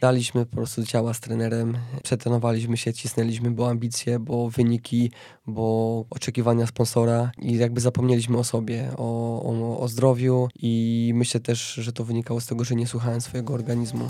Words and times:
daliśmy 0.00 0.46
po 0.46 0.56
prostu 0.56 0.86
ciała 0.86 1.14
z 1.14 1.20
trenerem, 1.20 1.78
przetrenowaliśmy 2.02 2.76
się, 2.76 2.92
cisnęliśmy, 2.92 3.50
bo 3.50 3.70
ambicje, 3.70 4.18
bo 4.18 4.50
wyniki, 4.50 5.10
bo 5.46 6.04
oczekiwania 6.10 6.66
sponsora 6.66 7.30
i 7.38 7.56
jakby 7.56 7.80
zapomnieliśmy 7.80 8.38
o 8.38 8.44
sobie, 8.44 8.90
o, 8.96 9.42
o, 9.42 9.80
o 9.80 9.88
zdrowiu 9.88 10.48
i 10.62 11.12
myślę 11.14 11.40
też, 11.40 11.74
że 11.74 11.92
to 11.92 12.04
wynikało 12.04 12.40
z 12.40 12.46
tego, 12.46 12.64
że 12.64 12.74
nie 12.74 12.86
słuchałem 12.86 13.20
swojego 13.20 13.54
organizmu. 13.54 14.08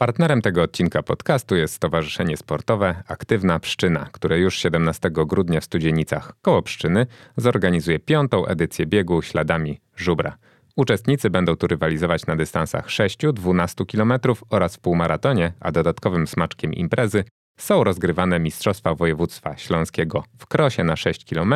Partnerem 0.00 0.42
tego 0.42 0.62
odcinka 0.62 1.02
podcastu 1.02 1.56
jest 1.56 1.74
Stowarzyszenie 1.74 2.36
Sportowe 2.36 3.02
Aktywna 3.08 3.58
Pszczyna, 3.58 4.08
które 4.12 4.38
już 4.38 4.58
17 4.58 5.10
grudnia 5.10 5.60
w 5.60 5.64
Studzienicach 5.64 6.32
koło 6.42 6.62
Pszczyny 6.62 7.06
zorganizuje 7.36 7.98
piątą 7.98 8.46
edycję 8.46 8.86
biegu 8.86 9.22
śladami 9.22 9.80
żubra. 9.96 10.36
Uczestnicy 10.76 11.30
będą 11.30 11.56
tu 11.56 11.66
rywalizować 11.66 12.26
na 12.26 12.36
dystansach 12.36 12.86
6-12 12.86 13.86
km 13.86 14.34
oraz 14.50 14.76
w 14.76 14.80
półmaratonie, 14.80 15.52
a 15.60 15.72
dodatkowym 15.72 16.26
smaczkiem 16.26 16.74
imprezy 16.74 17.24
są 17.58 17.84
rozgrywane 17.84 18.40
Mistrzostwa 18.40 18.94
Województwa 18.94 19.56
Śląskiego 19.56 20.24
w 20.38 20.46
krosie 20.46 20.84
na 20.84 20.96
6 20.96 21.24
km 21.24 21.54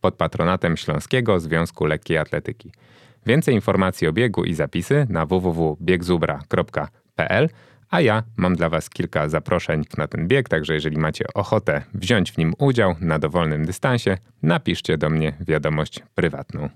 pod 0.00 0.14
patronatem 0.14 0.76
Śląskiego 0.76 1.40
Związku 1.40 1.84
Lekkiej 1.84 2.18
Atletyki. 2.18 2.72
Więcej 3.26 3.54
informacji 3.54 4.08
o 4.08 4.12
biegu 4.12 4.44
i 4.44 4.54
zapisy 4.54 5.06
na 5.08 5.26
a 7.90 8.00
ja 8.00 8.22
mam 8.36 8.56
dla 8.56 8.68
Was 8.68 8.90
kilka 8.90 9.28
zaproszeń 9.28 9.84
na 9.98 10.06
ten 10.06 10.28
bieg, 10.28 10.48
także 10.48 10.74
jeżeli 10.74 10.98
macie 10.98 11.24
ochotę 11.34 11.82
wziąć 11.94 12.32
w 12.32 12.38
nim 12.38 12.54
udział 12.58 12.94
na 13.00 13.18
dowolnym 13.18 13.66
dystansie, 13.66 14.18
napiszcie 14.42 14.98
do 14.98 15.10
mnie 15.10 15.32
wiadomość 15.40 16.02
prywatną. 16.14 16.68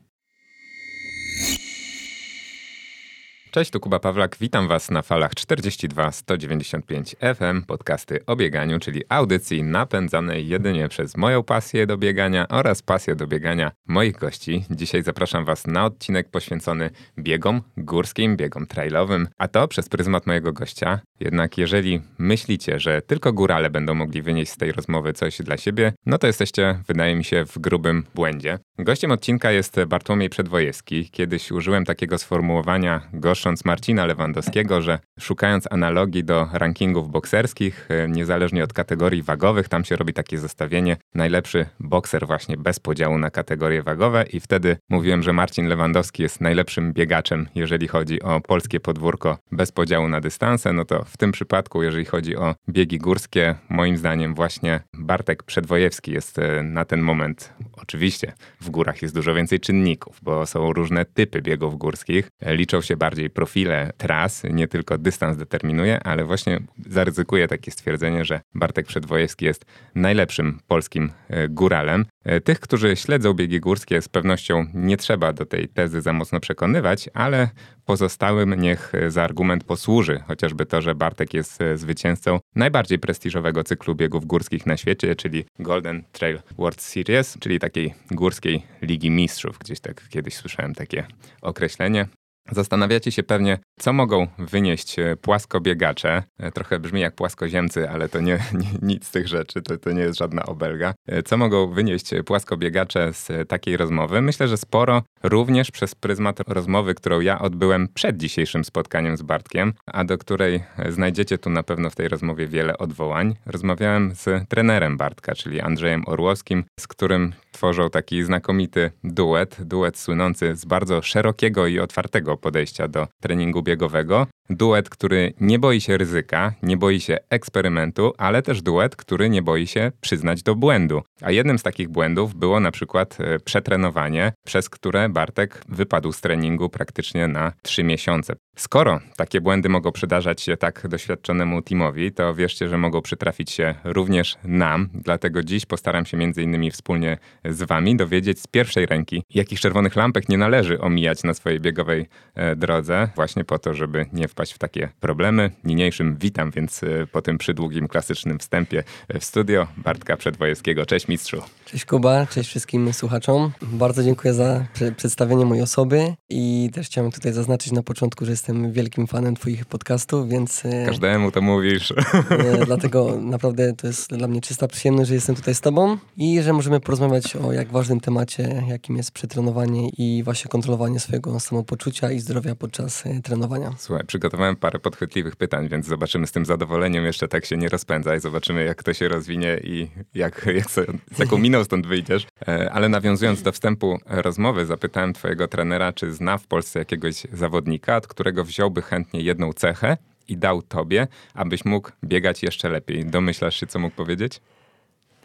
Cześć, 3.51 3.70
tu 3.70 3.80
Kuba 3.80 3.98
Pawlak. 3.98 4.37
Witam 4.40 4.68
Was 4.68 4.90
na 4.90 5.02
falach 5.02 5.34
42 5.34 6.12
195 6.12 7.16
FM, 7.34 7.62
podcasty 7.62 8.26
o 8.26 8.37
bieganiu, 8.37 8.79
czyli 8.79 9.02
audycji 9.09 9.62
napędzanej 9.62 10.48
jedynie 10.48 10.88
przez 10.88 11.16
moją 11.16 11.43
pasję 11.43 11.87
do 11.87 11.98
biegania 11.98 12.48
oraz 12.48 12.82
pasję 12.82 13.15
do 13.15 13.26
biegania 13.26 13.73
moich 13.87 14.16
gości. 14.16 14.65
Dzisiaj 14.71 15.02
zapraszam 15.02 15.45
Was 15.45 15.66
na 15.66 15.84
odcinek 15.84 16.30
poświęcony 16.30 16.90
biegom 17.18 17.62
górskim, 17.76 18.37
biegom 18.37 18.66
trailowym, 18.66 19.28
a 19.38 19.48
to 19.48 19.68
przez 19.68 19.88
pryzmat 19.88 20.26
mojego 20.26 20.52
gościa. 20.52 21.01
Jednak 21.21 21.59
jeżeli 21.59 22.01
myślicie, 22.18 22.78
że 22.78 23.02
tylko 23.02 23.32
górale 23.32 23.71
będą 23.71 23.95
mogli 23.95 24.23
wynieść 24.23 24.52
z 24.52 24.56
tej 24.56 24.73
rozmowy 24.73 25.12
coś 25.12 25.38
dla 25.38 25.56
siebie, 25.56 25.93
no 26.06 26.18
to 26.18 26.26
jesteście, 26.26 26.82
wydaje 26.88 27.16
mi 27.16 27.24
się, 27.24 27.45
w 27.45 27.59
grubym 27.59 28.04
błędzie. 28.15 28.59
Gościem 28.78 29.10
odcinka 29.10 29.52
jest 29.52 29.84
Bartłomiej 29.84 30.30
Przedwojewski. 30.30 31.10
Kiedyś 31.10 31.52
użyłem 31.52 31.84
takiego 31.84 32.18
sformułowania 32.18 33.01
gosząc 33.41 33.65
Marcina 33.65 34.07
Lewandowskiego, 34.07 34.83
że 34.83 34.99
szukając 35.21 35.73
analogii 35.73 36.24
do 36.24 36.49
rankingów 36.52 37.10
bokserskich, 37.10 37.88
e, 37.91 38.09
niezależnie 38.09 38.65
od 38.65 38.73
kategorii 38.73 39.23
wagowych, 39.23 39.69
tam 39.69 39.85
się 39.85 39.96
robi 39.96 40.13
takie 40.13 40.38
zestawienie 40.38 40.96
najlepszy 41.15 41.66
bokser 41.80 42.27
właśnie 42.27 42.57
bez 42.57 42.80
podziału 42.80 43.18
na 43.18 43.30
kategorie 43.30 43.83
wagowe 43.83 44.24
i 44.33 44.41
wtedy 44.41 44.77
mówiłem, 44.88 45.23
że 45.23 45.33
Marcin 45.33 45.66
Lewandowski 45.66 46.23
jest 46.23 46.41
najlepszym 46.41 46.93
biegaczem, 46.93 47.49
jeżeli 47.55 47.88
chodzi 47.88 48.23
o 48.23 48.41
polskie 48.41 48.80
podwórko 48.80 49.38
bez 49.52 49.73
podziału 49.73 50.09
na 50.09 50.21
dystanse, 50.21 50.73
no 50.73 50.85
to 50.85 51.05
w 51.05 51.16
tym 51.16 51.33
przypadku, 51.33 51.83
jeżeli 51.83 52.05
chodzi 52.05 52.37
o 52.37 52.55
biegi 52.68 52.99
górskie, 52.99 53.55
moim 53.68 53.96
zdaniem 53.96 54.35
właśnie 54.35 54.80
Bartek 54.95 55.43
Przedwojewski 55.43 56.13
jest 56.13 56.38
e, 56.38 56.63
na 56.63 56.85
ten 56.85 57.01
moment 57.01 57.52
oczywiście 57.73 58.33
w 58.61 58.71
górach 58.71 59.02
jest 59.02 59.15
dużo 59.15 59.35
więcej 59.35 59.61
czynników, 59.61 60.18
bo 60.23 60.46
są 60.46 60.73
różne 60.73 61.05
typy 61.05 61.43
biegów 61.43 61.79
górskich. 61.79 62.29
Liczą 62.46 62.80
się 62.80 62.96
bardziej 62.96 63.29
profile 63.30 63.92
tras, 63.96 64.42
nie 64.50 64.69
tylko 64.69 64.99
dystans 64.99 65.37
determinuje, 65.37 66.00
ale 66.03 66.25
właśnie 66.25 66.60
zaryzykuję 66.87 67.49
takie 67.49 67.71
stwierdzenie, 67.71 68.25
że 68.25 68.41
Bartek 68.55 68.87
Przedwojewski 68.87 69.44
jest 69.44 69.65
najlepszym 69.94 70.60
polskim 70.66 71.12
e, 71.28 71.49
góralem. 71.49 72.06
E, 72.25 72.41
tych, 72.41 72.60
którzy 72.60 72.97
śledzą 72.97 73.34
biegi 73.34 73.60
górskie, 73.60 74.03
z 74.03 74.09
pewnością 74.09 74.66
nie 74.75 74.97
trzeba 74.97 75.32
do 75.32 75.47
tej 75.47 75.69
tezy 75.69 76.00
za 76.00 76.12
mocno 76.12 76.41
przekonywać, 76.41 77.10
ale 77.15 77.49
pozostałym 77.84 78.55
niech 78.55 78.93
za 79.09 79.22
argument 79.22 79.65
posłuży, 79.65 80.21
chociażby 80.26 80.66
to, 80.66 80.82
że 80.82 80.94
Bartek 80.94 81.34
jest 81.34 81.60
e, 81.60 81.76
zwycięzcą 81.76 82.38
najbardziej 82.55 82.99
prestiżowego 82.99 83.65
cyklu 83.65 83.94
biegów 83.94 84.26
górskich 84.26 84.66
na 84.66 84.76
świecie, 84.76 85.16
czyli 85.16 85.44
Golden 85.59 86.05
Trail 86.12 86.38
World 86.59 86.82
Series, 86.82 87.38
czyli 87.41 87.59
takiej 87.59 87.94
górskiej 88.10 88.62
Ligi 88.82 89.10
Mistrzów. 89.10 89.59
Gdzieś 89.59 89.81
tak 89.81 90.09
kiedyś 90.09 90.34
słyszałem 90.34 90.75
takie 90.75 91.06
określenie. 91.43 92.06
Zastanawiacie 92.53 93.12
się 93.12 93.23
pewnie, 93.23 93.59
co 93.81 93.93
mogą 93.93 94.27
wynieść 94.39 94.99
e, 94.99 95.17
płaskobiegacze. 95.17 96.23
E, 96.39 96.53
trochę 96.53 96.78
brzmi 96.78 97.01
jak 97.01 97.15
płaskoziemcy, 97.15 97.91
ale 97.91 98.09
to 98.09 98.21
nie, 98.21 98.39
nie, 98.61 98.69
nic 98.83 99.06
z 99.06 99.11
tych 99.11 99.28
rzeczy, 99.28 99.62
to, 99.62 99.77
to 99.77 99.93
nie 99.93 100.03
jest 100.03 100.19
żadna 100.19 100.47
obelga. 100.47 100.95
E, 101.06 101.23
co 101.23 101.37
mogą 101.37 101.67
wynieść 101.73 102.11
płaskobiegacze 102.27 103.12
z 103.12 103.49
takiej 103.49 103.77
rozmowy? 103.77 104.23
Myślę, 104.23 104.49
że 104.49 104.56
sporo, 104.56 105.03
również 105.23 105.71
przez 105.71 105.95
pryzmat 105.95 106.41
rozmowy, 106.49 106.95
którą 106.95 107.21
ja 107.21 107.39
odbyłem 107.39 107.89
przed 107.95 108.17
dzisiejszym 108.17 108.65
spotkaniem 108.65 109.17
z 109.17 109.23
Bartkiem, 109.23 109.73
a 109.87 110.05
do 110.05 110.19
której 110.19 110.62
znajdziecie 110.89 111.39
tu 111.39 111.50
na 111.50 111.62
pewno 111.62 111.91
w 111.91 111.97
tej 111.97 112.09
rozmowie 112.09 112.47
wiele 112.47 112.79
odwołań. 112.79 113.37
Rozmawiałem 113.47 114.15
z 114.15 114.49
trenerem 114.49 114.97
Bartka, 114.97 115.34
czyli 115.34 115.61
Andrzejem 115.61 116.03
Orłowskim, 116.06 116.65
z 116.81 116.87
którym 116.87 117.33
tworzą 117.53 117.91
taki 117.91 118.23
znakomity 118.23 118.91
duet, 119.05 119.56
duet 119.61 119.99
słynący 119.99 120.56
z 120.56 120.65
bardzo 120.65 121.03
szerokiego 121.03 121.67
i 121.67 121.79
otwartego 121.79 122.30
podejścia 122.37 122.89
do 122.89 123.09
treningu 123.21 123.63
biegowego. 123.63 124.27
Duet, 124.50 124.88
który 124.88 125.33
nie 125.41 125.59
boi 125.59 125.81
się 125.81 125.97
ryzyka, 125.97 126.53
nie 126.62 126.77
boi 126.77 127.00
się 127.00 127.16
eksperymentu, 127.28 128.12
ale 128.19 128.43
też 128.43 128.62
duet, 128.62 128.97
który 128.97 129.31
nie 129.31 129.43
boi 129.43 129.66
się 129.66 129.93
przyznać 130.00 130.43
do 130.43 130.55
błędu. 130.55 131.03
A 131.22 131.31
jednym 131.31 131.59
z 131.59 131.62
takich 131.62 131.88
błędów 131.88 132.34
było 132.34 132.61
na 132.61 132.71
przykład 132.71 133.19
e, 133.21 133.38
przetrenowanie, 133.38 134.33
przez 134.47 134.69
które 134.69 135.09
Bartek 135.09 135.62
wypadł 135.69 136.12
z 136.12 136.21
treningu 136.21 136.69
praktycznie 136.69 137.28
na 137.28 137.53
trzy 137.62 137.84
miesiące. 137.84 138.37
Skoro 138.56 139.00
takie 139.16 139.41
błędy 139.41 139.69
mogą 139.69 139.93
przydarzać 139.93 140.41
się 140.41 140.56
tak 140.56 140.88
doświadczonemu 140.88 141.62
teamowi, 141.62 142.12
to 142.12 142.34
wierzcie, 142.34 142.69
że 142.69 142.78
mogą 142.78 143.03
przytrafić 143.03 143.50
się 143.50 143.75
również 143.84 144.37
nam. 144.44 144.88
Dlatego 144.94 145.43
dziś 145.43 145.67
postaram 145.67 146.06
się 146.06 146.17
między 146.17 146.43
innymi 146.43 146.71
wspólnie 146.71 147.19
z 147.44 147.62
wami 147.62 147.97
dowiedzieć 147.97 148.41
z 148.41 148.47
pierwszej 148.47 148.87
ręki, 148.87 149.22
jakich 149.34 149.61
czerwonych 149.61 149.97
lampek 149.97 150.28
nie 150.28 150.38
należy 150.38 150.81
omijać 150.81 151.25
na 151.25 151.34
swojej 151.34 151.61
biegowej 151.61 152.06
e, 152.34 152.56
drodze, 152.56 153.09
właśnie 153.17 153.44
po 153.44 153.59
to, 153.59 153.75
żeby 153.75 154.06
nie 154.12 154.28
wpaść 154.28 154.40
w 154.49 154.59
takie 154.59 154.89
problemy. 155.01 155.51
Niniejszym 155.65 156.17
witam 156.21 156.51
więc 156.51 156.83
e, 156.83 157.06
po 157.12 157.23
tym 157.23 157.39
przydługim, 157.39 157.89
klasycznym 157.89 158.39
wstępie 158.39 158.84
w 159.21 159.25
studio 159.25 159.67
Bartka 159.77 160.17
Przedwojewskiego. 160.17 160.87
Cześć 160.87 161.09
mistrzu. 161.09 161.43
Cześć 161.65 161.84
Kuba, 161.84 162.27
cześć 162.27 162.50
wszystkim 162.50 162.93
słuchaczom. 162.93 163.53
Bardzo 163.62 164.03
dziękuję 164.03 164.34
za 164.34 164.65
przedstawienie 164.97 165.45
mojej 165.45 165.62
osoby 165.62 166.15
i 166.29 166.71
też 166.73 166.87
chciałem 166.87 167.11
tutaj 167.11 167.33
zaznaczyć 167.33 167.73
na 167.73 167.83
początku, 167.83 168.25
że 168.25 168.31
jestem 168.31 168.73
wielkim 168.73 169.06
fanem 169.06 169.37
twoich 169.37 169.65
podcastów, 169.65 170.29
więc... 170.29 170.65
E, 170.65 170.87
Każdemu 170.87 171.31
to 171.31 171.41
mówisz. 171.41 171.93
Dlatego 172.67 173.19
naprawdę 173.21 173.73
to 173.73 173.87
jest 173.87 174.15
dla 174.17 174.29
mnie 174.29 174.41
czysta 174.41 174.69
przyjemność, 174.69 175.09
że 175.09 175.15
jestem 175.15 175.37
tutaj 175.37 175.55
z 175.55 175.61
tobą 175.61 175.99
i 176.17 176.43
że 176.43 176.53
możemy 176.53 176.81
porozmawiać 176.81 177.37
o 177.37 177.53
jak 177.53 177.69
ważnym 177.69 178.00
temacie, 178.00 178.62
jakim 178.69 178.97
jest 178.97 179.12
przetrenowanie 179.12 179.89
i 179.89 180.23
właśnie 180.25 180.49
kontrolowanie 180.49 181.00
swojego 181.00 181.41
samopoczucia 181.41 182.11
i 182.11 182.21
zdrowia 182.21 182.55
podczas 182.55 183.06
e, 183.06 183.21
trenowania. 183.23 183.71
Słuchaj, 183.79 184.06
przygotowałem 184.31 184.57
parę 184.57 184.79
podchwytliwych 184.79 185.37
pytań, 185.37 185.69
więc 185.69 185.87
zobaczymy 185.87 186.27
z 186.27 186.33
tym 186.33 186.47
zadowoleniem. 186.47 187.05
Jeszcze 187.05 187.29
tak 187.29 187.47
się 187.47 187.57
nie 187.57 187.69
rozpędzaj, 187.69 188.21
zobaczymy 188.21 188.65
jak 188.65 188.83
to 188.83 188.95
się 188.95 189.09
rozwinie 189.09 189.61
i 189.65 189.89
jak, 190.15 190.47
jak 190.55 190.71
z 190.71 191.19
jaką 191.19 191.39
miną 191.39 191.65
stąd 191.65 191.87
wyjdziesz. 191.87 192.27
E, 192.49 192.73
ale 192.73 192.88
nawiązując 192.88 193.43
do 193.43 193.53
wstępu 193.53 193.99
rozmowy, 194.06 194.67
zapytałem 194.67 195.12
twojego 195.12 195.49
trenera, 195.49 195.93
czy 195.93 196.12
zna 196.12 196.38
w 196.38 196.47
Polsce 196.47 196.79
jakiegoś 196.79 197.27
zawodnika, 197.32 197.97
od 197.97 198.06
którego 198.06 198.44
wziąłby 198.44 198.82
chętnie 198.82 199.21
jedną 199.21 199.53
cechę 199.53 199.97
i 200.29 200.37
dał 200.37 200.62
tobie, 200.62 201.06
abyś 201.35 201.65
mógł 201.65 201.91
biegać 202.05 202.43
jeszcze 202.43 202.69
lepiej. 202.69 203.06
Domyślasz 203.06 203.61
się, 203.61 203.67
co 203.67 203.79
mógł 203.79 203.97
powiedzieć? 203.97 204.41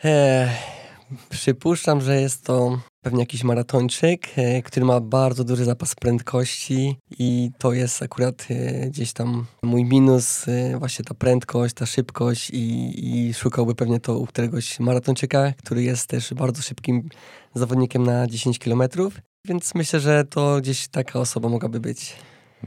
Eee, 0.04 0.50
przypuszczam, 1.30 2.01
że 2.01 2.22
jest 2.22 2.46
to 2.46 2.80
pewnie 3.06 3.19
jakiś 3.19 3.44
maratończyk, 3.44 4.28
e, 4.36 4.62
który 4.62 4.86
ma 4.86 5.00
bardzo 5.00 5.44
duży 5.44 5.66
zapas 5.66 5.96
prędkości 5.96 6.96
i 7.19 7.52
to 7.57 7.74
jest 7.74 8.04
akurat 8.04 8.48
e, 8.50 8.90
gdzieś 8.90 9.13
tam 9.13 9.46
mój 9.63 9.84
minus, 9.84 10.48
e, 10.48 10.80
właśnie 10.80 11.06
ta 11.06 11.13
prędkość, 11.13 11.74
ta 11.74 11.86
szybkość 11.86 12.50
i, 12.50 13.28
i 13.28 13.34
szukałby 13.34 13.75
pewnie 13.75 14.00
to 14.00 14.18
u 14.19 14.25
któregoś 14.25 14.80
maratończyka, 14.80 15.54
który 15.57 15.84
jest 15.84 16.07
też 16.07 16.34
bardzo 16.34 16.62
szybkim 16.62 17.10
zawodnikiem 17.54 18.04
na 18.04 18.28
10 18.28 18.60
km, 18.60 18.84
więc 19.46 19.75
myślę, 19.75 20.00
że 20.00 20.24
to 20.24 20.58
gdzieś 20.62 20.88
taka 20.88 21.19
osoba 21.19 21.50
mogłaby 21.50 21.80
być. 21.80 22.16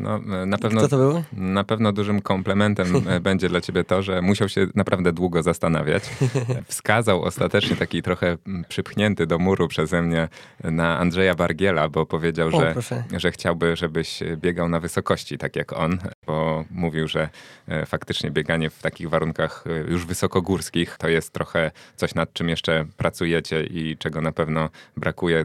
No, 0.01 0.19
na 0.47 0.59
pewno, 0.59 0.81
Kto 0.81 0.89
to 0.89 0.97
był? 0.97 1.23
Na 1.33 1.65
pewno 1.65 1.93
dużym 1.93 2.23
komplementem 2.23 2.87
będzie 3.21 3.49
dla 3.49 3.61
ciebie 3.61 3.85
to, 3.85 4.03
że 4.03 4.23
musiał 4.23 4.49
się 4.49 4.67
naprawdę 4.75 5.13
długo 5.13 5.43
zastanawiać. 5.43 6.03
Wskazał 6.69 7.23
ostatecznie 7.23 7.77
taki 7.77 8.03
trochę 8.03 8.37
przypchnięty 8.69 9.27
do 9.27 9.39
muru 9.39 9.69
przeze 9.69 10.03
mnie 10.03 10.29
na 10.65 10.99
Andrzeja 10.99 11.35
Bargiela, 11.35 11.89
bo 11.89 12.07
powiedział, 12.07 12.49
O, 12.49 12.61
że, 12.61 12.73
proszę. 12.73 13.05
że 13.17 13.31
chciałby, 13.33 13.77
żebyś 13.77 14.21
biegał 14.37 14.69
na 14.69 14.81
wysokości, 14.81 15.39
tak 15.39 15.57
jak 15.57 15.73
on, 15.73 15.99
bo 16.27 16.65
mówił, 16.71 17.09
że 17.09 17.29
e, 17.69 17.87
faktycznie 17.87 18.31
bieganie 18.31 18.71
w 18.71 18.83
takich 18.83 19.09
warunkach 19.09 19.65
e, 19.67 19.91
już 19.91 20.07
wysokogórskich 20.07 20.97
to 20.99 21.09
jest 21.09 21.33
trochę 21.33 21.71
coś, 21.97 22.15
nad 22.15 22.33
czym 22.33 22.49
jeszcze 22.49 22.85
pracujecie 22.97 23.65
i 23.65 23.97
czego 23.97 24.21
na 24.21 24.33
pewno 24.33 24.69
brakuje 24.97 25.45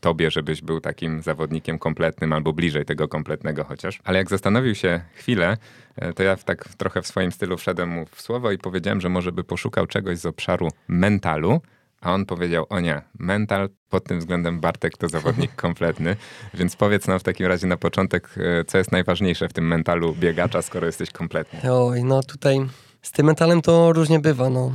tobie, 0.00 0.30
żebyś 0.30 0.62
był 0.62 0.80
takim 0.80 1.22
zawodnikiem 1.22 1.78
kompletnym 1.78 2.32
albo 2.32 2.52
bliżej 2.52 2.84
tego 2.84 3.08
kompletnego 3.08 3.64
chociaż. 3.64 3.91
Ale 4.04 4.18
jak 4.18 4.30
zastanowił 4.30 4.74
się 4.74 5.00
chwilę, 5.14 5.56
e, 5.96 6.12
to 6.12 6.22
ja 6.22 6.36
w 6.36 6.44
tak 6.44 6.68
trochę 6.68 7.02
w 7.02 7.06
swoim 7.06 7.32
stylu 7.32 7.56
wszedłem 7.56 7.88
mu 7.88 8.06
w 8.06 8.20
słowo 8.20 8.52
i 8.52 8.58
powiedziałem, 8.58 9.00
że 9.00 9.08
może 9.08 9.32
by 9.32 9.44
poszukał 9.44 9.86
czegoś 9.86 10.18
z 10.18 10.26
obszaru 10.26 10.68
mentalu, 10.88 11.60
a 12.00 12.12
on 12.12 12.26
powiedział, 12.26 12.66
o 12.68 12.80
nie, 12.80 13.02
mental 13.18 13.68
pod 13.88 14.04
tym 14.04 14.18
względem 14.18 14.60
Bartek 14.60 14.96
to 14.96 15.08
zawodnik 15.08 15.54
kompletny, 15.66 16.16
więc 16.54 16.76
powiedz 16.76 17.06
nam 17.06 17.18
w 17.18 17.22
takim 17.22 17.46
razie 17.46 17.66
na 17.66 17.76
początek, 17.76 18.34
e, 18.36 18.64
co 18.64 18.78
jest 18.78 18.92
najważniejsze 18.92 19.48
w 19.48 19.52
tym 19.52 19.66
mentalu 19.66 20.14
biegacza, 20.14 20.62
skoro 20.62 20.86
jesteś 20.86 21.10
kompletny. 21.10 21.72
Oj, 21.72 22.04
no 22.04 22.22
tutaj 22.22 22.60
z 23.02 23.12
tym 23.12 23.26
mentalem 23.26 23.62
to 23.62 23.92
różnie 23.92 24.20
bywa, 24.20 24.50
no. 24.50 24.72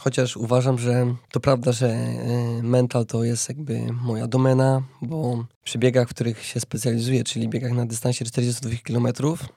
Chociaż 0.00 0.36
uważam, 0.36 0.78
że 0.78 1.14
to 1.32 1.40
prawda, 1.40 1.72
że 1.72 1.88
y, 2.58 2.62
mental 2.62 3.06
to 3.06 3.24
jest 3.24 3.48
jakby 3.48 3.80
moja 3.92 4.26
domena, 4.26 4.82
bo 5.02 5.44
przy 5.64 5.78
biegach, 5.78 6.08
w 6.08 6.10
których 6.10 6.44
się 6.44 6.60
specjalizuję, 6.60 7.24
czyli 7.24 7.48
biegach 7.48 7.72
na 7.72 7.86
dystansie 7.86 8.24
42 8.24 8.76
km, 8.84 9.08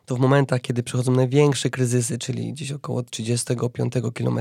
to 0.06 0.16
w 0.16 0.20
momentach, 0.20 0.62
kiedy 0.62 0.84
przychodzą 0.84 1.12
największe 1.12 1.70
kryzysy, 1.70 2.18
czyli 2.18 2.54
gdzieś 2.54 2.72
około 2.72 3.04
35 3.04 3.94
km, 4.14 4.40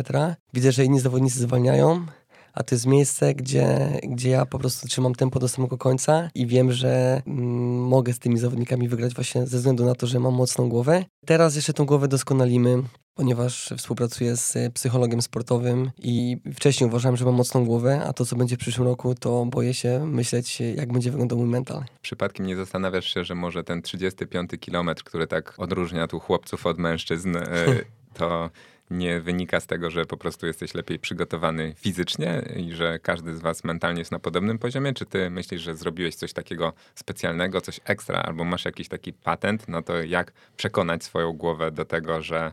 widzę, 0.55 0.73
że 0.73 0.85
inni 0.85 1.00
zawodnicy 1.00 1.38
zwalniają, 1.38 2.06
a 2.52 2.62
to 2.62 2.75
jest 2.75 2.87
miejsce, 2.87 3.35
gdzie, 3.35 3.99
gdzie 4.02 4.31
ja 4.31 4.47
po 4.47 4.58
prostu 4.58 4.88
trzymam 4.88 5.14
tempo 5.14 5.38
do 5.38 5.49
samego 5.49 5.79
końca 5.79 6.31
i 6.35 6.47
wiem, 6.47 6.73
że 6.73 7.23
mm, 7.26 7.44
mogę 7.79 8.12
z 8.12 8.19
tymi 8.19 8.38
zawodnikami 8.38 8.88
wygrać 8.88 9.14
właśnie 9.14 9.47
ze 9.47 9.56
względu 9.56 9.85
na 9.85 9.94
to, 9.94 10.06
że 10.06 10.20
mam 10.20 10.35
mocną 10.35 10.69
głowę. 10.69 11.05
Teraz 11.26 11.56
jeszcze 11.56 11.73
tą 11.73 11.87
głowę 11.87 12.08
doskonalimy, 12.08 12.82
ponieważ 13.20 13.75
współpracuję 13.76 14.37
z 14.37 14.72
psychologiem 14.75 15.22
sportowym 15.22 15.90
i 15.99 16.37
wcześniej 16.55 16.88
uważałem, 16.90 17.17
że 17.17 17.25
mam 17.25 17.34
mocną 17.34 17.64
głowę, 17.64 18.02
a 18.06 18.12
to, 18.12 18.26
co 18.26 18.37
będzie 18.37 18.56
w 18.56 18.58
przyszłym 18.58 18.88
roku, 18.88 19.14
to 19.14 19.46
boję 19.46 19.75
się 19.75 20.06
myśleć, 20.06 20.61
jak 20.61 20.93
będzie 20.93 21.11
wyglądał 21.11 21.38
mój 21.38 21.49
mental. 21.49 21.84
Przypadkiem 22.02 22.46
nie 22.46 22.56
zastanawiasz 22.56 23.14
się, 23.14 23.25
że 23.25 23.34
może 23.34 23.64
ten 23.64 23.82
35 23.82 24.50
kilometr, 24.61 25.05
który 25.05 25.26
tak 25.26 25.55
odróżnia 25.58 26.06
tu 26.06 26.20
chłopców 26.20 26.67
od 26.67 26.78
mężczyzn, 26.78 27.37
e, 27.37 27.67
to 28.19 28.50
nie 28.90 29.20
wynika 29.20 29.61
z 29.61 29.66
tego, 29.66 29.90
że 29.90 30.06
po 30.06 30.16
prostu 30.16 30.46
jesteś 30.46 30.75
lepiej 30.75 30.99
przygotowany 30.99 31.75
fizycznie 31.76 32.43
i 32.56 32.73
że 32.73 32.99
każdy 32.99 33.37
z 33.37 33.40
was 33.40 33.64
mentalnie 33.64 33.99
jest 33.99 34.12
na 34.12 34.19
podobnym 34.19 34.58
poziomie? 34.58 34.94
Czy 34.94 35.06
ty 35.06 35.31
myślisz, 35.31 35.62
że 35.62 35.76
zrobiłeś 35.76 36.14
coś 36.14 36.32
takiego 36.32 36.73
specjalnego, 36.94 37.61
coś 37.61 37.81
ekstra, 37.84 38.23
albo 38.23 38.44
masz 38.44 38.64
jakiś 38.64 38.88
taki 38.88 39.12
patent 39.12 39.69
na 39.69 39.82
to, 39.82 40.02
jak 40.02 40.32
przekonać 40.56 41.05
swoją 41.05 41.32
głowę 41.32 41.70
do 41.70 41.84
tego, 41.84 42.23
że 42.23 42.52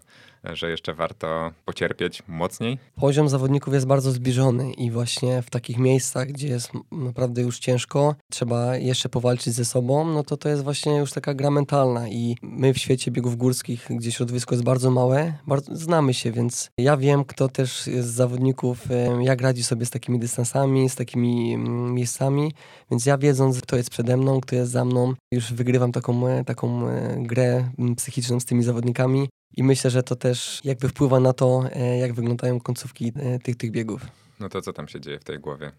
że 0.55 0.69
jeszcze 0.69 0.93
warto 0.93 1.51
pocierpieć 1.65 2.23
mocniej? 2.27 2.77
Poziom 2.95 3.29
zawodników 3.29 3.73
jest 3.73 3.85
bardzo 3.85 4.11
zbliżony 4.11 4.73
i 4.73 4.91
właśnie 4.91 5.41
w 5.41 5.49
takich 5.49 5.77
miejscach, 5.77 6.27
gdzie 6.27 6.47
jest 6.47 6.71
naprawdę 6.91 7.41
już 7.41 7.59
ciężko, 7.59 8.15
trzeba 8.31 8.77
jeszcze 8.77 9.09
powalczyć 9.09 9.53
ze 9.53 9.65
sobą, 9.65 10.05
no 10.05 10.23
to 10.23 10.37
to 10.37 10.49
jest 10.49 10.63
właśnie 10.63 10.97
już 10.97 11.11
taka 11.11 11.33
gra 11.33 11.51
mentalna 11.51 12.07
i 12.09 12.35
my 12.41 12.73
w 12.73 12.77
świecie 12.77 13.11
biegów 13.11 13.37
górskich, 13.37 13.87
gdzie 13.89 14.11
środowisko 14.11 14.55
jest 14.55 14.65
bardzo 14.65 14.91
małe, 14.91 15.33
bardzo, 15.47 15.75
znamy 15.75 16.13
się, 16.13 16.31
więc 16.31 16.69
ja 16.77 16.97
wiem, 16.97 17.25
kto 17.25 17.49
też 17.49 17.83
z 17.83 18.05
zawodników, 18.05 18.87
jak 19.21 19.41
radzi 19.41 19.63
sobie 19.63 19.85
z 19.85 19.89
takimi 19.89 20.19
dystansami, 20.19 20.89
z 20.89 20.95
takimi 20.95 21.57
miejscami, 21.93 22.51
więc 22.91 23.05
ja 23.05 23.17
wiedząc, 23.17 23.61
kto 23.61 23.77
jest 23.77 23.89
przede 23.89 24.17
mną, 24.17 24.41
kto 24.41 24.55
jest 24.55 24.71
za 24.71 24.85
mną, 24.85 25.13
już 25.31 25.53
wygrywam 25.53 25.91
taką, 25.91 26.27
e, 26.27 26.43
taką 26.43 26.87
e, 26.87 27.17
grę 27.19 27.69
psychiczną 27.97 28.39
z 28.39 28.45
tymi 28.45 28.63
zawodnikami 28.63 29.29
i 29.57 29.63
myślę, 29.63 29.89
że 29.89 30.03
to 30.03 30.15
też 30.15 30.61
jakby 30.63 30.89
wpływa 30.89 31.19
na 31.19 31.33
to, 31.33 31.63
e, 31.71 31.97
jak 31.97 32.13
wyglądają 32.13 32.59
końcówki 32.59 33.13
e, 33.15 33.39
tych, 33.39 33.55
tych 33.57 33.71
biegów. 33.71 34.01
No 34.39 34.49
to 34.49 34.61
co 34.61 34.73
tam 34.73 34.87
się 34.87 35.01
dzieje 35.01 35.19
w 35.19 35.23
tej 35.23 35.39
głowie? 35.39 35.71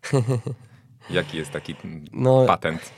Jaki 1.10 1.36
jest 1.36 1.50
taki 1.50 1.74
no, 2.12 2.44
patent? 2.46 2.92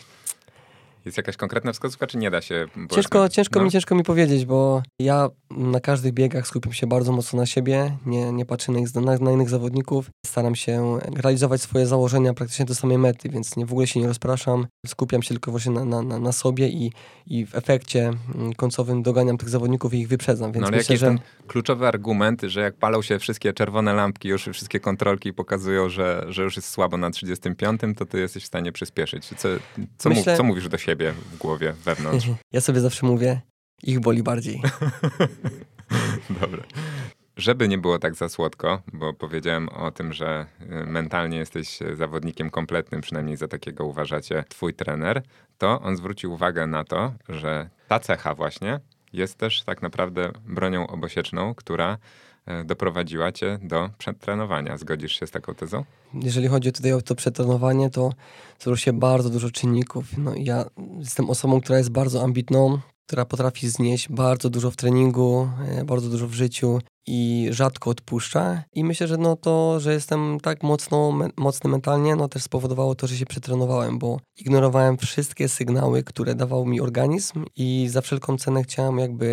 Jest 1.04 1.16
jakaś 1.16 1.36
konkretna 1.36 1.72
wskazówka, 1.72 2.06
czy 2.06 2.18
nie 2.18 2.30
da 2.30 2.40
się? 2.40 2.66
Ciężko, 2.90 3.28
ciężko, 3.28 3.58
no. 3.58 3.64
mi, 3.64 3.70
ciężko 3.70 3.94
mi 3.94 4.02
powiedzieć, 4.02 4.44
bo 4.44 4.82
ja 5.00 5.28
na 5.50 5.80
każdych 5.80 6.12
biegach 6.12 6.46
skupiam 6.46 6.72
się 6.72 6.86
bardzo 6.86 7.12
mocno 7.12 7.38
na 7.38 7.46
siebie, 7.46 7.96
nie, 8.06 8.32
nie 8.32 8.46
patrzę 8.46 8.72
na, 8.72 9.00
na, 9.00 9.18
na, 9.18 9.32
innych 9.32 9.48
zawodników. 9.48 10.10
Staram 10.26 10.54
się 10.54 10.98
realizować 11.16 11.62
swoje 11.62 11.86
założenia 11.86 12.34
praktycznie 12.34 12.64
do 12.64 12.74
samej 12.74 12.98
mety, 12.98 13.28
więc 13.28 13.56
nie, 13.56 13.66
w 13.66 13.72
ogóle 13.72 13.86
się 13.86 14.00
nie 14.00 14.06
rozpraszam. 14.06 14.66
Skupiam 14.86 15.22
się 15.22 15.28
tylko 15.28 15.50
właśnie 15.50 15.72
na, 15.72 16.02
na, 16.02 16.18
na 16.18 16.32
sobie 16.32 16.68
i, 16.68 16.92
i 17.26 17.46
w 17.46 17.54
efekcie 17.54 18.10
mm, 18.34 18.52
końcowym 18.52 19.02
doganiam 19.02 19.38
tych 19.38 19.48
zawodników 19.48 19.94
i 19.94 19.98
ich 19.98 20.08
wyprzedzam. 20.08 20.52
Więc 20.52 20.62
no 20.62 20.68
ale 20.68 20.76
myślę, 20.76 20.94
jaki 20.94 21.00
że... 21.00 21.06
jest 21.06 21.22
ten 21.22 21.46
kluczowy 21.46 21.86
argument, 21.86 22.42
że 22.42 22.60
jak 22.60 22.74
palą 22.74 23.02
się 23.02 23.18
wszystkie 23.18 23.52
czerwone 23.52 23.94
lampki, 23.94 24.28
już 24.28 24.48
wszystkie 24.52 24.80
kontrolki 24.80 25.32
pokazują, 25.32 25.88
że, 25.88 26.26
że 26.28 26.42
już 26.42 26.56
jest 26.56 26.68
słabo 26.68 26.96
na 26.96 27.10
35, 27.10 27.80
to 27.96 28.06
ty 28.06 28.20
jesteś 28.20 28.42
w 28.42 28.46
stanie 28.46 28.72
przyspieszyć. 28.72 29.26
Co, 29.26 29.48
co, 29.98 30.08
myślę... 30.08 30.36
co 30.36 30.42
mówisz 30.42 30.68
do 30.68 30.78
siebie? 30.78 30.89
Siebie 30.90 31.12
w 31.12 31.38
głowie, 31.38 31.74
wewnątrz? 31.84 32.26
Ja 32.52 32.60
sobie 32.60 32.80
zawsze 32.80 33.06
mówię, 33.06 33.40
ich 33.82 34.00
boli 34.00 34.22
bardziej. 34.22 34.62
Dobra. 36.40 36.62
Żeby 37.36 37.68
nie 37.68 37.78
było 37.78 37.98
tak 37.98 38.14
za 38.14 38.28
słodko, 38.28 38.82
bo 38.92 39.14
powiedziałem 39.14 39.68
o 39.68 39.90
tym, 39.90 40.12
że 40.12 40.46
y, 40.60 40.86
mentalnie 40.86 41.38
jesteś 41.38 41.78
zawodnikiem 41.94 42.50
kompletnym, 42.50 43.00
przynajmniej 43.00 43.36
za 43.36 43.48
takiego 43.48 43.84
uważacie 43.84 44.44
twój 44.48 44.74
trener, 44.74 45.22
to 45.58 45.80
on 45.80 45.96
zwrócił 45.96 46.32
uwagę 46.32 46.66
na 46.66 46.84
to, 46.84 47.14
że 47.28 47.70
ta 47.88 48.00
cecha 48.00 48.34
właśnie 48.34 48.80
jest 49.12 49.38
też 49.38 49.62
tak 49.62 49.82
naprawdę 49.82 50.32
bronią 50.44 50.86
obosieczną, 50.86 51.54
która 51.54 51.98
doprowadziła 52.64 53.32
cię 53.32 53.58
do 53.62 53.90
przetrenowania. 53.98 54.76
Zgodzisz 54.78 55.20
się 55.20 55.26
z 55.26 55.30
taką 55.30 55.54
tezą? 55.54 55.84
Jeżeli 56.14 56.48
chodzi 56.48 56.72
tutaj 56.72 56.92
o 56.92 57.02
to 57.02 57.14
przetrenowanie, 57.14 57.90
to 57.90 58.12
złoży 58.60 58.82
się 58.82 58.92
bardzo 58.92 59.30
dużo 59.30 59.50
czynników. 59.50 60.04
No, 60.18 60.32
ja 60.36 60.64
jestem 60.98 61.30
osobą, 61.30 61.60
która 61.60 61.78
jest 61.78 61.90
bardzo 61.90 62.22
ambitną, 62.22 62.78
która 63.06 63.24
potrafi 63.24 63.68
znieść 63.68 64.08
bardzo 64.08 64.50
dużo 64.50 64.70
w 64.70 64.76
treningu, 64.76 65.48
e, 65.68 65.84
bardzo 65.84 66.08
dużo 66.08 66.26
w 66.26 66.32
życiu 66.32 66.78
i 67.06 67.48
rzadko 67.50 67.90
odpuszcza. 67.90 68.62
I 68.72 68.84
myślę, 68.84 69.06
że 69.06 69.16
no 69.16 69.36
to, 69.36 69.80
że 69.80 69.92
jestem 69.92 70.38
tak 70.42 70.62
mocno, 70.62 71.12
me, 71.12 71.28
mocny 71.36 71.70
mentalnie, 71.70 72.16
no 72.16 72.28
też 72.28 72.42
spowodowało 72.42 72.94
to, 72.94 73.06
że 73.06 73.16
się 73.16 73.26
przetrenowałem, 73.26 73.98
bo 73.98 74.20
ignorowałem 74.36 74.98
wszystkie 74.98 75.48
sygnały, 75.48 76.02
które 76.02 76.34
dawał 76.34 76.66
mi 76.66 76.80
organizm 76.80 77.44
i 77.56 77.86
za 77.90 78.00
wszelką 78.00 78.38
cenę 78.38 78.62
chciałem 78.62 78.98
jakby 78.98 79.26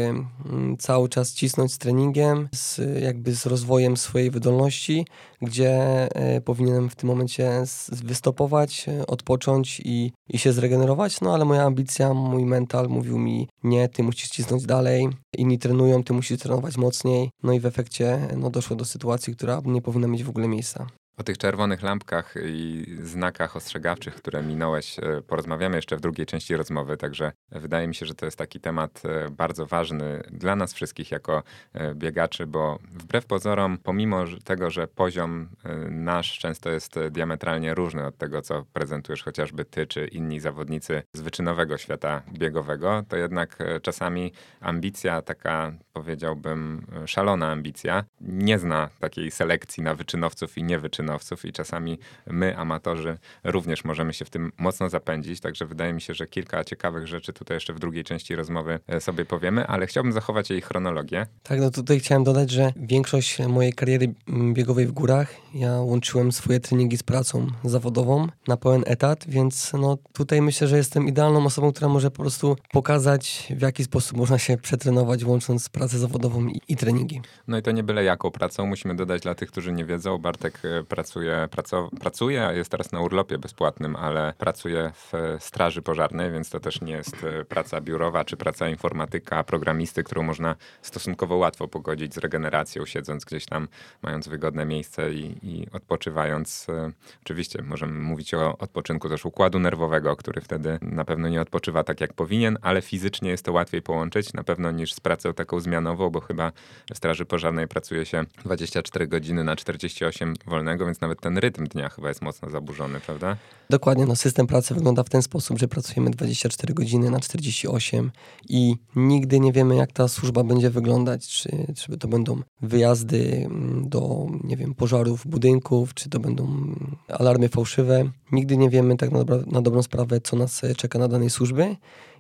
mm, 0.46 0.78
cały 0.78 1.10
czas 1.10 1.34
cisnąć 1.34 1.74
z 1.74 1.78
treningiem, 1.78 2.50
z, 2.56 2.82
jakby 3.02 3.36
z 3.36 3.46
rozwojem 3.46 3.98
swojej 3.98 4.32
wydolności, 4.32 5.06
gdzie 5.42 5.72
e, 6.16 6.42
powinienem 6.42 6.90
w 6.90 6.96
tym 6.96 7.10
momencie 7.10 7.64
wystopować, 8.04 8.86
e, 8.90 9.08
odpocząć 9.08 9.82
i, 9.86 10.12
i 10.30 10.40
się 10.40 10.54
zregenerować, 10.54 11.22
no 11.22 11.34
ale 11.34 11.46
moja 11.46 11.64
ambicja, 11.64 12.14
mój 12.14 12.46
mental 12.46 12.90
mówił 12.90 13.18
mi 13.18 13.48
nie, 13.64 13.90
ty 13.90 14.04
musisz 14.04 14.30
cisnąć 14.30 14.66
dalej, 14.66 15.10
inni 15.38 15.60
trenują, 15.60 16.04
ty 16.04 16.14
musisz 16.14 16.40
trenować 16.40 16.78
mocniej, 16.78 17.30
no 17.44 17.54
i 17.58 17.60
w 17.60 17.66
efekcie 17.66 18.28
no, 18.38 18.50
doszło 18.50 18.76
do 18.76 18.86
sytuacji, 18.86 19.36
która 19.36 19.62
nie 19.66 19.82
powinna 19.82 20.08
mieć 20.08 20.24
w 20.24 20.30
ogóle 20.30 20.48
miejsca. 20.48 20.88
O 21.18 21.24
tych 21.24 21.38
czerwonych 21.38 21.82
lampkach 21.82 22.36
i 22.46 22.86
znakach 23.02 23.56
ostrzegawczych, 23.56 24.16
które 24.16 24.44
minąłeś, 24.44 25.00
e, 25.00 25.22
porozmawiamy 25.22 25.76
jeszcze 25.76 25.98
w 25.98 26.02
drugiej 26.02 26.26
części 26.26 26.58
rozmowy. 26.58 26.98
Także 26.98 27.32
wydaje 27.52 27.88
mi 27.88 27.96
się, 27.96 28.06
że 28.06 28.14
to 28.14 28.26
jest 28.26 28.38
taki 28.38 28.60
temat 28.60 29.02
e, 29.06 29.30
bardzo 29.30 29.66
ważny 29.66 30.24
dla 30.32 30.56
nas 30.56 30.74
wszystkich 30.74 31.12
jako 31.12 31.44
e, 31.74 31.96
biegaczy, 31.96 32.48
bo 32.48 32.80
wbrew 32.82 33.26
pozorom, 33.26 33.78
pomimo 33.84 34.24
tego, 34.44 34.70
że 34.70 34.88
poziom 34.88 35.50
nasz 35.90 36.40
często 36.40 36.70
jest 36.70 37.00
diametralnie 37.12 37.74
różny 37.74 38.06
od 38.06 38.18
tego, 38.18 38.42
co 38.42 38.66
prezentujesz 38.74 39.24
chociażby 39.24 39.66
ty 39.66 39.88
czy 39.88 40.08
inni 40.08 40.40
zawodnicy 40.40 41.04
z 41.14 41.22
wyczynowego 41.22 41.78
świata 41.78 42.22
biegowego, 42.34 43.04
to 43.08 43.18
jednak 43.18 43.58
czasami 43.82 44.32
ambicja, 44.62 45.22
taka 45.22 45.74
powiedziałbym 45.94 46.88
szalona 47.06 47.52
ambicja, 47.52 48.04
nie 48.22 48.60
zna 48.60 48.90
takiej 49.00 49.32
selekcji 49.32 49.84
na 49.84 49.96
wyczynowców 49.96 50.58
i 50.58 50.64
niewyczynowców 50.64 51.07
i 51.44 51.52
czasami 51.52 52.00
my, 52.28 52.58
amatorzy, 52.58 53.18
również 53.44 53.84
możemy 53.84 54.14
się 54.14 54.26
w 54.26 54.30
tym 54.30 54.52
mocno 54.58 54.90
zapędzić, 54.90 55.40
także 55.40 55.66
wydaje 55.66 55.94
mi 55.94 56.02
się, 56.02 56.14
że 56.14 56.28
kilka 56.28 56.64
ciekawych 56.64 57.08
rzeczy 57.08 57.34
tutaj 57.34 57.56
jeszcze 57.56 57.74
w 57.74 57.80
drugiej 57.80 58.04
części 58.04 58.36
rozmowy 58.36 58.80
e, 58.88 59.00
sobie 59.00 59.26
powiemy, 59.26 59.68
ale 59.68 59.88
chciałbym 59.88 60.14
zachować 60.14 60.50
jej 60.50 60.62
chronologię. 60.62 61.28
Tak, 61.44 61.60
no 61.60 61.72
tutaj 61.72 62.00
chciałem 62.00 62.24
dodać, 62.24 62.52
że 62.52 62.74
większość 62.76 63.40
mojej 63.40 63.74
kariery 63.74 64.14
biegowej 64.54 64.88
w 64.88 64.92
górach 64.92 65.36
ja 65.54 65.72
łączyłem 65.72 66.32
swoje 66.32 66.60
treningi 66.60 66.98
z 66.98 67.04
pracą 67.04 67.48
zawodową 67.64 68.28
na 68.48 68.58
pełen 68.58 68.84
etat, 68.86 69.26
więc 69.28 69.74
no 69.74 69.98
tutaj 70.14 70.42
myślę, 70.42 70.68
że 70.68 70.78
jestem 70.78 71.08
idealną 71.08 71.46
osobą, 71.46 71.72
która 71.72 71.90
może 71.90 72.12
po 72.12 72.22
prostu 72.22 72.58
pokazać, 72.72 73.54
w 73.58 73.62
jaki 73.62 73.84
sposób 73.84 74.18
można 74.18 74.38
się 74.40 74.58
przetrenować, 74.58 75.24
łącząc 75.24 75.70
pracę 75.70 76.00
zawodową 76.00 76.48
i, 76.48 76.62
i 76.68 76.76
treningi. 76.76 77.22
No 77.48 77.58
i 77.58 77.62
to 77.62 77.72
nie 77.72 77.84
byle 77.84 78.04
jaką 78.04 78.32
pracą, 78.32 78.66
musimy 78.66 78.96
dodać 78.96 79.22
dla 79.22 79.36
tych, 79.36 79.52
którzy 79.52 79.72
nie 79.72 79.86
wiedzą, 79.86 80.18
Bartek 80.18 80.62
e, 80.66 80.84
pracuje, 80.98 81.48
praco, 81.52 81.90
pracuje, 82.00 82.52
jest 82.56 82.72
teraz 82.72 82.92
na 82.92 83.02
urlopie 83.02 83.38
bezpłatnym, 83.38 83.96
ale 83.96 84.34
pracuje 84.38 84.92
w 84.96 85.14
straży 85.40 85.82
pożarnej, 85.82 86.32
więc 86.32 86.50
to 86.50 86.60
też 86.60 86.82
nie 86.82 86.94
jest 86.94 87.24
e, 87.24 87.46
praca 87.46 87.82
biurowa 87.82 88.26
czy 88.26 88.38
praca 88.38 88.70
informatyka, 88.70 89.44
programisty, 89.44 90.04
którą 90.04 90.24
można 90.24 90.56
stosunkowo 90.82 91.36
łatwo 91.36 91.68
pogodzić 91.68 92.14
z 92.14 92.18
regeneracją, 92.18 92.86
siedząc 92.86 93.26
gdzieś 93.26 93.46
tam, 93.46 93.68
mając 94.02 94.28
wygodne 94.28 94.66
miejsce 94.66 95.14
i, 95.14 95.38
i 95.42 95.68
odpoczywając. 95.72 96.70
E, 96.70 96.92
oczywiście 97.22 97.62
możemy 97.62 98.00
mówić 98.00 98.34
o 98.34 98.58
odpoczynku 98.58 99.10
też 99.10 99.26
układu 99.26 99.60
nerwowego, 99.60 100.16
który 100.16 100.42
wtedy 100.42 100.80
na 100.82 101.06
pewno 101.06 101.30
nie 101.30 101.42
odpoczywa 101.42 101.84
tak 101.84 102.02
jak 102.02 102.14
powinien, 102.14 102.58
ale 102.62 102.82
fizycznie 102.82 103.30
jest 103.30 103.46
to 103.46 103.52
łatwiej 103.52 103.82
połączyć 103.82 104.34
na 104.34 104.44
pewno 104.44 104.72
niż 104.72 104.94
z 104.94 105.00
pracą 105.00 105.34
taką 105.34 105.60
zmianową, 105.60 106.10
bo 106.10 106.22
chyba 106.22 106.52
w 106.94 106.98
Straży 106.98 107.26
Pożarnej 107.26 107.68
pracuje 107.68 108.06
się 108.06 108.24
24 108.44 109.08
godziny 109.08 109.44
na 109.44 109.56
48 109.56 110.34
wolnego, 110.46 110.87
więc 110.88 111.02
nawet 111.02 111.22
ten 111.22 111.38
rytm 111.38 111.68
dnia 111.68 111.90
chyba 111.90 112.08
jest 112.08 112.22
mocno 112.22 112.50
zaburzony, 112.50 113.00
prawda? 113.00 113.38
Dokładnie, 113.70 114.06
no 114.06 114.16
system 114.16 114.48
pracy 114.48 114.74
wygląda 114.74 115.04
w 115.04 115.10
ten 115.10 115.22
sposób, 115.22 115.60
że 115.60 115.68
pracujemy 115.68 116.10
24 116.10 116.74
godziny 116.74 117.12
na 117.12 117.20
48 117.20 118.12
i 118.50 118.76
nigdy 118.96 119.40
nie 119.40 119.52
wiemy, 119.52 119.76
jak 119.76 119.92
ta 119.92 120.08
służba 120.08 120.44
będzie 120.44 120.70
wyglądać, 120.70 121.28
czy, 121.28 121.50
czy 121.76 121.98
to 121.98 122.08
będą 122.08 122.42
wyjazdy 122.62 123.46
mm, 123.46 123.90
do, 123.90 124.28
nie 124.44 124.58
wiem, 124.58 124.74
pożarów 124.74 125.28
budynków, 125.28 125.94
czy 125.94 126.10
to 126.10 126.20
będą 126.20 126.76
alarmy 127.08 127.50
fałszywe. 127.50 128.10
Nigdy 128.32 128.58
nie 128.58 128.70
wiemy 128.70 128.98
tak 128.98 129.12
na, 129.12 129.18
dobra, 129.18 129.38
na 129.48 129.62
dobrą 129.62 129.84
sprawę, 129.84 130.22
co 130.22 130.36
nas 130.36 130.62
czeka 130.78 131.00
na 131.00 131.08
danej 131.08 131.30
służbie 131.30 131.76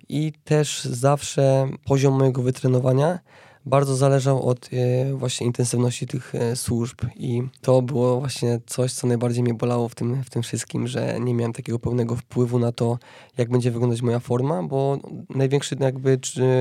i 0.09 0.33
też 0.43 0.83
zawsze 0.85 1.69
poziom 1.85 2.13
mojego 2.13 2.41
wytrenowania 2.41 3.19
bardzo 3.67 3.95
zależał 3.95 4.49
od 4.49 4.69
e, 4.73 5.13
właśnie 5.13 5.47
intensywności 5.47 6.07
tych 6.07 6.35
e, 6.35 6.55
służb 6.55 6.97
i 7.15 7.43
to 7.61 7.81
było 7.81 8.19
właśnie 8.19 8.59
coś, 8.65 8.93
co 8.93 9.07
najbardziej 9.07 9.43
mnie 9.43 9.53
bolało 9.53 9.89
w 9.89 9.95
tym, 9.95 10.23
w 10.23 10.29
tym 10.29 10.41
wszystkim, 10.43 10.87
że 10.87 11.19
nie 11.19 11.33
miałem 11.33 11.53
takiego 11.53 11.79
pełnego 11.79 12.15
wpływu 12.15 12.59
na 12.59 12.71
to, 12.71 12.99
jak 13.37 13.49
będzie 13.49 13.71
wyglądać 13.71 14.01
moja 14.01 14.19
forma, 14.19 14.63
bo 14.63 14.97
największy 15.29 15.75
jakby 15.79 16.19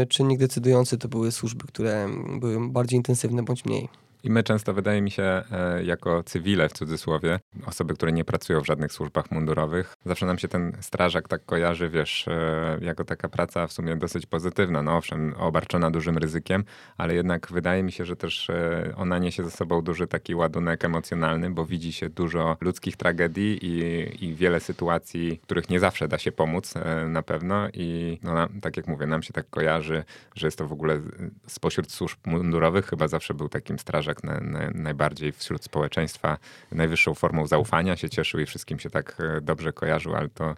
czynnik 0.08 0.38
decydujący 0.38 0.98
to 0.98 1.08
były 1.08 1.32
służby, 1.32 1.66
które 1.66 2.08
były 2.40 2.68
bardziej 2.68 2.96
intensywne 2.96 3.42
bądź 3.42 3.64
mniej. 3.64 3.88
I 4.26 4.30
my 4.30 4.42
często, 4.42 4.74
wydaje 4.74 5.02
mi 5.02 5.10
się, 5.10 5.22
e, 5.22 5.84
jako 5.84 6.22
cywile 6.22 6.68
w 6.68 6.72
cudzysłowie, 6.72 7.40
osoby, 7.66 7.94
które 7.94 8.12
nie 8.12 8.24
pracują 8.24 8.60
w 8.60 8.66
żadnych 8.66 8.92
służbach 8.92 9.30
mundurowych, 9.30 9.94
zawsze 10.04 10.26
nam 10.26 10.38
się 10.38 10.48
ten 10.48 10.72
strażak 10.80 11.28
tak 11.28 11.44
kojarzy, 11.44 11.88
wiesz, 11.88 12.28
e, 12.28 12.78
jako 12.80 13.04
taka 13.04 13.28
praca 13.28 13.66
w 13.66 13.72
sumie 13.72 13.96
dosyć 13.96 14.26
pozytywna. 14.26 14.82
No 14.82 14.96
owszem, 14.96 15.34
obarczona 15.38 15.90
dużym 15.90 16.18
ryzykiem, 16.18 16.64
ale 16.96 17.14
jednak 17.14 17.52
wydaje 17.52 17.82
mi 17.82 17.92
się, 17.92 18.04
że 18.04 18.16
też 18.16 18.50
e, 18.50 18.92
ona 18.96 19.18
niesie 19.18 19.44
ze 19.44 19.50
sobą 19.50 19.82
duży 19.82 20.06
taki 20.06 20.34
ładunek 20.34 20.84
emocjonalny, 20.84 21.50
bo 21.50 21.66
widzi 21.66 21.92
się 21.92 22.08
dużo 22.08 22.56
ludzkich 22.60 22.96
tragedii 22.96 23.58
i, 23.62 24.24
i 24.24 24.34
wiele 24.34 24.60
sytuacji, 24.60 25.40
których 25.42 25.70
nie 25.70 25.80
zawsze 25.80 26.08
da 26.08 26.18
się 26.18 26.32
pomóc 26.32 26.74
na 27.06 27.22
pewno. 27.22 27.68
I 27.72 28.18
no, 28.22 28.48
tak 28.62 28.76
jak 28.76 28.86
mówię, 28.86 29.06
nam 29.06 29.22
się 29.22 29.32
tak 29.32 29.50
kojarzy, 29.50 30.04
że 30.34 30.46
jest 30.46 30.58
to 30.58 30.66
w 30.66 30.72
ogóle 30.72 31.00
spośród 31.46 31.92
służb 31.92 32.18
mundurowych 32.26 32.86
chyba 32.86 33.08
zawsze 33.08 33.34
był 33.34 33.48
takim 33.48 33.78
strażak 33.78 34.15
na, 34.24 34.40
na, 34.40 34.70
najbardziej 34.74 35.32
wśród 35.32 35.64
społeczeństwa 35.64 36.38
najwyższą 36.72 37.14
formą 37.14 37.46
zaufania 37.46 37.96
się 37.96 38.10
cieszył 38.10 38.40
i 38.40 38.46
wszystkim 38.46 38.78
się 38.78 38.90
tak 38.90 39.16
e, 39.20 39.40
dobrze 39.40 39.72
kojarzył, 39.72 40.16
ale 40.16 40.28
to 40.28 40.54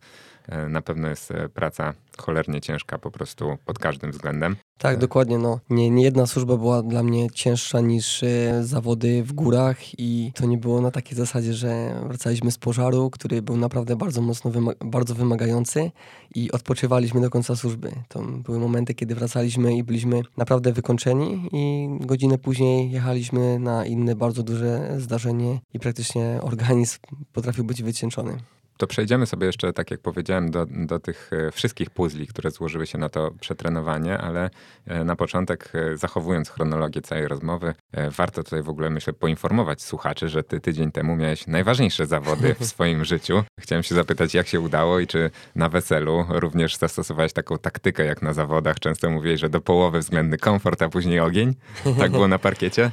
na 0.69 0.83
pewno 0.83 1.09
jest 1.09 1.31
e, 1.31 1.49
praca 1.49 1.95
cholernie 2.19 2.61
ciężka 2.61 2.99
po 2.99 3.11
prostu 3.11 3.59
pod 3.65 3.79
każdym 3.79 4.11
względem. 4.11 4.57
Tak, 4.79 4.99
dokładnie. 4.99 5.39
No. 5.39 5.61
Nie, 5.71 5.91
nie 5.91 6.03
jedna 6.03 6.27
służba 6.27 6.57
była 6.57 6.83
dla 6.83 7.03
mnie 7.03 7.31
cięższa 7.31 7.81
niż 7.81 8.25
zawody 8.61 9.23
w 9.23 9.33
górach 9.33 9.99
i 9.99 10.33
to 10.35 10.47
nie 10.47 10.59
było 10.59 10.81
na 10.81 10.91
takiej 10.91 11.17
zasadzie, 11.17 11.55
że 11.55 12.01
wracaliśmy 12.07 12.51
z 12.51 12.59
pożaru, 12.59 13.11
który 13.11 13.43
był 13.43 13.57
naprawdę 13.57 13.97
bardzo 13.97 14.21
mocno, 14.21 14.51
wyma 14.51 14.73
bardzo 14.85 15.15
wymagający 15.15 15.91
i 16.35 16.53
odpoczywaliśmy 16.53 17.21
do 17.21 17.31
końca 17.31 17.57
służby. 17.57 17.93
To 18.09 18.23
były 18.23 18.59
momenty, 18.59 18.95
kiedy 18.95 19.15
wracaliśmy 19.15 19.77
i 19.77 19.83
byliśmy 19.83 20.23
naprawdę 20.37 20.73
wykończeni 20.73 21.49
i 21.53 21.89
godzinę 22.01 22.39
później 22.39 22.91
jechaliśmy 22.91 23.59
na 23.59 23.87
inne 23.87 24.15
bardzo 24.15 24.43
duże 24.43 24.95
zdarzenie 24.99 25.61
i 25.75 25.79
praktycznie 25.79 26.39
organizm 26.43 26.99
potrafił 27.33 27.65
być 27.65 27.83
wycieńczony. 27.83 28.39
To 28.79 28.87
przejdziemy 28.87 29.27
sobie 29.27 29.47
jeszcze, 29.47 29.73
tak 29.73 29.91
jak 29.91 30.01
powiedziałem, 30.01 30.51
do, 30.51 30.67
do 30.71 31.01
tych 31.01 31.31
e, 31.33 31.51
wszystkich 31.51 31.91
puzli, 31.91 32.27
które 32.27 32.51
złożyły 32.51 32.87
się 32.87 32.99
na 32.99 33.09
to 33.09 33.31
przetrenowanie, 33.41 34.19
ale 34.19 34.51
e, 34.87 35.05
na 35.05 35.17
początek, 35.17 35.73
e, 35.75 35.97
zachowując 35.97 36.51
chronologię 36.51 37.03
całej 37.03 37.29
rozmowy, 37.29 37.75
warto 38.17 38.45
tutaj 38.45 38.63
w 38.63 38.69
ogóle, 38.69 38.91
myślę, 38.91 39.13
poinformować 39.13 39.83
słuchaczy, 39.83 40.29
że 40.29 40.43
ty 40.43 40.61
tydzień 40.61 40.93
temu 40.93 41.17
miałeś 41.17 41.47
najważniejsze 41.47 42.07
zawody 42.07 42.55
w 42.61 42.67
swoim 42.75 43.05
życiu. 43.05 43.45
Chciałem 43.61 43.83
się 43.83 43.95
zapytać, 43.95 44.35
jak 44.35 44.49
się 44.49 44.61
udało 44.61 45.01
i 45.01 45.07
czy 45.07 45.31
na 45.55 45.69
weselu 45.69 46.27
również 46.29 46.77
zastosowałeś 46.77 47.33
taką 47.33 47.59
taktykę 47.59 48.05
jak 48.05 48.23
na 48.23 48.33
zawodach. 48.33 48.81
Często 48.81 49.11
mówiłeś, 49.11 49.41
że 49.41 49.49
do 49.49 49.61
połowy 49.61 49.99
względny 49.99 50.39
komfort, 50.39 50.83
a 50.83 50.89
później 50.89 51.21
ogień. 51.21 51.55
Tak 51.99 52.11
było 52.11 52.29
na 52.29 52.39
parkiecie? 52.39 52.91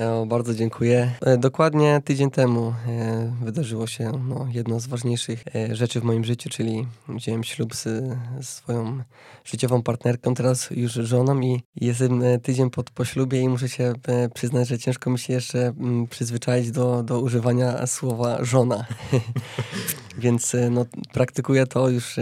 O, 0.00 0.26
bardzo 0.26 0.54
dziękuję. 0.54 1.12
E, 1.20 1.38
dokładnie 1.38 2.00
tydzień 2.04 2.30
temu 2.30 2.74
e, 2.88 3.32
wydarzyło 3.44 3.86
się 3.86 4.12
no, 4.28 4.46
jedno 4.52 4.80
z 4.80 4.86
ważniejszych 4.86 5.44
e, 5.54 5.76
rzeczy 5.76 6.00
w 6.00 6.04
moim 6.04 6.24
życiu, 6.24 6.50
czyli 6.50 6.86
wziąłem 7.08 7.44
ślub 7.44 7.74
z, 7.74 7.82
z 8.40 8.48
swoją 8.48 9.02
życiową 9.44 9.82
partnerką, 9.82 10.34
teraz 10.34 10.70
już 10.70 10.92
żoną 10.92 11.40
i 11.40 11.62
jestem 11.76 12.22
tydzień 12.42 12.70
pod 12.70 12.90
poślubie 12.90 13.40
i 13.40 13.48
muszę 13.48 13.68
się 13.68 13.92
przyznać, 14.34 14.68
że 14.68 14.78
ciężko 14.78 15.10
mi 15.10 15.18
się 15.18 15.32
jeszcze 15.32 15.66
mm, 15.66 16.06
przyzwyczaić 16.06 16.70
do, 16.70 17.02
do 17.02 17.20
używania 17.20 17.86
słowa 17.86 18.44
żona. 18.44 18.86
Więc 20.18 20.56
no, 20.70 20.86
praktykuję 21.12 21.66
to 21.66 21.88
już 21.88 22.16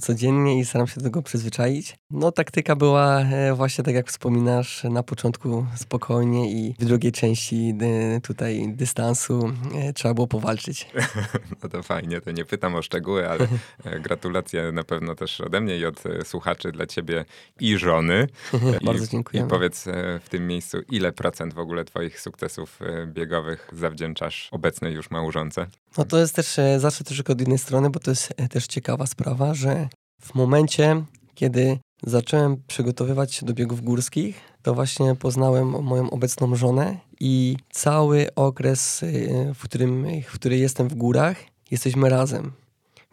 codziennie 0.00 0.58
i 0.58 0.64
staram 0.64 0.86
się 0.86 0.94
do 0.96 1.04
tego 1.04 1.22
przyzwyczaić. 1.22 1.96
No 2.10 2.32
taktyka 2.32 2.76
była 2.76 3.24
właśnie 3.54 3.84
tak 3.84 3.94
jak 3.94 4.08
wspominasz, 4.08 4.84
na 4.84 5.02
początku 5.02 5.66
spokojnie 5.76 6.52
i 6.52 6.74
w 6.78 6.84
drugiej 7.00 7.12
części 7.12 7.74
y, 8.16 8.20
tutaj 8.20 8.68
dystansu 8.68 9.52
y, 9.88 9.92
trzeba 9.92 10.14
było 10.14 10.26
powalczyć. 10.26 10.86
No 11.62 11.68
to 11.68 11.82
fajnie, 11.82 12.20
to 12.20 12.30
nie 12.30 12.44
pytam 12.44 12.74
o 12.74 12.82
szczegóły, 12.82 13.28
ale 13.28 13.48
e, 13.84 14.00
gratulacje 14.00 14.72
na 14.72 14.84
pewno 14.84 15.14
też 15.14 15.40
ode 15.40 15.60
mnie 15.60 15.78
i 15.78 15.86
od 15.86 16.06
e, 16.06 16.24
słuchaczy 16.24 16.72
dla 16.72 16.86
ciebie 16.86 17.24
i 17.60 17.78
żony. 17.78 18.26
Bardzo 18.84 19.06
dziękuję. 19.06 19.42
I 19.42 19.46
powiedz 19.46 19.86
e, 19.86 20.20
w 20.24 20.28
tym 20.28 20.46
miejscu, 20.46 20.78
ile 20.90 21.12
procent 21.12 21.54
w 21.54 21.58
ogóle 21.58 21.84
twoich 21.84 22.20
sukcesów 22.20 22.78
biegowych 23.06 23.70
zawdzięczasz 23.72 24.48
obecnej 24.52 24.94
już 24.94 25.10
małżonce? 25.10 25.66
No 25.98 26.04
to 26.04 26.18
jest 26.18 26.34
też, 26.34 26.56
zawsze 26.78 27.04
też 27.04 27.20
od 27.20 27.40
innej 27.40 27.58
strony, 27.58 27.90
bo 27.90 28.00
to 28.00 28.10
jest 28.10 28.34
też 28.50 28.66
ciekawa 28.66 29.06
sprawa, 29.06 29.54
że 29.54 29.88
w 30.22 30.34
momencie, 30.34 31.04
kiedy 31.34 31.78
zacząłem 32.02 32.62
przygotowywać 32.66 33.34
się 33.34 33.46
do 33.46 33.54
biegów 33.54 33.80
górskich, 33.80 34.49
to 34.62 34.74
właśnie 34.74 35.14
poznałem 35.14 35.68
moją 35.68 36.10
obecną 36.10 36.56
żonę 36.56 36.96
i 37.20 37.56
cały 37.70 38.34
okres, 38.34 39.02
y, 39.02 39.52
w 39.54 39.62
którym, 39.62 40.06
w 40.28 40.32
którym 40.32 40.58
jestem 40.58 40.88
w 40.88 40.94
górach, 40.94 41.36
jesteśmy 41.70 42.08
razem. 42.08 42.52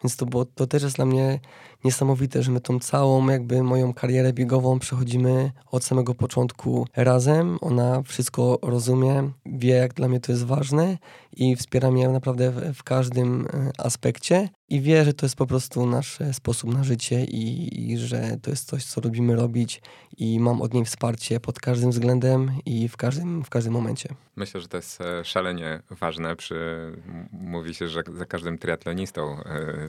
Więc 0.04 0.16
to, 0.16 0.26
było, 0.26 0.44
to 0.44 0.66
też 0.66 0.82
jest 0.82 0.96
dla 0.96 1.04
mnie 1.04 1.40
niesamowite, 1.84 2.42
że 2.42 2.50
my 2.50 2.60
tą 2.60 2.80
całą 2.80 3.28
jakby 3.28 3.62
moją 3.62 3.94
karierę 3.94 4.32
biegową 4.32 4.78
przechodzimy 4.78 5.52
od 5.70 5.84
samego 5.84 6.14
początku 6.14 6.86
razem. 6.96 7.58
Ona 7.60 8.02
wszystko 8.02 8.58
rozumie, 8.62 9.30
wie 9.46 9.74
jak 9.74 9.94
dla 9.94 10.08
mnie 10.08 10.20
to 10.20 10.32
jest 10.32 10.44
ważne 10.44 10.98
i 11.36 11.56
wspiera 11.56 11.90
mnie 11.90 12.08
naprawdę 12.08 12.50
w, 12.50 12.74
w 12.74 12.82
każdym 12.82 13.46
e, 13.46 13.70
aspekcie 13.78 14.48
i 14.68 14.80
wie, 14.80 15.04
że 15.04 15.14
to 15.14 15.26
jest 15.26 15.36
po 15.36 15.46
prostu 15.46 15.86
nasz 15.86 16.20
e, 16.20 16.34
sposób 16.34 16.74
na 16.74 16.84
życie 16.84 17.24
i, 17.24 17.90
i, 17.90 17.98
że 17.98 18.36
to 18.42 18.50
jest 18.50 18.68
coś, 18.68 18.84
co 18.84 19.00
lubimy 19.00 19.36
robić 19.36 19.80
i 20.16 20.40
mam 20.40 20.62
od 20.62 20.74
niej 20.74 20.84
wsparcie 20.84 21.40
pod 21.40 21.60
każdym 21.60 21.90
względem 21.90 22.52
i 22.66 22.88
w 22.88 22.96
każdym, 22.96 23.44
w 23.44 23.50
każdym 23.50 23.72
momencie. 23.72 24.08
Myślę, 24.36 24.60
że 24.60 24.68
to 24.68 24.76
jest 24.76 25.00
e, 25.00 25.24
szalenie 25.24 25.82
ważne. 25.90 26.36
Przy, 26.36 26.92
mówi 27.32 27.74
się, 27.74 27.88
że 27.88 28.02
za 28.14 28.26
każdym 28.26 28.58
triatlonistą 28.58 29.36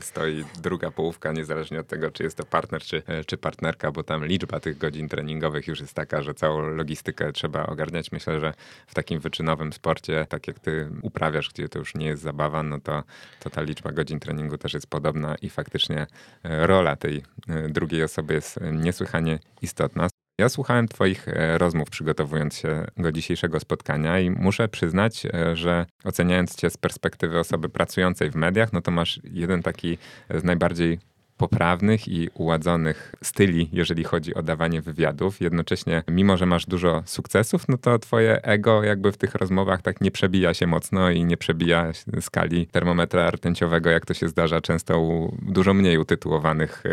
stoi 0.01 0.46
druga 0.62 0.91
połówka, 0.91 1.31
niezależnie 1.31 1.79
od 1.79 1.88
tego, 1.88 2.12
czy 2.12 2.24
jest 2.24 2.38
to 2.38 2.46
partner, 2.46 2.81
czy, 2.81 3.03
czy 3.25 3.38
partnerka, 3.38 3.91
bo 3.91 4.03
tam 4.03 4.25
liczba 4.25 4.60
tych 4.60 4.77
godzin 4.77 5.10
treningowych 5.10 5.67
już 5.67 5.79
jest 5.79 5.93
taka, 5.93 6.22
że 6.22 6.34
całą 6.34 6.62
logistykę 6.62 7.31
trzeba 7.31 7.65
ogarniać. 7.65 8.12
Myślę, 8.12 8.39
że 8.39 8.53
w 8.88 8.93
takim 8.93 9.19
wyczynowym 9.19 9.74
sporcie, 9.74 10.25
tak 10.29 10.48
jak 10.48 10.60
ty 10.60 10.89
uprawiasz, 11.01 11.29
gdzie 11.32 11.70
to 11.70 11.80
już 11.80 11.96
nie 11.96 12.06
jest 12.06 12.24
zabawa, 12.24 12.64
no 12.64 12.80
to, 12.80 13.04
to 13.40 13.50
ta 13.50 13.62
liczba 13.62 13.92
godzin 13.92 14.20
treningu 14.20 14.58
też 14.58 14.74
jest 14.74 14.88
podobna 14.88 15.36
i 15.36 15.50
faktycznie 15.50 16.08
e, 16.44 16.68
rola 16.68 16.96
tej 16.96 17.24
e, 17.48 17.70
drugiej 17.70 18.04
osoby 18.04 18.34
jest 18.34 18.60
niesłychanie 18.72 19.40
istotna. 19.62 20.08
Ja 20.40 20.50
słuchałem 20.50 20.88
Twoich 20.88 21.28
e, 21.28 21.58
rozmów, 21.58 21.90
przygotowując 21.90 22.58
się 22.58 22.86
do 22.98 23.12
dzisiejszego 23.12 23.60
spotkania, 23.60 24.20
i 24.20 24.30
muszę 24.30 24.68
przyznać, 24.68 25.28
że 25.54 25.86
oceniając 26.04 26.56
Cię 26.56 26.70
z 26.70 26.78
perspektywy 26.78 27.40
osoby 27.40 27.70
pracującej 27.70 28.32
w 28.32 28.36
mediach, 28.36 28.74
no 28.74 28.82
to 28.82 28.92
masz 28.92 29.20
jeden 29.24 29.64
taki 29.64 29.98
z 30.30 30.44
najbardziej 30.44 31.00
poprawnych 31.39 32.08
i 32.08 32.29
uładzonych 32.34 33.15
styli, 33.24 33.69
jeżeli 33.74 34.03
chodzi 34.03 34.36
o 34.36 34.43
dawanie 34.43 34.81
wywiadów. 34.81 35.41
Jednocześnie, 35.41 36.03
mimo 36.08 36.38
że 36.38 36.46
masz 36.46 36.65
dużo 36.65 37.03
sukcesów, 37.05 37.67
no 37.67 37.77
to 37.77 38.00
twoje 38.00 38.41
ego 38.41 38.84
jakby 38.84 39.12
w 39.12 39.17
tych 39.17 39.36
rozmowach 39.36 39.81
tak 39.81 40.01
nie 40.01 40.12
przebija 40.12 40.53
się 40.53 40.67
mocno 40.67 41.10
i 41.10 41.25
nie 41.25 41.38
przebija 41.38 41.91
skali 42.22 42.67
termometra 42.67 43.31
rtęciowego, 43.31 43.89
jak 43.89 44.05
to 44.05 44.13
się 44.13 44.27
zdarza 44.27 44.62
często 44.62 45.00
u 45.00 45.38
dużo 45.41 45.74
mniej 45.74 45.98
utytułowanych 45.98 46.84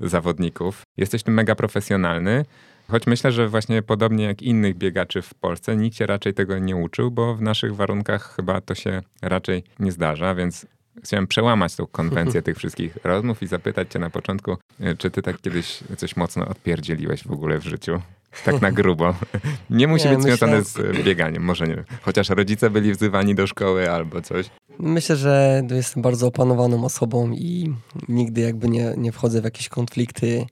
yy, 0.00 0.08
zawodników. 0.08 0.82
Jesteś 0.96 1.22
tym 1.22 1.34
mega 1.34 1.54
profesjonalny. 1.54 2.44
Choć 2.88 3.06
myślę, 3.06 3.32
że 3.32 3.48
właśnie 3.48 3.82
podobnie 3.82 4.24
jak 4.24 4.42
innych 4.42 4.76
biegaczy 4.76 5.22
w 5.22 5.34
Polsce, 5.34 5.76
nikt 5.76 5.96
się 5.96 6.06
raczej 6.06 6.34
tego 6.34 6.58
nie 6.58 6.76
uczył, 6.76 7.10
bo 7.10 7.34
w 7.34 7.42
naszych 7.42 7.76
warunkach 7.76 8.34
chyba 8.36 8.60
to 8.60 8.74
się 8.74 9.02
raczej 9.22 9.64
nie 9.78 9.92
zdarza, 9.92 10.34
więc 10.34 10.66
Chciałem 11.04 11.26
przełamać 11.26 11.76
tą 11.76 11.86
konwencję 11.86 12.42
tych 12.46 12.56
wszystkich 12.56 12.98
rozmów 13.04 13.42
i 13.42 13.46
zapytać 13.46 13.92
cię 13.92 13.98
na 13.98 14.10
początku, 14.10 14.56
e, 14.80 14.96
czy 14.96 15.10
ty 15.10 15.22
tak 15.22 15.40
kiedyś 15.40 15.80
coś 15.96 16.16
mocno 16.16 16.48
odpierdzieliłeś 16.48 17.24
w 17.24 17.32
ogóle 17.32 17.58
w 17.58 17.64
życiu? 17.64 18.00
Tak 18.44 18.62
na 18.62 18.72
grubo. 18.72 19.14
Nie 19.70 19.88
musi 19.88 20.08
nie, 20.08 20.14
być 20.14 20.22
związane 20.22 20.62
z 20.62 21.04
bieganiem, 21.04 21.42
może 21.42 21.66
nie. 21.66 21.84
Chociaż 22.02 22.28
rodzice 22.28 22.70
byli 22.70 22.92
wzywani 22.92 23.34
do 23.34 23.46
szkoły 23.46 23.90
albo 23.90 24.22
coś. 24.22 24.50
Myślę, 24.78 25.16
że 25.16 25.62
jestem 25.70 26.02
bardzo 26.02 26.26
opanowaną 26.26 26.84
osobą 26.84 27.30
i 27.32 27.74
nigdy 28.08 28.40
jakby 28.40 28.68
nie, 28.68 28.94
nie 28.96 29.12
wchodzę 29.12 29.40
w 29.40 29.44
jakieś 29.44 29.68
konflikty 29.68 30.46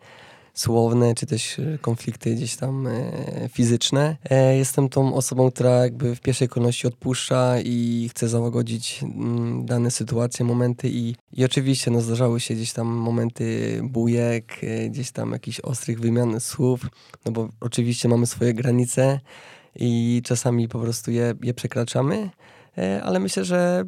słowne, 0.54 1.14
czy 1.14 1.26
też 1.26 1.58
e, 1.58 1.78
konflikty 1.78 2.34
gdzieś 2.34 2.56
tam 2.56 2.86
e, 2.86 3.48
fizyczne. 3.48 4.16
E, 4.30 4.56
jestem 4.56 4.88
tą 4.88 5.14
osobą, 5.14 5.50
która 5.50 5.70
jakby 5.70 6.16
w 6.16 6.20
pierwszej 6.20 6.48
kolejności 6.48 6.86
odpuszcza 6.86 7.60
i 7.60 8.08
chce 8.10 8.28
załagodzić 8.28 9.00
mm, 9.02 9.66
dane 9.66 9.90
sytuacje, 9.90 10.44
momenty 10.44 10.88
i, 10.88 11.14
i 11.32 11.44
oczywiście 11.44 11.90
no, 11.90 12.00
zdarzały 12.00 12.40
się 12.40 12.54
gdzieś 12.54 12.72
tam 12.72 12.86
momenty 12.86 13.80
bujek, 13.82 14.60
gdzieś 14.90 15.10
tam 15.10 15.32
jakichś 15.32 15.60
ostrych 15.60 16.00
wymian 16.00 16.40
słów, 16.40 16.80
no 17.24 17.32
bo 17.32 17.48
oczywiście 17.60 18.08
mamy 18.08 18.26
swoje 18.26 18.54
granice 18.54 19.20
i 19.76 20.22
czasami 20.24 20.68
po 20.68 20.78
prostu 20.78 21.10
je, 21.10 21.34
je 21.42 21.54
przekraczamy, 21.54 22.30
ale 23.02 23.20
myślę, 23.20 23.44
że 23.44 23.84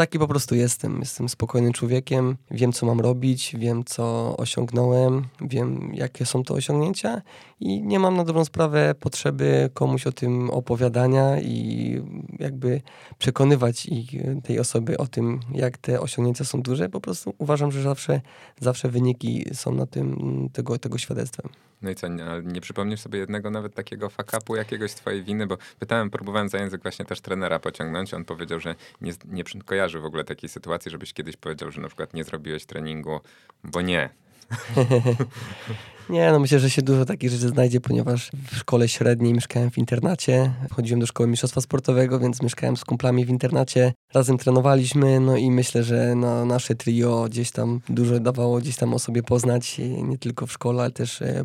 taki 0.00 0.18
po 0.18 0.28
prostu 0.28 0.54
jestem. 0.54 1.00
Jestem 1.00 1.28
spokojnym 1.28 1.72
człowiekiem, 1.72 2.36
wiem 2.50 2.72
co 2.72 2.86
mam 2.86 3.00
robić, 3.00 3.56
wiem 3.58 3.84
co 3.84 4.36
osiągnąłem, 4.36 5.24
wiem 5.40 5.90
jakie 5.94 6.26
są 6.26 6.44
to 6.44 6.54
osiągnięcia 6.54 7.22
i 7.60 7.82
nie 7.82 7.98
mam 7.98 8.16
na 8.16 8.24
dobrą 8.24 8.44
sprawę 8.44 8.94
potrzeby 9.00 9.70
komuś 9.74 10.06
o 10.06 10.12
tym 10.12 10.50
opowiadania 10.50 11.40
i 11.40 12.02
jakby 12.38 12.80
przekonywać 13.18 13.86
ich, 13.86 14.10
tej 14.42 14.60
osoby 14.60 14.98
o 14.98 15.06
tym, 15.06 15.40
jak 15.54 15.78
te 15.78 16.00
osiągnięcia 16.00 16.44
są 16.44 16.62
duże. 16.62 16.88
Po 16.88 17.00
prostu 17.00 17.34
uważam, 17.38 17.72
że 17.72 17.82
zawsze, 17.82 18.20
zawsze 18.60 18.88
wyniki 18.88 19.44
są 19.52 19.74
na 19.74 19.86
tym 19.86 20.48
tego, 20.52 20.78
tego 20.78 20.98
świadectwem. 20.98 21.48
No 21.82 21.90
i 21.90 21.94
co, 21.94 22.08
nie, 22.08 22.24
nie 22.44 22.60
przypomnisz 22.60 23.00
sobie 23.00 23.18
jednego 23.18 23.50
nawet 23.50 23.74
takiego 23.74 24.10
fakapu, 24.10 24.56
jakiegoś 24.56 24.90
z 24.90 24.94
twojej 24.94 25.22
winy? 25.22 25.46
Bo 25.46 25.58
pytałem, 25.78 26.10
próbowałem 26.10 26.48
za 26.48 26.58
język 26.58 26.82
właśnie 26.82 27.04
też 27.04 27.20
trenera 27.20 27.58
pociągnąć. 27.58 28.14
On 28.14 28.24
powiedział, 28.24 28.60
że 28.60 28.74
nie, 29.00 29.12
nie 29.24 29.44
kojarzy 29.44 30.00
w 30.00 30.04
ogóle 30.04 30.24
takiej 30.24 30.48
sytuacji, 30.48 30.90
żebyś 30.90 31.12
kiedyś 31.12 31.36
powiedział, 31.36 31.70
że 31.70 31.80
na 31.80 31.88
przykład 31.88 32.14
nie 32.14 32.24
zrobiłeś 32.24 32.66
treningu, 32.66 33.20
bo 33.64 33.80
nie. 33.80 34.10
nie, 36.10 36.32
no 36.32 36.38
myślę, 36.38 36.58
że 36.58 36.70
się 36.70 36.82
dużo 36.82 37.04
takich 37.04 37.30
rzeczy 37.30 37.48
znajdzie, 37.48 37.80
ponieważ 37.80 38.30
w 38.50 38.56
szkole 38.56 38.88
średniej 38.88 39.34
mieszkałem 39.34 39.70
w 39.70 39.78
internacie. 39.78 40.52
Chodziłem 40.70 41.00
do 41.00 41.06
szkoły 41.06 41.28
mistrzostwa 41.28 41.60
sportowego, 41.60 42.18
więc 42.18 42.42
mieszkałem 42.42 42.76
z 42.76 42.84
kumplami 42.84 43.24
w 43.24 43.28
internacie. 43.28 43.92
Razem 44.14 44.38
trenowaliśmy, 44.38 45.20
no 45.20 45.36
i 45.36 45.50
myślę, 45.50 45.82
że 45.82 46.14
no, 46.14 46.44
nasze 46.44 46.74
trio 46.74 47.26
gdzieś 47.30 47.50
tam 47.50 47.80
dużo 47.88 48.20
dawało 48.20 48.58
gdzieś 48.58 48.76
tam 48.76 48.94
o 48.94 48.98
sobie 48.98 49.22
poznać, 49.22 49.78
nie 50.02 50.18
tylko 50.18 50.46
w 50.46 50.52
szkole, 50.52 50.82
ale 50.82 50.90
też 50.90 51.22
e, 51.22 51.44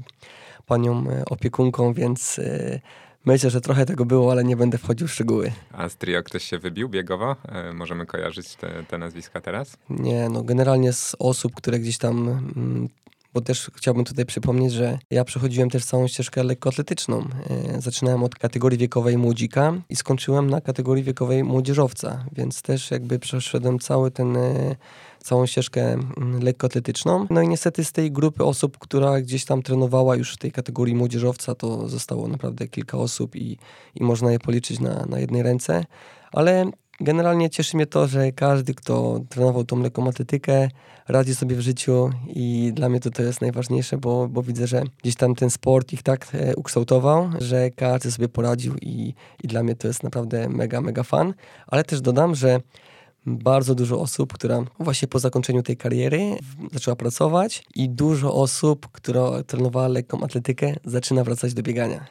panią 0.66 1.10
e, 1.10 1.26
opiekunką, 1.26 1.94
więc 1.94 2.40
e, 2.40 2.80
Myślę, 3.26 3.50
że 3.50 3.62
trochę 3.62 3.86
tego 3.86 4.06
było, 4.06 4.32
ale 4.32 4.44
nie 4.44 4.56
będę 4.56 4.78
wchodził 4.78 5.08
w 5.08 5.12
szczegóły. 5.12 5.52
A 5.72 5.90
z 5.90 5.96
trio 5.96 6.24
ktoś 6.24 6.44
się 6.44 6.60
wybił 6.60 6.90
biegowo? 6.90 7.36
E, 7.46 7.74
możemy 7.74 8.06
kojarzyć 8.06 8.56
te, 8.56 8.84
te, 8.84 8.98
nazwiska 8.98 9.42
teraz? 9.42 9.78
Nie, 9.90 10.30
no 10.30 10.44
generalnie 10.44 10.94
z 10.94 11.16
osób, 11.20 11.56
które 11.56 11.80
gdzieś 11.80 11.98
tam... 11.98 12.28
Mm, 12.28 12.90
bo 13.34 13.42
też 13.42 13.72
chciałbym 13.76 14.06
tutaj 14.06 14.26
przypomnieć, 14.26 14.74
że 14.74 15.00
ja 15.12 15.24
przechodziłem 15.24 15.70
też 15.70 15.86
całą 15.86 16.08
ścieżkę 16.08 16.44
lekkoatletyczną. 16.44 17.28
E, 17.50 17.82
zaczynałem 17.82 18.24
od 18.24 18.36
kategorii 18.36 18.78
wiekowej 18.78 19.18
młodzika 19.18 19.74
i 19.90 19.96
skończyłem 19.96 20.50
na 20.50 20.62
kategorii 20.62 21.04
wiekowej 21.04 21.44
młodzieżowca, 21.44 22.26
więc 22.32 22.62
też 22.62 22.92
jakby 22.92 23.20
przeszedłem 23.20 23.80
cały 23.80 24.12
ten 24.12 24.38
e, 24.38 24.76
całą 25.26 25.46
ścieżkę 25.46 25.82
mm, 25.94 26.44
lekkoatletyczną. 26.44 27.28
No 27.30 27.42
i 27.42 27.48
niestety 27.48 27.84
z 27.84 27.92
tej 27.92 28.12
grupy 28.12 28.44
osób, 28.44 28.78
która 28.78 29.22
gdzieś 29.22 29.46
tam 29.46 29.62
trenowała 29.62 30.16
już 30.16 30.34
w 30.34 30.38
tej 30.38 30.52
kategorii 30.52 30.96
młodzieżowca, 30.96 31.56
to 31.56 31.88
zostało 31.88 32.28
naprawdę 32.28 32.68
kilka 32.68 32.98
osób 32.98 33.36
i, 33.36 33.58
i 33.96 34.04
można 34.04 34.32
je 34.32 34.40
policzyć 34.40 34.80
na, 34.80 35.06
na 35.06 35.20
jednej 35.20 35.44
ręce. 35.44 35.86
Ale 36.32 36.72
generalnie 37.00 37.50
cieszy 37.50 37.78
mnie 37.78 37.86
to, 37.86 38.08
że 38.08 38.32
każdy, 38.32 38.74
kto 38.74 39.22
trenował 39.30 39.64
tą 39.64 39.80
lekką 39.80 40.08
atletykę, 40.08 40.70
radzi 41.08 41.36
sobie 41.36 41.56
w 41.56 41.62
życiu 41.62 42.10
i 42.28 42.72
dla 42.74 42.90
mnie 42.90 43.00
to, 43.00 43.10
to 43.10 43.24
jest 43.24 43.42
najważniejsze, 43.42 43.98
bo, 43.98 44.28
bo 44.28 44.44
widzę, 44.44 44.68
że 44.68 44.84
gdzieś 45.04 45.16
tam 45.16 45.36
ten 45.36 45.50
sport 45.50 45.94
ich 45.94 46.04
tak 46.04 46.28
e, 46.34 46.56
ukształtował, 46.56 47.30
że 47.40 47.72
każdy 47.72 48.12
sobie 48.12 48.30
poradził 48.30 48.76
i, 48.82 49.14
i 49.44 49.48
dla 49.48 49.64
mnie 49.64 49.76
to 49.76 49.88
jest 49.88 50.04
naprawdę 50.04 50.50
mega, 50.50 50.82
mega 50.82 51.04
fan. 51.04 51.34
Ale 51.68 51.84
też 51.84 52.02
dodam, 52.02 52.36
że 52.36 52.60
bardzo 53.26 53.76
dużo 53.76 54.02
osób, 54.02 54.34
która 54.34 54.64
właśnie 54.80 55.08
po 55.08 55.20
zakończeniu 55.20 55.64
tej 55.64 55.78
kariery 55.78 56.20
zaczęła 56.74 56.96
pracować 56.96 57.64
i 57.76 57.90
dużo 57.90 58.34
osób, 58.34 58.88
która 58.92 59.44
trenowała 59.44 59.88
lekką 59.88 60.24
atletykę, 60.24 60.76
zaczyna 60.86 61.24
wracać 61.24 61.54
do 61.54 61.64
biegania. 61.64 62.06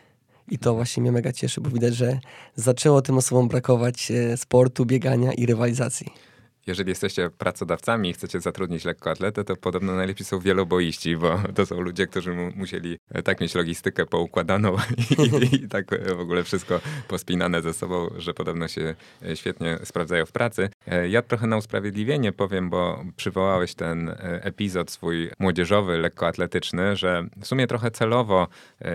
I 0.48 0.58
to 0.58 0.74
właśnie 0.74 1.00
mnie 1.00 1.12
mega 1.12 1.32
cieszy, 1.32 1.60
bo 1.60 1.70
widać, 1.70 1.96
że 1.96 2.18
zaczęło 2.56 3.02
tym 3.02 3.18
osobom 3.18 3.48
brakować 3.48 4.10
e, 4.10 4.36
sportu, 4.36 4.86
biegania 4.86 5.32
i 5.32 5.46
rywalizacji 5.46 6.33
jeżeli 6.66 6.88
jesteście 6.88 7.30
pracodawcami 7.30 8.10
i 8.10 8.12
chcecie 8.12 8.40
zatrudnić 8.40 8.84
lekkoatletę, 8.84 9.44
to 9.44 9.56
podobno 9.56 9.94
najlepiej 9.94 10.26
są 10.26 10.38
wieloboiści, 10.38 11.16
bo 11.16 11.40
to 11.54 11.66
są 11.66 11.80
ludzie, 11.80 12.06
którzy 12.06 12.32
mu 12.32 12.50
musieli 12.56 12.98
e, 13.10 13.22
tak 13.22 13.40
mieć 13.40 13.54
logistykę 13.54 14.06
poukładaną 14.06 14.76
i, 15.50 15.54
i, 15.54 15.68
tak 15.68 15.92
e, 15.92 16.14
w 16.14 16.20
ogóle 16.20 16.44
wszystko 16.44 16.80
pospinane 17.08 17.62
ze 17.62 17.74
sobą, 17.74 18.08
że 18.18 18.34
podobno 18.34 18.68
się 18.68 18.94
e, 19.22 19.36
świetnie 19.36 19.78
sprawdzają 19.84 20.26
w 20.26 20.32
pracy. 20.32 20.68
Ja 21.08 21.22
trochę 21.22 21.46
na 21.46 21.56
usprawiedliwienie 21.56 22.32
powiem, 22.32 22.70
bo 22.70 23.04
przywołałeś 23.16 23.74
ten 23.74 24.14
epizod 24.20 24.90
swój 24.90 25.30
młodzieżowy, 25.38 25.98
lekkoatletyczny, 25.98 26.96
że 26.96 27.26
w 27.40 27.46
sumie 27.46 27.66
trochę 27.66 27.90
celowo 27.90 28.48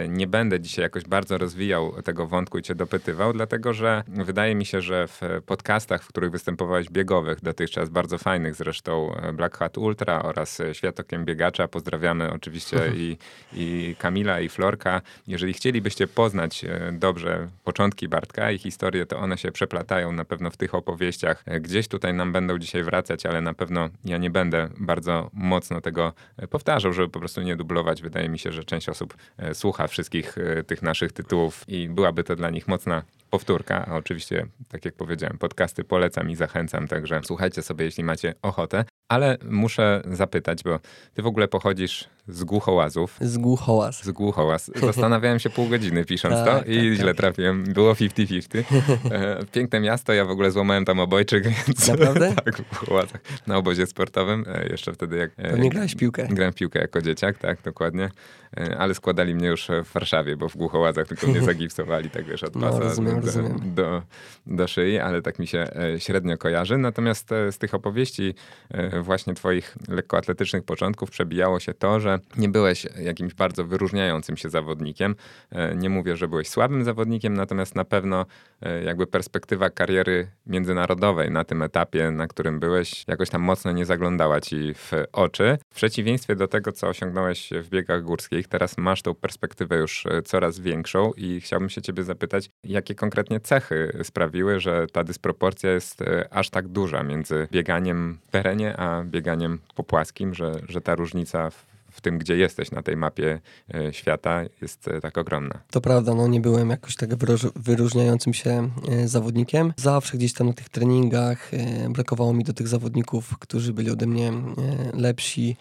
nie 0.10 0.28
będę 0.28 0.60
dzisiaj 0.60 0.84
jakoś 0.84 1.04
bardzo 1.04 1.38
rozwijał 1.38 2.02
tego 2.02 2.28
wątku 2.28 2.58
i 2.58 2.62
cię 2.62 2.76
dopytywał, 2.76 3.34
dlatego 3.34 3.74
że 3.74 4.04
wydaje 4.08 4.56
mi 4.56 4.66
się, 4.66 4.82
że 4.82 5.08
w 5.08 5.22
podcastach, 5.46 6.04
w 6.04 6.08
których 6.08 6.32
występowałeś 6.32 6.90
biegowych, 6.90 7.42
dotychczas 7.60 7.90
bardzo 7.90 8.18
fajnych, 8.18 8.56
zresztą 8.56 9.16
e, 9.16 9.34
Black 9.34 9.58
Hat 9.58 9.78
Ultra 9.78 10.24
oraz 10.24 10.60
e, 10.60 10.76
Światokiem 10.76 11.26
Biegacza. 11.26 11.68
Pozdrawiamy 11.68 12.34
oczywiście 12.34 12.78
i, 12.96 13.18
i 13.54 13.96
Kamila, 14.00 14.40
i 14.40 14.50
Florka. 14.50 15.02
Jeżeli 15.28 15.54
chcielibyście 15.54 16.08
poznać 16.08 16.66
e, 16.66 16.92
dobrze 16.92 17.48
początki 17.64 18.08
Bartka 18.08 18.52
i 18.52 18.58
historię, 18.58 19.06
to 19.06 19.18
one 19.18 19.38
się 19.38 19.52
przeplatają 19.52 20.12
na 20.12 20.26
pewno 20.26 20.50
w 20.50 20.58
tych 20.58 20.76
opowieściach. 20.76 21.44
Gdzieś 21.62 21.88
tutaj 21.88 22.14
nam 22.14 22.32
będą 22.32 22.58
dzisiaj 22.58 22.84
wracać, 22.84 23.26
ale 23.26 23.42
na 23.42 23.54
pewno 23.54 23.90
ja 24.06 24.18
nie 24.18 24.30
będę 24.30 24.70
bardzo 24.78 25.30
mocno 25.34 25.82
tego 25.82 26.14
powtarzał, 26.50 26.94
żeby 26.94 27.10
po 27.10 27.20
prostu 27.20 27.42
nie 27.42 27.56
dublować. 27.56 28.02
Wydaje 28.02 28.30
mi 28.30 28.40
się, 28.40 28.52
że 28.52 28.64
część 28.64 28.90
osób 28.90 29.18
słucha 29.54 29.88
wszystkich 29.88 30.36
tych 30.68 30.82
naszych 30.82 31.12
tytułów 31.12 31.64
i 31.68 31.90
byłaby 31.90 32.24
to 32.24 32.36
dla 32.36 32.50
nich 32.50 32.68
mocna 32.68 33.04
powtórka, 33.30 33.86
a 33.86 33.96
oczywiście, 33.96 34.48
tak 34.70 34.86
jak 34.86 34.96
powiedziałem, 34.96 35.38
podcasty 35.38 35.84
polecam 35.84 36.30
i 36.30 36.36
zachęcam, 36.36 36.88
także 36.88 37.22
słuchajcie 37.24 37.62
sobie, 37.62 37.86
jeśli 37.86 38.04
macie 38.04 38.34
ochotę. 38.42 38.86
Ale 39.10 39.38
muszę 39.50 40.02
zapytać, 40.12 40.64
bo 40.64 40.80
ty 41.14 41.22
w 41.22 41.28
ogóle 41.28 41.48
pochodzisz 41.48 42.10
z 42.28 42.44
Głuchołazów. 42.44 43.18
Z 43.22 43.38
Głuchołaz. 43.38 44.04
Z 44.04 44.12
Głuchołaz. 44.12 44.72
Zastanawiałem 44.76 45.40
się 45.40 45.50
pół 45.50 45.68
godziny 45.70 46.06
pisząc 46.06 46.36
Tak, 46.36 46.46
to 46.46 46.52
tak, 46.60 46.68
i 46.70 46.90
tak. 46.90 46.98
źle 47.00 47.14
trafiłem. 47.14 47.64
Było 47.64 47.94
50-50. 47.94 48.64
E, 49.12 49.46
Piękne 49.52 49.80
miasto, 49.80 50.14
ja 50.14 50.26
w 50.26 50.30
ogóle 50.30 50.52
złamałem 50.52 50.86
tam 50.86 51.00
obojczyk, 51.00 51.44
więc... 51.48 51.88
Naprawdę? 51.88 52.34
tak, 52.46 52.58
w 52.58 52.70
Głuchołazach. 52.70 53.22
Na 53.48 53.58
obozie 53.58 53.86
sportowym. 53.86 54.46
e, 54.48 54.68
Jeszcze 54.70 54.94
wtedy 54.94 55.18
jak... 55.18 55.32
e, 55.38 55.50
Pewnie 55.50 55.70
grałeś 55.70 55.94
w 55.94 55.98
piłkę. 55.98 56.28
Grałem 56.32 56.54
w 56.54 56.56
piłkę 56.56 56.80
jako 56.80 57.02
dzieciak, 57.02 57.38
tak, 57.38 57.62
dokładnie. 57.62 58.10
Ale 58.78 58.94
składali 58.96 59.36
mnie 59.36 59.48
już 59.48 59.68
w 59.86 59.94
Warszawie, 59.94 60.38
bo 60.38 60.50
w 60.50 60.58
Głuchołazach 60.58 61.08
tylko 61.08 61.28
mnie 61.28 61.42
zagipsowali, 61.52 62.10
tak 62.10 62.26
wiesz, 62.26 62.44
od 62.44 62.56
No, 62.56 62.62
pasa 62.62 62.80
rozumiem, 62.80 63.20
do, 63.20 63.26
rozumiem. 63.26 63.60
Do, 63.76 64.02
do 64.48 64.68
szyi, 64.68 65.00
ale 65.00 65.22
tak 65.22 65.40
mi 65.40 65.48
się 65.48 65.68
średnio 65.98 66.38
kojarzy. 66.38 66.78
Natomiast 66.78 67.30
z 67.52 67.58
tych 67.58 67.74
opowieści 67.74 68.34
właśnie 69.04 69.34
twoich 69.34 69.76
lekkoatletycznych 69.88 70.64
początków 70.64 71.12
przebijało 71.12 71.60
się 71.60 71.74
to, 71.74 72.00
że 72.00 72.20
nie 72.38 72.50
byłeś 72.50 72.88
jakimś 73.02 73.34
bardzo 73.34 73.66
wyróżniającym 73.66 74.38
się 74.38 74.50
zawodnikiem. 74.50 75.16
E, 75.52 75.76
Nie 75.76 75.90
mówię, 75.90 76.18
że 76.18 76.28
byłeś 76.28 76.50
słabym 76.50 76.84
zawodnikiem, 76.84 77.34
natomiast 77.34 77.76
na 77.76 77.86
pewno 77.86 78.26
jakby 78.86 79.08
perspektywa 79.08 79.70
kariery 79.70 80.28
międzynarodowej 80.46 81.32
na 81.32 81.44
tym 81.44 81.62
etapie, 81.62 82.12
na 82.12 82.28
którym 82.28 82.60
byłeś, 82.60 83.04
jakoś 83.08 83.30
tam 83.30 83.42
mocno 83.42 83.72
nie 83.72 83.86
zaglądała 83.86 84.42
ci 84.42 84.74
w 84.74 84.92
oczy. 85.12 85.58
W 85.74 85.76
przeciwieństwie 85.76 86.36
do 86.36 86.48
tego, 86.48 86.72
co 86.72 86.88
osiągnąłeś 86.88 87.50
w 87.64 87.70
biegach 87.70 88.04
górskich, 88.04 88.48
teraz 88.48 88.78
masz 88.78 89.02
tą 89.02 89.16
perspektywę 89.16 89.78
już 89.78 90.06
e, 90.06 90.22
coraz 90.22 90.60
większą 90.60 91.12
i 91.18 91.42
chciałbym 91.42 91.70
się 91.70 91.82
ciebie 91.82 92.04
zapytać, 92.04 92.50
jakie 92.64 92.96
konkretnie 92.96 93.40
cechy 93.40 94.00
sprawiły, 94.04 94.60
że 94.60 94.88
ta 94.88 95.04
dysproporcja 95.04 95.72
jest 95.72 96.02
e, 96.02 96.34
aż 96.34 96.50
tak 96.50 96.68
duża 96.68 97.04
między 97.04 97.48
bieganiem 97.52 98.20
w 98.28 98.32
terenie, 98.32 98.78
a 98.78 99.04
bieganiem 99.04 99.60
po 99.76 99.84
płaskim, 99.84 100.34
że, 100.34 100.52
że 100.70 100.82
ta 100.82 100.96
różnica 100.96 101.50
w, 101.50 101.69
w 102.00 102.02
tym, 102.02 102.18
gdzie 102.18 102.38
jesteś 102.38 102.72
na 102.72 102.82
tej 102.84 102.98
mapie 102.98 103.40
e, 103.74 103.94
świata 103.94 104.42
jest 104.62 104.88
e, 104.88 105.02
tak 105.02 105.18
ogromna. 105.18 105.60
To 105.72 105.82
prawda, 105.82 106.16
no 106.16 106.28
nie 106.28 106.42
byłem 106.42 106.70
jakoś 106.70 106.96
tak 106.96 107.10
wyróż- 107.10 107.52
wyróżniającym 107.56 108.34
się 108.34 108.70
e, 108.90 109.08
zawodnikiem. 109.08 109.74
Zawsze 109.78 110.18
gdzieś 110.18 110.34
tam 110.34 110.48
na 110.48 110.54
tych 110.54 110.70
treningach 110.70 111.52
brakowało 111.90 112.34
mi 112.34 112.44
do 112.44 112.54
tych 112.54 112.68
zawodników, 112.68 113.38
którzy 113.40 113.74
byli 113.74 113.92
ode 113.92 114.08
mnie 114.08 114.34
lepsi. 114.94 115.56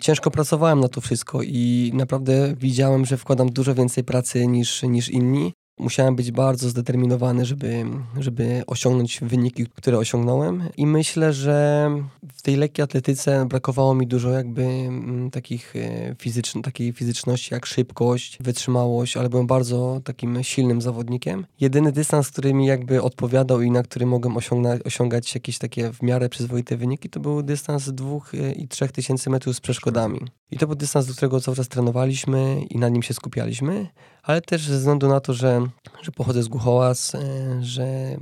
Ciężko 0.00 0.30
pracowałem 0.30 0.80
na 0.80 0.88
to 0.88 1.00
wszystko 1.00 1.42
i 1.42 1.90
naprawdę 1.94 2.54
widziałem, 2.56 3.04
że 3.06 3.16
wkładam 3.16 3.50
dużo 3.50 3.74
więcej 3.74 4.04
pracy 4.04 4.46
niż, 4.46 4.82
niż 4.82 5.08
inni. 5.08 5.52
Musiałem 5.80 6.16
być 6.16 6.32
bardzo 6.32 6.68
zdeterminowany, 6.68 7.44
żeby, 7.44 7.84
żeby 8.18 8.62
osiągnąć 8.66 9.20
wyniki, 9.22 9.66
które 9.66 9.98
osiągnąłem. 9.98 10.62
I 10.76 10.86
myślę, 10.86 11.32
że 11.32 11.90
w 12.34 12.42
tej 12.42 12.56
lekkiej 12.56 12.82
atletyce 12.82 13.46
brakowało 13.46 13.94
mi 13.94 14.06
dużo 14.06 14.30
jakby 14.30 14.62
mm, 14.62 15.30
takich 15.30 15.76
e, 15.76 16.14
fizyczn, 16.18 16.62
takiej 16.62 16.92
fizyczności 16.92 17.54
jak 17.54 17.66
szybkość, 17.66 18.38
wytrzymałość, 18.40 19.16
ale 19.16 19.28
byłem 19.28 19.46
bardzo 19.46 20.00
takim 20.04 20.42
silnym 20.42 20.82
zawodnikiem. 20.82 21.46
Jedyny 21.60 21.92
dystans, 21.92 22.30
który 22.30 22.54
mi 22.54 22.66
jakby 22.66 23.02
odpowiadał 23.02 23.62
i 23.62 23.70
na 23.70 23.82
który 23.82 24.06
mogłem 24.06 24.36
osiągać 24.84 25.34
jakieś 25.34 25.58
takie 25.58 25.92
w 25.92 26.02
miarę 26.02 26.28
przyzwoite 26.28 26.76
wyniki, 26.76 27.10
to 27.10 27.20
był 27.20 27.42
dystans 27.42 27.88
dwóch 27.88 28.34
e, 28.34 28.52
i 28.52 28.68
trzech 28.68 28.92
tysięcy 28.92 29.30
metrów 29.30 29.56
z 29.56 29.60
przeszkodami. 29.60 30.20
I 30.50 30.58
to 30.58 30.66
był 30.66 30.76
dystans, 30.76 31.06
do 31.06 31.12
którego 31.12 31.40
cały 31.40 31.56
czas 31.56 31.68
trenowaliśmy 31.68 32.62
i 32.70 32.78
na 32.78 32.88
nim 32.88 33.02
się 33.02 33.14
skupialiśmy, 33.14 33.86
ale 34.30 34.40
też 34.40 34.62
ze 34.62 34.78
względu 34.78 35.08
na 35.08 35.20
to, 35.20 35.34
że, 35.34 35.66
że 36.02 36.12
pochodzę 36.12 36.42
z 36.42 36.48
Głuchołaz, 36.48 37.14
e, 37.14 37.18
że 37.62 38.16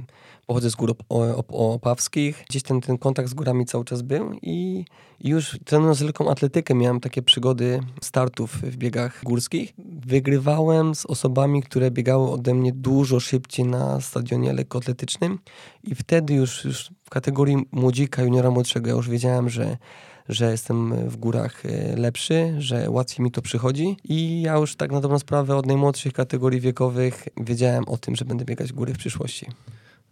pochodzę 0.47 0.71
z 0.71 0.75
gór 0.75 0.91
op- 0.91 1.05
op- 1.09 1.75
opawskich, 1.75 2.45
gdzieś 2.49 2.63
ten, 2.63 2.81
ten 2.81 2.99
kontakt 2.99 3.29
z 3.29 3.35
górami 3.35 3.67
cały 3.67 3.85
czas 3.85 4.03
był 4.03 4.33
i 4.43 4.85
i 5.21 5.29
już 5.29 5.59
trenując 5.65 6.01
lekką 6.01 6.31
atletykę 6.31 6.75
miałem 6.75 7.01
takie 7.01 7.23
przygody 7.23 7.81
startów 8.03 8.53
w 8.63 8.77
biegach 8.77 9.25
górskich. 9.25 9.73
Wygrywałem 10.07 10.95
z 10.95 11.07
osobami, 11.07 11.63
które 11.63 11.91
biegały 11.91 12.31
ode 12.31 12.55
mnie 12.55 12.73
dużo 12.73 13.21
szybciej 13.21 13.67
na 13.67 14.01
stadionie 14.01 14.53
lekkoatletycznym 14.53 15.39
i 15.85 15.95
wtedy 15.95 16.35
już, 16.35 16.65
już 16.65 16.91
w 17.05 17.11
kategorii 17.11 17.57
młodzika, 17.73 18.23
juniora 18.23 18.51
młodszego 18.51 18.89
ja 18.89 18.97
już 18.97 19.09
wiedziałem, 19.09 19.49
że 19.49 19.77
że 20.29 20.51
jestem 20.51 21.09
w 21.09 21.17
górach 21.17 21.67
e, 21.67 21.97
lepszy, 21.97 22.55
że 22.59 22.91
łatwiej 22.91 23.25
mi 23.25 23.31
to 23.31 23.43
przychodzi 23.43 23.97
i 24.05 24.43
ja 24.43 24.57
już 24.57 24.77
tak 24.77 24.93
na 24.93 25.01
dobrą 25.01 25.19
sprawę 25.19 25.57
od 25.57 25.67
najmłodszych 25.67 26.13
kategorii 26.13 26.61
wiekowych 26.61 27.29
wiedziałem 27.37 27.85
o 27.89 27.97
tym, 27.97 28.17
że 28.17 28.25
będę 28.25 28.45
biegać 28.45 28.73
góry 28.73 28.95
w 28.95 28.99
przyszłości. 28.99 29.47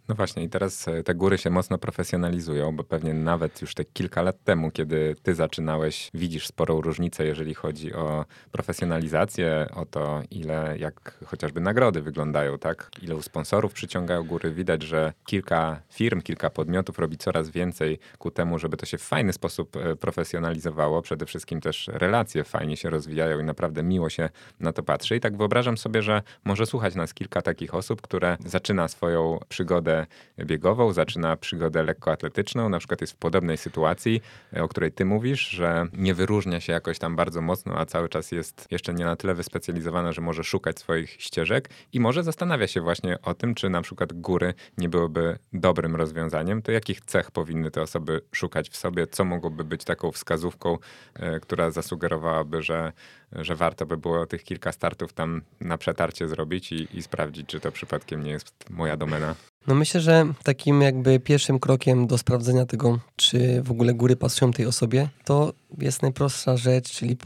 No 0.09 0.15
właśnie, 0.15 0.43
i 0.43 0.49
teraz 0.49 0.87
e, 0.87 1.03
te 1.03 1.15
góry 1.15 1.37
się 1.37 1.49
mocno 1.49 1.77
profesjonalizują, 1.77 2.75
bo 2.75 2.83
pewnie 2.83 3.13
nawet 3.13 3.61
już 3.61 3.73
te 3.73 3.85
kilka 3.85 4.21
lat 4.21 4.43
temu, 4.43 4.71
kiedy 4.71 5.15
ty 5.23 5.35
zaczynałeś, 5.35 6.09
widzisz 6.13 6.47
sporą 6.47 6.81
różnicę, 6.81 7.25
jeżeli 7.25 7.53
chodzi 7.53 7.93
o 7.93 8.25
profesjonalizację, 8.51 9.67
o 9.75 9.85
to, 9.85 10.21
ile, 10.31 10.75
jak 10.77 11.17
chociażby 11.25 11.61
nagrody 11.61 12.01
wyglądają, 12.01 12.57
tak? 12.57 12.91
Ilu 13.01 13.21
sponsorów 13.21 13.73
przyciągają 13.73 14.23
góry. 14.23 14.51
Widać, 14.51 14.83
że 14.83 15.13
kilka 15.25 15.81
firm, 15.89 16.21
kilka 16.21 16.49
podmiotów 16.49 16.99
robi 16.99 17.17
coraz 17.17 17.49
więcej 17.49 17.99
ku 18.17 18.31
temu, 18.31 18.59
żeby 18.59 18.77
to 18.77 18.85
się 18.85 18.97
w 18.97 19.03
fajny 19.03 19.33
sposób 19.33 19.75
e, 19.75 19.95
profesjonalizowało. 19.95 21.01
Przede 21.01 21.25
wszystkim 21.25 21.61
też 21.61 21.89
relacje 21.93 22.43
fajnie 22.43 22.77
się 22.77 22.89
rozwijają 22.89 23.39
i 23.39 23.43
naprawdę 23.43 23.83
miło 23.83 24.09
się 24.09 24.29
na 24.59 24.73
to 24.73 24.83
patrzy. 24.83 25.15
I 25.15 25.19
tak 25.19 25.37
wyobrażam 25.37 25.77
sobie, 25.77 26.01
że 26.01 26.21
może 26.45 26.65
słuchać 26.65 26.95
nas 26.95 27.13
kilka 27.13 27.41
takich 27.41 27.75
osób, 27.75 28.01
które 28.01 28.37
zaczyna 28.45 28.87
swoją 28.87 29.39
przygodę 29.49 29.96
biegową, 30.39 30.93
zaczyna 30.93 31.37
przygodę 31.37 31.83
lekkoatletyczną, 31.83 32.69
na 32.69 32.79
przykład 32.79 33.01
jest 33.01 33.13
w 33.13 33.15
podobnej 33.15 33.57
sytuacji, 33.57 34.21
e, 34.53 34.63
o 34.63 34.67
której 34.67 34.91
ty 34.91 35.05
mówisz, 35.05 35.49
że 35.49 35.85
nie 35.93 36.13
wyróżnia 36.13 36.59
się 36.59 36.73
jakoś 36.73 36.99
tam 36.99 37.15
bardzo 37.15 37.41
mocno, 37.41 37.77
a 37.77 37.85
cały 37.85 38.09
czas 38.09 38.31
jest 38.31 38.67
jeszcze 38.71 38.93
nie 38.93 39.05
na 39.05 39.15
tyle 39.15 39.35
wyspecjalizowana, 39.35 40.11
że 40.11 40.21
może 40.21 40.43
szukać 40.43 40.79
swoich 40.79 41.09
ścieżek 41.21 41.69
i 41.93 41.99
może 41.99 42.23
zastanawia 42.23 42.67
się 42.67 42.81
właśnie 42.81 43.21
o 43.21 43.33
tym, 43.33 43.55
czy 43.55 43.69
na 43.69 43.81
przykład 43.81 44.13
góry 44.13 44.53
nie 44.77 44.89
byłyby 44.89 45.37
dobrym 45.53 45.95
rozwiązaniem, 45.95 46.61
to 46.61 46.71
jakich 46.71 47.01
cech 47.01 47.31
powinny 47.31 47.71
te 47.71 47.81
osoby 47.81 48.21
szukać 48.31 48.69
w 48.69 48.77
sobie, 48.77 49.07
co 49.07 49.25
mogłoby 49.25 49.63
być 49.63 49.83
taką 49.83 50.11
wskazówką, 50.11 50.77
e, 51.13 51.39
która 51.39 51.71
zasugerowałaby, 51.71 52.61
że, 52.61 52.91
że 53.31 53.55
warto 53.55 53.85
by 53.85 53.97
było 53.97 54.25
tych 54.25 54.43
kilka 54.43 54.71
startów 54.71 55.13
tam 55.13 55.41
na 55.61 55.77
przetarcie 55.77 56.27
zrobić 56.27 56.71
i, 56.71 56.87
i 56.93 57.03
sprawdzić, 57.03 57.47
czy 57.47 57.59
to 57.59 57.71
przypadkiem 57.71 58.23
nie 58.23 58.31
jest 58.31 58.69
moja 58.69 58.97
domena. 58.97 59.35
No 59.67 59.75
myślę, 59.75 60.01
że 60.01 60.33
takim 60.43 60.81
jakby 60.81 61.19
pierwszym 61.19 61.59
krokiem 61.59 62.07
do 62.07 62.17
sprawdzenia 62.17 62.65
tego, 62.65 62.99
czy 63.15 63.61
w 63.61 63.71
ogóle 63.71 63.93
góry 63.93 64.15
pasują 64.15 64.51
tej 64.51 64.65
osobie, 64.65 65.09
to 65.25 65.53
jest 65.77 66.01
najprostsza 66.01 66.57
rzecz, 66.57 66.91
czyli 66.91 67.17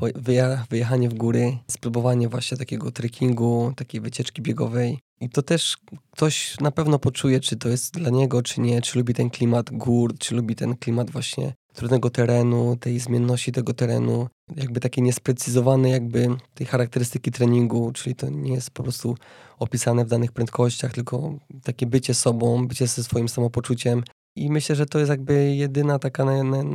wyjechanie 0.70 1.10
w 1.10 1.14
góry, 1.14 1.58
spróbowanie 1.68 2.30
właśnie 2.30 2.58
takiego 2.58 2.92
trekkingu, 2.92 3.74
takiej 3.76 4.02
wycieczki 4.02 4.42
biegowej. 4.42 5.00
I 5.22 5.30
to 5.30 5.42
też 5.42 5.78
ktoś 6.12 6.60
na 6.60 6.72
pewno 6.72 7.00
poczuje, 7.00 7.40
czy 7.40 7.56
to 7.56 7.70
jest 7.70 7.94
dla 7.94 8.10
niego, 8.10 8.42
czy 8.42 8.62
nie, 8.62 8.82
czy 8.82 9.00
lubi 9.00 9.14
ten 9.14 9.30
klimat 9.30 9.72
gór, 9.72 10.18
czy 10.20 10.36
lubi 10.36 10.56
ten 10.56 10.78
klimat 10.78 11.12
właśnie 11.12 11.54
trudnego 11.74 12.10
terenu, 12.10 12.78
tej 12.80 13.00
zmienności 13.00 13.52
tego 13.52 13.74
terenu, 13.74 14.28
jakby 14.56 14.80
takie 14.80 15.02
niesprecyzowane 15.02 15.90
jakby 15.90 16.28
tej 16.54 16.68
charakterystyki 16.68 17.32
treningu, 17.32 17.92
czyli 17.92 18.16
to 18.16 18.30
nie 18.30 18.54
jest 18.54 18.72
po 18.72 18.84
prostu 18.84 19.16
opisane 19.60 20.06
w 20.06 20.08
danych 20.08 20.32
prędkościach, 20.32 20.94
tylko 20.94 21.34
takie 21.64 21.86
bycie 21.86 22.14
sobą, 22.14 22.68
bycie 22.68 22.88
ze 22.88 23.04
swoim 23.04 23.30
samopoczuciem. 23.30 24.04
I 24.36 24.50
myślę, 24.50 24.76
że 24.76 24.86
to 24.86 25.00
jest 25.00 25.10
jakby 25.10 25.56
jedyna 25.56 26.00
taka 26.00 26.26
naj, 26.26 26.44
naj, 26.44 26.66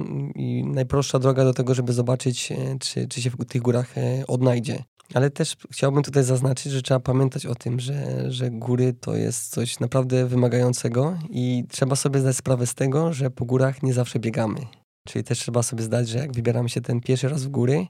najprostsza 0.65 1.19
droga 1.19 1.45
do 1.45 1.55
tego, 1.55 1.75
żeby 1.75 1.93
zobaczyć, 1.93 2.53
e, 2.53 2.57
czy, 2.81 3.09
czy 3.09 3.23
się 3.23 3.31
w 3.31 3.45
tych 3.45 3.62
górach 3.62 3.99
e, 3.99 4.27
odnajdzie. 4.27 4.83
Ale 5.15 5.31
też 5.31 5.57
chciałbym 5.73 6.03
tutaj 6.03 6.25
zaznaczyć, 6.25 6.73
że 6.73 6.83
trzeba 6.83 7.01
pamiętać 7.01 7.47
o 7.47 7.55
tym, 7.55 7.81
że, 7.81 8.25
że 8.33 8.51
góry 8.51 8.93
to 9.01 9.17
jest 9.17 9.51
coś 9.51 9.81
naprawdę 9.81 10.27
wymagającego 10.27 11.19
i 11.31 11.65
trzeba 11.71 11.97
sobie 11.97 12.21
zdać 12.21 12.37
sprawę 12.37 12.67
z 12.67 12.75
tego, 12.75 13.12
że 13.12 13.31
po 13.31 13.45
górach 13.45 13.83
nie 13.83 13.93
zawsze 13.93 14.19
biegamy. 14.19 14.61
Czyli 15.07 15.25
też 15.25 15.38
trzeba 15.38 15.62
sobie 15.62 15.83
zdać, 15.83 16.09
że 16.09 16.19
jak 16.19 16.33
wybieramy 16.33 16.69
się 16.69 16.81
ten 16.81 17.01
pierwszy 17.01 17.29
raz 17.29 17.45
w 17.45 17.49
góry, 17.49 17.87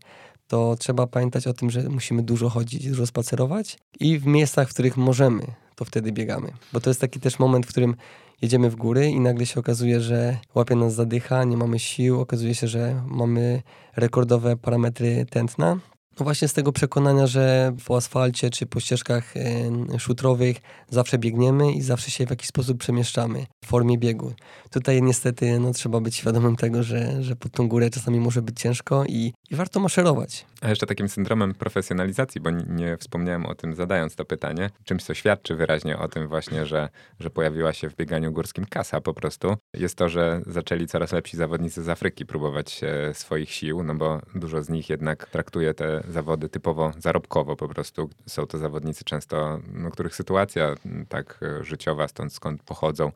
to 0.48 0.76
trzeba 0.78 1.06
pamiętać 1.06 1.46
o 1.46 1.52
tym, 1.52 1.70
że 1.70 1.82
musimy 1.88 2.22
dużo 2.22 2.48
chodzić, 2.48 2.88
dużo 2.88 3.06
spacerować 3.06 3.78
i 4.00 4.18
w 4.18 4.26
miejscach, 4.26 4.68
w 4.68 4.72
których 4.72 4.96
możemy, 4.96 5.42
to 5.74 5.84
wtedy 5.84 6.12
biegamy. 6.12 6.52
Bo 6.72 6.80
to 6.80 6.90
jest 6.90 7.00
taki 7.00 7.20
też 7.20 7.38
moment, 7.38 7.66
w 7.66 7.68
którym 7.68 7.96
jedziemy 8.42 8.70
w 8.70 8.76
góry 8.76 9.10
i 9.10 9.20
nagle 9.20 9.46
się 9.46 9.60
okazuje, 9.60 10.00
że 10.00 10.38
łapie 10.54 10.74
nas 10.74 10.94
zadycha, 10.94 11.44
nie 11.44 11.56
mamy 11.56 11.78
sił, 11.78 12.20
okazuje 12.20 12.54
się, 12.54 12.68
że 12.68 13.02
mamy 13.06 13.62
rekordowe 13.96 14.56
parametry 14.56 15.26
tętna 15.30 15.78
No 16.20 16.24
właśnie 16.24 16.48
z 16.48 16.52
tego 16.52 16.72
przekonania, 16.72 17.26
że 17.26 17.72
po 17.86 17.96
asfalcie 17.96 18.50
czy 18.50 18.66
po 18.66 18.80
ścieżkach 18.80 19.36
e, 19.36 19.98
szutrowych 19.98 20.56
zawsze 20.90 21.18
biegniemy 21.18 21.72
i 21.72 21.82
zawsze 21.82 22.10
się 22.10 22.26
w 22.26 22.30
jakiś 22.30 22.48
sposób 22.48 22.78
przemieszczamy 22.78 23.46
w 23.64 23.66
formie 23.66 23.98
biegu. 23.98 24.32
Tutaj 24.70 25.02
niestety 25.02 25.60
no, 25.60 25.72
trzeba 25.72 26.00
być 26.00 26.16
świadomym 26.16 26.56
tego, 26.56 26.82
że, 26.82 27.22
że 27.22 27.36
pod 27.36 27.52
tą 27.52 27.68
górę 27.68 27.90
czasami 27.90 28.20
może 28.20 28.42
być 28.42 28.60
ciężko 28.60 29.04
i, 29.04 29.32
i 29.50 29.56
warto 29.56 29.80
maszerować. 29.80 30.46
A 30.60 30.68
jeszcze 30.68 30.86
takim 30.86 31.08
syndromem 31.08 31.54
profesjonalizacji, 31.54 32.40
bo 32.40 32.50
nie 32.50 32.96
wspomniałem 32.96 33.46
o 33.46 33.54
tym 33.54 33.74
zadając 33.74 34.16
to 34.16 34.24
pytanie, 34.24 34.70
czymś 34.84 35.04
co 35.04 35.14
świadczy 35.14 35.54
wyraźnie 35.54 35.98
o 35.98 36.08
tym 36.08 36.28
właśnie, 36.28 36.66
że, 36.66 36.88
że 37.20 37.30
pojawiła 37.30 37.72
się 37.72 37.90
w 37.90 37.96
bieganiu 37.96 38.32
górskim 38.32 38.64
kasa 38.70 39.00
po 39.00 39.14
prostu, 39.14 39.56
jest 39.74 39.96
to, 39.96 40.08
że 40.08 40.40
zaczęli 40.46 40.86
coraz 40.86 41.12
lepsi 41.12 41.36
zawodnicy 41.36 41.82
z 41.82 41.88
Afryki 41.88 42.26
próbować 42.26 42.80
swoich 43.12 43.50
sił, 43.50 43.82
no 43.82 43.94
bo 43.94 44.20
dużo 44.34 44.62
z 44.62 44.68
nich 44.68 44.90
jednak 44.90 45.30
traktuje 45.30 45.74
te 45.74 46.02
zawody 46.06 46.48
typowo 46.48 46.92
zarobkowo 46.98 47.56
po 47.56 47.68
prostu. 47.68 48.10
Są 48.26 48.46
to 48.46 48.58
zawodnicy 48.58 49.04
często, 49.04 49.60
no, 49.72 49.90
których 49.90 50.14
sytuacja 50.14 50.74
tak 51.08 51.40
życiowa, 51.60 52.08
stąd 52.08 52.32
skąd 52.32 52.62
pochodzą, 52.62 53.12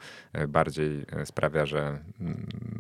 bardziej 0.49 1.07
sprawia, 1.25 1.67
że 1.67 1.99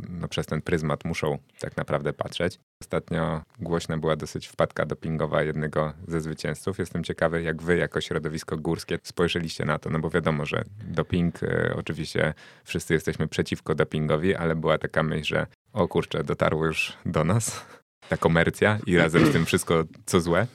no, 0.08 0.28
przez 0.28 0.46
ten 0.46 0.62
pryzmat 0.62 1.04
muszą 1.04 1.38
tak 1.60 1.76
naprawdę 1.76 2.12
patrzeć. 2.12 2.58
Ostatnio 2.80 3.42
głośna 3.58 3.98
była 3.98 4.16
dosyć 4.16 4.46
wpadka 4.46 4.86
dopingowa 4.86 5.42
jednego 5.42 5.92
ze 6.08 6.20
zwycięzców. 6.20 6.78
Jestem 6.78 7.04
ciekawy, 7.04 7.42
jak 7.42 7.62
wy 7.62 7.76
jako 7.76 8.00
środowisko 8.00 8.56
górskie 8.56 8.98
spojrzeliście 9.02 9.64
na 9.64 9.78
to, 9.78 9.90
no 9.90 9.98
bo 9.98 10.10
wiadomo, 10.10 10.46
że 10.46 10.64
doping, 10.84 11.42
e, 11.42 11.74
oczywiście 11.76 12.34
wszyscy 12.64 12.94
jesteśmy 12.94 13.28
przeciwko 13.28 13.74
dopingowi, 13.74 14.34
ale 14.34 14.56
była 14.56 14.78
taka 14.78 15.02
myśl, 15.02 15.24
że 15.24 15.46
o 15.72 15.88
kurczę, 15.88 16.24
dotarło 16.24 16.66
już 16.66 16.92
do 17.06 17.24
nas 17.24 17.66
ta 18.10 18.16
komercja 18.16 18.78
i 18.86 18.96
razem 18.96 19.26
z 19.26 19.32
tym 19.32 19.46
wszystko, 19.46 19.84
co 20.06 20.20
złe. 20.20 20.46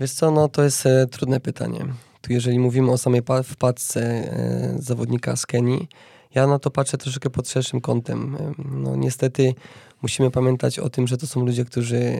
Wiesz 0.00 0.12
co, 0.12 0.30
no 0.30 0.48
to 0.48 0.62
jest 0.62 0.86
e, 0.86 1.06
trudne 1.06 1.40
pytanie. 1.40 1.86
Tu 2.20 2.32
jeżeli 2.32 2.58
mówimy 2.58 2.90
o 2.90 2.98
samej 2.98 3.22
wpadce 3.44 4.00
e, 4.00 4.74
zawodnika 4.78 5.36
z 5.36 5.46
Kenii, 5.46 5.88
ja 6.34 6.46
na 6.46 6.58
to 6.58 6.70
patrzę 6.70 6.98
troszeczkę 6.98 7.30
pod 7.30 7.48
szerszym 7.48 7.80
kątem. 7.80 8.36
No 8.72 8.96
niestety 8.96 9.54
musimy 10.02 10.30
pamiętać 10.30 10.78
o 10.78 10.90
tym, 10.90 11.06
że 11.06 11.16
to 11.16 11.26
są 11.26 11.46
ludzie, 11.46 11.64
którzy 11.64 12.16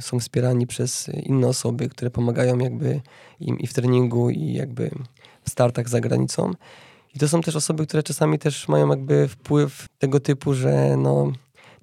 są 0.00 0.20
wspierani 0.20 0.66
przez 0.66 1.08
inne 1.08 1.48
osoby, 1.48 1.88
które 1.88 2.10
pomagają 2.10 2.58
jakby 2.58 3.00
im 3.40 3.58
i 3.58 3.66
w 3.66 3.72
treningu, 3.72 4.30
i 4.30 4.52
jakby 4.52 4.90
w 5.44 5.50
startach 5.50 5.88
za 5.88 6.00
granicą. 6.00 6.50
I 7.14 7.18
to 7.18 7.28
są 7.28 7.40
też 7.40 7.56
osoby, 7.56 7.86
które 7.86 8.02
czasami 8.02 8.38
też 8.38 8.68
mają 8.68 8.88
jakby 8.88 9.28
wpływ 9.28 9.86
tego 9.98 10.20
typu, 10.20 10.54
że 10.54 10.96
no 10.96 11.32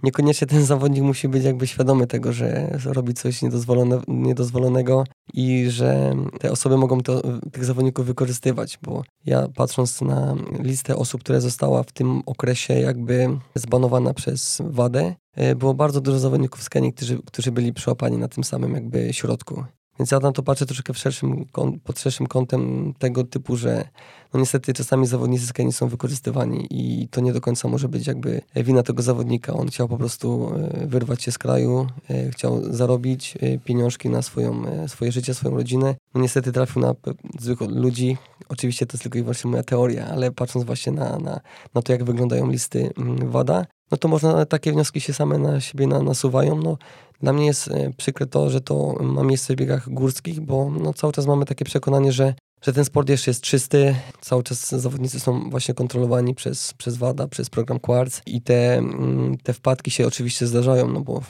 niekoniecznie 0.04 0.48
ten 0.48 0.66
zawodnik 0.66 1.04
musi 1.04 1.28
być 1.28 1.44
jakby 1.44 1.68
świadomy 1.68 2.08
tego, 2.08 2.34
że 2.34 2.78
robi 2.86 3.14
coś 3.14 3.42
niedozwolone, 3.42 4.02
niedozwolonego 4.08 5.04
i 5.34 5.66
że 5.70 6.16
te 6.40 6.52
osoby 6.52 6.78
mogą 6.78 7.02
to, 7.02 7.22
tych 7.52 7.66
zawodników 7.66 8.06
wykorzystywać, 8.06 8.80
bo 8.82 9.04
ja 9.26 9.48
patrząc 9.56 10.02
na 10.02 10.36
listę 10.60 10.96
osób, 10.96 11.22
która 11.22 11.40
została 11.40 11.84
w 11.84 11.92
tym 11.92 12.22
okresie 12.26 12.74
jakby 12.74 13.28
zbanowana 13.56 14.14
przez 14.14 14.62
WADę, 14.66 15.16
e, 15.36 15.56
było 15.56 15.74
bardzo 15.74 16.02
dużo 16.02 16.20
zawodników 16.20 16.64
z 16.64 16.70
Kenii, 16.70 16.94
którzy, 16.94 17.20
którzy 17.26 17.52
byli 17.52 17.74
przyłapani 17.74 18.18
na 18.18 18.28
tym 18.28 18.44
samym 18.44 18.74
jakby 18.74 19.14
środku. 19.14 19.64
Więc 20.00 20.12
ja 20.12 20.20
na 20.20 20.32
to 20.32 20.44
patrzę 20.44 20.66
troszeczkę 20.66 20.94
w 20.94 20.98
szerszym, 20.98 21.46
pod 21.84 22.00
szerszym 22.00 22.28
kątem 22.28 22.94
tego 23.00 23.24
typu, 23.24 23.56
że 23.56 23.90
no 24.34 24.40
niestety 24.40 24.74
czasami 24.74 25.08
zawodnicy 25.08 25.46
z 25.46 25.76
są 25.76 25.88
wykorzystywani 25.88 26.68
i 26.70 27.08
to 27.08 27.22
nie 27.22 27.34
do 27.34 27.42
końca 27.42 27.68
może 27.68 27.90
być 27.90 28.08
jakby 28.08 28.42
wina 28.56 28.84
tego 28.84 29.04
zawodnika. 29.04 29.54
On 29.54 29.68
chciał 29.68 29.88
po 29.88 29.98
prostu 29.98 30.52
e, 30.56 30.88
wyrwać 30.88 31.24
się 31.24 31.32
z 31.32 31.38
kraju, 31.38 31.88
e, 32.10 32.32
chciał 32.32 32.74
zarobić 32.74 33.38
e, 33.42 33.58
pieniążki 33.58 34.10
na 34.10 34.22
swoją, 34.22 34.64
swoje 34.88 35.12
życie, 35.12 35.34
swoją 35.34 35.56
rodzinę. 35.56 35.96
No 36.14 36.22
niestety 36.22 36.52
trafił 36.52 36.82
na 36.82 36.96
zwykłych 37.40 37.70
ludzi. 37.70 38.18
Oczywiście 38.50 38.86
to 38.86 38.94
jest 38.94 39.04
tylko 39.04 39.18
i 39.18 39.22
wyłącznie 39.22 39.52
moja 39.52 39.64
teoria, 39.64 40.08
ale 40.08 40.32
patrząc 40.32 40.66
właśnie 40.66 40.92
na, 40.92 41.20
na, 41.20 41.40
na 41.74 41.82
to, 41.82 41.92
jak 41.92 42.04
wyglądają 42.04 42.52
listy 42.52 42.90
mm, 42.98 43.32
WADA, 43.32 43.66
no 43.92 43.98
to 43.98 44.08
można, 44.08 44.46
takie 44.46 44.72
wnioski 44.72 45.02
się 45.02 45.14
same 45.14 45.38
na 45.38 45.62
siebie 45.62 45.88
na, 45.88 46.04
nasuwają. 46.04 46.56
No, 46.56 46.78
dla 47.22 47.34
mnie 47.34 47.46
jest 47.46 47.70
przykre 47.98 48.26
to, 48.26 48.50
że 48.50 48.62
to 48.62 48.96
ma 49.04 49.24
miejsce 49.24 49.54
w 49.54 49.58
biegach 49.58 49.90
górskich, 49.90 50.42
bo 50.42 50.70
no, 50.70 50.94
cały 50.94 51.14
czas 51.14 51.28
mamy 51.28 51.46
takie 51.46 51.66
przekonanie, 51.66 52.12
że 52.12 52.34
że 52.62 52.74
ten 52.74 52.86
sport 52.86 53.10
jeszcze 53.10 53.32
jest 53.32 53.42
czysty. 53.42 53.96
Cały 54.22 54.44
czas 54.44 54.70
zawodnicy 54.70 55.20
są 55.20 55.50
właśnie 55.50 55.74
kontrolowani 55.74 56.36
przez, 56.36 56.74
przez 56.74 56.98
WADA, 56.98 57.28
przez 57.28 57.50
program 57.50 57.80
Quartz 57.80 58.22
i 58.26 58.42
te, 58.42 58.78
mm, 58.78 59.38
te 59.44 59.54
wpadki 59.54 59.92
się 59.92 60.08
oczywiście 60.08 60.48
zdarzają, 60.48 60.88
no 60.88 61.02
bo 61.02 61.22
w, 61.22 61.28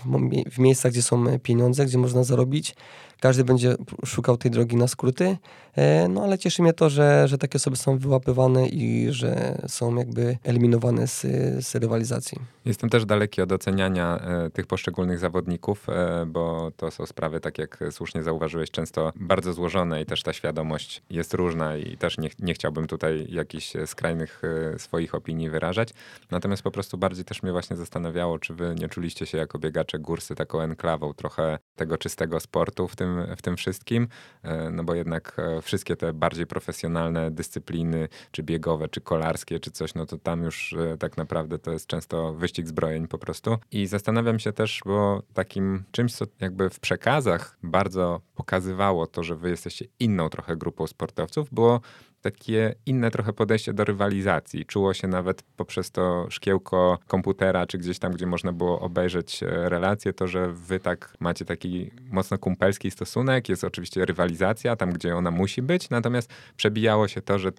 w 0.51 0.59
miejscach, 0.59 0.91
gdzie 0.91 1.01
są 1.01 1.39
pieniądze, 1.39 1.85
gdzie 1.85 1.97
można 1.97 2.23
zarobić, 2.23 2.75
każdy 3.19 3.43
będzie 3.43 3.75
szukał 4.05 4.37
tej 4.37 4.51
drogi 4.51 4.75
na 4.75 4.87
skróty, 4.87 5.37
e, 5.75 6.07
no 6.07 6.23
ale 6.23 6.37
cieszy 6.37 6.61
mnie 6.61 6.73
to, 6.73 6.89
że, 6.89 7.27
że 7.27 7.37
takie 7.37 7.55
osoby 7.55 7.77
są 7.77 7.97
wyłapywane 7.97 8.67
i 8.67 9.07
że 9.11 9.61
są 9.67 9.95
jakby 9.95 10.37
eliminowane 10.43 11.07
z, 11.07 11.21
z 11.65 11.75
rywalizacji. 11.75 12.37
Jestem 12.65 12.89
też 12.89 13.05
daleki 13.05 13.41
od 13.41 13.51
oceniania 13.51 14.19
e, 14.19 14.49
tych 14.49 14.67
poszczególnych 14.67 15.19
zawodników, 15.19 15.89
e, 15.89 16.25
bo 16.25 16.71
to 16.77 16.91
są 16.91 17.05
sprawy, 17.05 17.39
tak 17.39 17.57
jak 17.57 17.79
słusznie 17.91 18.23
zauważyłeś, 18.23 18.71
często 18.71 19.13
bardzo 19.15 19.53
złożone 19.53 20.01
i 20.01 20.05
też 20.05 20.23
ta 20.23 20.33
świadomość 20.33 21.01
jest 21.09 21.33
różna 21.33 21.77
i 21.77 21.97
też 21.97 22.17
nie, 22.17 22.29
nie 22.39 22.53
chciałbym 22.53 22.87
tutaj 22.87 23.27
jakichś 23.29 23.73
skrajnych 23.85 24.41
swoich 24.77 25.15
opinii 25.15 25.49
wyrażać. 25.49 25.89
Natomiast 26.31 26.63
po 26.63 26.71
prostu 26.71 26.97
bardziej 26.97 27.25
też 27.25 27.43
mnie 27.43 27.51
właśnie 27.51 27.75
zastanawiało, 27.75 28.39
czy 28.39 28.53
wy 28.53 28.75
nie 28.79 28.89
czuliście 28.89 29.25
się 29.25 29.37
jako 29.37 29.59
biegacze 29.59 29.99
górscy 29.99 30.35
taką 30.35 30.61
enklawą 30.61 31.13
trochę 31.13 31.59
tego 31.75 31.97
czystego 31.97 32.39
sportu 32.39 32.87
w 32.87 32.95
tym 32.95 33.08
tym, 33.09 33.35
w 33.35 33.41
tym 33.41 33.57
wszystkim, 33.57 34.07
e, 34.43 34.69
no 34.69 34.83
bo 34.83 34.95
jednak 34.95 35.35
e, 35.37 35.61
wszystkie 35.61 35.95
te 35.95 36.13
bardziej 36.13 36.45
profesjonalne 36.45 37.31
dyscypliny, 37.31 38.07
czy 38.31 38.43
biegowe, 38.43 38.87
czy 38.87 39.01
kolarskie, 39.01 39.59
czy 39.59 39.71
coś, 39.71 39.95
no 39.95 40.05
to 40.05 40.17
tam 40.17 40.43
już 40.43 40.73
e, 40.73 40.97
tak 40.97 41.17
naprawdę 41.17 41.59
to 41.59 41.71
jest 41.71 41.87
często 41.87 42.33
wyścig 42.33 42.67
zbrojeń 42.67 43.07
po 43.07 43.17
prostu. 43.17 43.57
I 43.71 43.87
zastanawiam 43.87 44.39
się 44.39 44.51
też, 44.53 44.81
bo 44.85 45.23
takim 45.33 45.83
czymś, 45.91 46.13
co 46.13 46.25
jakby 46.39 46.69
w 46.69 46.79
przekazach 46.79 47.57
bardzo 47.63 48.21
pokazywało 48.35 49.07
to, 49.07 49.23
że 49.23 49.35
wy 49.35 49.49
jesteście 49.49 49.85
inną 49.99 50.29
trochę 50.29 50.57
grupą 50.57 50.87
sportowców, 50.87 51.53
było 51.53 51.81
takie 52.21 52.75
inne 52.85 53.11
trochę 53.11 53.33
podejście 53.33 53.73
do 53.73 53.83
rywalizacji. 53.83 54.65
Czuło 54.65 54.93
się 54.93 55.07
nawet 55.07 55.43
poprzez 55.57 55.91
to 55.91 56.27
szkiełko 56.29 56.99
komputera, 57.07 57.67
czy 57.67 57.77
gdzieś 57.77 57.99
tam, 57.99 58.13
gdzie 58.13 58.25
można 58.25 58.53
było 58.53 58.79
obejrzeć 58.79 59.43
e, 59.43 59.69
relacje, 59.69 60.13
to, 60.13 60.27
że 60.27 60.53
wy 60.53 60.79
tak 60.79 61.13
macie 61.19 61.45
taki 61.45 61.91
mocno 62.11 62.37
kumpelski 62.37 62.91
stosunek. 62.91 63.49
Jest 63.49 63.63
oczywiście 63.63 64.05
rywalizacja 64.05 64.75
tam, 64.75 64.93
gdzie 64.93 65.15
ona 65.15 65.31
musi 65.31 65.61
być, 65.61 65.89
natomiast 65.89 66.33
przebijało 66.55 67.07
się 67.07 67.21
to, 67.21 67.39
że 67.39 67.51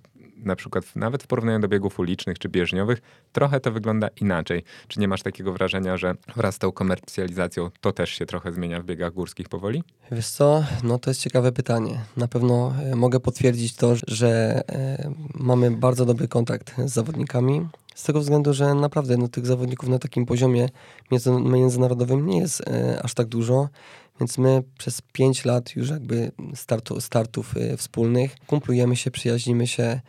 na 0.44 0.57
przykład 0.57 0.96
nawet 0.96 1.22
w 1.22 1.26
porównaniu 1.26 1.59
do 1.59 1.68
biegów 1.68 1.98
ulicznych 1.98 2.38
czy 2.38 2.48
bieżniowych, 2.48 3.03
trochę 3.33 3.61
to 3.61 3.72
wygląda 3.72 4.09
inaczej. 4.20 4.64
Czy 4.88 5.00
nie 5.00 5.09
masz 5.09 5.22
takiego 5.22 5.53
wrażenia, 5.53 5.96
że 5.96 6.14
wraz 6.37 6.55
z 6.55 6.59
tą 6.59 6.72
komercjalizacją 6.72 7.70
to 7.81 7.92
też 7.92 8.11
się 8.11 8.26
trochę 8.26 8.53
zmienia 8.53 8.81
w 8.81 8.85
biegach 8.85 9.12
górskich 9.12 9.48
powoli? 9.48 9.83
Wiesz 10.12 10.29
co, 10.29 10.64
no 10.83 10.98
to 10.98 11.11
jest 11.11 11.20
ciekawe 11.20 11.53
pytanie. 11.53 12.00
Na 12.16 12.29
pewno 12.29 12.74
e, 12.83 12.96
mogę 12.96 13.20
potwierdzić 13.20 13.76
to, 13.76 13.94
że 14.07 14.62
e, 14.68 15.11
mamy 15.35 15.70
bardzo 15.70 16.07
dobry 16.07 16.29
kontakt 16.29 16.74
z 16.85 16.92
zawodnikami. 16.92 17.68
Z 17.94 18.05
tego 18.05 18.20
względu, 18.20 18.55
że 18.55 18.74
naprawdę 18.74 19.16
no, 19.16 19.29
tych 19.29 19.46
zawodników 19.46 19.88
na 19.88 19.98
takim 19.98 20.26
poziomie 20.26 20.68
międzynarodowym 21.44 22.26
nie 22.26 22.38
jest 22.38 22.68
e, 22.68 23.03
aż 23.03 23.14
tak 23.14 23.26
dużo. 23.26 23.68
Więc 24.20 24.38
my 24.38 24.62
przez 24.79 25.03
5 25.12 25.44
lat 25.44 25.76
już 25.76 25.90
jakby 25.90 26.33
startu, 26.55 27.00
startów 27.00 27.57
y, 27.57 27.76
wspólnych 27.76 28.37
kumplujemy 28.46 28.96
się, 28.96 29.11
przyjaźnimy 29.11 29.66
się. 29.66 30.00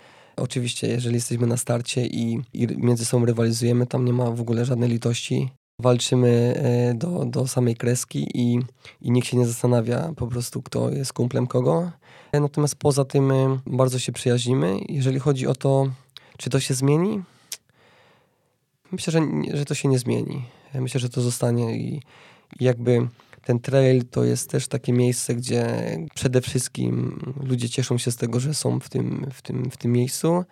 Oczywiście, 0.41 0.87
jeżeli 0.87 1.15
jesteśmy 1.15 1.47
na 1.47 1.57
starcie 1.57 2.05
i, 2.05 2.41
i 2.53 2.67
między 2.77 3.05
sobą 3.05 3.25
rywalizujemy, 3.25 3.87
tam 3.87 4.05
nie 4.05 4.13
ma 4.13 4.31
w 4.31 4.41
ogóle 4.41 4.65
żadnej 4.65 4.89
litości. 4.89 5.49
Walczymy 5.81 6.53
y, 6.91 6.97
do, 6.97 7.25
do 7.25 7.47
samej 7.47 7.75
kreski 7.75 8.27
i, 8.33 8.59
i 9.01 9.11
nikt 9.11 9.27
się 9.27 9.37
nie 9.37 9.45
zastanawia 9.45 10.13
po 10.15 10.27
prostu, 10.27 10.61
kto 10.61 10.89
jest 10.89 11.13
kumplem 11.13 11.47
kogo. 11.47 11.91
Natomiast 12.33 12.75
poza 12.75 13.05
tym 13.05 13.31
y, 13.31 13.59
bardzo 13.65 13.99
się 13.99 14.11
przyjaźnimy. 14.11 14.79
Jeżeli 14.89 15.19
chodzi 15.19 15.47
o 15.47 15.55
to, 15.55 15.91
czy 16.37 16.49
to 16.49 16.59
się 16.59 16.73
zmieni, 16.73 17.21
myślę, 18.91 19.11
że, 19.11 19.21
że 19.53 19.65
to 19.65 19.75
się 19.75 19.89
nie 19.89 19.99
zmieni. 19.99 20.45
Myślę, 20.73 20.99
że 20.99 21.09
to 21.09 21.21
zostanie 21.21 21.77
i, 21.77 22.01
i 22.59 22.63
jakby 22.63 23.07
ten 23.43 23.59
trail 23.59 24.05
to 24.05 24.23
jest 24.23 24.49
też 24.49 24.67
takie 24.67 24.93
miejsce, 24.93 25.35
gdzie 25.35 25.65
przede 26.15 26.41
wszystkim 26.41 27.19
ludzie 27.43 27.69
cieszą 27.69 27.97
się 27.97 28.11
z 28.11 28.15
tego, 28.15 28.39
że 28.39 28.53
są 28.53 28.79
w 28.79 28.89
tym, 28.89 29.27
w 29.33 29.41
tym, 29.41 29.71
w 29.71 29.77
tym 29.77 29.91
miejscu, 29.91 30.43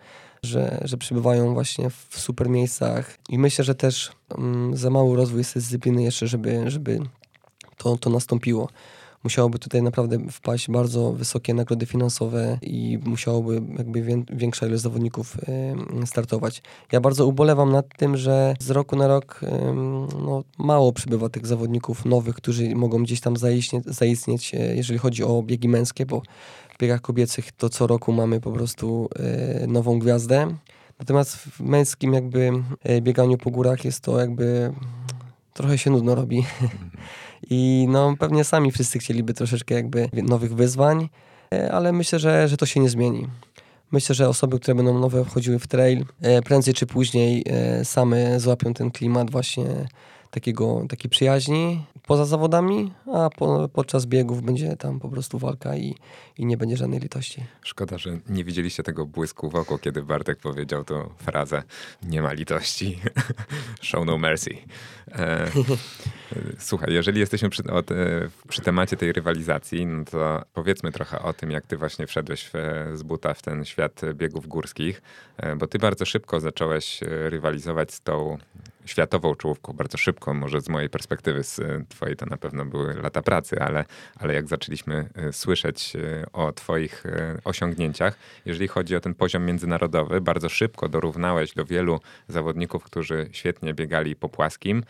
że, 0.42 0.80
że 0.84 0.96
przybywają 0.96 1.54
właśnie 1.54 1.90
w 1.90 2.20
super 2.20 2.48
miejscach. 2.48 3.18
I 3.28 3.38
myślę, 3.38 3.64
że 3.64 3.74
też 3.74 4.12
um, 4.30 4.76
za 4.76 4.90
mały 4.90 5.16
rozwój 5.16 5.38
jest 5.38 5.54
dyscypliny 5.54 6.02
jeszcze, 6.02 6.26
żeby, 6.26 6.70
żeby 6.70 6.98
to, 7.76 7.96
to 7.96 8.10
nastąpiło. 8.10 8.68
Musiałoby 9.24 9.58
tutaj 9.58 9.82
naprawdę 9.82 10.18
wpaść 10.30 10.70
bardzo 10.70 11.12
wysokie 11.12 11.54
nagrody 11.54 11.86
finansowe 11.86 12.58
i 12.62 12.98
musiałoby 13.04 13.62
jakby 13.78 14.02
większa 14.32 14.66
ilość 14.66 14.82
zawodników 14.82 15.36
startować. 16.06 16.62
Ja 16.92 17.00
bardzo 17.00 17.26
ubolewam 17.26 17.72
nad 17.72 17.96
tym, 17.96 18.16
że 18.16 18.54
z 18.60 18.70
roku 18.70 18.96
na 18.96 19.08
rok 19.08 19.40
no, 20.24 20.44
mało 20.58 20.92
przybywa 20.92 21.28
tych 21.28 21.46
zawodników 21.46 22.04
nowych, 22.04 22.34
którzy 22.34 22.74
mogą 22.74 23.02
gdzieś 23.02 23.20
tam 23.20 23.36
zaistnieć, 23.36 23.84
zaistnieć 23.84 24.52
jeżeli 24.74 24.98
chodzi 24.98 25.24
o 25.24 25.42
biegi 25.42 25.68
męskie, 25.68 26.06
bo 26.06 26.22
w 26.74 26.78
biegach 26.78 27.00
kobiecych 27.00 27.52
to 27.52 27.68
co 27.68 27.86
roku 27.86 28.12
mamy 28.12 28.40
po 28.40 28.52
prostu 28.52 29.08
e, 29.16 29.66
nową 29.66 29.98
gwiazdę. 29.98 30.56
Natomiast 30.98 31.36
w 31.36 31.60
męskim 31.60 32.12
jakby 32.12 32.52
e, 32.82 33.00
bieganiu 33.00 33.38
po 33.38 33.50
górach 33.50 33.84
jest 33.84 34.00
to 34.00 34.20
jakby 34.20 34.72
trochę 35.54 35.78
się 35.78 35.90
nudno 35.90 36.14
robi. 36.14 36.44
I 37.50 37.86
no 37.88 38.14
pewnie 38.18 38.44
sami 38.44 38.72
wszyscy 38.72 38.98
chcieliby 38.98 39.34
troszeczkę 39.34 39.74
jakby 39.74 40.08
nowych 40.12 40.54
wyzwań, 40.54 41.08
e, 41.54 41.72
ale 41.72 41.92
myślę, 41.92 42.18
że, 42.18 42.48
że 42.48 42.56
to 42.56 42.66
się 42.66 42.80
nie 42.80 42.88
zmieni. 42.88 43.26
Myślę, 43.92 44.14
że 44.14 44.28
osoby, 44.28 44.60
które 44.60 44.74
będą 44.74 44.98
nowe 44.98 45.24
wchodziły 45.24 45.58
w 45.58 45.66
trail, 45.66 46.04
prędzej 46.44 46.74
czy 46.74 46.86
później 46.86 47.44
same 47.84 48.40
złapią 48.40 48.74
ten 48.74 48.90
klimat 48.90 49.30
właśnie 49.30 49.64
takiego, 50.30 50.86
takiej 50.88 51.10
przyjaźni 51.10 51.84
poza 52.06 52.24
zawodami, 52.24 52.92
a 53.14 53.30
po, 53.30 53.68
podczas 53.68 54.06
biegów 54.06 54.42
będzie 54.42 54.76
tam 54.76 55.00
po 55.00 55.08
prostu 55.08 55.38
walka 55.38 55.76
i, 55.76 55.94
i 56.38 56.46
nie 56.46 56.56
będzie 56.56 56.76
żadnej 56.76 57.00
litości. 57.00 57.44
Szkoda, 57.62 57.98
że 57.98 58.18
nie 58.28 58.44
widzieliście 58.44 58.82
tego 58.82 59.06
błysku 59.06 59.50
w 59.50 59.54
oko, 59.54 59.78
kiedy 59.78 60.02
Bartek 60.02 60.38
powiedział 60.38 60.84
tą 60.84 61.08
frazę 61.16 61.62
nie 62.02 62.22
ma 62.22 62.32
litości, 62.32 62.98
show 63.82 64.06
no 64.06 64.18
mercy. 64.18 64.56
E, 65.12 65.50
słuchaj, 66.58 66.92
jeżeli 66.92 67.20
jesteśmy 67.20 67.50
przy, 67.50 67.62
o, 67.62 67.82
przy 68.48 68.60
temacie 68.62 68.96
tej 68.96 69.12
rywalizacji, 69.12 69.86
no 69.86 70.04
to 70.04 70.42
powiedzmy 70.52 70.92
trochę 70.92 71.22
o 71.22 71.32
tym, 71.32 71.50
jak 71.50 71.66
ty 71.66 71.76
właśnie 71.76 72.06
wszedłeś 72.06 72.50
w, 72.52 72.90
z 72.94 73.02
buta 73.02 73.34
w 73.34 73.42
ten 73.42 73.64
świat 73.64 74.00
biegów 74.14 74.46
górskich, 74.46 75.02
e, 75.36 75.56
bo 75.56 75.66
ty 75.66 75.78
bardzo 75.78 76.04
szybko 76.04 76.40
zacząłeś 76.40 77.00
rywalizować 77.02 77.94
z 77.94 78.00
tą 78.00 78.38
światową 78.90 79.34
czołówką 79.34 79.72
bardzo 79.72 79.98
szybko, 79.98 80.34
może 80.34 80.60
z 80.60 80.68
mojej 80.68 80.88
perspektywy, 80.88 81.42
z 81.44 81.60
twojej 81.88 82.16
to 82.16 82.26
na 82.26 82.36
pewno 82.36 82.64
były 82.64 82.94
lata 82.94 83.22
pracy, 83.22 83.60
ale, 83.60 83.84
ale 84.16 84.34
jak 84.34 84.48
zaczęliśmy 84.48 85.08
e, 85.14 85.32
słyszeć 85.32 85.96
e, 85.96 86.26
o 86.32 86.52
twoich 86.52 87.06
e, 87.06 87.38
osiągnięciach, 87.44 88.18
jeżeli 88.44 88.68
chodzi 88.68 88.96
o 88.96 89.00
ten 89.00 89.14
poziom 89.14 89.44
międzynarodowy, 89.44 90.20
bardzo 90.20 90.48
szybko 90.48 90.88
dorównałeś 90.88 91.54
do 91.54 91.64
wielu 91.64 92.00
zawodników, 92.28 92.84
którzy 92.84 93.28
świetnie 93.32 93.74
biegali 93.74 94.16
po 94.16 94.28
płaskim. 94.28 94.84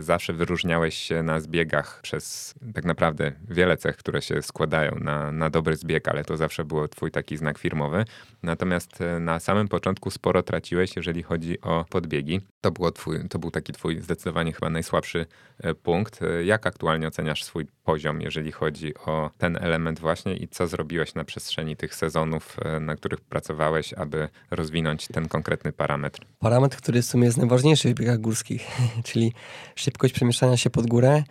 Zawsze 0.00 0.32
wyróżniałeś 0.32 0.94
się 0.94 1.22
na 1.22 1.40
zbiegach 1.40 2.00
przez 2.02 2.54
tak 2.74 2.84
naprawdę 2.84 3.32
wiele 3.48 3.76
cech, 3.76 3.96
które 3.96 4.22
się 4.22 4.42
składają 4.42 4.96
na, 5.00 5.32
na 5.32 5.50
dobry 5.50 5.76
zbieg, 5.76 6.08
ale 6.08 6.24
to 6.24 6.36
zawsze 6.36 6.64
było 6.64 6.88
twój 6.88 7.10
taki 7.10 7.36
znak 7.36 7.58
firmowy. 7.58 8.04
Natomiast 8.42 8.98
na 9.20 9.40
samym 9.40 9.68
początku 9.68 10.10
sporo 10.10 10.42
traciłeś, 10.42 10.96
jeżeli 10.96 11.22
chodzi 11.22 11.60
o 11.60 11.84
podbiegi. 11.90 12.40
To, 12.60 12.70
było 12.70 12.92
twój, 12.92 13.28
to 13.28 13.38
był 13.38 13.45
taki 13.50 13.72
twój 13.72 14.00
zdecydowanie 14.00 14.52
chyba 14.52 14.70
najsłabszy 14.70 15.26
e, 15.58 15.74
punkt. 15.74 16.22
E, 16.22 16.44
jak 16.44 16.66
aktualnie 16.66 17.08
oceniasz 17.08 17.44
swój 17.44 17.66
poziom, 17.84 18.20
jeżeli 18.20 18.52
chodzi 18.52 18.94
o 18.94 19.30
ten 19.38 19.56
element 19.56 20.00
właśnie 20.00 20.36
i 20.36 20.48
co 20.48 20.66
zrobiłeś 20.66 21.14
na 21.14 21.24
przestrzeni 21.24 21.76
tych 21.76 21.94
sezonów, 21.94 22.56
e, 22.64 22.80
na 22.80 22.96
których 22.96 23.20
pracowałeś, 23.20 23.94
aby 23.94 24.28
rozwinąć 24.50 25.08
ten 25.08 25.28
konkretny 25.28 25.72
parametr? 25.72 26.20
Parametr, 26.38 26.76
który 26.76 27.02
w 27.02 27.06
sumie 27.06 27.24
jest 27.24 27.38
najważniejszy 27.38 27.88
w 27.88 27.94
biegach 27.94 28.18
górskich, 28.18 28.66
czyli 29.04 29.32
szybkość 29.74 30.14
przemieszczania 30.14 30.56
się 30.56 30.70
pod 30.70 30.86
górę. 30.86 31.22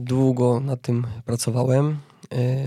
Długo 0.00 0.60
nad 0.60 0.82
tym 0.82 1.06
pracowałem. 1.24 1.98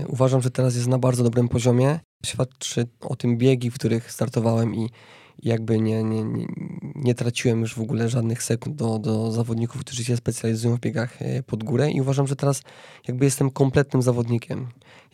Uważam, 0.06 0.42
że 0.42 0.50
teraz 0.50 0.74
jest 0.74 0.88
na 0.88 0.98
bardzo 0.98 1.24
dobrym 1.24 1.48
poziomie. 1.48 2.00
Świadczy 2.26 2.86
o 3.00 3.16
tym 3.16 3.38
biegi, 3.38 3.70
w 3.70 3.74
których 3.74 4.12
startowałem 4.12 4.74
i 4.74 4.90
jakby 5.42 5.80
nie, 5.80 6.04
nie, 6.04 6.24
nie, 6.94 7.14
traciłem 7.14 7.60
już 7.60 7.74
w 7.74 7.80
ogóle 7.80 8.08
żadnych 8.08 8.42
sekund 8.42 8.76
do, 8.76 8.98
do 8.98 9.32
zawodników, 9.32 9.80
którzy 9.80 10.04
się 10.04 10.16
specjalizują 10.16 10.76
w 10.76 10.80
biegach 10.80 11.22
e, 11.22 11.42
pod 11.42 11.64
górę 11.64 11.90
i 11.90 12.00
uważam, 12.00 12.26
że 12.26 12.36
teraz 12.36 12.62
jakby 13.08 13.24
jestem 13.24 13.50
kompletnym 13.50 14.02
zawodnikiem. 14.02 14.66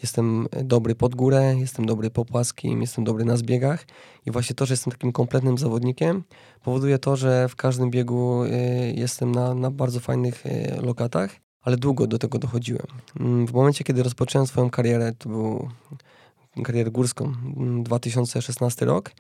Jestem 0.03 0.47
dobry 0.65 0.95
pod 0.95 1.15
górę, 1.15 1.55
jestem 1.59 1.87
dobry 1.87 2.11
po 2.11 2.25
płaskim, 2.25 2.81
jestem 2.81 3.05
dobry 3.05 3.25
na 3.25 3.37
zbiegach 3.37 3.87
i 4.27 4.31
właśnie 4.31 4.57
to, 4.57 4.67
że 4.67 4.73
jestem 4.73 4.91
takim 4.91 5.13
kompletnym 5.13 5.59
zawodnikiem 5.59 6.23
powoduje 6.63 6.99
to, 6.99 7.17
że 7.17 7.49
w 7.49 7.57
każdym 7.57 7.91
biegu 7.91 8.45
e, 8.45 8.51
jestem 8.91 9.33
na, 9.33 9.55
na 9.55 9.71
bardzo 9.71 10.01
fajnych 10.01 10.47
e, 10.47 10.81
lokatach, 10.83 11.31
ale 11.63 11.77
długo 11.77 12.07
do 12.07 12.19
tego 12.19 12.39
dochodziłem. 12.39 12.87
Mm, 13.21 13.47
w 13.47 13.53
momencie, 13.53 13.85
kiedy 13.85 14.03
rozpocząłem 14.03 14.47
swoją 14.47 14.71
karierę, 14.71 15.13
to 15.19 15.29
był 15.29 15.69
karierę 16.65 16.91
górską, 16.91 17.33
2016 17.83 18.83
mm, 18.83 18.95
rok, 18.95 19.11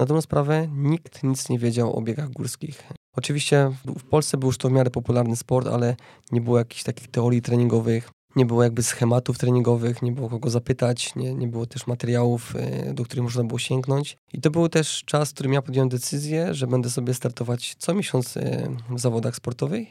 na 0.00 0.06
dobrą 0.06 0.20
sprawę 0.20 0.68
nikt 0.72 1.22
nic 1.22 1.48
nie 1.48 1.58
wiedział 1.58 1.96
o 1.96 2.02
biegach 2.02 2.30
górskich. 2.30 2.82
Oczywiście 3.16 3.72
w 3.84 4.04
Polsce 4.04 4.36
był 4.36 4.46
już 4.46 4.58
to 4.58 4.68
w 4.68 4.72
miarę 4.72 4.90
popularny 4.90 5.36
sport, 5.36 5.66
ale 5.66 5.96
nie 6.32 6.40
było 6.40 6.58
jakichś 6.58 6.82
takich 6.82 7.08
teorii 7.08 7.42
treningowych, 7.42 8.10
nie 8.36 8.46
było 8.46 8.62
jakby 8.62 8.82
schematów 8.82 9.38
treningowych, 9.38 10.02
nie 10.02 10.12
było 10.12 10.28
kogo 10.28 10.50
zapytać, 10.50 11.14
nie, 11.14 11.34
nie 11.34 11.48
było 11.48 11.66
też 11.66 11.86
materiałów, 11.86 12.56
e, 12.56 12.94
do 12.94 13.04
których 13.04 13.24
można 13.24 13.44
było 13.44 13.58
sięgnąć. 13.58 14.16
I 14.32 14.40
to 14.40 14.50
był 14.50 14.68
też 14.68 15.02
czas, 15.06 15.30
w 15.30 15.34
którym 15.34 15.52
ja 15.52 15.62
podjąłem 15.62 15.88
decyzję, 15.88 16.54
że 16.54 16.66
będę 16.66 16.90
sobie 16.90 17.14
startować 17.14 17.74
co 17.78 17.94
miesiąc 17.94 18.36
e, 18.36 18.68
w 18.90 19.00
zawodach 19.00 19.36
sportowych. 19.36 19.88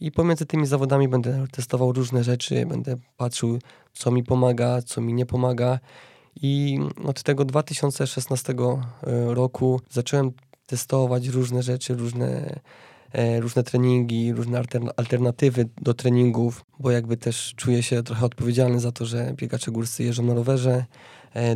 I 0.00 0.12
pomiędzy 0.12 0.46
tymi 0.46 0.66
zawodami 0.66 1.08
będę 1.08 1.46
testował 1.52 1.92
różne 1.92 2.24
rzeczy, 2.24 2.66
będę 2.66 2.96
patrzył, 3.16 3.58
co 3.92 4.10
mi 4.10 4.24
pomaga, 4.24 4.82
co 4.82 5.00
mi 5.00 5.14
nie 5.14 5.26
pomaga. 5.26 5.78
I 6.42 6.78
od 7.04 7.22
tego 7.22 7.44
2016 7.44 8.52
e, 8.52 9.34
roku 9.34 9.80
zacząłem 9.90 10.32
testować 10.66 11.28
różne 11.28 11.62
rzeczy, 11.62 11.94
różne, 11.94 12.60
e, 13.12 13.40
różne 13.40 13.62
treningi, 13.62 14.32
różne 14.32 14.62
alternatywy 14.96 15.68
do 15.82 15.94
treningów, 15.94 16.64
bo 16.78 16.90
jakby 16.90 17.16
też 17.16 17.54
czuję 17.56 17.82
się 17.82 18.02
trochę 18.02 18.26
odpowiedzialny 18.26 18.80
za 18.80 18.92
to, 18.92 19.06
że 19.06 19.32
biegacze 19.36 19.70
górscy 19.70 20.04
jeżdżą 20.04 20.22
na 20.22 20.34
rowerze, 20.34 20.84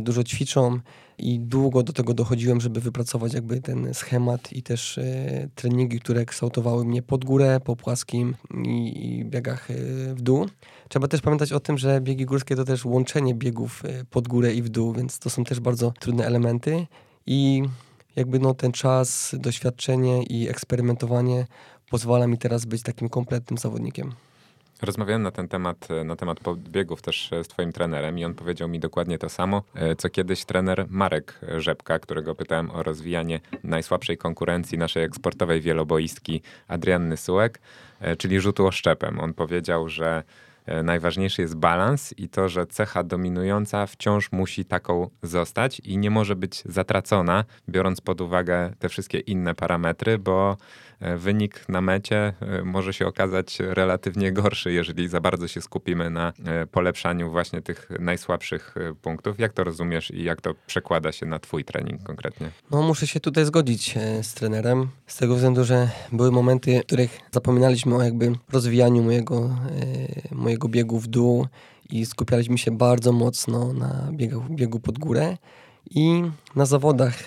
dużo 0.01 0.23
ćwiczą 0.23 0.79
i 1.17 1.39
długo 1.39 1.83
do 1.83 1.93
tego 1.93 2.13
dochodziłem, 2.13 2.61
żeby 2.61 2.81
wypracować 2.81 3.33
jakby 3.33 3.61
ten 3.61 3.93
schemat 3.93 4.53
i 4.53 4.63
też 4.63 4.99
treningi, 5.55 5.99
które 5.99 6.25
kształtowały 6.25 6.85
mnie 6.85 7.01
pod 7.01 7.25
górę, 7.25 7.59
po 7.63 7.75
płaskim 7.75 8.35
i, 8.65 9.25
biegach 9.25 9.67
w 10.15 10.21
dół. 10.21 10.45
Trzeba 10.89 11.07
też 11.07 11.21
pamiętać 11.21 11.51
o 11.51 11.59
tym, 11.59 11.77
że 11.77 12.01
biegi 12.01 12.25
górskie 12.25 12.55
to 12.55 12.63
też 12.63 12.85
łączenie 12.85 13.35
biegów 13.35 13.83
pod 14.09 14.27
górę 14.27 14.53
i 14.53 14.61
w 14.61 14.69
dół, 14.69 14.93
więc 14.93 15.19
to 15.19 15.29
są 15.29 15.43
też 15.43 15.59
bardzo 15.59 15.93
trudne 15.99 16.25
elementy 16.25 16.87
i 17.25 17.63
jakby 18.15 18.39
no 18.39 18.53
ten 18.53 18.71
czas, 18.71 19.35
doświadczenie 19.39 20.23
i 20.23 20.49
eksperymentowanie 20.49 21.47
pozwala 21.89 22.27
mi 22.27 22.37
teraz 22.37 22.65
być 22.65 22.81
takim 22.81 23.09
kompletnym 23.09 23.57
zawodnikiem. 23.57 24.13
Rozmawiałem 24.81 25.21
na 25.21 25.31
ten 25.31 25.47
temat, 25.47 25.87
na 26.05 26.15
temat 26.15 26.39
podbiegów 26.39 27.01
też 27.01 27.29
z 27.43 27.47
twoim 27.47 27.71
trenerem 27.71 28.19
i 28.19 28.25
on 28.25 28.33
powiedział 28.33 28.69
mi 28.69 28.79
dokładnie 28.79 29.17
to 29.17 29.29
samo, 29.29 29.63
e, 29.75 29.95
co 29.95 30.09
kiedyś 30.09 30.45
trener 30.45 30.85
Marek 30.89 31.39
Rzepka, 31.57 31.99
którego 31.99 32.35
pytałem 32.35 32.71
o 32.71 32.83
rozwijanie 32.83 33.39
najsłabszej 33.63 34.17
konkurencji 34.17 34.77
naszej 34.77 35.03
eksportowej 35.03 35.61
wieloboistki 35.61 36.41
Adrianny 36.67 37.17
Sułek, 37.17 37.59
e, 37.99 38.15
czyli 38.15 38.39
rzutu 38.39 38.67
oszczepem. 38.67 39.19
On 39.19 39.33
powiedział, 39.33 39.89
że 39.89 40.23
E, 40.65 40.83
najważniejszy 40.83 41.41
jest 41.41 41.55
balans 41.55 42.13
i 42.17 42.29
to, 42.29 42.49
że 42.49 42.65
cecha 42.65 43.03
dominująca 43.03 43.87
wciąż 43.87 44.31
musi 44.31 44.65
taką 44.65 45.09
zostać 45.23 45.79
i 45.79 45.97
nie 45.97 46.09
może 46.09 46.35
być 46.35 46.63
zatracona, 46.65 47.45
biorąc 47.69 48.01
pod 48.01 48.21
uwagę 48.21 48.73
te 48.79 48.89
wszystkie 48.89 49.19
inne 49.19 49.55
parametry, 49.55 50.17
bo 50.17 50.57
E, 50.57 50.90
wynik 51.17 51.69
na 51.69 51.81
mecie 51.81 52.33
e, 52.39 52.63
może 52.63 52.93
się 52.93 53.07
okazać 53.07 53.59
relatywnie 53.59 54.31
gorszy, 54.31 54.71
jeżeli 54.71 55.07
za 55.07 55.21
bardzo 55.21 55.47
się 55.47 55.61
skupimy 55.61 56.09
na 56.09 56.33
e, 56.45 56.67
polepszaniu 56.67 57.31
właśnie 57.31 57.61
tych 57.61 57.89
najsłabszych 57.99 58.75
punktów. 59.01 59.39
Jak 59.39 59.53
to 59.53 59.63
rozumiesz 59.63 60.11
i 60.11 60.23
jak 60.23 60.41
to 60.41 60.53
przekłada 60.67 61.11
się 61.11 61.25
na 61.25 61.39
twój 61.39 61.65
trening 61.65 62.03
konkretnie? 62.03 62.51
No 62.71 62.81
muszę 62.81 63.07
się 63.07 63.19
tutaj 63.19 63.45
zgodzić 63.45 63.95
z 64.21 64.33
trenerem, 64.33 64.87
z 65.07 65.17
tego 65.17 65.35
względu, 65.35 65.63
że 65.63 65.89
były 66.11 66.31
momenty, 66.31 66.79
w 66.79 66.85
których 66.85 67.19
zapominaliśmy 67.31 67.95
o 67.95 68.03
jakby 68.03 68.31
rozwijaniu 68.51 69.03
mojego, 69.03 69.55
mojego 70.31 70.67
biegu 70.67 70.99
w 70.99 71.07
dół 71.07 71.47
i 71.89 72.05
skupialiśmy 72.05 72.57
się 72.57 72.77
bardzo 72.77 73.11
mocno 73.11 73.73
na 73.73 74.09
biegu, 74.11 74.43
biegu 74.49 74.79
pod 74.79 74.99
górę. 74.99 75.37
I 75.89 76.23
na 76.55 76.65
zawodach, 76.65 77.23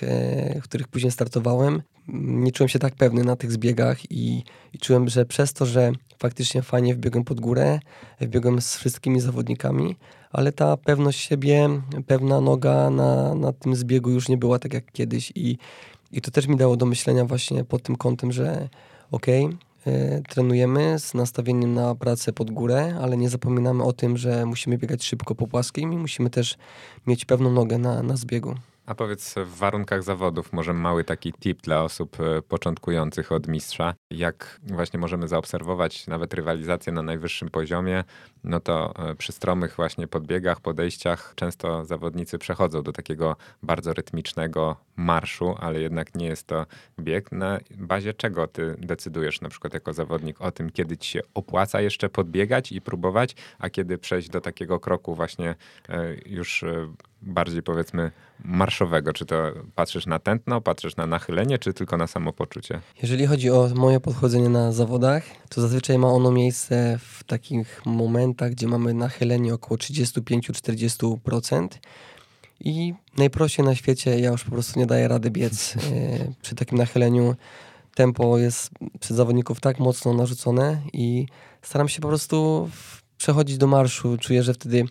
w 0.60 0.64
których 0.64 0.88
później 0.88 1.12
startowałem, 1.12 1.82
nie 2.08 2.52
czułem 2.52 2.68
się 2.68 2.78
tak 2.78 2.94
pewny 2.94 3.24
na 3.24 3.36
tych 3.36 3.52
zbiegach 3.52 4.10
i, 4.10 4.44
i 4.72 4.78
czułem, 4.78 5.08
że 5.08 5.26
przez 5.26 5.52
to, 5.52 5.66
że 5.66 5.92
faktycznie 6.18 6.62
fajnie 6.62 6.94
wbiegłem 6.94 7.24
pod 7.24 7.40
górę, 7.40 7.80
wbiegłem 8.20 8.60
z 8.60 8.76
wszystkimi 8.76 9.20
zawodnikami, 9.20 9.96
ale 10.30 10.52
ta 10.52 10.76
pewność 10.76 11.20
siebie, 11.20 11.68
pewna 12.06 12.40
noga 12.40 12.90
na, 12.90 13.34
na 13.34 13.52
tym 13.52 13.76
zbiegu 13.76 14.10
już 14.10 14.28
nie 14.28 14.36
była 14.36 14.58
tak 14.58 14.74
jak 14.74 14.92
kiedyś 14.92 15.32
i, 15.34 15.58
i 16.12 16.20
to 16.20 16.30
też 16.30 16.46
mi 16.46 16.56
dało 16.56 16.76
do 16.76 16.86
myślenia 16.86 17.24
właśnie 17.24 17.64
pod 17.64 17.82
tym 17.82 17.96
kątem, 17.96 18.32
że 18.32 18.68
okej, 19.10 19.44
okay, 19.44 19.58
e, 19.86 20.22
trenujemy 20.22 20.98
z 20.98 21.14
nastawieniem 21.14 21.74
na 21.74 21.94
pracę 21.94 22.32
pod 22.32 22.50
górę, 22.50 22.98
ale 23.00 23.16
nie 23.16 23.28
zapominamy 23.28 23.84
o 23.84 23.92
tym, 23.92 24.16
że 24.16 24.46
musimy 24.46 24.78
biegać 24.78 25.04
szybko 25.04 25.34
po 25.34 25.46
płaskim 25.46 25.92
i 25.92 25.96
musimy 25.96 26.30
też 26.30 26.56
mieć 27.06 27.24
pewną 27.24 27.52
nogę 27.52 27.78
na, 27.78 28.02
na 28.02 28.16
zbiegu. 28.16 28.54
A 28.86 28.94
powiedz 28.94 29.34
w 29.34 29.56
warunkach 29.58 30.02
zawodów, 30.02 30.52
może 30.52 30.72
mały 30.72 31.04
taki 31.04 31.32
tip 31.32 31.62
dla 31.62 31.82
osób 31.82 32.16
e, 32.20 32.42
początkujących 32.42 33.32
od 33.32 33.48
mistrza, 33.48 33.94
jak 34.10 34.60
właśnie 34.62 35.00
możemy 35.00 35.28
zaobserwować 35.28 36.06
nawet 36.06 36.34
rywalizację 36.34 36.92
na 36.92 37.02
najwyższym 37.02 37.48
poziomie, 37.48 38.04
no 38.44 38.60
to 38.60 38.94
e, 39.10 39.14
przy 39.14 39.32
stromych 39.32 39.76
właśnie 39.76 40.06
podbiegach, 40.06 40.60
podejściach 40.60 41.32
często 41.36 41.84
zawodnicy 41.84 42.38
przechodzą 42.38 42.82
do 42.82 42.92
takiego 42.92 43.36
bardzo 43.62 43.92
rytmicznego 43.92 44.76
marszu, 44.96 45.54
ale 45.60 45.80
jednak 45.80 46.14
nie 46.14 46.26
jest 46.26 46.46
to 46.46 46.66
bieg. 47.00 47.32
Na 47.32 47.58
bazie 47.70 48.14
czego 48.14 48.46
ty 48.46 48.76
decydujesz 48.78 49.40
na 49.40 49.48
przykład 49.48 49.74
jako 49.74 49.92
zawodnik 49.92 50.40
o 50.40 50.52
tym, 50.52 50.70
kiedy 50.70 50.96
ci 50.96 51.10
się 51.10 51.20
opłaca 51.34 51.80
jeszcze 51.80 52.08
podbiegać 52.08 52.72
i 52.72 52.80
próbować, 52.80 53.36
a 53.58 53.70
kiedy 53.70 53.98
przejść 53.98 54.28
do 54.28 54.40
takiego 54.40 54.80
kroku 54.80 55.14
właśnie 55.14 55.54
e, 55.88 56.14
już 56.26 56.64
bardziej 57.26 57.62
powiedzmy 57.62 58.10
marszowego? 58.44 59.12
Czy 59.12 59.26
to 59.26 59.52
patrzysz 59.74 60.06
na 60.06 60.18
tętno, 60.18 60.60
patrzysz 60.60 60.96
na 60.96 61.06
nachylenie, 61.06 61.58
czy 61.58 61.72
tylko 61.72 61.96
na 61.96 62.06
samopoczucie? 62.06 62.80
Jeżeli 63.02 63.26
chodzi 63.26 63.50
o 63.50 63.68
moje 63.74 64.00
podchodzenie 64.00 64.48
na 64.48 64.72
zawodach, 64.72 65.24
to 65.48 65.60
zazwyczaj 65.60 65.98
ma 65.98 66.08
ono 66.08 66.30
miejsce 66.30 66.98
w 67.02 67.24
takich 67.24 67.86
momentach, 67.86 68.50
gdzie 68.50 68.68
mamy 68.68 68.94
nachylenie 68.94 69.54
około 69.54 69.78
35-40%. 69.78 71.68
I 72.60 72.94
najprościej 73.18 73.64
na 73.64 73.74
świecie, 73.74 74.20
ja 74.20 74.30
już 74.30 74.44
po 74.44 74.50
prostu 74.50 74.78
nie 74.78 74.86
daję 74.86 75.08
rady 75.08 75.30
biec 75.30 75.74
e, 75.76 75.78
przy 76.42 76.54
takim 76.54 76.78
nachyleniu. 76.78 77.34
Tempo 77.94 78.38
jest 78.38 78.70
przez 79.00 79.16
zawodników 79.16 79.60
tak 79.60 79.78
mocno 79.78 80.14
narzucone 80.14 80.82
i 80.92 81.26
staram 81.62 81.88
się 81.88 82.00
po 82.00 82.08
prostu 82.08 82.70
przechodzić 83.18 83.58
do 83.58 83.66
marszu. 83.66 84.18
Czuję, 84.18 84.42
że 84.42 84.54
wtedy 84.54 84.84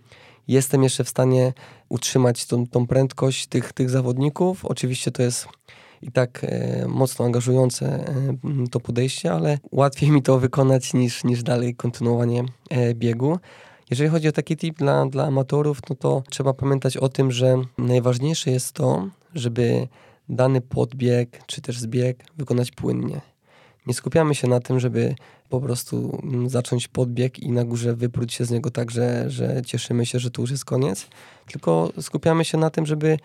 jestem 0.48 0.84
jeszcze 0.84 1.04
w 1.04 1.10
stanie 1.10 1.54
utrzymać 1.90 2.46
tą, 2.46 2.68
tą 2.68 2.88
prędkość 2.88 3.48
tych, 3.48 3.74
tych 3.74 3.90
zawodników. 3.90 4.66
Oczywiście 4.66 5.12
to 5.12 5.24
jest 5.24 5.48
i 6.02 6.12
tak 6.12 6.44
e, 6.44 6.86
mocno 6.88 7.26
angażujące 7.26 7.86
e, 7.86 8.68
to 8.72 8.80
podejście, 8.80 9.32
ale 9.32 9.58
łatwiej 9.72 10.12
mi 10.12 10.22
to 10.22 10.40
wykonać 10.40 10.94
niż, 10.94 11.24
niż 11.24 11.44
dalej 11.44 11.76
kontynuowanie 11.76 12.44
e, 12.70 12.94
biegu. 12.94 13.40
Jeżeli 13.90 14.10
chodzi 14.10 14.28
o 14.28 14.32
taki 14.32 14.58
tip 14.58 14.78
dla, 14.78 15.06
dla 15.06 15.26
amatorów, 15.26 15.80
no 15.90 15.96
to 15.96 16.24
trzeba 16.30 16.54
pamiętać 16.54 16.98
o 16.98 17.10
tym, 17.10 17.32
że 17.32 17.56
najważniejsze 17.78 18.52
jest 18.52 18.74
to, 18.74 19.08
żeby 19.36 19.88
dany 20.30 20.62
podbieg 20.62 21.42
czy 21.48 21.62
też 21.62 21.80
zbieg 21.80 22.24
wykonać 22.38 22.72
płynnie. 22.72 23.22
Nie 23.88 23.94
skupiamy 23.94 24.36
się 24.36 24.48
na 24.48 24.60
tym, 24.60 24.80
żeby 24.80 25.16
po 25.54 25.62
prostu 25.62 26.20
mm, 26.24 26.50
zacząć 26.50 26.88
podbieg 26.88 27.40
i 27.40 27.52
na 27.52 27.66
górze 27.66 27.96
wypróć 27.96 28.34
się 28.34 28.46
z 28.46 28.52
niego 28.52 28.72
tak, 28.72 28.92
że, 28.92 29.30
że 29.30 29.62
cieszymy 29.66 30.06
się, 30.06 30.20
że 30.20 30.32
tu 30.32 30.42
już 30.42 30.52
jest 30.52 30.66
koniec, 30.66 31.08
tylko 31.48 31.92
skupiamy 32.02 32.46
się 32.46 32.58
na 32.58 32.70
tym, 32.70 32.86
żeby 32.86 33.18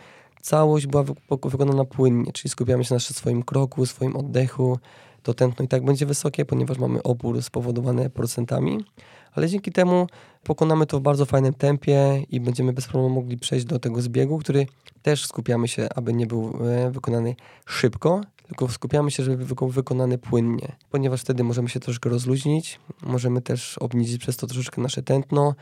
całość 0.43 0.87
była 0.87 1.05
wykonana 1.45 1.85
płynnie, 1.85 2.33
czyli 2.33 2.51
skupiamy 2.51 2.85
się 2.85 2.95
na 2.95 3.01
swoim 3.01 3.43
kroku, 3.43 3.87
swoim 3.87 4.17
oddechu. 4.17 4.79
To 5.23 5.35
tętno 5.35 5.65
i 5.65 5.69
tak 5.69 5.85
będzie 5.85 6.07
wysokie, 6.07 6.45
ponieważ 6.45 6.79
mamy 6.79 7.03
opór 7.03 7.43
spowodowany 7.43 8.11
procentami, 8.11 8.85
ale 9.33 9.49
dzięki 9.49 9.73
temu 9.73 10.07
pokonamy 10.45 10.87
to 10.87 10.99
w 10.99 11.03
bardzo 11.03 11.27
fajnym 11.27 11.55
tempie 11.55 12.23
i 12.31 12.41
będziemy 12.41 12.73
bez 12.73 12.87
problemu 12.87 13.15
mogli 13.15 13.39
przejść 13.39 13.67
do 13.67 13.79
tego 13.79 14.03
zbiegu, 14.03 14.39
który 14.39 14.67
też 15.03 15.27
skupiamy 15.27 15.69
się, 15.69 15.89
aby 15.95 16.13
nie 16.13 16.27
był 16.27 16.59
e, 16.67 16.91
wykonany 16.91 17.37
szybko, 17.67 18.21
tylko 18.49 18.69
skupiamy 18.69 19.11
się, 19.11 19.23
żeby 19.23 19.55
był 19.55 19.69
wykonany 19.69 20.19
płynnie, 20.19 20.77
ponieważ 20.91 21.21
wtedy 21.21 21.45
możemy 21.45 21.69
się 21.69 21.81
troszkę 21.81 22.11
rozluźnić, 22.11 22.81
możemy 23.03 23.43
też 23.43 23.79
obniżyć 23.79 24.19
przez 24.19 24.37
to 24.37 24.47
troszeczkę 24.47 24.83
nasze 24.83 25.03
tętno, 25.03 25.55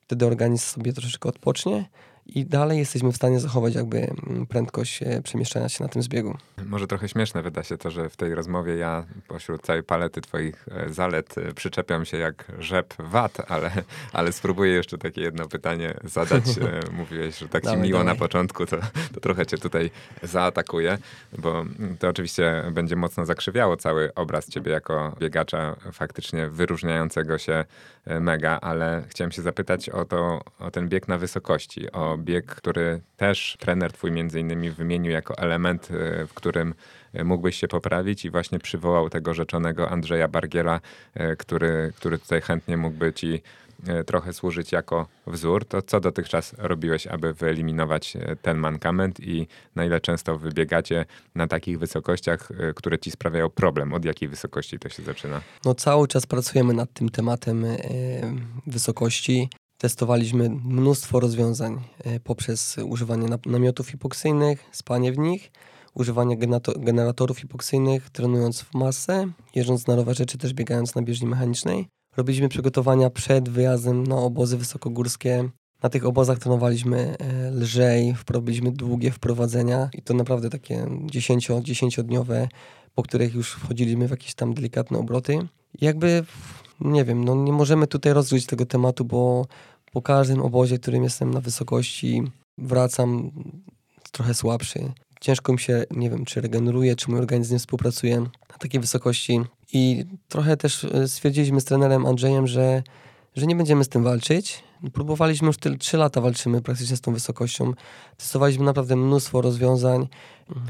wtedy 0.00 0.26
organizm 0.26 0.64
sobie 0.64 0.92
troszeczkę 0.92 1.28
odpocznie 1.28 1.88
i 2.26 2.46
dalej 2.46 2.78
jesteśmy 2.78 3.12
w 3.12 3.16
stanie 3.16 3.40
zachować 3.40 3.74
jakby 3.74 3.98
mm, 3.98 4.46
prędkość 4.46 5.02
e, 5.02 5.22
przemieszczania 5.22 5.68
się 5.68 5.84
na 5.84 5.88
tym 5.88 6.02
zbiegu. 6.02 6.36
Może 6.66 6.86
trochę 6.86 7.08
śmieszne 7.08 7.42
wyda 7.42 7.62
się 7.62 7.78
to, 7.78 7.90
że 7.90 8.08
w 8.08 8.16
tej 8.16 8.34
rozmowie 8.34 8.76
ja 8.76 9.04
pośród 9.28 9.62
całej 9.62 9.82
palety 9.82 10.20
twoich 10.20 10.68
e, 10.70 10.92
zalet 10.92 11.38
e, 11.38 11.52
przyczepiam 11.54 12.04
się 12.04 12.16
jak 12.16 12.52
rzep 12.58 12.94
wat, 12.98 13.50
ale, 13.50 13.70
ale 14.12 14.32
spróbuję 14.32 14.72
jeszcze 14.72 14.98
takie 14.98 15.20
jedno 15.20 15.48
pytanie 15.48 15.94
zadać. 16.04 16.44
Mówiłeś, 16.92 17.38
że 17.38 17.48
tak 17.48 17.64
ci 17.64 17.76
miło 17.76 17.98
dawaj. 17.98 18.14
na 18.14 18.18
początku, 18.18 18.66
to, 18.66 18.76
to 19.14 19.20
trochę 19.20 19.46
cię 19.46 19.58
tutaj 19.58 19.90
zaatakuję, 20.22 20.98
bo 21.38 21.64
to 21.98 22.08
oczywiście 22.08 22.64
będzie 22.72 22.96
mocno 22.96 23.26
zakrzywiało 23.26 23.76
cały 23.76 24.14
obraz 24.14 24.48
ciebie 24.48 24.72
jako 24.72 25.16
biegacza 25.20 25.76
faktycznie 25.92 26.48
wyróżniającego 26.48 27.38
się 27.38 27.64
mega, 28.06 28.58
ale 28.60 29.02
chciałem 29.08 29.32
się 29.32 29.42
zapytać 29.42 29.88
o 29.88 30.04
to, 30.04 30.40
o 30.58 30.70
ten 30.70 30.88
bieg 30.88 31.08
na 31.08 31.18
wysokości, 31.18 31.92
o 31.92 32.11
bieg, 32.18 32.46
który 32.46 33.00
też 33.16 33.56
trener 33.60 33.92
twój 33.92 34.10
między 34.10 34.40
innymi 34.40 34.70
wymienił 34.70 35.12
jako 35.12 35.38
element, 35.38 35.88
e, 35.90 36.26
w 36.26 36.34
którym 36.34 36.74
e, 37.12 37.24
mógłbyś 37.24 37.56
się 37.56 37.68
poprawić 37.68 38.24
i 38.24 38.30
właśnie 38.30 38.58
przywołał 38.58 39.10
tego 39.10 39.34
rzeczonego 39.34 39.90
Andrzeja 39.90 40.28
Bargiela, 40.28 40.80
e, 41.14 41.36
który, 41.36 41.92
który 41.96 42.18
tutaj 42.18 42.40
chętnie 42.40 42.76
mógłby 42.76 43.12
ci 43.12 43.42
trochę 44.06 44.32
służyć 44.32 44.72
jako 44.72 45.06
wzór, 45.26 45.64
to 45.64 45.82
co 45.82 46.00
dotychczas 46.00 46.54
robiłeś, 46.58 47.06
aby 47.06 47.34
wyeliminować 47.34 48.16
ten 48.42 48.58
mankament 48.58 49.20
i 49.20 49.46
na 49.74 49.84
ile 49.84 50.00
często 50.00 50.38
wybiegacie 50.38 51.04
na 51.34 51.46
takich 51.46 51.78
wysokościach, 51.78 52.48
które 52.74 52.98
ci 52.98 53.10
sprawiają 53.10 53.50
problem? 53.50 53.92
Od 53.92 54.04
jakiej 54.04 54.28
wysokości 54.28 54.78
to 54.78 54.88
się 54.88 55.02
zaczyna? 55.02 55.40
No 55.64 55.74
cały 55.74 56.08
czas 56.08 56.26
pracujemy 56.26 56.74
nad 56.74 56.92
tym 56.92 57.08
tematem 57.08 57.66
wysokości 58.66 59.48
testowaliśmy 59.82 60.50
mnóstwo 60.50 61.20
rozwiązań 61.20 61.80
e, 62.04 62.20
poprzez 62.20 62.76
używanie 62.84 63.28
namiotów 63.46 63.88
hipoksyjnych, 63.88 64.64
spanie 64.72 65.12
w 65.12 65.18
nich, 65.18 65.52
używanie 65.94 66.36
generatorów 66.78 67.38
hipoksyjnych, 67.38 68.10
trenując 68.10 68.60
w 68.60 68.74
masę, 68.74 69.26
jeżdżąc 69.54 69.86
na 69.86 69.96
rowerze 69.96 70.26
czy 70.26 70.38
też 70.38 70.54
biegając 70.54 70.94
na 70.94 71.02
bieżni 71.02 71.26
mechanicznej. 71.26 71.88
Robiliśmy 72.16 72.48
przygotowania 72.48 73.10
przed 73.10 73.48
wyjazdem 73.48 74.06
na 74.06 74.16
obozy 74.16 74.56
wysokogórskie. 74.56 75.48
Na 75.82 75.88
tych 75.88 76.06
obozach 76.06 76.38
trenowaliśmy 76.38 77.16
e, 77.18 77.50
lżej, 77.50 78.14
robiliśmy 78.30 78.72
długie 78.72 79.10
wprowadzenia 79.10 79.90
i 79.94 80.02
to 80.02 80.14
naprawdę 80.14 80.50
takie 80.50 80.86
10-dniowe, 81.06 82.48
po 82.94 83.02
których 83.02 83.34
już 83.34 83.52
wchodziliśmy 83.52 84.08
w 84.08 84.10
jakieś 84.10 84.34
tam 84.34 84.54
delikatne 84.54 84.98
obroty. 84.98 85.38
Jakby, 85.80 86.24
nie 86.80 87.04
wiem, 87.04 87.24
no 87.24 87.34
nie 87.34 87.52
możemy 87.52 87.86
tutaj 87.86 88.12
rozgryźć 88.12 88.46
tego 88.46 88.66
tematu, 88.66 89.04
bo 89.04 89.46
po 89.92 90.02
każdym 90.02 90.42
obozie, 90.42 90.78
którym 90.78 91.04
jestem 91.04 91.30
na 91.30 91.40
wysokości, 91.40 92.22
wracam 92.58 93.30
trochę 94.12 94.34
słabszy. 94.34 94.92
Ciężko 95.20 95.52
mi 95.52 95.58
się, 95.58 95.84
nie 95.90 96.10
wiem, 96.10 96.24
czy 96.24 96.40
regeneruje, 96.40 96.96
czy 96.96 97.10
mój 97.10 97.20
organizm 97.20 97.58
współpracuje 97.58 98.20
na 98.20 98.58
takiej 98.58 98.80
wysokości. 98.80 99.40
I 99.72 100.04
trochę 100.28 100.56
też 100.56 100.84
e, 100.84 101.08
stwierdziliśmy 101.08 101.60
z 101.60 101.64
trenerem 101.64 102.06
Andrzejem, 102.06 102.46
że, 102.46 102.82
że 103.36 103.46
nie 103.46 103.56
będziemy 103.56 103.84
z 103.84 103.88
tym 103.88 104.02
walczyć. 104.02 104.64
Próbowaliśmy 104.92 105.46
już 105.46 105.56
tyle, 105.56 105.76
3 105.76 105.96
lata 105.96 106.20
walczymy 106.20 106.62
praktycznie 106.62 106.96
z 106.96 107.00
tą 107.00 107.12
wysokością. 107.12 107.72
Testowaliśmy 108.16 108.64
naprawdę 108.64 108.96
mnóstwo 108.96 109.40
rozwiązań. 109.40 110.08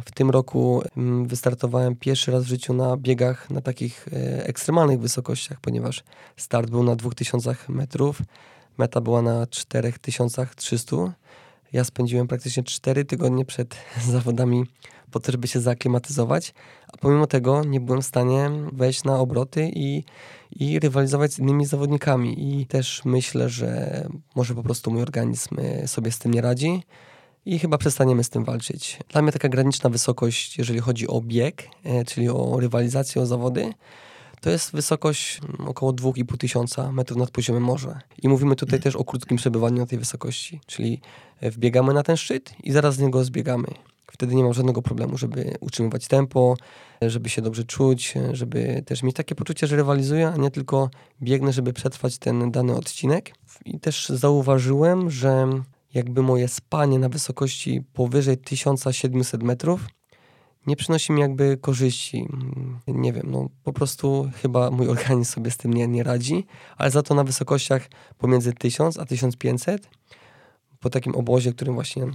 W 0.05 0.11
tym 0.11 0.31
roku 0.31 0.83
mm, 0.97 1.27
wystartowałem 1.27 1.97
pierwszy 1.97 2.33
raz 2.33 2.45
w 2.45 2.47
życiu 2.47 2.75
na 2.75 2.97
biegach 2.97 3.51
na 3.51 3.61
takich 3.61 4.09
e, 4.13 4.47
ekstremalnych 4.47 5.01
wysokościach, 5.01 5.61
ponieważ 5.61 6.05
start 6.37 6.71
był 6.71 6.83
na 6.83 6.97
2000 6.97 7.57
metrów. 7.69 8.23
Meta 8.79 9.01
była 9.01 9.23
na 9.23 9.47
4300. 9.47 10.97
Ja 11.73 11.85
spędziłem 11.85 12.29
praktycznie 12.29 12.63
4 12.63 13.05
tygodnie 13.05 13.45
przed 13.45 13.77
zawodami 14.13 14.65
po 15.11 15.21
to, 15.21 15.33
żeby 15.33 15.49
się 15.49 15.61
zaaklimatyzować, 15.61 16.55
a 16.93 16.97
pomimo 16.97 17.27
tego 17.27 17.65
nie 17.65 17.81
byłem 17.81 18.03
w 18.03 18.07
stanie 18.07 18.51
wejść 18.73 19.05
na 19.05 19.19
obroty 19.19 19.71
i, 19.75 20.05
i 20.51 20.79
rywalizować 20.79 21.33
z 21.33 21.39
innymi 21.39 21.67
zawodnikami. 21.67 22.61
I 22.61 22.67
też 22.67 23.03
myślę, 23.05 23.49
że 23.49 24.03
może 24.35 24.55
po 24.55 24.63
prostu 24.63 24.91
mój 24.91 25.03
organizm 25.03 25.57
e, 25.59 25.89
sobie 25.89 26.13
z 26.13 26.19
tym 26.19 26.35
nie 26.35 26.41
radzi 26.41 26.83
i 27.47 27.59
chyba 27.59 27.79
przestaniemy 27.79 28.25
z 28.25 28.31
tym 28.31 28.45
walczyć. 28.45 28.99
Dla 29.09 29.23
mnie 29.23 29.33
taka 29.33 29.49
graniczna 29.49 29.91
wysokość, 29.91 30.59
jeżeli 30.59 30.81
chodzi 30.81 31.09
o 31.09 31.21
bieg, 31.21 31.69
e, 31.85 32.05
czyli 32.05 32.29
o 32.29 32.61
rywalizację, 32.61 33.23
o 33.23 33.27
zawody, 33.27 33.73
to 34.43 34.51
jest 34.51 34.73
wysokość 34.73 35.41
około 35.67 35.93
2,5 35.93 36.37
tysiąca 36.37 36.93
metrów 36.93 37.19
nad 37.19 37.31
poziomem 37.31 37.63
morza. 37.63 38.01
I 38.23 38.29
mówimy 38.29 38.57
tutaj 38.57 38.81
też 38.81 38.97
o 38.97 39.05
krótkim 39.05 39.37
przebywaniu 39.37 39.77
na 39.77 39.87
tej 39.87 39.99
wysokości, 39.99 40.61
czyli 40.67 41.01
e, 41.41 41.51
wbiegamy 41.51 41.95
na 41.95 42.03
ten 42.03 42.17
szczyt 42.17 42.55
i 42.65 42.73
zaraz 42.73 42.95
z 42.95 42.99
niego 42.99 43.25
zbiegamy. 43.25 43.69
Wtedy 44.13 44.35
nie 44.35 44.43
mam 44.43 44.55
żadnego 44.55 44.83
problemu, 44.83 45.19
żeby 45.19 45.55
utrzymywać 45.61 46.09
tempo, 46.09 46.57
żeby 47.03 47.29
się 47.29 47.43
dobrze 47.43 47.65
czuć, 47.65 48.15
żeby 48.33 48.83
też 48.87 49.03
mieć 49.03 49.17
takie 49.17 49.35
poczucie, 49.35 49.67
że 49.67 49.77
rywalizuję, 49.77 50.29
a 50.29 50.37
nie 50.37 50.51
tylko 50.51 50.91
biegnę, 51.23 51.53
żeby 51.53 51.73
przetrwać 51.73 52.19
ten 52.19 52.51
dany 52.51 52.77
odcinek. 52.77 53.35
I 53.65 53.81
też 53.81 54.09
zauważyłem, 54.09 55.11
że 55.11 55.49
jakby 55.95 56.23
moje 56.23 56.49
spanie 56.49 56.99
na 56.99 57.09
wysokości 57.09 57.83
powyżej 57.93 58.39
1700 58.39 59.43
metrów 59.43 59.87
nie 60.67 60.77
przynosi 60.77 61.13
mi 61.13 61.21
jakby 61.21 61.57
korzyści. 61.57 62.29
Nie 62.87 63.13
wiem, 63.13 63.27
no 63.31 63.49
po 63.65 63.73
prostu 63.73 64.31
chyba 64.43 64.71
mój 64.71 64.89
organizm 64.89 65.33
sobie 65.33 65.51
z 65.51 65.57
tym 65.57 65.75
nie, 65.75 65.89
nie 65.89 66.03
radzi, 66.03 66.47
ale 66.77 66.91
za 66.91 67.03
to 67.03 67.15
na 67.15 67.25
wysokościach 67.25 67.89
pomiędzy 68.19 68.53
1000 68.53 68.99
a 68.99 69.07
1500 69.07 69.89
po 70.81 70.91
takim 70.91 71.15
obozie, 71.15 71.53
którym 71.53 71.75
właśnie 71.75 72.07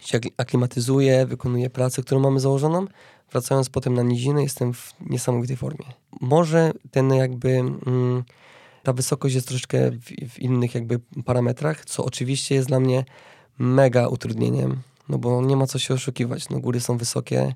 się 0.00 0.18
aklimatyzuję, 0.36 1.26
wykonuję 1.26 1.70
pracę, 1.70 2.02
którą 2.02 2.20
mamy 2.20 2.40
założoną, 2.40 2.86
wracając 3.30 3.70
potem 3.70 3.94
na 3.94 4.02
nizinę, 4.02 4.42
jestem 4.42 4.74
w 4.74 4.94
niesamowitej 5.00 5.56
formie. 5.56 5.86
Może 6.20 6.72
ten 6.90 7.14
jakby... 7.14 7.50
Mm, 7.50 8.24
ta 8.82 8.92
wysokość 8.92 9.34
jest 9.34 9.48
troszeczkę 9.48 9.90
w, 9.90 10.04
w, 10.30 10.38
innych 10.38 10.74
jakby 10.74 10.98
parametrach, 11.24 11.84
co 11.84 12.04
oczywiście 12.04 12.54
jest 12.54 12.68
dla 12.68 12.80
mnie 12.80 13.04
mega 13.58 14.08
utrudnieniem, 14.08 14.80
no 15.10 15.18
bo 15.18 15.42
nie 15.42 15.56
ma 15.56 15.66
co 15.66 15.78
się 15.78 15.94
oszukiwać, 15.94 16.48
no 16.48 16.60
góry 16.60 16.80
są 16.80 16.96
wysokie. 16.96 17.54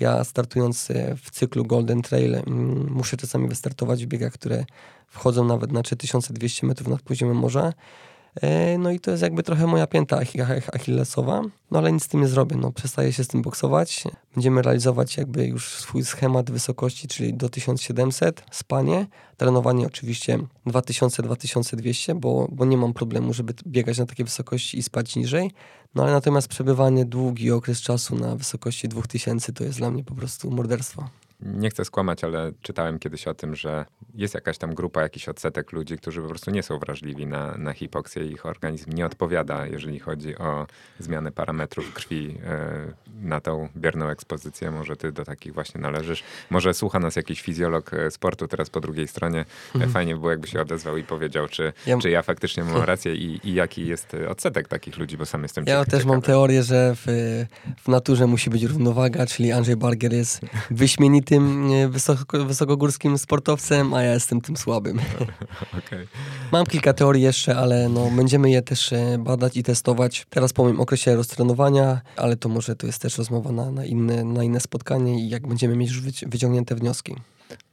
Ja 0.00 0.24
startując 0.24 0.90
e, 0.90 1.16
w 1.16 1.30
cyklu 1.30 1.64
Golden 1.64 2.02
Trail 2.02 2.34
mm, 2.34 2.90
muszę 2.90 3.16
czasami 3.16 3.48
wystartować 3.48 4.04
w 4.04 4.08
biegach, 4.08 4.32
które 4.32 4.64
wchodzą 5.08 5.44
nawet 5.44 5.72
na 5.72 5.82
3200 5.82 6.66
metrów 6.66 6.88
nad 6.88 7.02
poziomem 7.02 7.36
morza 7.36 7.72
no 8.78 8.90
i 8.90 9.00
to 9.00 9.10
jest 9.10 9.22
jakby 9.22 9.42
trochę 9.42 9.66
moja 9.66 9.86
pięta 9.86 10.20
achillesowa, 10.72 11.42
no 11.70 11.78
ale 11.78 11.92
nic 11.92 12.04
z 12.04 12.08
tym 12.08 12.20
nie 12.20 12.28
zrobię, 12.28 12.56
no 12.56 12.72
przestaję 12.72 13.12
się 13.12 13.24
z 13.24 13.28
tym 13.28 13.42
boksować. 13.42 14.04
Będziemy 14.34 14.62
realizować 14.62 15.16
jakby 15.16 15.46
już 15.46 15.68
swój 15.68 16.04
schemat 16.04 16.50
wysokości, 16.50 17.08
czyli 17.08 17.34
do 17.34 17.48
1700 17.48 18.44
spanie, 18.50 19.06
trenowanie 19.36 19.86
oczywiście 19.86 20.38
2000-2200, 20.66 22.14
bo, 22.14 22.48
bo 22.52 22.64
nie 22.64 22.76
mam 22.76 22.92
problemu, 22.92 23.32
żeby 23.32 23.54
biegać 23.66 23.98
na 23.98 24.06
takiej 24.06 24.24
wysokości 24.24 24.78
i 24.78 24.82
spać 24.82 25.16
niżej, 25.16 25.50
no 25.94 26.02
ale 26.02 26.12
natomiast 26.12 26.48
przebywanie 26.48 27.04
długi 27.04 27.50
okres 27.50 27.80
czasu 27.80 28.16
na 28.16 28.36
wysokości 28.36 28.88
2000 28.88 29.52
to 29.52 29.64
jest 29.64 29.78
dla 29.78 29.90
mnie 29.90 30.04
po 30.04 30.14
prostu 30.14 30.50
morderstwo 30.50 31.08
nie 31.42 31.70
chcę 31.70 31.84
skłamać, 31.84 32.24
ale 32.24 32.52
czytałem 32.62 32.98
kiedyś 32.98 33.28
o 33.28 33.34
tym, 33.34 33.54
że 33.56 33.84
jest 34.14 34.34
jakaś 34.34 34.58
tam 34.58 34.74
grupa, 34.74 35.02
jakiś 35.02 35.28
odsetek 35.28 35.72
ludzi, 35.72 35.98
którzy 35.98 36.22
po 36.22 36.28
prostu 36.28 36.50
nie 36.50 36.62
są 36.62 36.78
wrażliwi 36.78 37.26
na, 37.26 37.54
na 37.58 37.72
hipoksję 37.72 38.26
i 38.26 38.32
ich 38.32 38.46
organizm 38.46 38.92
nie 38.92 39.06
odpowiada, 39.06 39.66
jeżeli 39.66 39.98
chodzi 39.98 40.38
o 40.38 40.66
zmianę 40.98 41.32
parametrów 41.32 41.94
krwi 41.94 42.38
e, 42.44 42.92
na 43.22 43.40
tą 43.40 43.68
bierną 43.76 44.08
ekspozycję. 44.08 44.70
Może 44.70 44.96
ty 44.96 45.12
do 45.12 45.24
takich 45.24 45.54
właśnie 45.54 45.80
należysz. 45.80 46.24
Może 46.50 46.74
słucha 46.74 46.98
nas 46.98 47.16
jakiś 47.16 47.40
fizjolog 47.42 47.94
e, 47.94 48.10
sportu 48.10 48.48
teraz 48.48 48.70
po 48.70 48.80
drugiej 48.80 49.08
stronie. 49.08 49.40
E, 49.40 49.74
mhm. 49.74 49.92
Fajnie 49.92 50.14
by 50.14 50.20
było, 50.20 50.30
jakby 50.30 50.48
się 50.48 50.60
odezwał 50.60 50.96
i 50.96 51.04
powiedział, 51.04 51.48
czy 51.48 51.72
ja, 51.86 51.98
czy 51.98 52.10
ja 52.10 52.22
faktycznie 52.22 52.64
mam 52.64 52.82
rację 52.82 53.14
i, 53.14 53.40
i 53.44 53.54
jaki 53.54 53.86
jest 53.86 54.16
odsetek 54.28 54.68
takich 54.68 54.98
ludzi, 54.98 55.16
bo 55.16 55.26
sam 55.26 55.42
jestem 55.42 55.64
Ja 55.66 55.72
ciekawy. 55.72 55.90
też 55.90 56.04
mam 56.04 56.22
teorię, 56.22 56.62
że 56.62 56.94
w, 56.96 57.06
w 57.84 57.88
naturze 57.88 58.26
musi 58.26 58.50
być 58.50 58.62
równowaga, 58.62 59.26
czyli 59.26 59.52
Andrzej 59.52 59.76
Barger 59.76 60.12
jest 60.12 60.40
wyśmienity 60.70 61.31
tym 61.32 61.70
wysoko, 61.90 62.44
wysokogórskim 62.44 63.18
sportowcem, 63.18 63.94
a 63.94 64.02
ja 64.02 64.12
jestem 64.12 64.40
tym 64.40 64.56
słabym. 64.56 65.00
Okay. 65.86 66.06
Mam 66.52 66.66
kilka 66.66 66.92
teorii 66.92 67.22
jeszcze, 67.22 67.56
ale 67.56 67.88
no, 67.88 68.10
będziemy 68.16 68.50
je 68.50 68.62
też 68.62 68.92
e, 68.92 69.18
badać 69.18 69.56
i 69.56 69.62
testować. 69.62 70.26
Teraz 70.30 70.52
powiem 70.52 70.80
o 70.80 70.82
okresie 70.82 71.16
roztrenowania, 71.16 72.00
ale 72.16 72.36
to 72.36 72.48
może 72.48 72.76
to 72.76 72.86
jest 72.86 73.02
też 73.02 73.18
rozmowa 73.18 73.52
na, 73.52 73.70
na, 73.70 73.84
inne, 73.84 74.24
na 74.24 74.44
inne 74.44 74.60
spotkanie 74.60 75.20
i 75.24 75.28
jak 75.28 75.46
będziemy 75.46 75.76
mieć 75.76 75.90
już 75.90 76.00
wyciągnięte 76.26 76.74
wnioski. 76.74 77.16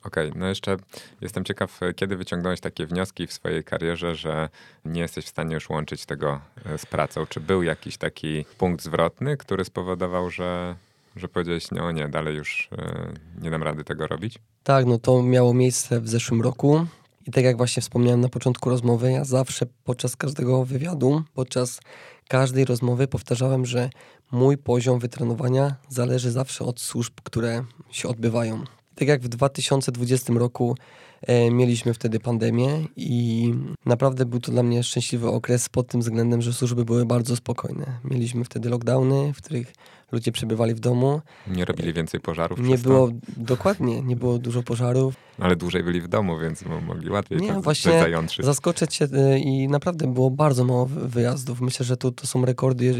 Okej, 0.03 0.29
okay, 0.29 0.39
no 0.39 0.47
jeszcze 0.47 0.77
jestem 1.21 1.45
ciekaw, 1.45 1.79
kiedy 1.95 2.17
wyciągnąłeś 2.17 2.59
takie 2.59 2.87
wnioski 2.87 3.27
w 3.27 3.33
swojej 3.33 3.63
karierze, 3.63 4.15
że 4.15 4.49
nie 4.85 5.01
jesteś 5.01 5.25
w 5.25 5.29
stanie 5.29 5.53
już 5.53 5.69
łączyć 5.69 6.05
tego 6.05 6.41
e, 6.65 6.77
z 6.77 6.85
pracą. 6.85 7.25
Czy 7.25 7.39
był 7.39 7.63
jakiś 7.63 7.97
taki 7.97 8.45
punkt 8.57 8.83
zwrotny, 8.83 9.37
który 9.37 9.65
spowodował, 9.65 10.29
że 10.29 10.75
że 11.19 11.27
powiedziałeś, 11.27 11.71
no 11.71 11.91
nie, 11.91 12.09
dalej 12.09 12.35
już 12.35 12.69
e, 12.71 13.13
nie 13.41 13.51
dam 13.51 13.63
rady 13.63 13.83
tego 13.83 14.07
robić? 14.07 14.39
Tak, 14.63 14.85
no 14.85 14.97
to 14.97 15.23
miało 15.23 15.53
miejsce 15.53 16.01
w 16.01 16.09
zeszłym 16.09 16.41
roku. 16.41 16.85
I 17.27 17.31
tak 17.31 17.43
jak 17.43 17.57
właśnie 17.57 17.81
wspomniałem 17.81 18.21
na 18.21 18.29
początku 18.29 18.69
rozmowy, 18.69 19.11
ja 19.11 19.23
zawsze 19.23 19.65
podczas 19.83 20.15
każdego 20.15 20.65
wywiadu, 20.65 21.23
podczas 21.33 21.79
każdej 22.27 22.65
rozmowy 22.65 23.07
powtarzałem, 23.07 23.65
że 23.65 23.89
mój 24.31 24.57
poziom 24.57 24.99
wytrenowania 24.99 25.75
zależy 25.89 26.31
zawsze 26.31 26.65
od 26.65 26.79
służb, 26.79 27.13
które 27.23 27.63
się 27.91 28.07
odbywają. 28.07 28.63
Tak 28.95 29.07
jak 29.07 29.21
w 29.21 29.27
2020 29.27 30.33
roku 30.33 30.75
e, 31.21 31.51
mieliśmy 31.51 31.93
wtedy 31.93 32.19
pandemię 32.19 32.87
i 32.95 33.53
naprawdę 33.85 34.25
był 34.25 34.39
to 34.39 34.51
dla 34.51 34.63
mnie 34.63 34.83
szczęśliwy 34.83 35.27
okres 35.27 35.69
pod 35.69 35.87
tym 35.87 36.01
względem, 36.01 36.41
że 36.41 36.53
służby 36.53 36.85
były 36.85 37.05
bardzo 37.05 37.35
spokojne. 37.35 37.99
Mieliśmy 38.03 38.43
wtedy 38.43 38.69
lockdowny, 38.69 39.33
w 39.33 39.37
których 39.37 39.73
ludzie 40.11 40.31
przebywali 40.31 40.75
w 40.75 40.79
domu. 40.79 41.21
Nie 41.47 41.65
robili 41.65 41.93
więcej 41.93 42.19
pożarów? 42.19 42.59
Nie 42.59 42.77
było, 42.77 43.09
dokładnie, 43.37 44.01
nie 44.01 44.15
było 44.15 44.37
dużo 44.37 44.63
pożarów. 44.63 45.15
Ale 45.39 45.55
dłużej 45.55 45.83
byli 45.83 46.01
w 46.01 46.07
domu, 46.07 46.39
więc 46.39 46.63
mogli 46.87 47.09
łatwiej 47.09 47.39
nie, 47.39 47.53
to 47.53 47.61
właśnie 47.61 48.05
zaskoczę 48.39 48.87
cię 48.87 49.05
y, 49.05 49.39
i 49.39 49.67
naprawdę 49.67 50.13
było 50.13 50.29
bardzo 50.29 50.65
mało 50.65 50.85
wyjazdów. 50.85 51.61
Myślę, 51.61 51.85
że 51.85 51.97
to, 51.97 52.11
to 52.11 52.27
są 52.27 52.45
rekordy, 52.45 52.95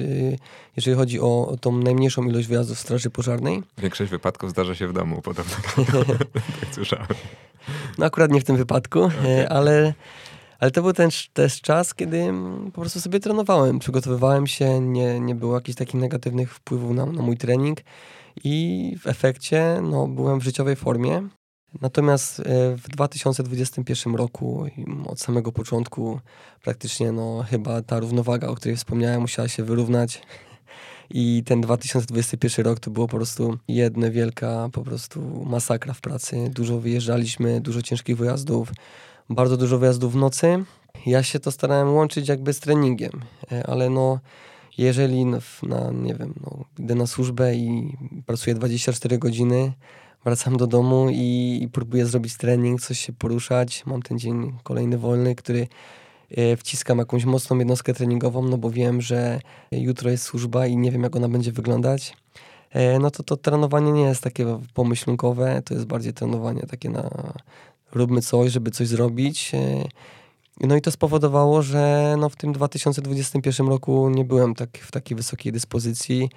jeżeli 0.76 0.97
chodzi 0.97 1.20
o 1.20 1.57
tą 1.62 1.78
najmniejszą 1.78 2.24
ilość 2.24 2.47
wyjazdów 2.47 2.78
w 2.78 2.82
straży 2.82 3.10
pożarnej. 3.10 3.64
Większość 3.78 4.12
wypadków 4.12 4.49
zdarza 4.49 4.76
się 4.76 4.88
w 4.88 4.93
domu, 4.93 5.22
podobno. 5.22 5.55
tak 6.60 6.76
słyszałem. 6.76 7.07
No 7.97 8.05
akurat 8.05 8.32
nie 8.32 8.41
w 8.41 8.43
tym 8.43 8.57
wypadku, 8.57 9.03
okay. 9.03 9.49
ale 9.49 9.93
ale 10.60 10.72
to 10.72 10.82
był 10.82 10.93
ten 10.93 11.10
też 11.34 11.62
czas, 11.62 11.93
kiedy 11.93 12.18
mm, 12.18 12.72
po 12.72 12.82
prostu 12.82 13.01
sobie 13.01 13.20
trenowałem, 13.20 13.80
przygotowywałem 13.80 14.47
się, 14.47 14.80
nie, 14.80 15.20
nie 15.20 15.36
było 15.36 15.55
jakichś 15.55 15.78
takich 15.78 16.01
negatywnych 16.01 16.53
wpływów 16.53 16.91
na, 16.91 17.05
na 17.05 17.22
mój 17.22 17.38
trening 17.38 17.78
i 18.43 18.95
w 18.99 19.07
efekcie 19.07 19.80
no, 19.84 20.07
byłem 20.07 20.39
w 20.39 20.43
życiowej 20.43 20.76
formie. 20.76 21.28
Natomiast 21.82 22.39
e, 22.39 22.43
w 22.78 22.89
2021 22.89 24.16
roku 24.16 24.66
od 25.05 25.20
samego 25.20 25.51
początku 25.51 26.20
praktycznie 26.64 27.12
no, 27.12 27.45
chyba 27.49 27.82
ta 27.82 27.99
równowaga, 27.99 28.47
o 28.47 28.55
której 28.55 28.78
wspomniałem, 28.78 29.22
musiała 29.22 29.47
się 29.47 29.64
wyrównać. 29.64 30.22
I 31.10 31.43
ten 31.45 31.62
2021 31.62 32.66
rok 32.66 32.80
to 32.80 32.91
było 32.91 33.07
po 33.07 33.18
prostu 33.18 33.57
jedna 33.68 34.12
wielka 34.12 34.70
po 34.72 34.82
prostu 34.82 35.45
masakra 35.45 35.93
w 35.93 36.01
pracy. 36.01 36.49
Dużo 36.49 36.80
wyjeżdżaliśmy, 36.80 37.62
dużo 37.62 37.82
ciężkich 37.82 38.18
wyjazdów 38.18 38.72
bardzo 39.30 39.57
dużo 39.57 39.77
wyjazdów 39.80 40.13
w 40.13 40.15
nocy. 40.15 40.63
Ja 41.05 41.23
się 41.23 41.39
to 41.39 41.51
starałem 41.51 41.93
łączyć 41.93 42.27
jakby 42.27 42.53
z 42.53 42.59
treningiem, 42.59 43.11
e, 43.51 43.67
ale 43.67 43.89
no 43.89 44.19
jeżeli 44.77 45.25
na, 45.25 45.39
nie 45.93 46.15
wiem, 46.15 46.34
no, 46.41 46.65
idę 46.80 46.95
na 46.95 47.07
służbę 47.07 47.55
i 47.55 47.97
pracuję 48.25 48.55
24 48.55 49.17
godziny, 49.17 49.73
wracam 50.25 50.57
do 50.57 50.67
domu 50.67 51.07
i, 51.11 51.59
i 51.61 51.67
próbuję 51.67 52.05
zrobić 52.05 52.38
trening, 52.38 52.82
coś 52.82 52.99
się 52.99 53.13
poruszać, 53.13 53.86
mam 53.86 54.01
ten 54.01 54.19
dzień 54.19 54.53
kolejny 54.63 54.97
wolny, 54.97 55.36
który 55.36 55.67
e, 56.32 56.57
wciskam 56.57 56.97
jakąś 56.97 57.25
mocną 57.25 57.57
jednostkę 57.57 57.93
treningową, 57.93 58.43
no 58.43 58.57
bo 58.57 58.71
wiem, 58.71 59.01
że 59.01 59.39
jutro 59.71 60.09
jest 60.09 60.23
służba 60.23 60.67
i 60.67 60.77
nie 60.77 60.91
wiem, 60.91 61.03
jak 61.03 61.15
ona 61.15 61.30
będzie 61.30 61.51
wyglądać, 61.51 62.17
e, 62.71 62.99
no 62.99 63.11
to 63.11 63.23
to 63.23 63.38
trenowanie 63.38 63.91
nie 63.91 64.03
jest 64.03 64.23
takie 64.23 64.59
pomyślunkowe, 64.73 65.61
to 65.65 65.73
jest 65.73 65.86
bardziej 65.86 66.13
trenowanie 66.13 66.61
takie 66.61 66.89
na, 66.89 67.34
róbmy 67.91 68.21
coś, 68.21 68.51
żeby 68.51 68.71
coś 68.71 68.87
zrobić. 68.87 69.51
E, 69.53 69.83
no 70.67 70.75
i 70.75 70.81
to 70.81 70.91
spowodowało, 70.91 71.61
że 71.61 72.15
no 72.19 72.29
w 72.29 72.35
tym 72.35 72.53
2021 72.53 73.67
roku 73.67 74.09
nie 74.09 74.25
byłem 74.25 74.55
tak, 74.55 74.77
w 74.77 74.91
takiej 74.91 75.17
wysokiej 75.17 75.51
dyspozycji 75.51 76.29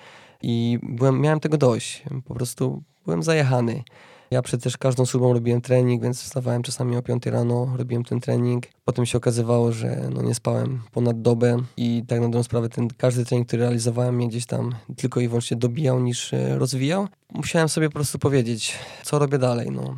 i 0.43 0.79
byłem, 0.83 1.21
miałem 1.21 1.41
tego 1.41 1.59
dość. 1.59 2.03
Po 2.25 2.35
prostu 2.35 2.83
byłem 3.05 3.23
zajechany. 3.23 3.83
Ja 4.31 4.43
przecież 4.43 4.77
każdą 4.77 5.07
służbą 5.07 5.33
robiłem 5.33 5.61
trening, 5.61 6.03
więc 6.03 6.23
wstawałem 6.23 6.63
czasami 6.63 6.97
o 6.97 7.03
5 7.03 7.27
rano, 7.27 7.73
robiłem 7.77 8.05
ten 8.05 8.21
trening. 8.21 8.67
Potem 8.85 9.07
się 9.07 9.19
okazywało, 9.19 9.73
że 9.73 10.09
no 10.15 10.23
nie 10.23 10.35
spałem 10.35 10.81
ponad 10.93 11.23
dobę 11.23 11.57
i 11.77 12.05
tak 12.09 12.21
na 12.21 12.27
dobrą 12.27 12.43
sprawę 12.43 12.69
ten 12.69 12.89
każdy 12.89 13.25
trening, 13.25 13.49
który 13.49 13.63
realizowałem 13.63 14.17
mnie 14.17 14.29
gdzieś 14.29 14.47
tam 14.47 14.75
tylko 14.97 15.21
i 15.21 15.29
wyłącznie 15.29 15.57
dobijał 15.57 16.01
niż 16.01 16.35
e, 16.35 16.59
rozwijał. 16.59 17.09
Musiałem 17.35 17.69
sobie 17.69 17.89
po 17.89 17.95
prostu 17.95 18.19
powiedzieć, 18.19 18.75
co 19.03 19.19
robię 19.19 19.39
dalej. 19.39 19.71
No 19.71 19.97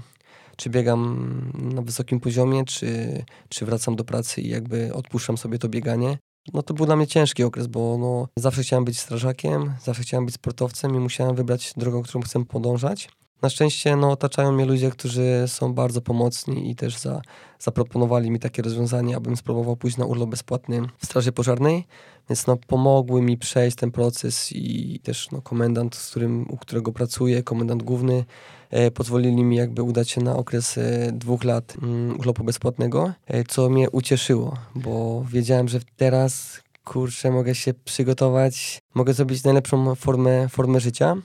czy 0.57 0.71
biegam 0.71 1.53
na 1.55 1.83
wysokim 1.83 2.21
poziomie, 2.21 2.65
czy, 2.65 3.23
czy 3.49 3.67
wracam 3.67 3.97
do 3.97 4.05
pracy 4.05 4.41
i 4.41 4.49
jakby 4.49 4.95
odpuszczam 4.95 5.39
sobie 5.39 5.59
to 5.59 5.69
bieganie. 5.69 6.19
No 6.53 6.63
to 6.63 6.75
był 6.75 6.87
dla 6.87 6.97
mnie 6.97 7.07
ciężki 7.07 7.43
okres, 7.43 7.67
bo 7.67 7.99
no, 7.99 8.29
zawsze 8.39 8.63
chciałem 8.63 8.85
być 8.85 9.01
strażakiem, 9.01 9.75
zawsze 9.83 10.03
chciałem 10.03 10.27
być 10.27 10.35
sportowcem 10.35 10.95
i 10.95 10.99
musiałem 10.99 11.37
wybrać 11.37 11.73
drogę, 11.77 12.03
którą 12.03 12.23
chcę 12.23 12.45
podążać. 12.45 13.09
Na 13.43 13.51
szczęście 13.51 13.97
no, 13.97 14.11
otaczają 14.11 14.53
mnie 14.53 14.65
ludzie, 14.65 14.91
którzy 14.91 15.45
są 15.47 15.75
bardzo 15.75 16.01
pomocni 16.01 16.71
i 16.71 16.77
też 16.77 16.99
za, 16.99 17.23
zaproponowali 17.65 18.31
mi 18.31 18.41
takie 18.41 18.63
rozwiązanie, 18.63 19.17
abym 19.17 19.37
spróbował 19.37 19.77
pójść 19.77 19.97
na 19.97 20.07
urlop 20.07 20.31
bezpłatny 20.31 20.83
w 20.99 21.07
Straży 21.07 21.33
Pożarnej, 21.33 21.87
więc 22.29 22.47
no, 22.47 22.57
pomogły 22.57 23.23
mi 23.23 23.39
przejść 23.39 23.77
ten 23.77 23.91
proces 23.91 24.53
i 24.53 25.01
też 25.03 25.31
no, 25.31 25.43
komendant, 25.43 25.95
z 25.95 26.11
którym, 26.11 26.51
u 26.51 26.57
którego 26.57 26.93
pracuję, 26.93 27.43
komendant 27.43 27.83
główny, 27.83 28.25
e, 28.71 28.91
pozwolili 28.91 29.45
mi 29.45 29.57
jakby 29.57 29.83
udać 29.83 30.11
się 30.11 30.21
na 30.21 30.37
okres 30.37 30.79
e, 30.79 31.13
dwóch 31.13 31.45
lat 31.45 31.77
mm, 31.83 32.19
urlopu 32.19 32.45
bezpłatnego, 32.45 33.13
e, 33.27 33.45
co 33.45 33.71
mnie 33.71 33.91
ucieszyło, 33.91 34.57
bo 34.75 35.25
wiedziałem, 35.31 35.69
że 35.69 35.81
teraz 35.97 36.61
kurczę, 36.85 37.31
mogę 37.31 37.55
się 37.55 37.75
przygotować, 37.75 38.83
mogę 38.95 39.15
zrobić 39.15 39.45
najlepszą 39.45 39.95
formę, 39.95 40.49
formę 40.49 40.81
życia 40.81 41.17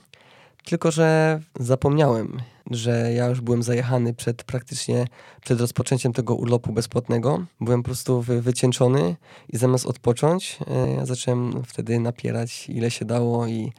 tylko 0.64 0.90
że 0.90 1.40
zapomniałem, 1.60 2.40
że 2.70 3.12
ja 3.12 3.26
już 3.26 3.40
byłem 3.40 3.62
zajechany 3.62 4.14
przed 4.14 4.44
praktycznie, 4.44 5.06
przed 5.44 5.60
rozpoczęciem 5.60 6.12
tego 6.12 6.34
urlopu 6.34 6.72
bezpłatnego. 6.72 7.46
Byłem 7.60 7.82
po 7.82 7.86
prostu 7.86 8.22
wy, 8.22 8.42
wycieńczony 8.42 9.16
i 9.48 9.56
zamiast 9.56 9.86
odpocząć, 9.86 10.58
e, 10.66 10.94
ja 10.94 11.06
zacząłem 11.06 11.62
wtedy 11.64 12.00
napierać 12.00 12.68
ile 12.68 12.90
się 12.90 13.04
dało 13.04 13.46
i 13.46 13.72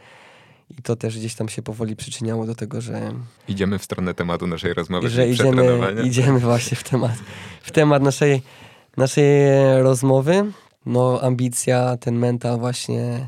i 0.77 0.81
to 0.81 0.95
też 0.95 1.19
gdzieś 1.19 1.35
tam 1.35 1.49
się 1.49 1.61
powoli 1.61 1.95
przyczyniało 1.95 2.45
do 2.45 2.55
tego, 2.55 2.81
że... 2.81 3.13
Idziemy 3.47 3.79
w 3.79 3.83
stronę 3.83 4.13
tematu 4.13 4.47
naszej 4.47 4.73
rozmowy, 4.73 5.09
że 5.09 5.29
idziemy, 5.29 5.93
idziemy 6.03 6.39
właśnie 6.49 6.77
w 6.77 6.83
temat, 6.83 7.11
w 7.61 7.71
temat 7.71 8.03
naszej, 8.03 8.41
naszej 8.97 9.25
rozmowy. 9.81 10.51
No 10.85 11.19
ambicja, 11.21 11.97
ten 11.97 12.15
mental 12.15 12.59
właśnie 12.59 13.27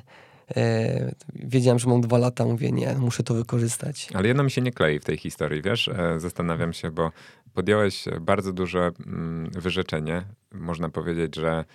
wiedziałem, 1.35 1.79
że 1.79 1.89
mam 1.89 2.01
dwa 2.01 2.17
lata, 2.17 2.45
mówię, 2.45 2.71
nie, 2.71 2.95
muszę 2.95 3.23
to 3.23 3.33
wykorzystać. 3.33 4.09
Ale 4.13 4.27
jedno 4.27 4.43
mi 4.43 4.51
się 4.51 4.61
nie 4.61 4.71
klei 4.71 4.99
w 4.99 5.05
tej 5.05 5.17
historii, 5.17 5.61
wiesz? 5.61 5.87
E, 5.87 6.19
zastanawiam 6.19 6.73
się, 6.73 6.91
bo 6.91 7.11
podjąłeś 7.53 8.05
bardzo 8.21 8.53
duże 8.53 8.91
mm, 9.05 9.51
wyrzeczenie. 9.51 10.23
Można 10.51 10.89
powiedzieć, 10.89 11.35
że 11.35 11.49
E, 11.59 11.65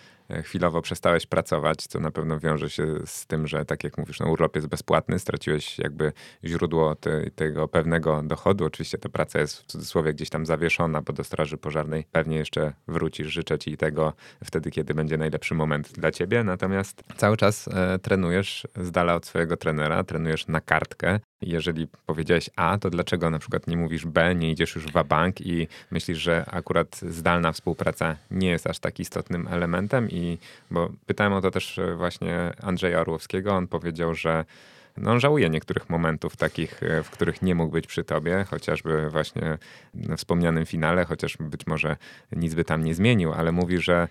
chwilowo 0.43 0.83
przestałeś 0.83 1.27
pracować, 1.27 1.87
co 1.87 2.01
na 2.01 2.11
pewno 2.11 2.39
wiąże 2.41 2.71
się 2.71 2.87
z 3.05 3.27
tym, 3.27 3.47
że 3.47 3.65
tak 3.65 3.85
jak 3.85 3.99
mówisz, 3.99 4.21
no 4.21 4.31
urlop 4.31 4.57
jest 4.57 4.69
bezpłatny, 4.69 5.19
straciłeś 5.19 5.79
jakby 5.79 6.13
źródło 6.45 6.95
te, 6.95 7.31
tego 7.31 7.69
pewnego 7.69 8.23
dochodu. 8.23 8.65
Oczywiście 8.65 8.99
ta 8.99 9.09
praca 9.09 9.41
jest 9.41 9.57
w 9.57 9.67
cudzysłowie 9.67 10.15
gdzieś 10.15 10.31
tam 10.31 10.47
zawieszona, 10.47 11.03
bo 11.03 11.13
do 11.13 11.25
straży 11.25 11.57
pożarnej 11.57 12.05
pewnie 12.13 12.37
jeszcze 12.37 12.73
wrócisz. 12.89 13.27
Życzę 13.27 13.59
ci 13.59 13.77
tego 13.77 14.13
wtedy, 14.45 14.71
kiedy 14.71 14.95
będzie 14.95 15.17
najlepszy 15.17 15.55
moment 15.55 15.93
dla 15.93 16.11
ciebie. 16.11 16.45
Natomiast 16.45 17.03
cały 17.17 17.37
czas 17.37 17.69
e, 17.69 17.99
trenujesz 17.99 18.67
z 18.77 18.91
dala 18.91 19.15
od 19.15 19.27
swojego 19.27 19.57
trenera, 19.57 20.05
trenujesz 20.05 20.47
na 20.47 20.61
kartkę. 20.61 21.21
Jeżeli 21.43 21.87
powiedziałeś 22.07 22.51
A, 22.57 22.79
to 22.79 22.91
dlaczego 22.91 23.31
na 23.31 23.39
przykład 23.39 23.67
nie 23.67 23.77
mówisz 23.77 24.07
B, 24.07 24.35
nie 24.35 24.51
idziesz 24.51 24.75
już 24.75 24.87
w 24.87 25.05
bank 25.05 25.41
i 25.41 25.69
myślisz, 25.91 26.19
że 26.19 26.45
akurat 26.51 26.97
zdalna 26.97 27.53
współpraca 27.53 28.17
nie 28.31 28.49
jest 28.49 28.67
aż 28.67 28.79
tak 28.79 29.01
istotnym 29.01 29.49
elementem? 29.51 30.11
I 30.11 30.39
bo 30.71 30.93
pytałem 31.07 31.33
o 31.33 31.41
to 31.41 31.51
też 31.51 31.79
e, 31.79 31.95
właśnie 31.95 32.53
Andrzeja 32.63 33.01
Orłowskiego, 33.01 33.53
on 33.53 33.69
powiedział, 33.69 34.15
że 34.15 34.45
no, 35.01 35.11
on 35.11 35.21
żałuje 35.21 35.51
niektórych 35.51 35.91
momentów 35.91 36.37
takich, 36.37 36.83
e, 36.83 37.03
w 37.03 37.11
których 37.11 37.43
nie 37.43 37.55
mógł 37.55 37.73
być 37.73 37.87
przy 37.87 38.05
tobie, 38.05 38.45
chociażby 38.51 39.11
właśnie 39.11 39.59
wspomnianym 40.17 40.67
finale, 40.67 41.05
chociaż 41.05 41.37
być 41.41 41.67
może 41.67 41.97
nic 42.33 42.55
by 42.55 42.65
tam 42.65 42.85
nie 42.85 42.95
zmienił, 42.95 43.33
ale 43.33 43.53
mówi, 43.53 43.79
że 43.79 44.09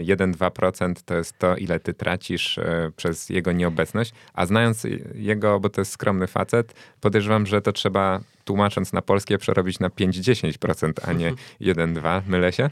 1-2% 0.00 0.94
to 1.04 1.16
jest 1.16 1.38
to, 1.38 1.56
ile 1.56 1.80
ty 1.80 1.94
tracisz 1.94 2.58
e, 2.58 2.90
przez 2.96 3.28
jego 3.28 3.52
nieobecność, 3.52 4.12
a 4.34 4.46
znając 4.46 4.86
jego, 5.14 5.60
bo 5.60 5.68
to 5.68 5.80
jest 5.80 5.92
skromny 5.92 6.26
facet, 6.26 6.74
podejrzewam, 7.00 7.46
że 7.46 7.62
to 7.62 7.72
trzeba 7.72 8.20
tłumacząc 8.44 8.92
na 8.92 9.02
polskie 9.02 9.38
przerobić 9.38 9.78
na 9.78 9.88
5-10%, 9.88 10.92
a 11.02 11.12
nie 11.12 11.32
1-2. 11.60 12.22
Mylę 12.26 12.52
się? 12.52 12.70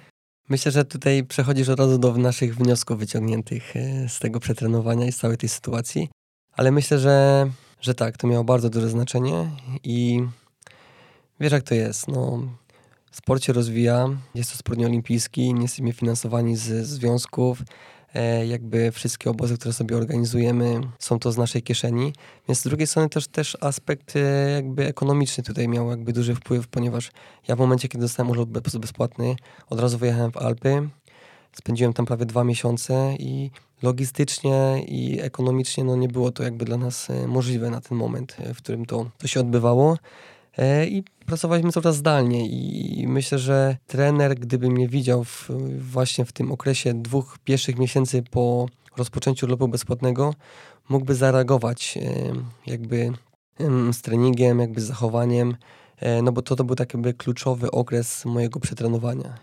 Myślę, 0.48 0.72
że 0.72 0.84
tutaj 0.84 1.24
przechodzisz 1.24 1.68
od 1.68 1.78
razu 1.78 1.98
do 1.98 2.16
naszych 2.16 2.56
wniosków 2.56 2.98
wyciągniętych 2.98 3.76
e, 3.76 4.08
z 4.08 4.18
tego 4.18 4.40
przetrenowania 4.40 5.06
i 5.06 5.12
z 5.12 5.16
całej 5.16 5.36
tej 5.36 5.48
sytuacji. 5.48 6.08
Ale 6.56 6.70
myślę, 6.70 6.98
że, 6.98 7.46
że 7.80 7.94
tak, 7.94 8.16
to 8.16 8.26
miało 8.26 8.44
bardzo 8.44 8.70
duże 8.70 8.88
znaczenie 8.88 9.50
i 9.84 10.22
wiesz 11.40 11.52
jak 11.52 11.62
to 11.62 11.74
jest. 11.74 12.08
No, 12.08 12.42
sport 13.10 13.44
się 13.44 13.52
rozwija, 13.52 14.08
jest 14.34 14.52
to 14.52 14.58
sport 14.58 14.78
nieolimpijski, 14.78 15.54
nie 15.54 15.62
jesteśmy 15.62 15.92
finansowani 15.92 16.56
z 16.56 16.86
związków, 16.86 17.62
e, 18.14 18.46
jakby 18.46 18.92
wszystkie 18.92 19.30
obozy, 19.30 19.58
które 19.58 19.72
sobie 19.72 19.96
organizujemy, 19.96 20.80
są 20.98 21.18
to 21.18 21.32
z 21.32 21.38
naszej 21.38 21.62
kieszeni. 21.62 22.12
Więc 22.48 22.60
z 22.60 22.62
drugiej 22.62 22.86
strony 22.86 23.08
też, 23.08 23.28
też 23.28 23.56
aspekt 23.60 24.16
e, 24.16 24.50
jakby 24.50 24.86
ekonomiczny 24.86 25.44
tutaj 25.44 25.68
miał 25.68 25.90
jakby 25.90 26.12
duży 26.12 26.34
wpływ, 26.34 26.68
ponieważ 26.68 27.10
ja 27.48 27.56
w 27.56 27.58
momencie, 27.58 27.88
kiedy 27.88 28.04
dostałem 28.04 28.30
urlop 28.30 28.48
bezpłatny, 28.80 29.36
od 29.70 29.80
razu 29.80 29.98
wyjechałem 29.98 30.32
w 30.32 30.36
Alpy, 30.36 30.88
spędziłem 31.52 31.92
tam 31.92 32.06
prawie 32.06 32.26
dwa 32.26 32.44
miesiące 32.44 33.14
i 33.18 33.50
logistycznie 33.82 34.84
i 34.88 35.20
ekonomicznie 35.20 35.84
no 35.84 35.96
nie 35.96 36.08
było 36.08 36.32
to 36.32 36.42
jakby 36.42 36.64
dla 36.64 36.76
nas 36.76 37.10
e, 37.10 37.26
możliwe 37.26 37.70
na 37.70 37.80
ten 37.80 37.98
moment, 37.98 38.36
w 38.54 38.58
którym 38.58 38.86
to, 38.86 39.10
to 39.18 39.26
się 39.26 39.40
odbywało. 39.40 39.96
I 40.88 41.04
pracowaliśmy 41.26 41.72
cały 41.72 41.84
czas 41.84 41.96
zdalnie 41.96 42.46
i 42.46 43.06
myślę, 43.08 43.38
że 43.38 43.76
trener, 43.86 44.34
gdyby 44.34 44.68
mnie 44.68 44.88
widział 44.88 45.24
w, 45.24 45.50
właśnie 45.78 46.24
w 46.24 46.32
tym 46.32 46.52
okresie 46.52 46.94
dwóch 46.94 47.38
pierwszych 47.44 47.78
miesięcy 47.78 48.22
po 48.30 48.66
rozpoczęciu 48.96 49.46
urlopu 49.46 49.68
bezpłatnego, 49.68 50.34
mógłby 50.88 51.14
zareagować 51.14 51.98
jakby 52.66 53.12
z 53.92 54.02
treningiem, 54.02 54.60
jakby 54.60 54.80
z 54.80 54.84
zachowaniem, 54.84 55.56
e, 55.96 56.22
no 56.22 56.32
bo 56.32 56.42
to, 56.42 56.56
to 56.56 56.64
był 56.64 56.76
taki 56.76 56.98
kluczowy 57.18 57.70
okres 57.70 58.24
mojego 58.24 58.60
przetrenowania. 58.60 59.34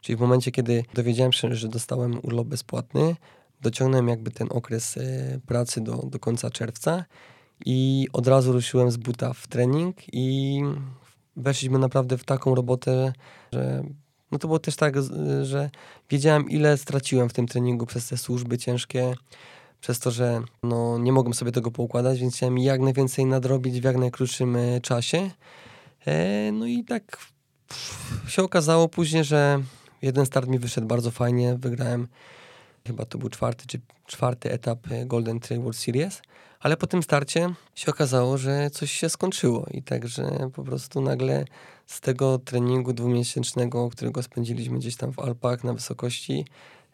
Czyli 0.00 0.16
w 0.16 0.20
momencie, 0.20 0.50
kiedy 0.50 0.84
dowiedziałem 0.94 1.32
się, 1.32 1.54
że 1.54 1.68
dostałem 1.68 2.20
urlop 2.22 2.46
bezpłatny, 2.46 3.16
dociągnąłem 3.60 4.08
jakby 4.08 4.30
ten 4.30 4.48
okres 4.50 4.96
e, 4.96 5.00
pracy 5.46 5.80
do, 5.80 5.96
do 5.96 6.18
końca 6.18 6.50
czerwca 6.50 7.04
i 7.66 8.08
od 8.12 8.26
razu 8.26 8.52
ruszyłem 8.52 8.90
z 8.90 8.96
buta 8.96 9.32
w 9.32 9.46
trening 9.46 9.96
i 10.12 10.60
weszliśmy 11.36 11.78
naprawdę 11.78 12.18
w 12.18 12.24
taką 12.24 12.54
robotę, 12.54 13.12
że 13.52 13.84
no 14.32 14.38
to 14.38 14.48
było 14.48 14.58
też 14.58 14.76
tak, 14.76 14.94
że 15.42 15.70
wiedziałem 16.10 16.50
ile 16.50 16.76
straciłem 16.76 17.28
w 17.28 17.32
tym 17.32 17.46
treningu 17.46 17.86
przez 17.86 18.08
te 18.08 18.16
służby 18.16 18.58
ciężkie, 18.58 19.14
przez 19.80 19.98
to, 19.98 20.10
że 20.10 20.42
no, 20.62 20.98
nie 20.98 21.12
mogłem 21.12 21.34
sobie 21.34 21.52
tego 21.52 21.70
poukładać, 21.70 22.20
więc 22.20 22.36
chciałem 22.36 22.58
jak 22.58 22.80
najwięcej 22.80 23.26
nadrobić 23.26 23.80
w 23.80 23.84
jak 23.84 23.96
najkrótszym 23.96 24.56
e, 24.56 24.80
czasie. 24.80 25.30
E, 26.06 26.52
no 26.52 26.66
i 26.66 26.84
tak 26.84 27.18
się 28.28 28.42
okazało 28.42 28.88
później, 28.88 29.24
że 29.24 29.62
jeden 30.02 30.26
start 30.26 30.48
mi 30.48 30.58
wyszedł 30.58 30.86
bardzo 30.86 31.10
fajnie, 31.10 31.56
wygrałem 31.58 32.08
chyba 32.88 33.04
to 33.04 33.18
był 33.18 33.28
czwarty 33.28 33.66
czy 33.66 33.80
czwarty 34.06 34.52
etap 34.52 34.78
e, 34.90 35.06
Golden 35.06 35.40
Trail 35.40 35.62
World 35.62 35.78
Series. 35.78 36.22
Ale 36.60 36.76
po 36.76 36.86
tym 36.86 37.02
starcie 37.02 37.54
się 37.74 37.90
okazało, 37.90 38.38
że 38.38 38.70
coś 38.70 38.92
się 38.92 39.08
skończyło 39.08 39.66
i 39.70 39.82
także 39.82 40.50
po 40.54 40.64
prostu 40.64 41.00
nagle 41.00 41.44
z 41.86 42.00
tego 42.00 42.38
treningu 42.38 42.92
dwumiesięcznego, 42.92 43.90
którego 43.90 44.22
spędziliśmy 44.22 44.78
gdzieś 44.78 44.96
tam 44.96 45.12
w 45.12 45.18
Alpach 45.18 45.64
na 45.64 45.72
wysokości, 45.72 46.44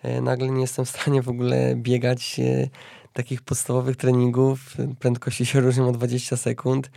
e, 0.02 0.20
nagle 0.20 0.48
nie 0.48 0.60
jestem 0.60 0.84
w 0.84 0.90
stanie 0.90 1.22
w 1.22 1.28
ogóle 1.28 1.74
biegać 1.76 2.40
e, 2.40 2.68
takich 3.12 3.42
podstawowych 3.42 3.96
treningów. 3.96 4.76
Prędkości 4.98 5.46
się 5.46 5.60
różnią 5.60 5.88
o 5.88 5.92
20 5.92 6.36
sekund. 6.36 6.90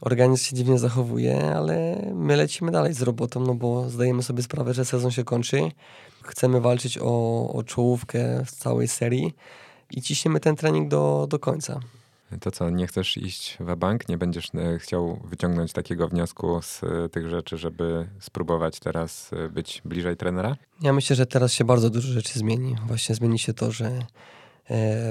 Organizm 0.00 0.44
się 0.44 0.56
dziwnie 0.56 0.78
zachowuje, 0.78 1.54
ale 1.56 2.06
my 2.14 2.36
lecimy 2.36 2.72
dalej 2.72 2.94
z 2.94 3.02
robotą, 3.02 3.40
no 3.40 3.54
bo 3.54 3.90
zdajemy 3.90 4.22
sobie 4.22 4.42
sprawę, 4.42 4.74
że 4.74 4.84
sezon 4.84 5.10
się 5.10 5.24
kończy. 5.24 5.70
Chcemy 6.22 6.60
walczyć 6.60 6.98
o, 7.02 7.48
o 7.52 7.62
czołówkę 7.62 8.44
w 8.44 8.50
całej 8.50 8.88
serii 8.88 9.34
i 9.90 10.02
ciśniemy 10.02 10.40
ten 10.40 10.56
trening 10.56 10.88
do, 10.88 11.26
do 11.30 11.38
końca. 11.38 11.80
To 12.40 12.50
co, 12.50 12.70
nie 12.70 12.86
chcesz 12.86 13.16
iść 13.16 13.56
w 13.60 13.76
bank? 13.76 14.08
Nie 14.08 14.18
będziesz 14.18 14.50
e, 14.54 14.78
chciał 14.78 15.20
wyciągnąć 15.24 15.72
takiego 15.72 16.08
wniosku 16.08 16.62
z 16.62 16.82
e, 16.82 17.08
tych 17.08 17.28
rzeczy, 17.28 17.58
żeby 17.58 18.08
spróbować 18.20 18.80
teraz 18.80 19.30
e, 19.32 19.48
być 19.48 19.82
bliżej 19.84 20.16
trenera? 20.16 20.56
Ja 20.82 20.92
myślę, 20.92 21.16
że 21.16 21.26
teraz 21.26 21.52
się 21.52 21.64
bardzo 21.64 21.90
dużo 21.90 22.12
rzeczy 22.12 22.38
zmieni. 22.38 22.76
Właśnie 22.86 23.14
zmieni 23.14 23.38
się 23.38 23.54
to, 23.54 23.72
że 23.72 24.06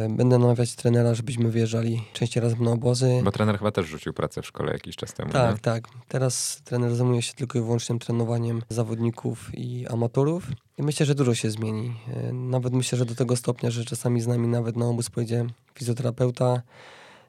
będę 0.10 0.38
namawiać 0.40 0.76
trenera, 0.76 1.14
żebyśmy 1.14 1.52
wyjeżdżali 1.52 2.04
częściej 2.14 2.44
razem 2.44 2.64
na 2.64 2.72
obozy. 2.72 3.22
Bo 3.24 3.32
trener 3.32 3.58
chyba 3.58 3.72
też 3.72 3.88
rzucił 3.88 4.14
pracę 4.14 4.42
w 4.42 4.46
szkole 4.46 4.74
jakiś 4.74 4.96
czas 4.96 5.14
temu. 5.14 5.32
Tak, 5.32 5.56
nie? 5.56 5.62
tak. 5.62 5.84
Teraz 6.08 6.62
trener 6.64 6.96
zajmuje 6.96 7.22
się 7.22 7.34
tylko 7.34 7.60
i 7.60 7.62
wyłącznie 7.62 8.00
trenowaniem 8.00 8.62
zawodników 8.70 9.50
i 9.54 9.88
amatorów. 9.88 10.48
I 10.78 10.84
myślę, 10.84 11.06
że 11.06 11.16
dużo 11.16 11.36
się 11.36 11.52
zmieni. 11.52 11.96
E, 12.14 12.34
nawet 12.34 12.74
myślę, 12.74 12.98
że 12.98 13.06
do 13.06 13.16
tego 13.16 13.36
stopnia, 13.36 13.72
że 13.72 13.86
czasami 13.86 14.22
z 14.22 14.28
nami 14.28 14.48
nawet 14.48 14.76
na 14.76 14.86
obóz 14.86 15.10
pojedzie 15.10 15.46
fizjoterapeuta, 15.76 16.62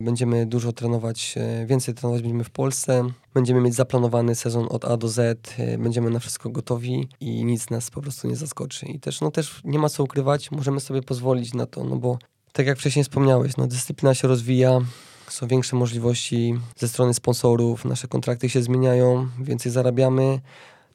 Będziemy 0.00 0.46
dużo 0.46 0.72
trenować, 0.72 1.34
e, 1.36 1.66
więcej 1.66 1.94
trenować 1.94 2.22
będziemy 2.22 2.44
w 2.44 2.50
Polsce. 2.50 3.04
Będziemy 3.34 3.60
mieć 3.60 3.74
zaplanowany 3.74 4.34
sezon 4.34 4.66
od 4.70 4.84
A 4.84 4.96
do 4.96 5.08
Z, 5.08 5.54
e, 5.58 5.78
będziemy 5.78 6.10
na 6.10 6.18
wszystko 6.18 6.50
gotowi 6.50 7.08
i 7.20 7.44
nic 7.44 7.70
nas 7.70 7.90
po 7.90 8.02
prostu 8.02 8.28
nie 8.28 8.36
zaskoczy. 8.36 8.86
I 8.86 9.00
też, 9.00 9.20
no 9.20 9.30
też 9.30 9.60
nie 9.64 9.78
ma 9.78 9.88
co 9.88 10.04
ukrywać, 10.04 10.50
możemy 10.50 10.80
sobie 10.80 11.02
pozwolić 11.02 11.54
na 11.54 11.66
to, 11.66 11.84
no 11.84 11.96
bo 11.96 12.18
tak 12.52 12.66
jak 12.66 12.78
wcześniej 12.78 13.04
wspomniałeś, 13.04 13.56
no 13.56 13.66
dyscyplina 13.66 14.14
się 14.14 14.28
rozwija, 14.28 14.80
są 15.28 15.46
większe 15.46 15.76
możliwości 15.76 16.54
ze 16.76 16.88
strony 16.88 17.14
sponsorów, 17.14 17.84
nasze 17.84 18.08
kontrakty 18.08 18.48
się 18.48 18.62
zmieniają, 18.62 19.28
więcej 19.40 19.72
zarabiamy. 19.72 20.40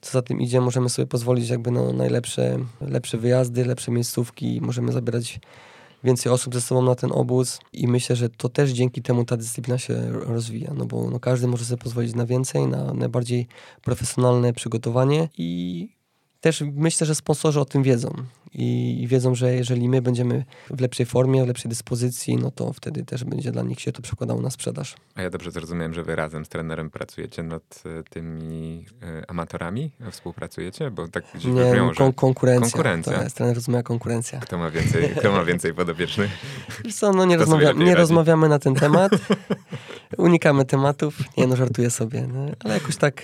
Co 0.02 0.12
za 0.12 0.22
tym 0.22 0.42
idzie, 0.42 0.62
możemy 0.62 0.90
sobie 0.90 1.06
pozwolić 1.06 1.50
jakby 1.50 1.72
na 1.72 1.94
najlepsze 1.94 2.60
lepsze 2.82 3.18
wyjazdy, 3.18 3.66
lepsze 3.66 3.92
miejscówki, 3.92 4.62
możemy 4.62 4.92
zabierać 4.92 5.40
więcej 6.04 6.32
osób 6.32 6.54
ze 6.54 6.62
sobą 6.62 6.82
na 6.82 6.96
ten 6.96 7.12
obóz 7.12 7.60
i 7.74 7.88
myślę, 7.88 8.16
że 8.16 8.30
to 8.30 8.50
też 8.50 8.72
dzięki 8.72 9.02
temu 9.02 9.26
ta 9.26 9.38
dyscyplina 9.38 9.78
się 9.78 10.12
rozwija, 10.12 10.74
no 10.74 10.86
bo 10.86 11.10
no 11.10 11.20
każdy 11.20 11.48
może 11.48 11.66
sobie 11.66 11.84
pozwolić 11.84 12.16
na 12.16 12.26
więcej, 12.26 12.68
na 12.68 12.94
najbardziej 12.94 13.48
profesjonalne 13.82 14.54
przygotowanie 14.54 15.30
i 15.38 15.90
też 16.42 16.64
myślę, 16.74 17.08
że 17.08 17.16
sponsorzy 17.16 17.60
o 17.60 17.66
tym 17.66 17.84
wiedzą 17.84 18.14
i 18.54 19.06
wiedzą, 19.08 19.36
że 19.36 19.54
jeżeli 19.54 19.90
my 19.90 20.02
będziemy 20.02 20.46
w 20.70 20.82
lepszej 20.82 21.06
formie, 21.06 21.44
w 21.44 21.48
lepszej 21.48 21.70
dyspozycji, 21.70 22.36
no 22.36 22.52
to 22.52 22.74
wtedy 22.74 23.06
też 23.06 23.24
będzie 23.24 23.52
dla 23.52 23.64
nich 23.64 23.82
się 23.82 23.92
to 23.92 24.02
przekładało 24.02 24.42
na 24.42 24.50
sprzedaż. 24.50 24.96
A 25.16 25.22
ja 25.22 25.30
dobrze 25.30 25.52
zrozumiałem, 25.52 25.94
że 25.94 26.04
wy 26.04 26.16
razem 26.16 26.46
z 26.46 26.50
trenerem 26.50 26.90
pracujecie 26.90 27.44
nad 27.44 27.84
e, 27.86 28.04
tymi 28.04 28.86
y, 29.04 29.28
amatorami? 29.28 29.92
Współpracujecie? 30.12 30.92
Bo 30.92 31.08
tak 31.08 31.24
gdzieś 31.36 31.46
Nie, 31.54 31.72
brzmią, 31.72 31.92
kon 31.96 32.14
konkurencja. 32.14 32.72
konkurencja. 32.72 33.18
To 33.18 33.24
jest, 33.24 33.36
trener 33.36 33.56
rozumie 33.56 33.84
konkurencja. 33.84 34.40
Kto 34.40 34.58
ma 34.58 34.72
więcej, 34.72 35.10
kto 35.10 35.32
ma 35.32 35.46
więcej 35.46 35.74
podopiecznych? 35.74 36.32
Wiesz 36.86 36.96
co, 36.96 37.14
no 37.14 37.26
nie, 37.26 37.38
rozmawia 37.38 37.72
nie 37.72 37.96
rozmawiamy 37.96 38.50
na 38.50 38.60
ten 38.60 38.76
temat. 38.76 39.12
Unikamy 40.18 40.66
tematów. 40.66 41.20
Nie 41.38 41.48
no, 41.48 41.56
żartuję 41.56 41.90
sobie. 41.90 42.28
No, 42.34 42.46
ale 42.60 42.74
jakoś 42.74 42.98
tak 42.98 43.22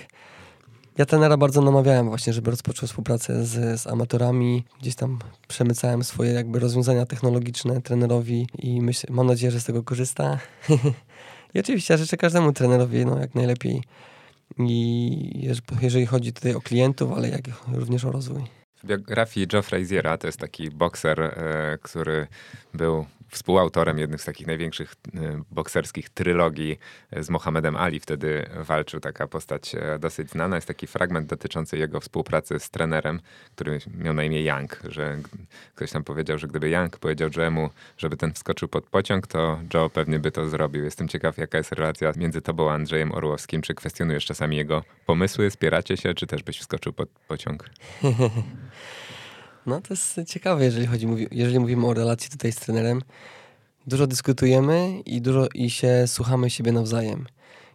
ja 0.98 1.06
tenera 1.06 1.36
bardzo 1.36 1.62
namawiałem 1.62 2.08
właśnie, 2.08 2.32
żeby 2.32 2.50
rozpoczął 2.50 2.88
współpracę 2.88 3.44
z, 3.44 3.80
z 3.80 3.86
amatorami. 3.86 4.64
Gdzieś 4.80 4.94
tam 4.94 5.18
przemycałem 5.48 6.04
swoje 6.04 6.32
jakby 6.32 6.58
rozwiązania 6.58 7.06
technologiczne 7.06 7.82
trenerowi 7.82 8.46
i 8.58 8.80
myśl, 8.80 9.06
mam 9.10 9.26
nadzieję, 9.26 9.50
że 9.50 9.60
z 9.60 9.64
tego 9.64 9.82
korzysta. 9.82 10.38
I 11.54 11.60
oczywiście 11.60 11.98
życzę 11.98 12.16
każdemu 12.16 12.52
trenerowi 12.52 13.06
no, 13.06 13.18
jak 13.20 13.34
najlepiej. 13.34 13.82
I 14.58 15.48
jeżeli 15.82 16.06
chodzi 16.06 16.32
tutaj 16.32 16.54
o 16.54 16.60
klientów, 16.60 17.12
ale 17.12 17.28
jak 17.28 17.42
również 17.72 18.04
o 18.04 18.12
rozwój. 18.12 18.42
W 18.82 18.86
biografii 18.86 19.46
Joe 19.52 19.62
Fraziera, 19.62 20.18
to 20.18 20.26
jest 20.26 20.38
taki 20.38 20.70
bokser, 20.70 21.20
e, 21.20 21.78
który 21.82 22.26
był 22.74 23.06
współautorem 23.28 23.98
jednych 23.98 24.22
z 24.22 24.24
takich 24.24 24.46
największych 24.46 24.94
e, 25.14 25.42
bokserskich 25.50 26.10
trylogii 26.10 26.78
e, 27.10 27.22
z 27.22 27.30
Mohamedem 27.30 27.76
Ali. 27.76 28.00
Wtedy 28.00 28.46
walczył 28.56 29.00
taka 29.00 29.26
postać 29.26 29.74
e, 29.74 29.98
dosyć 29.98 30.30
znana. 30.30 30.56
Jest 30.56 30.68
taki 30.68 30.86
fragment 30.86 31.26
dotyczący 31.26 31.78
jego 31.78 32.00
współpracy 32.00 32.58
z 32.58 32.70
trenerem, 32.70 33.20
który 33.54 33.78
miał 33.94 34.14
na 34.14 34.24
imię 34.24 34.42
Young, 34.42 34.80
że 34.88 35.18
ktoś 35.74 35.90
tam 35.90 36.04
powiedział, 36.04 36.38
że 36.38 36.46
gdyby 36.46 36.70
Young 36.70 36.98
powiedział 36.98 37.28
Joe'emu, 37.28 37.68
żeby 37.98 38.16
ten 38.16 38.32
wskoczył 38.32 38.68
pod 38.68 38.86
pociąg, 38.86 39.26
to 39.26 39.60
Joe 39.74 39.90
pewnie 39.90 40.18
by 40.18 40.30
to 40.30 40.48
zrobił. 40.48 40.84
Jestem 40.84 41.08
ciekaw, 41.08 41.38
jaka 41.38 41.58
jest 41.58 41.72
relacja 41.72 42.12
między 42.16 42.40
tobą 42.40 42.70
a 42.70 42.74
Andrzejem 42.74 43.12
Orłowskim. 43.12 43.62
Czy 43.62 43.74
kwestionujesz 43.74 44.24
czasami 44.24 44.56
jego 44.56 44.84
pomysły, 45.06 45.50
spieracie 45.50 45.96
się, 45.96 46.14
czy 46.14 46.26
też 46.26 46.42
byś 46.42 46.58
wskoczył 46.58 46.92
pod 46.92 47.08
pociąg? 47.08 47.70
No 49.68 49.80
to 49.80 49.94
jest 49.94 50.20
ciekawe, 50.26 50.64
jeżeli, 50.64 50.86
chodzi, 50.86 51.06
jeżeli 51.30 51.58
mówimy 51.58 51.86
o 51.86 51.94
relacji 51.94 52.30
tutaj 52.30 52.52
z 52.52 52.56
trenerem. 52.56 53.02
Dużo 53.86 54.06
dyskutujemy 54.06 55.00
i 55.06 55.20
dużo 55.20 55.48
i 55.54 55.70
się 55.70 56.04
słuchamy 56.06 56.50
siebie 56.50 56.72
nawzajem. 56.72 57.26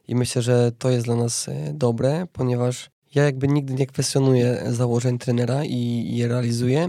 I 0.07 0.15
myślę, 0.15 0.41
że 0.41 0.71
to 0.71 0.89
jest 0.89 1.05
dla 1.05 1.15
nas 1.15 1.49
e, 1.49 1.73
dobre, 1.73 2.27
ponieważ 2.33 2.89
ja 3.15 3.23
jakby 3.23 3.47
nigdy 3.47 3.73
nie 3.73 3.87
kwestionuję 3.87 4.63
założeń 4.69 5.17
trenera 5.17 5.65
i 5.65 6.09
je 6.15 6.27
realizuję, 6.27 6.87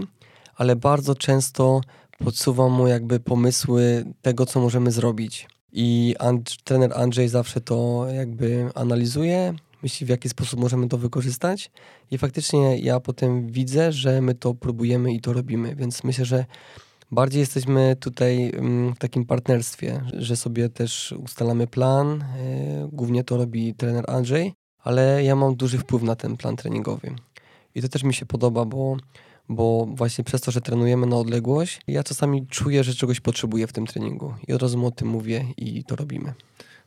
ale 0.55 0.75
bardzo 0.75 1.15
często 1.15 1.81
podsuwam 2.17 2.71
mu 2.71 2.87
jakby 2.87 3.19
pomysły 3.19 4.05
tego, 4.21 4.45
co 4.45 4.59
możemy 4.59 4.91
zrobić. 4.91 5.47
I 5.71 6.15
And 6.19 6.63
trener 6.63 6.93
Andrzej 6.93 7.29
zawsze 7.29 7.61
to 7.61 8.07
jakby 8.13 8.69
analizuje, 8.75 9.53
myśli, 9.85 10.05
w 10.05 10.09
jaki 10.09 10.29
sposób 10.29 10.59
możemy 10.59 10.87
to 10.87 10.97
wykorzystać. 10.97 11.71
I 12.11 12.17
faktycznie 12.17 12.79
ja 12.79 12.99
potem 12.99 13.47
widzę, 13.47 13.91
że 13.91 14.21
my 14.21 14.35
to 14.35 14.53
próbujemy 14.53 15.13
i 15.13 15.21
to 15.21 15.33
robimy. 15.33 15.75
Więc 15.75 16.03
myślę, 16.03 16.25
że 16.25 16.45
bardziej 17.11 17.39
jesteśmy 17.39 17.95
tutaj 17.99 18.51
mm, 18.55 18.95
w 18.95 18.99
takim 18.99 19.25
partnerstwie, 19.25 20.01
że 20.13 20.35
sobie 20.35 20.69
też 20.69 21.11
ustalamy 21.23 21.67
plan. 21.67 22.21
E, 22.21 22.89
głównie 22.91 23.23
to 23.23 23.37
robi 23.37 23.73
trener 23.73 24.05
Andrzej, 24.07 24.53
ale 24.79 25.23
ja 25.23 25.35
mam 25.35 25.55
duży 25.55 25.77
wpływ 25.77 26.03
na 26.03 26.15
ten 26.15 26.37
plan 26.37 26.55
treningowy. 26.55 27.15
I 27.75 27.81
to 27.81 27.89
też 27.89 28.03
mi 28.03 28.13
się 28.13 28.25
podoba, 28.25 28.65
bo, 28.65 28.97
bo 29.49 29.85
właśnie 29.85 30.23
przez 30.23 30.41
to, 30.41 30.51
że 30.51 30.61
trenujemy 30.61 31.07
na 31.07 31.17
odległość, 31.17 31.81
ja 31.87 32.03
czasami 32.03 32.47
czuję, 32.47 32.83
że 32.83 32.93
czegoś 32.93 33.19
potrzebuję 33.19 33.67
w 33.67 33.73
tym 33.73 33.85
treningu. 33.85 34.33
I 34.47 34.53
od 34.53 34.61
razu 34.61 34.85
o 34.85 34.91
tym 34.91 35.07
mówię 35.07 35.45
i 35.57 35.83
to 35.83 35.95
robimy 35.95 36.33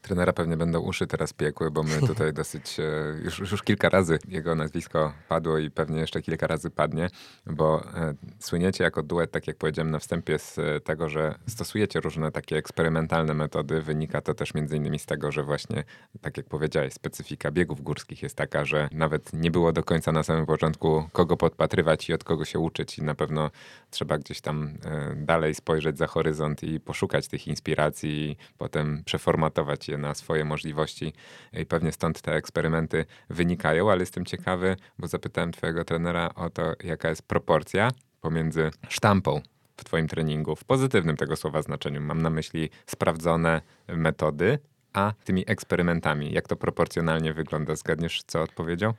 trenera 0.03 0.32
pewnie 0.32 0.57
będą 0.57 0.80
uszy 0.80 1.07
teraz 1.07 1.32
piekły, 1.32 1.70
bo 1.70 1.82
my 1.82 2.01
tutaj 2.07 2.32
dosyć, 2.42 2.80
e, 2.80 2.84
już, 3.24 3.38
już 3.38 3.62
kilka 3.62 3.88
razy 3.88 4.18
jego 4.28 4.55
nazwisko 4.55 5.12
padło 5.28 5.59
i 5.59 5.70
pewnie 5.70 6.01
jeszcze 6.01 6.22
kilka 6.22 6.46
razy 6.46 6.70
padnie, 6.70 7.09
bo 7.46 7.84
e, 7.94 8.14
słyniecie 8.38 8.84
jako 8.84 9.03
duet, 9.03 9.30
tak 9.30 9.46
jak 9.46 9.57
powiedziałem 9.57 9.90
na 9.90 9.99
wstępie, 9.99 10.38
z 10.38 10.59
e, 10.59 10.80
tego, 10.80 11.09
że 11.09 11.34
stosujecie 11.46 12.01
różne 12.01 12.32
takie 12.32 12.57
eksperymentalne 12.57 13.34
metody. 13.34 13.82
Wynika 13.82 14.20
to 14.20 14.34
też 14.34 14.55
między 14.55 14.76
innymi 14.76 14.99
z 14.99 15.07
tego, 15.07 15.32
że 15.32 15.42
właśnie, 15.42 15.84
tak 16.20 16.36
jak 16.36 16.46
powiedziałeś, 16.46 16.92
specyfika 16.92 17.51
biegów 17.51 17.82
górskich 17.82 18.22
jest 18.22 18.36
taka, 18.36 18.64
że 18.64 18.88
nawet 18.92 19.32
nie 19.32 19.51
było 19.51 19.72
do 19.72 19.84
końca 19.84 20.12
na 20.12 20.22
samym 20.22 20.46
początku 20.46 21.09
kogo 21.12 21.36
podpatrywać 21.36 22.09
i 22.09 22.14
od 22.14 22.24
kogo 22.24 22.44
się 22.44 22.59
uczyć 22.59 22.99
i 22.99 23.03
na 23.03 23.14
pewno 23.14 23.51
trzeba 23.90 24.18
gdzieś 24.18 24.40
tam 24.40 24.74
dalej 25.16 25.55
spojrzeć 25.55 25.99
za 25.99 26.07
horyzont 26.07 26.62
i 26.62 26.80
poszukać 26.80 27.28
tych 27.28 27.49
inspiracji 27.49 28.30
i 28.30 28.36
potem 28.59 29.03
przeformatować 29.05 29.88
je 29.89 29.99
na 29.99 30.14
swoje 30.14 30.45
możliwości 30.45 31.12
i 31.53 31.66
pewnie 31.66 31.93
stąd 31.93 32.20
te 32.20 32.34
eksperymenty 32.34 33.05
wynikają, 33.30 33.91
ale 33.91 34.01
jestem 34.01 34.24
ciekawy, 34.24 34.76
bo 34.99 35.09
zapytałem 35.09 35.53
twojego 35.53 35.84
trenera 35.84 36.30
o 36.34 36.51
to, 36.51 36.72
jaka 36.84 37.09
jest 37.09 37.22
proporcja 37.22 37.91
pomiędzy 38.20 38.70
sztampą 38.89 39.41
w 39.76 39.84
twoim 39.84 40.09
treningu, 40.09 40.57
w 40.57 40.64
pozytywnym 40.64 41.16
tego 41.16 41.36
słowa 41.36 41.62
znaczeniu. 41.62 42.01
Mam 42.01 42.22
na 42.22 42.30
myśli 42.30 42.70
sprawdzone 42.86 43.61
metody, 43.89 44.59
a 44.93 45.12
tymi 45.24 45.45
eksperymentami. 45.47 46.32
Jak 46.32 46.49
to 46.49 46.57
proporcjonalnie 46.57 47.32
wygląda? 47.32 47.76
Zgadniesz, 47.76 48.22
co 48.26 48.43
odpowiedział? 48.43 48.95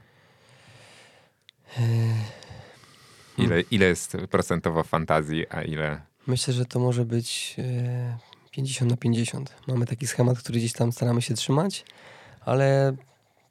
Ile, 3.38 3.62
ile 3.62 3.86
jest 3.86 4.18
procentowo 4.30 4.84
fantazji, 4.84 5.48
a 5.50 5.62
ile... 5.62 6.02
Myślę, 6.28 6.54
że 6.54 6.66
to 6.66 6.80
może 6.80 7.06
być 7.06 7.56
e, 7.58 8.18
50 8.52 8.92
na 8.92 8.98
50. 8.98 9.56
Mamy 9.68 9.86
taki 9.86 10.08
schemat, 10.08 10.40
który 10.40 10.60
gdzieś 10.60 10.74
tam 10.74 10.92
staramy 10.92 11.22
się 11.22 11.34
trzymać, 11.34 11.86
ale 12.42 12.96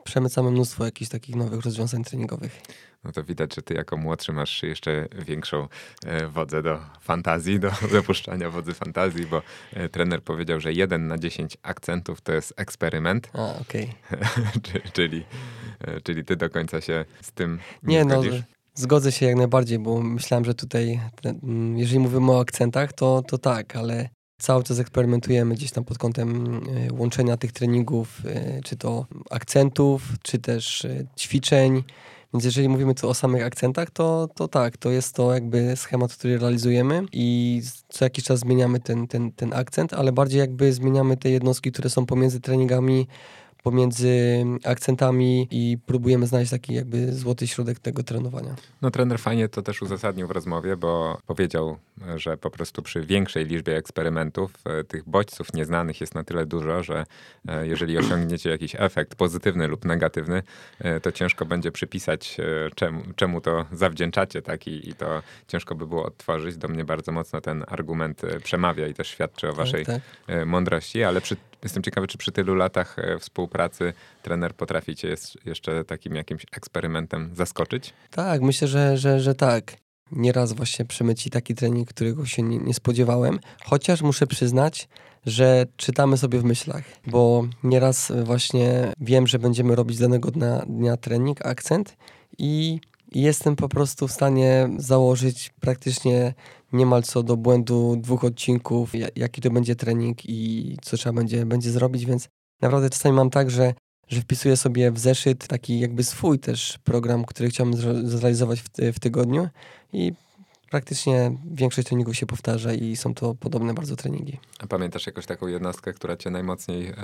przemycamy 0.05 0.51
mnóstwo 0.51 0.85
jakichś 0.85 1.11
takich 1.11 1.37
nowych 1.37 1.65
rozwiązań 1.65 2.05
treningowych. 2.05 2.61
No 3.05 3.13
to 3.13 3.25
widać, 3.25 3.55
że 3.55 3.63
ty 3.63 3.75
jako 3.75 3.97
młodszy 3.97 4.33
masz 4.33 4.63
jeszcze 4.63 5.09
większą 5.27 5.69
e, 6.07 6.27
wodzę 6.27 6.63
do 6.63 6.81
fantazji, 7.01 7.61
do 7.61 7.71
dopuszczania 7.93 8.51
wodzy 8.51 8.75
fantazji, 8.75 9.27
bo 9.27 9.43
e, 9.73 9.89
trener 9.89 10.23
powiedział, 10.23 10.61
że 10.61 10.73
jeden 10.73 11.07
na 11.07 11.19
10 11.19 11.57
akcentów 11.63 12.21
to 12.21 12.33
jest 12.33 12.55
eksperyment. 12.57 13.31
A, 13.35 13.61
okej. 13.61 13.93
Okay. 14.59 14.81
czyli, 14.93 15.25
e, 15.81 16.01
czyli 16.01 16.25
ty 16.25 16.37
do 16.37 16.51
końca 16.51 16.81
się 16.81 17.05
z 17.21 17.33
tym 17.33 17.59
nie, 17.83 17.97
nie 17.97 18.05
no, 18.05 18.23
Zgodzę 18.75 19.13
się 19.13 19.27
jak 19.27 19.37
najbardziej, 19.37 19.79
bo 19.79 20.03
myślałem, 20.03 20.45
że 20.45 20.55
tutaj, 20.55 21.01
jeżeli 21.77 21.99
mówimy 21.99 22.33
o 22.33 22.41
akcentach, 22.41 22.93
to, 22.93 23.23
to 23.23 23.39
tak, 23.39 23.77
ale 23.77 24.09
Cały 24.39 24.65
czas 24.65 24.79
eksperymentujemy 24.79 25.55
gdzieś 25.55 25.71
tam 25.71 25.85
pod 25.85 25.99
kątem 25.99 26.57
e, 26.57 26.93
łączenia 26.93 27.37
tych 27.37 27.53
treningów, 27.53 28.21
e, 28.25 28.61
czy 28.63 28.77
to 28.77 29.07
akcentów, 29.31 30.03
czy 30.23 30.39
też 30.39 30.85
e, 30.85 31.05
ćwiczeń. 31.19 31.83
Więc 32.35 32.45
jeżeli 32.45 32.69
mówimy 32.69 32.95
tu 32.95 33.09
o 33.09 33.15
samych 33.15 33.47
akcentach, 33.47 33.91
to, 33.91 34.29
to 34.35 34.49
tak, 34.49 34.77
to 34.77 34.91
jest 34.91 35.15
to 35.15 35.35
jakby 35.35 35.77
schemat, 35.77 36.13
który 36.13 36.39
realizujemy 36.39 37.05
i 37.13 37.63
co 37.89 38.05
jakiś 38.05 38.25
czas 38.25 38.41
zmieniamy 38.41 38.81
ten, 38.81 39.09
ten, 39.09 39.33
ten 39.33 39.53
akcent, 39.53 39.93
ale 39.93 40.13
bardziej 40.13 40.39
jakby 40.39 40.73
zmieniamy 40.73 41.17
te 41.17 41.31
jednostki, 41.31 41.73
które 41.73 41.91
są 41.91 42.07
pomiędzy 42.07 42.41
treningami 42.41 43.07
pomiędzy 43.63 44.45
akcentami 44.65 45.49
i 45.51 45.79
próbujemy 45.87 46.27
znaleźć 46.27 46.51
taki 46.51 46.75
jakby 46.75 47.13
złoty 47.13 47.47
środek 47.47 47.79
tego 47.79 48.03
trenowania. 48.03 48.55
No 48.83 48.91
trener 48.91 49.19
fajnie 49.19 49.49
to 49.49 49.63
też 49.63 49.83
uzasadnił 49.83 50.27
w 50.27 50.31
rozmowie, 50.31 50.77
bo 50.77 51.19
powiedział, 51.27 51.79
że 52.17 52.37
po 52.37 52.51
prostu 52.51 52.83
przy 52.83 53.01
większej 53.01 53.47
liczbie 53.47 53.77
eksperymentów 53.77 54.53
e, 54.65 54.85
tych 54.85 55.09
bodźców 55.09 55.55
nieznanych 55.55 56.01
jest 56.01 56.15
na 56.15 56.25
tyle 56.25 56.47
dużo, 56.47 56.83
że 56.83 57.07
e, 57.49 57.67
jeżeli 57.67 57.99
osiągniecie 57.99 58.51
jakiś 58.51 58.77
efekt 58.79 59.15
pozytywny 59.15 59.69
lub 59.69 59.85
negatywny, 59.85 60.43
e, 60.79 61.01
to 61.01 61.13
ciężko 61.13 61.47
będzie 61.47 61.73
przypisać 61.73 62.37
czemu, 62.75 63.03
czemu 63.17 63.41
to 63.41 63.67
zawdzięczacie 63.73 64.43
tak 64.43 64.67
I, 64.67 64.89
i 64.89 64.95
to 64.95 65.23
ciężko 65.49 65.75
by 65.75 65.87
było 65.87 66.05
odtworzyć. 66.05 66.57
Do 66.57 66.69
mnie 66.69 66.85
bardzo 66.85 67.13
mocno 67.13 67.41
ten 67.41 67.65
argument 67.69 68.23
przemawia 68.45 68.87
i 68.87 68.95
też 68.95 69.09
świadczy 69.09 69.49
o 69.49 69.53
waszej 69.53 69.87
tak, 69.87 70.03
tak. 70.27 70.47
mądrości, 70.47 71.05
ale 71.05 71.21
przy 71.21 71.37
Jestem 71.63 71.83
ciekawy, 71.83 72.07
czy 72.07 72.19
przy 72.19 72.33
tylu 72.33 72.55
latach 72.55 72.99
e, 72.99 73.19
współpracy 73.19 73.93
trener 74.23 74.55
potrafi 74.55 74.97
cię 74.97 75.15
jeszcze 75.45 75.85
takim 75.85 76.15
jakimś 76.15 76.47
eksperymentem 76.53 77.31
zaskoczyć? 77.35 77.93
Tak, 78.11 78.43
myślę, 78.43 78.69
że, 78.69 78.99
że, 78.99 79.21
że 79.21 79.35
tak. 79.35 79.77
Nieraz 80.13 80.53
właśnie 80.53 80.85
przemyci 80.85 81.31
taki 81.31 81.55
trening, 81.55 81.89
którego 81.89 82.27
się 82.27 82.43
nie, 82.43 82.59
nie 82.59 82.75
spodziewałem, 82.75 83.39
chociaż 83.65 84.03
muszę 84.03 84.27
przyznać, 84.27 84.89
że 85.27 85.67
czytamy 85.77 86.17
sobie 86.17 86.39
w 86.39 86.45
myślach, 86.45 86.85
bo 87.07 87.45
nieraz 87.63 88.13
właśnie 88.25 88.93
wiem, 89.01 89.27
że 89.27 89.39
będziemy 89.39 89.75
robić 89.75 89.99
danego 89.99 90.31
dnia, 90.31 90.63
dnia 90.67 90.97
trening, 90.97 91.47
akcent 91.47 91.97
i 92.39 92.81
jestem 93.13 93.57
po 93.57 93.69
prostu 93.69 94.09
w 94.09 94.13
stanie 94.13 94.69
założyć 94.77 95.53
praktycznie 95.61 96.35
niemal 96.73 97.03
co 97.03 97.23
do 97.23 97.37
błędu 97.37 97.97
dwóch 97.97 98.25
odcinków, 98.25 98.93
jaki 99.17 99.41
to 99.41 99.51
będzie 99.51 99.77
trening 99.77 100.19
i 100.25 100.77
co 100.83 100.97
trzeba 100.97 101.13
będzie, 101.13 101.47
będzie 101.47 101.71
zrobić, 101.71 102.07
więc 102.07 102.29
naprawdę 102.63 102.91
czasami 102.91 103.17
mam 103.17 103.31
tak, 103.31 103.51
że 103.51 103.75
że 104.09 104.21
wpisuję 104.21 104.57
sobie 104.57 104.93
w 104.93 104.99
zeszyt 104.99 105.47
taki 105.47 105.81
jakby 105.81 106.05
swój 106.05 106.39
też 106.39 106.79
program, 106.85 107.25
który 107.25 107.49
chciałbym 107.49 107.77
zrealizować 108.09 108.61
w, 108.61 108.69
w 108.93 109.01
tygodniu 109.01 109.49
i 109.93 110.13
praktycznie 110.71 111.33
większość 111.55 111.89
treningów 111.89 112.17
się 112.17 112.27
powtarza 112.27 112.73
i 112.73 112.97
są 112.97 113.15
to 113.15 113.35
podobne 113.35 113.75
bardzo 113.75 113.97
treningi. 113.97 114.39
A 114.59 114.67
pamiętasz 114.67 115.07
jakąś 115.07 115.27
taką 115.27 115.47
jednostkę, 115.47 115.93
która 115.93 116.17
cię 116.17 116.31
najmocniej 116.31 116.89
e, 116.89 116.95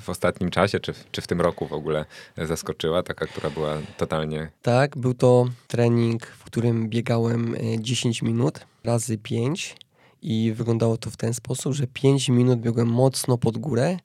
w 0.00 0.08
ostatnim 0.08 0.50
czasie, 0.50 0.80
czy, 0.80 0.94
czy 1.12 1.20
w 1.20 1.26
tym 1.26 1.40
roku 1.40 1.66
w 1.66 1.72
ogóle 1.72 2.04
zaskoczyła? 2.36 3.02
Taka, 3.02 3.26
która 3.26 3.50
była 3.50 3.74
totalnie... 3.96 4.50
Tak, 4.62 4.96
był 4.96 5.14
to 5.14 5.46
trening, 5.66 6.26
w 6.26 6.44
którym 6.44 6.88
biegałem 6.88 7.56
10 7.78 8.22
e, 8.22 8.26
minut 8.26 8.66
razy 8.84 9.18
5 9.18 9.76
i 10.22 10.52
wyglądało 10.56 10.96
to 10.96 11.10
w 11.10 11.16
ten 11.16 11.34
sposób, 11.34 11.72
że 11.72 11.86
5 11.86 12.28
minut 12.28 12.60
biegłem 12.60 12.88
mocno 12.88 13.38
pod 13.38 13.58
górę, 13.58 13.96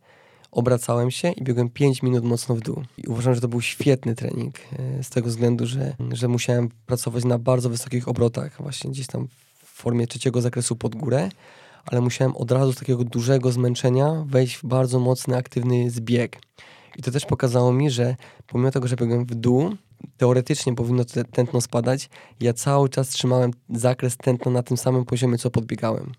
obracałem 0.53 1.11
się 1.11 1.31
i 1.31 1.43
biegłem 1.43 1.69
5 1.69 2.03
minut 2.03 2.23
mocno 2.23 2.55
w 2.55 2.59
dół. 2.59 2.83
I 2.97 3.07
uważam, 3.07 3.35
że 3.35 3.41
to 3.41 3.47
był 3.47 3.61
świetny 3.61 4.15
trening 4.15 4.55
e, 4.59 5.03
z 5.03 5.09
tego 5.09 5.27
względu, 5.27 5.65
że, 5.65 5.95
że 6.11 6.27
musiałem 6.27 6.69
pracować 6.85 7.25
na 7.25 7.39
bardzo 7.39 7.69
wysokich 7.69 8.07
obrotach, 8.07 8.61
właśnie 8.61 8.91
gdzieś 8.91 9.07
tam 9.07 9.27
w 9.63 9.67
formie 9.67 10.07
trzeciego 10.07 10.41
zakresu 10.41 10.75
pod 10.75 10.95
górę, 10.95 11.29
ale 11.85 12.01
musiałem 12.01 12.35
od 12.35 12.51
razu 12.51 12.73
z 12.73 12.75
takiego 12.75 13.03
dużego 13.03 13.51
zmęczenia 13.51 14.25
wejść 14.27 14.55
w 14.55 14.65
bardzo 14.65 14.99
mocny, 14.99 15.37
aktywny 15.37 15.89
zbieg. 15.89 16.41
I 16.97 17.01
to 17.01 17.11
też 17.11 17.25
pokazało 17.25 17.73
mi, 17.73 17.89
że 17.89 18.15
pomimo 18.47 18.71
tego, 18.71 18.87
że 18.87 18.95
biegłem 18.95 19.25
w 19.25 19.35
dół, 19.35 19.75
teoretycznie 20.17 20.75
powinno 20.75 21.03
tętno 21.31 21.61
spadać, 21.61 22.09
ja 22.39 22.53
cały 22.53 22.89
czas 22.89 23.09
trzymałem 23.09 23.51
zakres 23.69 24.17
tętna 24.17 24.51
na 24.51 24.63
tym 24.63 24.77
samym 24.77 25.05
poziomie, 25.05 25.37
co 25.37 25.49
podbiegałem. 25.49 26.11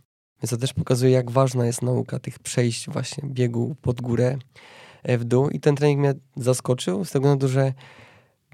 Więc 0.45 0.51
to 0.51 0.57
też 0.57 0.73
pokazuje, 0.73 1.13
jak 1.13 1.31
ważna 1.31 1.67
jest 1.67 1.83
nauka 1.83 2.19
tych 2.19 2.39
przejść 2.39 2.91
właśnie 2.91 3.29
biegu 3.29 3.77
pod 3.83 4.01
górę 4.01 4.39
e, 5.03 5.19
w 5.19 5.25
dół. 5.25 5.49
I 5.49 5.61
ten 5.61 5.77
trening 5.77 6.01
mnie 6.01 6.15
zaskoczył 6.37 7.05
z 7.05 7.11
tego 7.11 7.23
względu, 7.23 7.49
że 7.49 7.73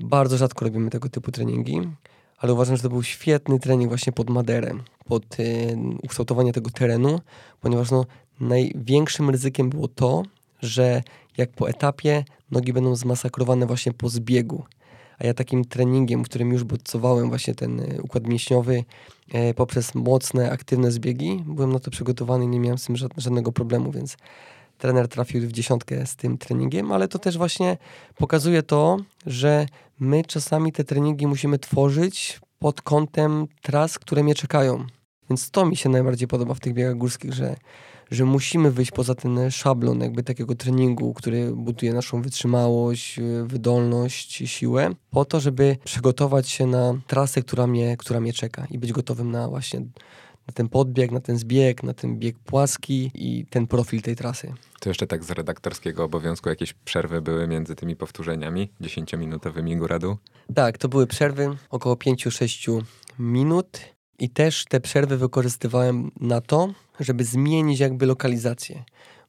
bardzo 0.01 0.37
rzadko 0.37 0.65
robimy 0.65 0.91
tego 0.91 1.09
typu 1.09 1.33
treningi, 1.33 1.81
ale 2.39 2.53
uważam, 2.53 2.77
że 2.77 2.83
to 2.83 2.89
był 2.89 3.03
świetny 3.03 3.61
trening 3.61 3.91
właśnie 3.91 4.13
pod 4.13 4.31
Maderę, 4.31 4.73
pod 5.05 5.41
y, 5.41 5.77
ukształtowanie 6.03 6.53
tego 6.53 6.71
terenu, 6.71 7.21
ponieważ 7.61 7.91
no, 7.91 8.07
największym 8.41 9.31
ryzykiem 9.31 9.71
było 9.71 9.89
to, 9.89 10.23
że 10.63 11.03
jak 11.37 11.51
po 11.51 11.69
etapie 11.69 12.25
nogi 12.51 12.73
będą 12.73 12.97
zmasakrowane 12.97 13.67
właśnie 13.67 13.93
po 13.93 14.09
zbiegu 14.09 14.65
a 15.21 15.27
ja 15.27 15.35
takim 15.35 15.65
treningiem, 15.65 16.23
którym 16.23 16.53
już 16.53 16.65
bodźcowałem 16.65 17.29
właśnie 17.29 17.55
ten 17.55 17.81
e, 17.81 18.03
układ 18.03 18.27
mięśniowy 18.27 18.85
e, 19.33 19.55
poprzez 19.55 19.95
mocne, 19.95 20.51
aktywne 20.51 20.91
zbiegi, 20.91 21.43
byłem 21.47 21.73
na 21.73 21.79
to 21.79 21.91
przygotowany 21.91 22.45
i 22.45 22.49
nie 22.49 22.61
miałem 22.61 22.79
z 22.79 22.85
tym 22.85 22.97
żadnego 23.17 23.53
problemu, 23.53 23.93
więc 23.93 24.17
trener 24.79 25.09
trafił 25.09 25.49
w 25.49 25.53
dziesiątkę 25.53 26.07
z 26.07 26.17
tym 26.17 26.39
treningiem, 26.39 26.93
ale 26.93 27.09
to 27.09 27.19
też 27.19 27.39
właśnie 27.39 27.79
pokazuje 28.17 28.63
to, 28.63 28.97
że 29.27 29.67
my 30.01 30.25
czasami 30.25 30.73
te 30.73 30.85
treningi 30.85 31.27
musimy 31.27 31.59
tworzyć 31.59 32.41
pod 32.59 32.83
kątem 32.83 33.47
tras, 33.63 33.99
które 33.99 34.23
mnie 34.23 34.35
czekają. 34.35 34.87
Więc 35.31 35.51
to 35.51 35.67
mi 35.67 35.77
się 35.77 35.89
najbardziej 35.89 36.29
podoba 36.29 36.55
w 36.55 36.61
tych 36.61 36.75
biegach 36.75 36.97
górskich, 36.97 37.33
że 37.33 37.57
że 38.11 38.25
musimy 38.25 38.71
wyjść 38.71 38.91
poza 38.91 39.15
ten 39.15 39.51
szablon 39.51 40.01
jakby 40.01 40.23
takiego 40.23 40.55
treningu, 40.55 41.15
który 41.15 41.53
buduje 41.53 41.93
naszą 41.93 42.23
wytrzymałość, 42.23 43.19
y, 43.19 43.45
wydolność, 43.47 44.43
siłę, 44.47 44.91
po 45.11 45.25
to, 45.25 45.41
żeby 45.41 45.77
przygotować 45.85 46.49
się 46.49 46.67
na 46.67 46.95
trasę, 47.07 47.43
która 47.43 47.67
mnie, 47.67 47.97
która 47.97 48.21
mnie 48.21 48.33
czeka 48.33 48.67
i 48.71 48.79
być 48.79 48.93
gotowym 48.93 49.31
na 49.31 49.49
właśnie 49.49 49.81
na 50.47 50.55
ten 50.55 50.69
podbieg, 50.69 51.11
na 51.11 51.21
ten 51.21 51.39
zbieg, 51.39 51.83
na 51.83 51.95
ten 51.95 52.19
bieg 52.19 52.39
płaski 52.39 53.11
i 53.15 53.47
ten 53.51 53.67
profil 53.67 54.03
tej 54.03 54.17
trasy. 54.17 54.53
To 54.81 54.91
jeszcze 54.91 55.07
tak 55.07 55.25
z 55.25 55.31
redaktorskiego 55.31 56.05
obowiązku 56.05 56.49
jakieś 56.49 56.73
przerwy 56.73 57.23
były 57.23 57.49
między 57.49 57.77
tymi 57.77 57.97
powtórzeniami, 57.97 58.73
10-minutowymi 58.81 59.79
góra-dół? 59.79 60.17
Tak, 60.55 60.79
to 60.79 60.89
były 60.89 61.07
przerwy 61.07 61.57
około 61.71 61.95
5-6 61.95 62.83
minut 63.19 63.81
i 64.19 64.31
też 64.31 64.65
te 64.65 64.81
przerwy 64.81 65.17
wykorzystywałem 65.17 66.11
na 66.21 66.41
to, 66.41 66.69
żeby 67.01 67.25
zmienić 67.25 67.81
jakby 67.81 68.07
lokalizację. 68.07 68.85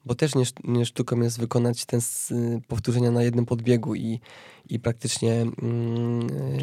Bo 0.05 0.15
też 0.15 0.35
nie, 0.35 0.43
nie 0.63 0.85
sztuką 0.85 1.19
jest 1.19 1.39
wykonać 1.39 1.85
ten 1.85 2.01
powtórzenia 2.67 3.11
na 3.11 3.23
jednym 3.23 3.45
podbiegu 3.45 3.95
i, 3.95 4.19
i 4.69 4.79
praktycznie... 4.79 5.45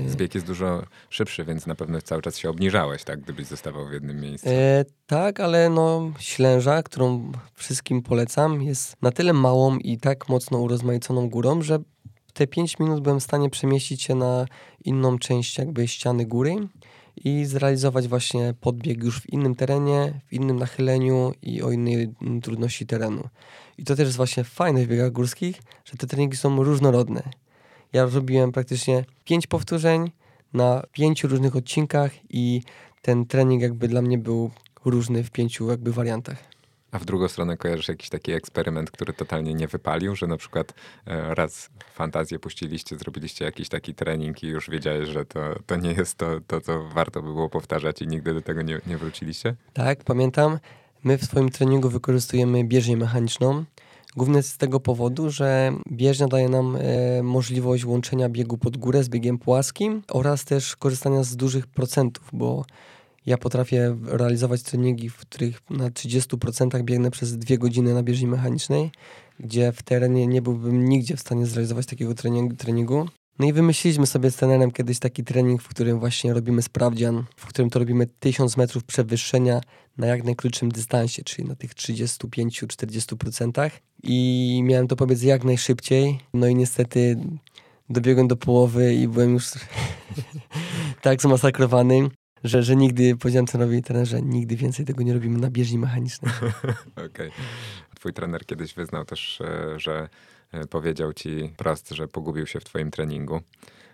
E, 0.07 0.09
Zbieg 0.11 0.35
jest 0.35 0.47
dużo 0.47 0.83
szybszy, 1.11 1.45
więc 1.45 1.67
na 1.67 1.75
pewno 1.75 2.03
cały 2.03 2.23
czas 2.23 2.39
się 2.39 2.51
obniżałeś, 2.51 3.05
tak? 3.05 3.21
Gdybyś 3.21 3.47
zostawał 3.47 3.89
w 3.89 3.93
jednym 3.93 4.21
miejscu. 4.21 4.49
E, 4.49 4.85
tak, 5.07 5.41
ale 5.41 5.71
no 5.71 6.13
ślęża, 6.19 6.83
którą 6.83 7.33
wszystkim 7.55 8.03
polecam, 8.03 8.63
jest 8.63 9.03
na 9.03 9.11
tyle 9.11 9.33
małą 9.33 9.79
i 9.79 9.99
tak 9.99 10.29
mocno 10.29 10.59
urozmaiconą 10.59 11.29
górą, 11.29 11.63
że 11.63 11.79
te 12.35 12.47
5 12.47 12.79
minut 12.79 13.01
byłem 13.01 13.21
w 13.21 13.25
stanie 13.25 13.51
przemieścić 13.51 14.03
się 14.03 14.15
na 14.15 14.47
inną 14.85 15.19
część 15.19 15.59
jakby 15.59 15.89
ściany 15.89 16.27
góry 16.27 16.69
i 17.25 17.45
zrealizować 17.45 18.09
właśnie 18.09 18.55
podbieg 18.61 19.05
już 19.05 19.21
w 19.21 19.33
innym 19.33 19.55
terenie, 19.55 20.21
w 20.27 20.33
innym 20.33 20.59
nachyleniu 20.59 21.33
i 21.43 21.63
o 21.63 21.71
innej 21.71 22.15
trudności 22.43 22.87
terenu. 22.87 23.29
I 23.79 23.85
to 23.85 23.97
też 23.97 24.07
jest 24.07 24.17
właśnie 24.17 24.45
fajne 24.45 24.85
w 24.85 24.89
biegach 24.89 25.13
górskich, 25.13 25.63
że 25.85 25.97
te 25.97 26.07
treningi 26.07 26.37
są 26.37 26.63
różnorodne. 26.63 27.23
Ja 27.93 28.07
robiłem 28.07 28.53
praktycznie 28.53 29.05
pięć 29.25 29.47
powtórzeń 29.47 30.11
na 30.53 30.83
pięciu 30.93 31.29
różnych 31.29 31.57
odcinkach 31.57 32.11
i 32.31 32.63
ten 33.03 33.27
trening 33.27 33.63
jakby 33.63 33.89
dla 33.89 34.03
mnie 34.03 34.19
był 34.19 34.51
różny 34.85 35.25
w 35.25 35.31
pięciu 35.31 35.71
jakby 35.71 35.93
wariantach. 35.93 36.58
A 36.93 36.99
w 36.99 37.05
drugą 37.05 37.29
stronę 37.29 37.57
kojarzysz 37.57 37.89
jakiś 37.89 38.09
taki 38.09 38.33
eksperyment, 38.33 38.91
który 38.91 39.13
totalnie 39.13 39.55
nie 39.55 39.69
wypalił, 39.69 40.17
że 40.17 40.27
na 40.27 40.37
przykład 40.37 40.75
e, 41.07 41.35
raz 41.35 41.71
fantazję 41.95 42.39
puściliście, 42.39 42.97
zrobiliście 42.97 43.45
jakiś 43.45 43.69
taki 43.69 43.95
trening 43.95 44.43
i 44.43 44.47
już 44.47 44.71
wiedziałeś, 44.71 45.09
że 45.09 45.25
to, 45.25 45.41
to 45.67 45.77
nie 45.77 45.93
jest 45.93 46.19
to, 46.19 46.41
to, 46.47 46.61
co 46.61 46.89
warto 46.89 47.23
by 47.23 47.29
było 47.29 47.49
powtarzać 47.49 48.03
i 48.03 48.07
nigdy 48.07 48.35
do 48.35 48.41
tego 48.43 48.63
nie, 48.63 48.81
nie 48.87 48.97
wróciliście? 48.99 49.57
Tak, 49.73 50.05
pamiętam. 50.05 50.59
My 51.05 51.19
w 51.19 51.25
swoim 51.25 51.51
treningu 51.51 51.89
wykorzystujemy 51.89 52.65
bieżnię 52.65 52.97
mechaniczną. 52.97 53.65
Głównie 54.17 54.43
z 54.43 54.57
tego 54.57 54.81
powodu, 54.81 55.31
że 55.31 55.73
bieżnia 55.93 56.29
daje 56.29 56.49
nam 56.49 56.77
e, 56.77 57.23
możliwość 57.23 57.85
łączenia 57.85 58.29
biegu 58.29 58.59
pod 58.59 58.77
górę 58.77 59.05
z 59.05 59.09
biegiem 59.09 59.39
płaskim 59.39 60.03
oraz 60.09 60.45
też 60.45 60.77
korzystania 60.77 61.23
z 61.23 61.37
dużych 61.37 61.67
procentów, 61.67 62.29
bo 62.33 62.65
ja 63.29 63.39
potrafię 63.39 63.97
realizować 64.05 64.63
treningi, 64.63 65.11
w 65.11 65.17
których 65.17 65.61
na 65.71 65.91
30% 65.91 66.83
biegnę 66.83 67.11
przez 67.11 67.39
dwie 67.39 67.59
godziny 67.59 67.95
na 67.95 68.03
bieżni 68.03 68.27
mechanicznej, 68.27 68.91
gdzie 69.41 69.73
w 69.73 69.83
terenie 69.83 70.27
nie 70.27 70.43
byłbym 70.43 70.89
nigdzie 70.89 71.17
w 71.17 71.21
stanie 71.21 71.47
zrealizować 71.47 71.87
takiego 71.87 72.15
treningu. 72.59 73.09
No 73.39 73.47
i 73.47 73.53
wymyśliliśmy 73.53 74.07
sobie 74.07 74.31
z 74.31 74.37
trenerem 74.37 74.71
kiedyś 74.71 74.99
taki 74.99 75.25
trening, 75.25 75.63
w 75.63 75.69
którym 75.69 75.99
właśnie 75.99 76.35
robimy 76.35 76.63
sprawdzian, 76.63 77.25
w 77.37 77.47
którym 77.47 77.71
to 77.71 77.79
robimy 77.79 78.07
1000 78.21 78.57
metrów 78.57 78.85
przewyższenia 78.85 79.61
na 79.99 80.07
jak 80.07 80.25
najkrótszym 80.25 80.69
dystansie, 80.69 81.25
czyli 81.25 81.49
na 81.49 81.55
tych 81.55 81.75
35-40%. 81.75 83.71
I 84.03 84.61
miałem 84.65 84.89
to 84.89 84.97
powiedz 84.97 85.23
jak 85.23 85.45
najszybciej. 85.45 86.19
No 86.35 86.47
i 86.47 86.55
niestety 86.55 87.17
dobiegłem 87.91 88.29
do 88.29 88.37
połowy 88.37 88.95
i 88.95 89.09
byłem 89.09 89.33
już 89.33 89.51
tak 91.03 91.23
zmasakrowany, 91.23 92.09
że, 92.45 92.63
że 92.63 92.77
nigdy, 92.77 93.17
powiedziałem 93.17 93.47
trenerowi 93.47 93.83
trenerze, 93.83 94.23
nigdy 94.23 94.57
więcej 94.57 94.87
tego 94.87 95.03
nie 95.03 95.15
robimy 95.15 95.39
na 95.39 95.51
bieżni 95.51 95.79
mechanicznej. 95.79 96.33
Okej. 96.93 97.07
Okay. 97.07 97.31
Twój 97.99 98.13
trener 98.13 98.47
kiedyś 98.47 98.75
wyznał 98.75 99.05
też, 99.05 99.41
e, 99.41 99.81
że 99.81 100.09
e, 100.53 100.67
powiedział 100.67 101.13
ci 101.13 101.55
prost, 101.57 101.91
że 101.91 102.09
pogubił 102.09 102.47
się 102.47 102.61
w 102.61 102.65
twoim 102.65 102.91
treningu. 102.91 103.41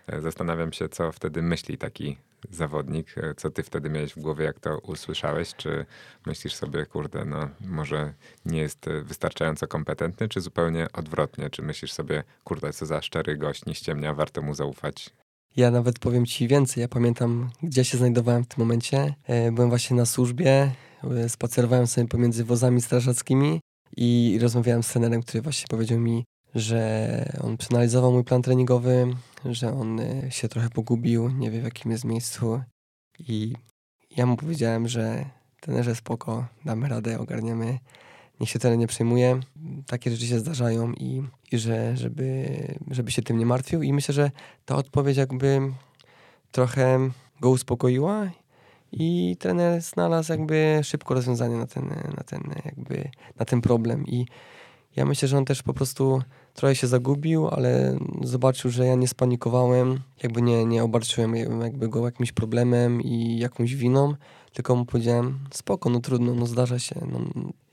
E, 0.07 0.21
zastanawiam 0.21 0.73
się, 0.73 0.89
co 0.89 1.11
wtedy 1.11 1.41
myśli 1.41 1.77
taki 1.77 2.17
zawodnik. 2.49 3.15
Co 3.37 3.49
ty 3.49 3.63
wtedy 3.63 3.89
miałeś 3.89 4.13
w 4.13 4.19
głowie, 4.19 4.45
jak 4.45 4.59
to 4.59 4.79
usłyszałeś? 4.79 5.55
Czy 5.55 5.85
myślisz 6.25 6.55
sobie, 6.55 6.85
kurde, 6.85 7.25
no 7.25 7.49
może 7.61 8.13
nie 8.45 8.59
jest 8.59 8.85
wystarczająco 9.03 9.67
kompetentny, 9.67 10.27
czy 10.27 10.41
zupełnie 10.41 10.87
odwrotnie? 10.93 11.49
Czy 11.49 11.61
myślisz 11.61 11.93
sobie, 11.93 12.23
kurde, 12.43 12.73
co 12.73 12.85
za 12.85 13.01
szczery 13.01 13.37
gość, 13.37 13.65
nie 13.65 13.75
ściemnia, 13.75 14.13
warto 14.13 14.41
mu 14.41 14.53
zaufać? 14.53 15.13
Ja 15.55 15.71
nawet 15.71 15.99
powiem 15.99 16.25
ci 16.25 16.47
więcej. 16.47 16.81
Ja 16.81 16.87
pamiętam, 16.87 17.49
gdzie 17.63 17.85
się 17.85 17.97
znajdowałem 17.97 18.43
w 18.43 18.47
tym 18.47 18.59
momencie. 18.59 19.15
E, 19.23 19.51
byłem 19.51 19.69
właśnie 19.69 19.97
na 19.97 20.05
służbie, 20.05 20.71
e, 21.03 21.29
spacerowałem 21.29 21.87
sobie 21.87 22.07
pomiędzy 22.07 22.43
wozami 22.43 22.81
strażackimi 22.81 23.59
i 23.97 24.37
rozmawiałem 24.41 24.83
z 24.83 24.87
trenerem, 24.87 25.23
który 25.23 25.41
właśnie 25.41 25.67
powiedział 25.69 25.99
mi, 25.99 26.25
że 26.55 27.33
on 27.41 27.57
przeanalizował 27.57 28.11
mój 28.11 28.23
plan 28.23 28.41
treningowy, 28.41 29.07
że 29.45 29.73
on 29.73 29.99
e, 29.99 30.31
się 30.31 30.47
trochę 30.47 30.69
pogubił, 30.69 31.29
nie 31.29 31.51
wie 31.51 31.61
w 31.61 31.63
jakim 31.63 31.91
jest 31.91 32.05
miejscu. 32.05 32.61
I 33.19 33.53
ja 34.17 34.25
mu 34.25 34.37
powiedziałem, 34.37 34.87
że 34.87 35.25
trenerze 35.61 35.95
spoko, 35.95 36.45
damy 36.65 36.89
radę, 36.89 37.19
ogarniemy 37.19 37.79
niech 38.39 38.49
się 38.49 38.59
tyle 38.59 38.77
nie 38.77 38.87
przejmuje. 38.87 39.39
Takie 39.87 40.11
rzeczy 40.11 40.27
się 40.27 40.39
zdarzają 40.39 40.93
i, 40.93 41.23
i 41.51 41.57
że, 41.57 41.97
żeby, 41.97 42.47
żeby 42.91 43.11
się 43.11 43.21
tym 43.21 43.37
nie 43.37 43.45
martwił. 43.45 43.83
I 43.83 43.93
myślę, 43.93 44.13
że 44.13 44.31
ta 44.65 44.75
odpowiedź 44.75 45.17
jakby 45.17 45.61
trochę 46.51 47.09
go 47.41 47.49
uspokoiła 47.49 48.29
i 48.91 49.37
trener 49.39 49.81
znalazł 49.81 50.31
jakby 50.31 50.79
szybko 50.83 51.13
rozwiązanie 51.13 51.57
na 51.57 51.67
ten, 51.67 51.87
na 52.17 52.23
ten, 52.23 52.41
jakby, 52.65 53.09
na 53.39 53.45
ten 53.45 53.61
problem. 53.61 54.05
I 54.07 54.25
Ja 54.95 55.05
myślę, 55.05 55.27
że 55.27 55.37
on 55.37 55.45
też 55.45 55.63
po 55.63 55.73
prostu 55.73 56.21
trochę 56.53 56.75
się 56.75 56.87
zagubił, 56.87 57.47
ale 57.47 57.97
zobaczył, 58.23 58.71
że 58.71 58.85
ja 58.85 58.95
nie 58.95 59.07
spanikowałem, 59.07 59.99
jakby 60.23 60.41
nie, 60.41 60.65
nie 60.65 60.83
obarczyłem 60.83 61.35
jakby 61.61 61.89
go 61.89 62.05
jakimś 62.05 62.31
problemem 62.31 63.01
i 63.01 63.37
jakąś 63.39 63.75
winą, 63.75 64.15
tylko 64.53 64.75
mu 64.75 64.85
powiedziałem, 64.85 65.39
spoko, 65.51 65.89
no 65.89 65.99
trudno, 65.99 66.35
no 66.35 66.45
zdarza 66.45 66.79
się, 66.79 66.95
no, 67.11 67.19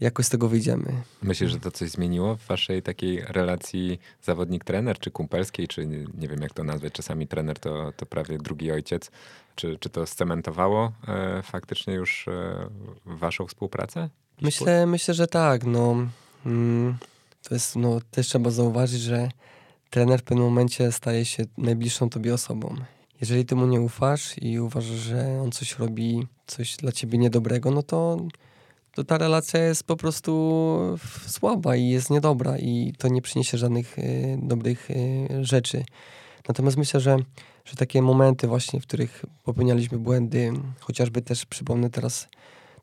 jakoś 0.00 0.26
z 0.26 0.28
tego 0.28 0.48
wyjdziemy. 0.48 0.92
Myślisz, 1.22 1.50
że 1.50 1.60
to 1.60 1.70
coś 1.70 1.90
zmieniło 1.90 2.36
w 2.36 2.46
waszej 2.46 2.82
takiej 2.82 3.20
relacji 3.20 3.98
zawodnik-trener, 4.22 4.98
czy 4.98 5.10
kumpelskiej, 5.10 5.68
czy 5.68 5.86
nie, 5.86 6.28
wiem 6.28 6.42
jak 6.42 6.54
to 6.54 6.64
nazwać, 6.64 6.92
czasami 6.92 7.26
trener 7.26 7.58
to, 7.58 7.92
to 7.96 8.06
prawie 8.06 8.38
drugi 8.38 8.72
ojciec. 8.72 9.10
Czy, 9.54 9.78
czy 9.78 9.90
to 9.90 10.06
scementowało 10.06 10.92
e, 11.08 11.42
faktycznie 11.42 11.94
już 11.94 12.28
e, 12.28 12.68
waszą 13.06 13.46
współpracę? 13.46 14.08
Myślę, 14.40 14.86
myślę, 14.86 15.14
że 15.14 15.26
tak, 15.26 15.64
no... 15.64 15.96
Mm 16.46 16.96
to 17.48 17.54
jest, 17.54 17.76
no, 17.76 17.98
też 18.10 18.28
trzeba 18.28 18.50
zauważyć, 18.50 19.00
że 19.00 19.28
trener 19.90 20.20
w 20.20 20.22
pewnym 20.22 20.44
momencie 20.44 20.92
staje 20.92 21.24
się 21.24 21.44
najbliższą 21.58 22.10
tobie 22.10 22.34
osobą. 22.34 22.74
Jeżeli 23.20 23.44
ty 23.44 23.54
mu 23.54 23.66
nie 23.66 23.80
ufasz 23.80 24.38
i 24.42 24.60
uważasz, 24.60 24.96
że 24.96 25.40
on 25.42 25.52
coś 25.52 25.78
robi, 25.78 26.26
coś 26.46 26.76
dla 26.76 26.92
ciebie 26.92 27.18
niedobrego, 27.18 27.70
no 27.70 27.82
to, 27.82 28.16
to 28.94 29.04
ta 29.04 29.18
relacja 29.18 29.64
jest 29.64 29.84
po 29.84 29.96
prostu 29.96 30.98
słaba 31.26 31.76
i 31.76 31.88
jest 31.88 32.10
niedobra 32.10 32.58
i 32.58 32.92
to 32.98 33.08
nie 33.08 33.22
przyniesie 33.22 33.58
żadnych 33.58 33.98
y, 33.98 34.38
dobrych 34.42 34.90
y, 34.90 35.28
rzeczy. 35.40 35.84
Natomiast 36.48 36.76
myślę, 36.76 37.00
że, 37.00 37.16
że 37.64 37.76
takie 37.76 38.02
momenty 38.02 38.46
właśnie, 38.46 38.80
w 38.80 38.86
których 38.86 39.24
popełnialiśmy 39.44 39.98
błędy, 39.98 40.52
chociażby 40.80 41.22
też 41.22 41.46
przypomnę 41.46 41.90
teraz 41.90 42.28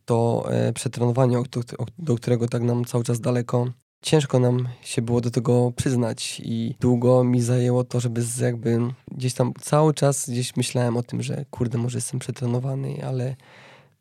to 0.05 0.45
e, 0.51 0.73
przetrenowanie, 0.73 1.37
do, 1.51 1.61
do 1.97 2.15
którego 2.15 2.47
tak 2.47 2.61
nam 2.61 2.85
cały 2.85 3.03
czas 3.03 3.19
daleko, 3.19 3.67
ciężko 4.01 4.39
nam 4.39 4.67
się 4.81 5.01
było 5.01 5.21
do 5.21 5.31
tego 5.31 5.71
przyznać 5.75 6.41
i 6.45 6.75
długo 6.79 7.23
mi 7.23 7.41
zajęło 7.41 7.83
to, 7.83 7.99
żeby 7.99 8.21
jakby 8.41 8.79
gdzieś 9.11 9.33
tam 9.33 9.53
cały 9.61 9.93
czas 9.93 10.29
gdzieś 10.29 10.55
myślałem 10.55 10.97
o 10.97 11.03
tym, 11.03 11.21
że 11.21 11.45
kurde, 11.51 11.77
może 11.77 11.97
jestem 11.97 12.19
przetrenowany, 12.19 13.05
ale 13.05 13.35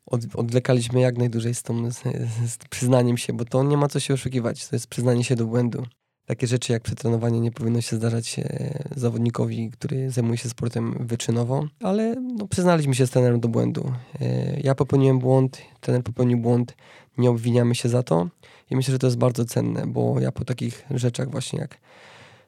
od, 0.05 0.21
odlekaliśmy 0.35 0.99
jak 0.99 1.17
najdłużej 1.17 1.55
z, 1.55 1.63
tą, 1.63 1.91
z, 1.91 2.03
z 2.45 2.57
przyznaniem 2.69 3.17
się, 3.17 3.33
bo 3.33 3.45
to 3.45 3.63
nie 3.63 3.77
ma 3.77 3.87
co 3.87 3.99
się 3.99 4.13
oszukiwać, 4.13 4.67
to 4.67 4.75
jest 4.75 4.87
przyznanie 4.87 5.23
się 5.23 5.35
do 5.35 5.45
błędu. 5.45 5.85
Takie 6.25 6.47
rzeczy 6.47 6.73
jak 6.73 6.83
przetrenowanie 6.83 7.39
nie 7.39 7.51
powinno 7.51 7.81
się 7.81 7.95
zdarzać 7.95 8.39
e, 8.39 8.83
zawodnikowi, 8.95 9.69
który 9.69 10.11
zajmuje 10.11 10.37
się 10.37 10.49
sportem 10.49 11.07
wyczynowo, 11.07 11.67
ale 11.83 12.15
no, 12.15 12.47
przyznaliśmy 12.47 12.95
się 12.95 13.07
z 13.07 13.09
trenerem 13.09 13.39
do 13.39 13.47
błędu. 13.47 13.93
E, 14.21 14.59
ja 14.59 14.75
popełniłem 14.75 15.19
błąd, 15.19 15.61
trener 15.81 16.03
popełnił 16.03 16.37
błąd, 16.37 16.75
nie 17.17 17.29
obwiniamy 17.29 17.75
się 17.75 17.89
za 17.89 18.03
to 18.03 18.29
i 18.69 18.75
myślę, 18.75 18.91
że 18.91 18.99
to 18.99 19.07
jest 19.07 19.17
bardzo 19.17 19.45
cenne, 19.45 19.87
bo 19.87 20.19
ja 20.19 20.31
po 20.31 20.45
takich 20.45 20.85
rzeczach 20.91 21.31
właśnie 21.31 21.59
jak 21.59 21.77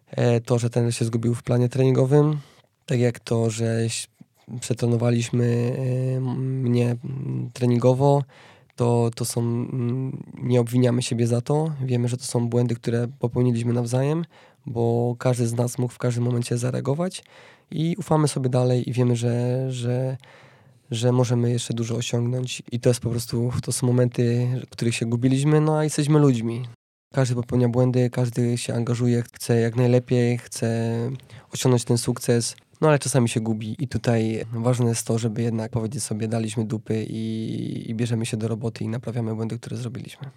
e, 0.10 0.42
to, 0.42 0.60
że 0.60 0.70
ten 0.70 0.92
się 0.92 1.06
zgubił 1.06 1.36
w 1.36 1.44
planie 1.44 1.70
treningowym, 1.70 2.40
tak 2.86 3.00
jak 3.00 3.20
to, 3.20 3.50
że 3.50 3.88
przetrenowaliśmy 4.60 5.76
e, 6.18 6.20
mnie 6.20 6.96
treningowo, 7.54 8.24
to, 8.76 9.12
to 9.16 9.26
są, 9.26 9.68
nie 10.34 10.62
obwiniamy 10.62 11.02
siebie 11.02 11.28
za 11.28 11.42
to. 11.42 11.72
Wiemy, 11.82 12.08
że 12.08 12.18
to 12.18 12.24
są 12.24 12.50
błędy, 12.50 12.76
które 12.76 13.08
popełniliśmy 13.20 13.74
nawzajem, 13.74 14.26
bo 14.66 15.16
każdy 15.20 15.48
z 15.48 15.54
nas 15.54 15.78
mógł 15.78 15.94
w 15.94 15.98
każdym 15.98 16.24
momencie 16.24 16.58
zareagować 16.58 17.24
i 17.72 17.96
ufamy 18.00 18.28
sobie 18.28 18.50
dalej 18.50 18.90
i 18.90 18.94
wiemy, 18.94 19.16
że, 19.16 19.66
że 19.72 20.18
że 20.92 21.12
możemy 21.12 21.52
jeszcze 21.52 21.74
dużo 21.74 21.96
osiągnąć 21.96 22.64
i 22.72 22.80
to 22.80 22.90
jest 22.90 23.00
po 23.00 23.10
prostu, 23.10 23.52
to 23.64 23.72
są 23.72 23.88
momenty, 23.88 24.48
w 24.68 24.70
których 24.70 24.96
się 24.96 25.06
gubiliśmy, 25.06 25.62
no 25.62 25.78
a 25.78 25.84
jesteśmy 25.84 26.20
ludźmi. 26.20 26.66
Każdy 27.14 27.36
popełnia 27.36 27.70
błędy, 27.70 28.10
każdy 28.10 28.58
się 28.58 28.74
angażuje, 28.74 29.22
chce 29.22 29.60
jak 29.60 29.76
najlepiej, 29.76 30.38
chce 30.38 30.92
osiągnąć 31.54 31.84
ten 31.84 31.98
sukces, 31.98 32.56
no 32.82 32.88
ale 32.88 33.00
czasami 33.00 33.30
się 33.30 33.40
gubi 33.40 33.76
i 33.80 33.88
tutaj 33.88 34.46
ważne 34.54 34.90
jest 34.90 35.08
to, 35.08 35.20
żeby 35.20 35.42
jednak 35.42 35.72
powiedzieć 35.72 36.04
sobie, 36.04 36.28
daliśmy 36.28 36.66
dupy 36.66 37.06
i, 37.10 37.86
i 37.92 37.96
bierzemy 37.96 38.26
się 38.26 38.38
do 38.38 38.48
roboty 38.48 38.84
i 38.84 38.88
naprawiamy 38.88 39.36
błędy, 39.36 39.60
które 39.60 39.78
zrobiliśmy. 39.78 40.28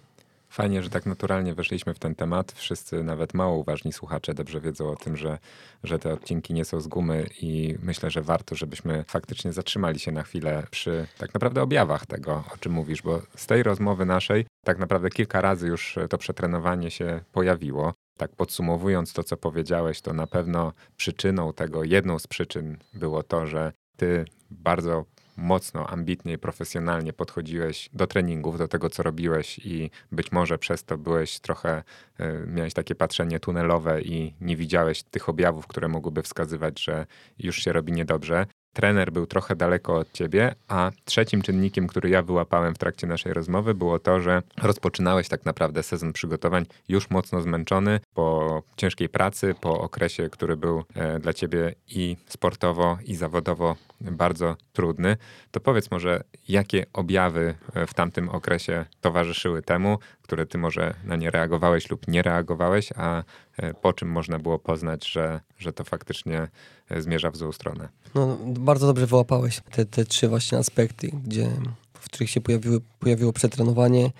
Fajnie, 0.55 0.83
że 0.83 0.89
tak 0.89 1.05
naturalnie 1.05 1.53
weszliśmy 1.53 1.93
w 1.93 1.99
ten 1.99 2.15
temat. 2.15 2.51
Wszyscy, 2.51 3.03
nawet 3.03 3.33
mało 3.33 3.57
uważni 3.57 3.93
słuchacze, 3.93 4.33
dobrze 4.33 4.61
wiedzą 4.61 4.89
o 4.89 4.95
tym, 4.95 5.17
że, 5.17 5.39
że 5.83 5.99
te 5.99 6.13
odcinki 6.13 6.53
nie 6.53 6.65
są 6.65 6.81
z 6.81 6.87
gumy 6.87 7.29
i 7.41 7.75
myślę, 7.81 8.11
że 8.11 8.21
warto, 8.21 8.55
żebyśmy 8.55 9.03
faktycznie 9.07 9.53
zatrzymali 9.53 9.99
się 9.99 10.11
na 10.11 10.23
chwilę 10.23 10.63
przy 10.71 11.07
tak 11.17 11.33
naprawdę 11.33 11.61
objawach 11.61 12.05
tego, 12.05 12.43
o 12.53 12.57
czym 12.57 12.71
mówisz, 12.71 13.01
bo 13.01 13.21
z 13.35 13.45
tej 13.45 13.63
rozmowy 13.63 14.05
naszej 14.05 14.45
tak 14.65 14.79
naprawdę 14.79 15.09
kilka 15.09 15.41
razy 15.41 15.67
już 15.67 15.95
to 16.09 16.17
przetrenowanie 16.17 16.91
się 16.91 17.21
pojawiło. 17.31 17.93
Tak 18.17 18.31
podsumowując 18.31 19.13
to, 19.13 19.23
co 19.23 19.37
powiedziałeś, 19.37 20.01
to 20.01 20.13
na 20.13 20.27
pewno 20.27 20.73
przyczyną 20.97 21.53
tego, 21.53 21.83
jedną 21.83 22.19
z 22.19 22.27
przyczyn 22.27 22.77
było 22.93 23.23
to, 23.23 23.47
że 23.47 23.71
ty 23.97 24.25
bardzo 24.51 25.05
mocno, 25.35 25.87
ambitnie 25.87 26.33
i 26.33 26.37
profesjonalnie 26.37 27.13
podchodziłeś 27.13 27.89
do 27.93 28.07
treningów, 28.07 28.57
do 28.57 28.67
tego, 28.67 28.89
co 28.89 29.03
robiłeś 29.03 29.59
i 29.59 29.91
być 30.11 30.31
może 30.31 30.57
przez 30.57 30.83
to 30.83 30.97
byłeś 30.97 31.39
trochę, 31.39 31.83
y, 32.19 32.47
miałeś 32.47 32.73
takie 32.73 32.95
patrzenie 32.95 33.39
tunelowe 33.39 34.01
i 34.01 34.33
nie 34.41 34.57
widziałeś 34.57 35.03
tych 35.03 35.29
objawów, 35.29 35.67
które 35.67 35.87
mogłyby 35.87 36.21
wskazywać, 36.21 36.83
że 36.83 37.05
już 37.39 37.55
się 37.57 37.73
robi 37.73 37.91
niedobrze 37.91 38.45
trener 38.75 39.11
był 39.11 39.25
trochę 39.25 39.55
daleko 39.55 39.95
od 39.95 40.11
ciebie, 40.11 40.55
a 40.67 40.91
trzecim 41.05 41.41
czynnikiem, 41.41 41.87
który 41.87 42.09
ja 42.09 42.21
wyłapałem 42.21 42.75
w 42.75 42.77
trakcie 42.77 43.07
naszej 43.07 43.33
rozmowy, 43.33 43.73
było 43.73 43.99
to, 43.99 44.21
że 44.21 44.41
rozpoczynałeś 44.61 45.27
tak 45.27 45.45
naprawdę 45.45 45.83
sezon 45.83 46.13
przygotowań 46.13 46.65
już 46.89 47.09
mocno 47.09 47.41
zmęczony 47.41 47.99
po 48.13 48.61
ciężkiej 48.77 49.09
pracy, 49.09 49.55
po 49.61 49.79
okresie, 49.81 50.29
który 50.29 50.57
był 50.57 50.83
e, 50.95 51.19
dla 51.19 51.33
ciebie 51.33 51.75
i 51.87 52.17
sportowo, 52.27 52.97
i 53.05 53.15
zawodowo 53.15 53.75
bardzo 54.01 54.55
trudny. 54.73 55.17
To 55.51 55.59
powiedz 55.59 55.91
może, 55.91 56.23
jakie 56.49 56.85
objawy 56.93 57.55
e, 57.73 57.87
w 57.87 57.93
tamtym 57.93 58.29
okresie 58.29 58.85
towarzyszyły 59.01 59.61
temu, 59.61 59.99
które 60.25 60.45
ty 60.45 60.57
może 60.57 60.93
na 61.03 61.15
nie 61.15 61.31
reagowałeś 61.31 61.89
lub 61.89 62.07
nie 62.07 62.21
reagowałeś, 62.21 62.89
a 62.95 63.23
e, 63.57 63.73
po 63.73 63.93
czym 63.93 64.11
można 64.11 64.39
było 64.39 64.59
poznać, 64.59 65.11
że, 65.11 65.41
że 65.57 65.73
to 65.73 65.83
faktycznie 65.83 66.47
e, 66.89 67.01
zmierza 67.01 67.31
w 67.31 67.37
złą 67.37 67.51
stronę. 67.51 67.89
No, 68.15 68.37
bardzo 68.45 68.87
dobrze 68.87 69.07
wyłapałeś 69.07 69.61
te, 69.71 69.85
te 69.85 70.05
trzy 70.05 70.27
właśnie 70.27 70.57
aspekty, 70.57 71.11
gdzie, 71.23 71.49
w 71.93 72.05
których 72.05 72.29
się 72.29 72.41
pojawiły, 72.41 72.81
pojawiło 72.99 73.33
przetrenowanie. 73.33 74.11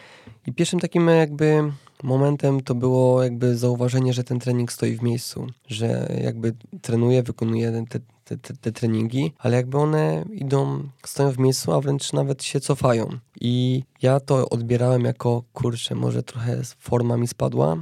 I 0.47 0.53
pierwszym 0.53 0.79
takim 0.79 1.07
jakby 1.07 1.71
momentem 2.03 2.61
to 2.61 2.75
było 2.75 3.23
jakby 3.23 3.57
zauważenie, 3.57 4.13
że 4.13 4.23
ten 4.23 4.39
trening 4.39 4.71
stoi 4.71 4.95
w 4.97 5.01
miejscu, 5.01 5.47
że 5.67 6.17
jakby 6.23 6.53
trenuję, 6.81 7.23
wykonuję 7.23 7.85
te, 7.89 7.99
te, 8.25 8.37
te, 8.37 8.53
te, 8.53 8.71
treningi, 8.71 9.33
ale 9.39 9.57
jakby 9.57 9.77
one 9.77 10.25
idą, 10.31 10.89
stoją 11.05 11.31
w 11.31 11.39
miejscu, 11.39 11.73
a 11.73 11.81
wręcz 11.81 12.13
nawet 12.13 12.43
się 12.43 12.59
cofają. 12.59 13.09
I 13.41 13.83
ja 14.01 14.19
to 14.19 14.49
odbierałem 14.49 15.05
jako, 15.05 15.43
kurczę, 15.53 15.95
może 15.95 16.23
trochę 16.23 16.61
forma 16.79 17.17
mi 17.17 17.27
spadła, 17.27 17.77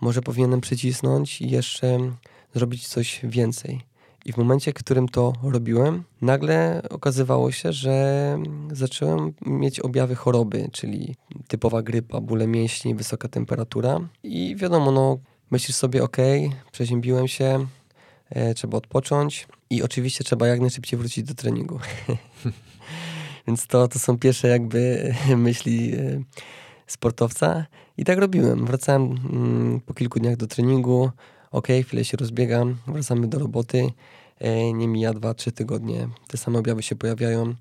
może 0.00 0.22
powinienem 0.22 0.60
przycisnąć 0.60 1.40
i 1.40 1.50
jeszcze 1.50 1.98
zrobić 2.54 2.88
coś 2.88 3.20
więcej. 3.22 3.80
I 4.24 4.32
w 4.32 4.36
momencie, 4.36 4.70
w 4.70 4.74
którym 4.74 5.08
to 5.08 5.32
robiłem, 5.42 6.04
nagle 6.22 6.82
okazywało 6.90 7.52
się, 7.52 7.72
że 7.72 8.38
zacząłem 8.72 9.32
mieć 9.46 9.80
objawy 9.80 10.14
choroby, 10.14 10.68
czyli 10.72 11.16
typowa 11.48 11.82
grypa, 11.82 12.20
bóle 12.20 12.46
mięśni, 12.46 12.94
wysoka 12.94 13.28
temperatura. 13.28 14.00
I 14.22 14.56
wiadomo, 14.56 14.92
no, 14.92 15.18
myślisz 15.50 15.76
sobie, 15.76 16.02
ok, 16.02 16.16
przeziębiłem 16.72 17.28
się, 17.28 17.66
e, 18.30 18.54
trzeba 18.54 18.78
odpocząć 18.78 19.46
i 19.70 19.82
oczywiście 19.82 20.24
trzeba 20.24 20.46
jak 20.46 20.60
najszybciej 20.60 20.98
wrócić 20.98 21.24
do 21.24 21.34
treningu. 21.34 21.78
Więc 23.46 23.66
to, 23.66 23.88
to 23.88 23.98
są 23.98 24.18
pierwsze 24.18 24.48
jakby 24.48 25.14
myśli 25.36 25.94
e, 25.94 26.22
sportowca. 26.86 27.66
I 27.96 28.04
tak 28.04 28.18
robiłem. 28.18 28.66
Wracałem 28.66 29.02
mm, 29.02 29.80
po 29.80 29.94
kilku 29.94 30.20
dniach 30.20 30.36
do 30.36 30.46
treningu, 30.46 31.10
ok, 31.50 31.68
chwilę 31.82 32.04
się 32.04 32.16
rozbiegam, 32.16 32.76
wracamy 32.86 33.26
do 33.26 33.38
roboty, 33.38 33.90
e, 34.38 34.72
nie 34.72 34.88
mija 34.88 35.12
2-3 35.12 35.52
tygodnie, 35.52 36.08
te 36.28 36.38
same 36.38 36.58
objawy 36.58 36.82
się 36.82 36.96
pojawiają, 36.96 37.54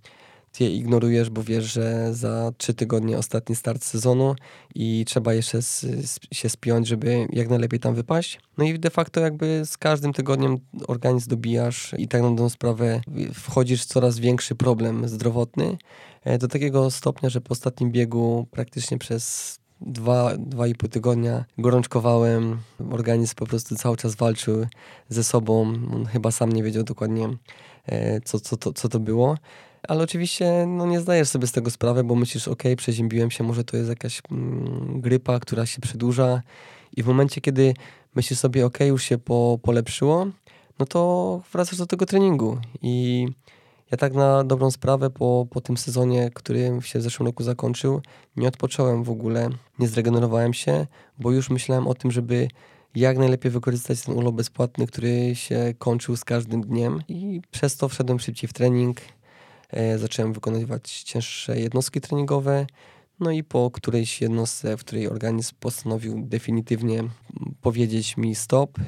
ty 0.52 0.64
je 0.64 0.76
ignorujesz, 0.76 1.30
bo 1.30 1.43
wiesz, 1.43 1.74
że 1.74 2.14
za 2.14 2.52
3 2.58 2.74
tygodnie 2.74 3.18
ostatni 3.18 3.56
start 3.56 3.84
sezonu 3.84 4.36
i 4.76 5.06
trzeba 5.08 5.34
jeszcze 5.34 5.62
z, 5.62 5.80
z, 5.82 6.20
się 6.32 6.50
spiąć, 6.50 6.88
żeby 6.88 7.28
jak 7.30 7.50
najlepiej 7.50 7.80
tam 7.80 7.95
wypaść. 7.95 8.39
No 8.58 8.66
i 8.66 8.80
de 8.80 8.89
facto 8.89 9.20
jakby 9.20 9.62
z 9.66 9.78
każdym 9.78 10.14
tygodniem 10.14 10.58
organizm 10.88 11.30
dobijasz 11.30 11.95
i 11.98 12.08
tak 12.08 12.22
na 12.22 12.30
dobrą 12.30 12.50
sprawę 12.50 13.02
wchodzisz 13.34 13.84
w 13.84 13.86
coraz 13.86 14.20
większy 14.20 14.56
problem 14.56 15.08
zdrowotny, 15.08 15.78
e, 16.24 16.38
do 16.38 16.48
takiego 16.48 16.91
stopnia, 16.91 17.30
że 17.30 17.41
po 17.41 17.52
ostatnim 17.52 17.91
biegu 17.91 18.48
praktycznie 18.52 18.98
przez 18.98 19.58
dwa, 19.82 20.38
dwa 20.38 20.68
i 20.68 20.76
pół 20.76 20.89
tygodnia 20.89 21.45
gorączkowałem. 21.58 22.58
Organizm 22.91 23.36
po 23.36 23.45
prostu 23.45 23.76
cały 23.76 23.98
czas 23.98 24.16
walczył 24.16 24.68
ze 25.10 25.24
sobą. 25.24 25.62
On 25.93 26.06
chyba 26.06 26.32
sam 26.32 26.52
nie 26.52 26.64
wiedział 26.64 26.84
dokładnie, 26.84 27.30
e, 27.86 28.22
co, 28.22 28.39
co, 28.39 28.58
to, 28.58 28.74
co 28.74 28.89
to 28.89 29.00
było. 29.00 29.38
Ale 29.88 30.04
oczywiście 30.04 30.66
no, 30.68 30.86
nie 30.86 31.00
zdajesz 31.00 31.28
sobie 31.28 31.48
z 31.48 31.52
tego 31.52 31.72
sprawy, 31.72 32.04
bo 32.04 32.16
myślisz, 32.16 32.48
ok, 32.48 32.64
przeziębiłem 32.78 33.32
się, 33.32 33.44
może 33.44 33.64
to 33.64 33.78
jest 33.78 33.90
jakaś 33.90 34.22
mm, 34.32 35.02
grypa, 35.02 35.40
która 35.40 35.66
się 35.66 35.82
przedłuża. 35.82 36.42
I 36.98 37.04
w 37.04 37.08
momencie, 37.08 37.42
kiedy 37.42 37.74
myślisz 38.16 38.40
sobie, 38.40 38.66
ok, 38.66 38.80
już 38.80 39.04
się 39.04 39.18
po, 39.18 39.60
polepszyło, 39.62 40.28
no 40.80 40.86
to 40.86 41.42
wracasz 41.54 41.78
do 41.78 41.86
tego 41.86 42.06
treningu. 42.06 42.58
I 42.82 43.28
ja 43.92 43.98
tak 43.98 44.14
na 44.14 44.44
dobrą 44.44 44.72
sprawę 44.72 45.10
po, 45.10 45.48
po 45.50 45.62
tym 45.62 45.78
sezonie, 45.78 46.30
który 46.34 46.80
się 46.82 47.00
w 47.00 47.02
zeszłym 47.02 47.28
roku 47.28 47.44
zakończył, 47.44 48.02
nie 48.38 48.48
odpocząłem 48.48 49.04
w 49.04 49.10
ogóle, 49.10 49.50
nie 49.80 49.88
zregenerowałem 49.88 50.54
się, 50.54 50.88
bo 51.20 51.32
już 51.32 51.50
myślałem 51.50 51.88
o 51.88 51.94
tym, 51.94 52.12
żeby 52.12 52.48
jak 52.96 53.18
najlepiej 53.18 53.52
wykorzystać 53.52 54.02
ten 54.02 54.16
urlop 54.16 54.36
bezpłatny, 54.36 54.88
który 54.88 55.36
się 55.36 55.74
kończył 55.80 56.16
z 56.16 56.24
każdym 56.24 56.62
dniem. 56.62 57.02
I 57.08 57.42
przez 57.52 57.78
to 57.78 57.90
wszedłem 57.90 58.20
szybciej 58.20 58.48
w 58.48 58.54
trening, 58.54 58.98
zacząłem 59.97 60.34
wykonywać 60.34 61.03
cięższe 61.03 61.59
jednostki 61.59 62.01
treningowe, 62.01 62.65
no 63.20 63.32
i 63.32 63.43
po 63.43 63.72
którejś 63.72 64.22
jednostce, 64.22 64.78
w 64.78 64.80
której 64.80 65.09
organizm 65.09 65.55
postanowił 65.59 66.26
definitywnie 66.26 67.03
powiedzieć 67.61 68.18
mi 68.18 68.36
stop, 68.36 68.80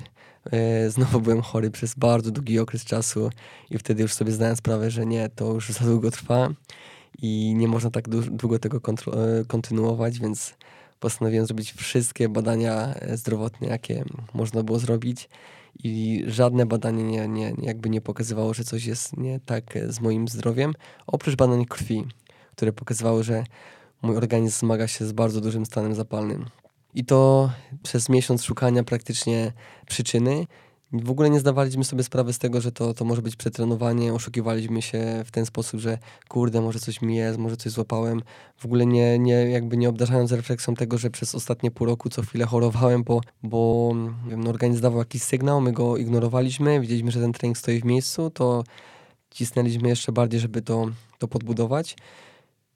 e, 0.51 0.89
znowu 0.91 1.21
byłem 1.21 1.41
chory 1.41 1.71
przez 1.71 1.95
bardzo 1.95 2.31
długi 2.31 2.59
okres 2.59 2.85
czasu 2.85 3.29
i 3.69 3.77
wtedy 3.77 4.01
już 4.01 4.13
sobie 4.13 4.31
zdałem 4.31 4.55
sprawę, 4.55 4.91
że 4.91 5.05
nie, 5.05 5.29
to 5.29 5.53
już 5.53 5.69
za 5.69 5.85
długo 5.85 6.11
trwa 6.11 6.49
i 7.21 7.53
nie 7.57 7.67
można 7.67 7.91
tak 7.91 8.09
długo 8.09 8.59
tego 8.59 8.77
e, 8.77 9.45
kontynuować, 9.45 10.19
więc 10.19 10.53
postanowiłem 10.99 11.45
zrobić 11.45 11.71
wszystkie 11.71 12.29
badania 12.29 12.93
e, 12.95 13.17
zdrowotne, 13.17 13.67
jakie 13.67 14.03
można 14.33 14.63
było 14.63 14.79
zrobić 14.79 15.29
i 15.83 16.23
żadne 16.27 16.65
badanie 16.65 17.03
nie, 17.03 17.27
nie, 17.27 17.53
jakby 17.61 17.89
nie 17.89 18.01
pokazywało, 18.01 18.53
że 18.53 18.63
coś 18.63 18.85
jest 18.85 19.17
nie 19.17 19.39
tak 19.39 19.77
z 19.87 20.01
moim 20.01 20.27
zdrowiem, 20.27 20.73
oprócz 21.07 21.35
badań 21.35 21.65
krwi, 21.65 22.05
które 22.55 22.73
pokazywały, 22.73 23.23
że 23.23 23.43
mój 24.01 24.17
organizm 24.17 24.59
zmaga 24.59 24.87
się 24.87 25.05
z 25.05 25.11
bardzo 25.11 25.41
dużym 25.41 25.65
stanem 25.65 25.95
zapalnym. 25.95 26.45
I 26.93 27.05
to 27.05 27.51
przez 27.83 28.09
miesiąc 28.09 28.43
szukania 28.43 28.83
praktycznie 28.83 29.51
przyczyny 29.87 30.45
w 30.91 31.11
ogóle 31.11 31.29
nie 31.29 31.39
zdawaliśmy 31.39 31.83
sobie 31.83 32.03
sprawy 32.03 32.33
z 32.33 32.39
tego, 32.39 32.61
że 32.61 32.71
to, 32.71 32.93
to 32.93 33.05
może 33.05 33.21
być 33.21 33.35
przetrenowanie. 33.35 34.13
Oszukiwaliśmy 34.13 34.81
się 34.81 35.23
w 35.25 35.31
ten 35.31 35.45
sposób, 35.45 35.79
że 35.79 35.97
kurde, 36.27 36.61
może 36.61 36.79
coś 36.79 37.01
mi 37.01 37.15
jest, 37.15 37.37
może 37.37 37.57
coś 37.57 37.71
złapałem. 37.71 38.21
W 38.57 38.65
ogóle 38.65 38.85
nie, 38.85 39.19
nie, 39.19 39.33
jakby 39.33 39.77
nie 39.77 39.89
obdarzając 39.89 40.31
refleksją 40.31 40.75
tego, 40.75 40.97
że 40.97 41.09
przez 41.09 41.35
ostatnie 41.35 41.71
pół 41.71 41.87
roku 41.87 42.09
co 42.09 42.21
chwilę 42.21 42.45
chorowałem, 42.45 43.03
bo, 43.03 43.21
bo 43.43 43.93
wiem, 44.27 44.43
no, 44.43 44.49
organizm 44.49 44.81
dawał 44.81 44.99
jakiś 44.99 45.23
sygnał, 45.23 45.61
my 45.61 45.71
go 45.71 45.97
ignorowaliśmy, 45.97 46.79
widzieliśmy, 46.79 47.11
że 47.11 47.21
ten 47.21 47.33
trening 47.33 47.57
stoi 47.57 47.79
w 47.79 47.85
miejscu, 47.85 48.29
to 48.29 48.63
cisnęliśmy 49.29 49.89
jeszcze 49.89 50.11
bardziej, 50.11 50.39
żeby 50.39 50.61
to, 50.61 50.87
to 51.19 51.27
podbudować. 51.27 51.95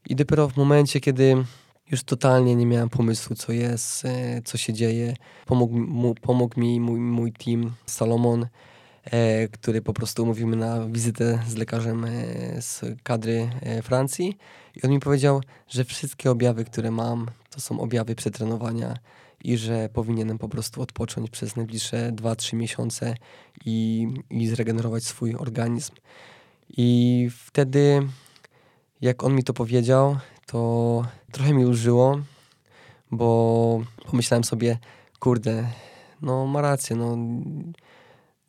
I 0.09 0.16
dopiero 0.16 0.49
w 0.49 0.57
momencie, 0.57 0.99
kiedy 0.99 1.43
już 1.93 2.03
totalnie 2.03 2.55
nie 2.55 2.65
miałem 2.65 2.89
pomysłu, 2.89 3.35
co 3.35 3.51
jest, 3.51 4.05
e, 4.05 4.41
co 4.45 4.57
się 4.57 4.73
dzieje. 4.73 5.13
Pomógł, 5.45 5.79
mu, 5.79 6.15
pomógł 6.15 6.59
mi 6.59 6.79
mój, 6.79 6.99
mój 6.99 7.31
team, 7.31 7.71
Salomon, 7.85 8.47
e, 9.03 9.47
który 9.47 9.81
po 9.81 9.93
prostu 9.93 10.23
umówimy 10.23 10.55
na 10.55 10.87
wizytę 10.87 11.39
z 11.47 11.55
lekarzem 11.55 12.05
e, 12.05 12.09
z 12.61 12.81
kadry 13.03 13.49
Francji. 13.83 14.37
I 14.75 14.81
on 14.81 14.91
mi 14.91 14.99
powiedział, 14.99 15.41
że 15.67 15.85
wszystkie 15.85 16.31
objawy, 16.31 16.65
które 16.65 16.91
mam, 16.91 17.27
to 17.49 17.61
są 17.61 17.79
objawy 17.79 18.15
przetrenowania 18.15 18.93
i 19.43 19.57
że 19.57 19.89
powinienem 19.93 20.37
po 20.37 20.49
prostu 20.49 20.81
odpocząć 20.81 21.29
przez 21.29 21.55
najbliższe 21.55 22.11
2-3 22.11 22.55
miesiące 22.55 23.15
i, 23.65 24.07
i 24.29 24.47
zregenerować 24.47 25.03
swój 25.03 25.35
organizm. 25.35 25.93
I 26.77 27.29
wtedy, 27.45 28.07
jak 29.01 29.23
on 29.23 29.35
mi 29.35 29.43
to 29.43 29.53
powiedział, 29.53 30.17
to 30.45 31.05
trochę 31.34 31.53
mi 31.53 31.65
ulżyło, 31.65 32.19
bo 33.11 33.81
pomyślałem 34.11 34.43
sobie, 34.43 34.77
kurde, 35.19 35.67
no 36.21 36.45
ma 36.45 36.61
rację, 36.61 36.95
no 36.95 37.17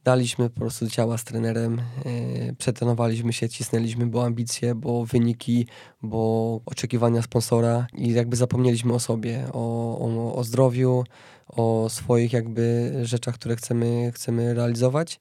daliśmy 0.05 0.51
po 0.51 0.61
prostu 0.61 0.91
ciała 0.91 1.19
z 1.19 1.25
trenerem, 1.25 1.83
yy, 2.05 2.55
przetrenowaliśmy 2.59 3.33
się, 3.33 3.49
cisnęliśmy, 3.49 4.07
bo 4.07 4.25
ambicje, 4.25 4.75
bo 4.75 5.05
wyniki, 5.05 5.67
bo 6.03 6.61
oczekiwania 6.67 7.23
sponsora 7.23 7.87
i 7.95 8.13
jakby 8.13 8.37
zapomnieliśmy 8.37 8.95
o 8.95 9.01
sobie, 9.01 9.45
o, 9.53 9.99
o, 9.99 10.35
o 10.35 10.45
zdrowiu, 10.45 11.05
o 11.49 11.89
swoich 11.89 12.33
jakby 12.33 12.93
rzeczach, 13.03 13.35
które 13.35 13.57
chcemy, 13.57 14.13
chcemy 14.15 14.55
realizować. 14.55 15.19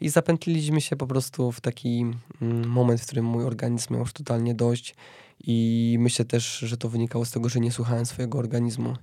I 0.00 0.08
zapętliliśmy 0.08 0.80
się 0.80 0.96
po 0.96 1.06
prostu 1.06 1.52
w 1.52 1.60
taki 1.60 2.04
mm, 2.42 2.68
moment, 2.68 3.00
w 3.00 3.06
którym 3.06 3.24
mój 3.24 3.44
organizm 3.44 3.92
miał 3.92 4.00
już 4.00 4.12
totalnie 4.12 4.54
dość 4.54 4.94
i 5.40 5.96
myślę 6.00 6.24
też, 6.24 6.58
że 6.58 6.76
to 6.76 6.88
wynikało 6.88 7.24
z 7.24 7.30
tego, 7.30 7.48
że 7.48 7.60
nie 7.60 7.72
słuchałem 7.72 8.06
swojego 8.06 8.38
organizmu. 8.38 8.94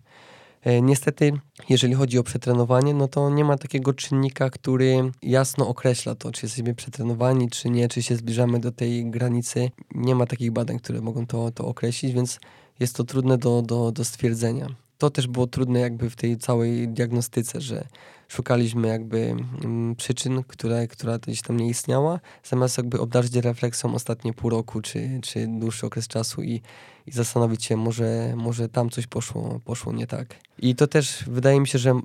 E, 0.63 0.81
niestety, 0.81 1.31
jeżeli 1.69 1.93
chodzi 1.93 2.19
o 2.19 2.23
przetrenowanie, 2.23 2.93
no 2.93 3.07
to 3.07 3.29
nie 3.29 3.45
ma 3.45 3.57
takiego 3.57 3.93
czynnika, 3.93 4.49
który 4.49 5.11
jasno 5.21 5.67
określa 5.67 6.15
to, 6.15 6.31
czy 6.31 6.45
jesteśmy 6.45 6.75
przetrenowani, 6.75 7.49
czy 7.49 7.69
nie, 7.69 7.88
czy 7.88 8.03
się 8.03 8.15
zbliżamy 8.15 8.59
do 8.59 8.71
tej 8.71 9.09
granicy. 9.11 9.71
Nie 9.95 10.15
ma 10.15 10.25
takich 10.25 10.51
badań, 10.51 10.79
które 10.79 11.01
mogą 11.01 11.27
to, 11.27 11.51
to 11.51 11.65
określić, 11.65 12.13
więc 12.13 12.39
jest 12.79 12.95
to 12.95 13.03
trudne 13.03 13.38
do, 13.38 13.61
do, 13.61 13.91
do 13.91 14.05
stwierdzenia. 14.05 14.67
To 14.97 15.09
też 15.09 15.27
było 15.27 15.47
trudne 15.47 15.79
jakby 15.79 16.09
w 16.09 16.15
tej 16.15 16.38
całej 16.38 16.88
diagnostyce, 16.88 17.61
że 17.61 17.88
szukaliśmy 18.34 18.88
jakby 18.88 19.36
mm, 19.63 19.95
przyczyn, 19.95 20.43
które, 20.47 20.88
która 20.88 21.17
gdzieś 21.17 21.41
tam 21.41 21.57
nie 21.57 21.69
istniała, 21.69 22.19
zamiast 22.43 22.77
jakby 22.77 22.99
obdarzyć 22.99 23.36
refleksją 23.36 23.95
ostatnie 23.95 24.34
pół 24.34 24.49
roku, 24.49 24.81
czy, 24.81 25.19
czy 25.23 25.47
dłuższy 25.47 25.86
okres 25.86 26.07
czasu 26.07 26.43
i, 26.43 26.61
i 27.07 27.11
zastanowić 27.11 27.65
się, 27.65 27.77
może, 27.77 28.34
może 28.36 28.69
tam 28.69 28.89
coś 28.89 29.07
poszło, 29.07 29.59
poszło 29.65 29.93
nie 29.93 30.07
tak. 30.07 30.36
I 30.59 30.75
to 30.75 30.88
też 30.88 31.23
wydaje 31.27 31.59
mi 31.59 31.67
się, 31.67 31.79
że 31.79 31.99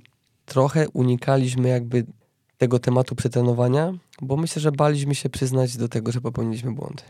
trochę 0.46 0.88
unikaliśmy 0.88 1.68
jakby 1.68 2.06
tego 2.58 2.78
tematu 2.78 3.14
przetrenowania, 3.14 3.94
bo 4.22 4.36
myślę, 4.36 4.62
że 4.62 4.72
baliśmy 4.72 5.14
się 5.14 5.28
przyznać 5.28 5.76
do 5.76 5.88
tego, 5.88 6.12
że 6.12 6.20
popełniliśmy 6.20 6.72
błąd 6.72 7.04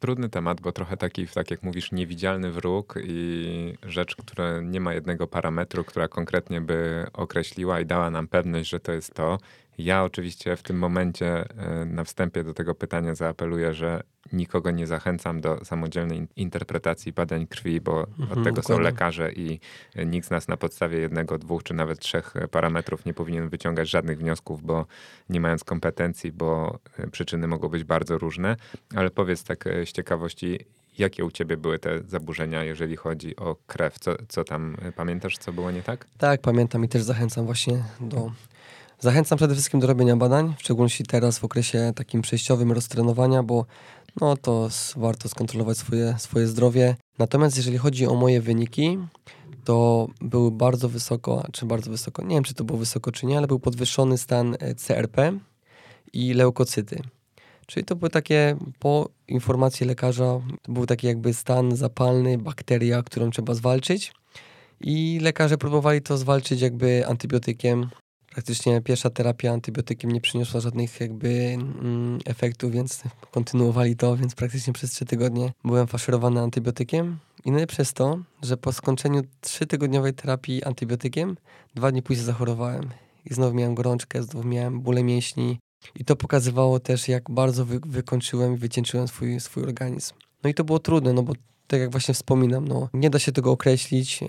trudny 0.00 0.28
temat, 0.28 0.60
bo 0.60 0.72
trochę 0.72 0.96
taki, 0.96 1.28
tak 1.28 1.50
jak 1.50 1.62
mówisz, 1.62 1.92
niewidzialny 1.92 2.50
wróg 2.50 2.94
i 3.04 3.74
rzecz, 3.82 4.16
która 4.16 4.60
nie 4.60 4.80
ma 4.80 4.94
jednego 4.94 5.26
parametru, 5.26 5.84
która 5.84 6.08
konkretnie 6.08 6.60
by 6.60 7.06
określiła 7.12 7.80
i 7.80 7.86
dała 7.86 8.10
nam 8.10 8.28
pewność, 8.28 8.70
że 8.70 8.80
to 8.80 8.92
jest 8.92 9.14
to. 9.14 9.38
Ja 9.78 10.04
oczywiście 10.04 10.56
w 10.56 10.62
tym 10.62 10.78
momencie 10.78 11.44
e, 11.58 11.84
na 11.84 12.04
wstępie 12.04 12.44
do 12.44 12.54
tego 12.54 12.74
pytania 12.74 13.14
zaapeluję, 13.14 13.74
że 13.74 14.02
nikogo 14.32 14.70
nie 14.70 14.86
zachęcam 14.86 15.40
do 15.40 15.64
samodzielnej 15.64 16.28
interpretacji 16.36 17.12
badań 17.12 17.46
krwi, 17.46 17.80
bo 17.80 18.06
mhm, 18.08 18.22
od 18.22 18.44
tego 18.44 18.56
dokładnie. 18.56 18.62
są 18.62 18.80
lekarze 18.80 19.32
i 19.32 19.60
nikt 20.06 20.28
z 20.28 20.30
nas 20.30 20.48
na 20.48 20.56
podstawie 20.56 20.98
jednego, 20.98 21.38
dwóch 21.38 21.62
czy 21.62 21.74
nawet 21.74 21.98
trzech 21.98 22.34
parametrów 22.50 23.06
nie 23.06 23.14
powinien 23.14 23.48
wyciągać 23.48 23.90
żadnych 23.90 24.18
wniosków, 24.18 24.62
bo 24.62 24.86
nie 25.28 25.40
mając 25.40 25.64
kompetencji, 25.64 26.32
bo 26.32 26.78
e, 26.98 27.06
przyczyny 27.06 27.46
mogą 27.46 27.68
być 27.68 27.84
bardzo 27.84 28.18
różne. 28.18 28.56
Ale 28.94 29.10
powiedz 29.10 29.44
tak 29.44 29.66
e, 29.66 29.86
z 29.86 29.92
ciekawości, 29.92 30.58
Jakie 30.98 31.24
u 31.24 31.30
ciebie 31.30 31.56
były 31.56 31.78
te 31.78 32.00
zaburzenia, 32.08 32.64
jeżeli 32.64 32.96
chodzi 32.96 33.36
o 33.36 33.56
krew? 33.66 33.98
Co, 33.98 34.14
co 34.28 34.44
tam 34.44 34.76
pamiętasz, 34.96 35.38
co 35.38 35.52
było 35.52 35.70
nie 35.70 35.82
tak? 35.82 36.06
Tak, 36.18 36.40
pamiętam 36.40 36.84
i 36.84 36.88
też 36.88 37.02
zachęcam 37.02 37.46
właśnie 37.46 37.84
do 38.00 38.32
Zachęcam 39.04 39.38
przede 39.38 39.54
wszystkim 39.54 39.80
do 39.80 39.86
robienia 39.86 40.16
badań, 40.16 40.54
w 40.58 40.60
szczególności 40.60 41.04
teraz 41.04 41.38
w 41.38 41.44
okresie 41.44 41.92
takim 41.96 42.22
przejściowym 42.22 42.72
roztrenowania, 42.72 43.42
bo 43.42 43.66
no 44.20 44.36
to 44.36 44.68
warto 44.96 45.28
skontrolować 45.28 45.78
swoje, 45.78 46.14
swoje 46.18 46.46
zdrowie. 46.46 46.96
Natomiast 47.18 47.56
jeżeli 47.56 47.78
chodzi 47.78 48.06
o 48.06 48.14
moje 48.14 48.40
wyniki, 48.40 48.98
to 49.64 50.08
były 50.20 50.50
bardzo 50.50 50.88
wysoko, 50.88 51.46
czy 51.52 51.66
bardzo 51.66 51.90
wysoko, 51.90 52.22
nie 52.22 52.34
wiem 52.34 52.44
czy 52.44 52.54
to 52.54 52.64
było 52.64 52.78
wysoko 52.78 53.12
czy 53.12 53.26
nie, 53.26 53.38
ale 53.38 53.46
był 53.46 53.60
podwyższony 53.60 54.18
stan 54.18 54.56
e, 54.60 54.74
CRP 54.74 55.38
i 56.12 56.34
leukocyty. 56.34 57.02
Czyli 57.66 57.86
to 57.86 57.96
były 57.96 58.10
takie, 58.10 58.56
po 58.78 59.08
informacji 59.28 59.86
lekarza, 59.86 60.40
to 60.62 60.72
był 60.72 60.86
taki 60.86 61.06
jakby 61.06 61.34
stan 61.34 61.76
zapalny, 61.76 62.38
bakteria, 62.38 63.02
którą 63.02 63.30
trzeba 63.30 63.54
zwalczyć. 63.54 64.12
I 64.80 65.18
lekarze 65.22 65.58
próbowali 65.58 66.02
to 66.02 66.18
zwalczyć 66.18 66.60
jakby 66.60 67.06
antybiotykiem, 67.06 67.90
praktycznie 68.34 68.80
pierwsza 68.80 69.10
terapia 69.10 69.52
antybiotykiem 69.52 70.12
nie 70.12 70.20
przyniosła 70.20 70.60
żadnych 70.60 71.00
jakby 71.00 71.28
mm, 71.28 72.18
efektów, 72.24 72.72
więc 72.72 73.02
kontynuowali 73.30 73.96
to, 73.96 74.16
więc 74.16 74.34
praktycznie 74.34 74.72
przez 74.72 74.90
trzy 74.90 75.04
tygodnie 75.04 75.52
byłem 75.64 75.86
faszerowany 75.86 76.40
antybiotykiem. 76.40 77.18
I 77.44 77.50
najlepsze 77.50 77.82
jest 77.82 77.92
to, 77.92 78.18
że 78.42 78.56
po 78.56 78.72
skończeniu 78.72 79.22
trzytygodniowej 79.40 80.14
terapii 80.14 80.64
antybiotykiem, 80.64 81.36
dwa 81.74 81.92
dni 81.92 82.02
później 82.02 82.26
zachorowałem. 82.26 82.90
I 83.24 83.34
znowu 83.34 83.54
miałem 83.54 83.74
gorączkę, 83.74 84.22
znowu 84.22 84.48
miałem 84.48 84.80
bóle 84.80 85.02
mięśni. 85.02 85.58
I 85.94 86.04
to 86.04 86.16
pokazywało 86.16 86.80
też, 86.80 87.08
jak 87.08 87.30
bardzo 87.30 87.64
wy 87.64 87.80
wykończyłem 87.86 88.54
i 88.54 88.56
wycieńczyłem 88.56 89.08
swój, 89.08 89.40
swój 89.40 89.62
organizm. 89.62 90.14
No 90.44 90.50
i 90.50 90.54
to 90.54 90.64
było 90.64 90.78
trudne, 90.78 91.12
no 91.12 91.22
bo 91.22 91.32
tak 91.66 91.80
jak 91.80 91.90
właśnie 91.90 92.14
wspominam, 92.14 92.68
no, 92.68 92.88
nie 92.94 93.10
da 93.10 93.18
się 93.18 93.32
tego 93.32 93.50
określić. 93.50 94.22
E, 94.22 94.26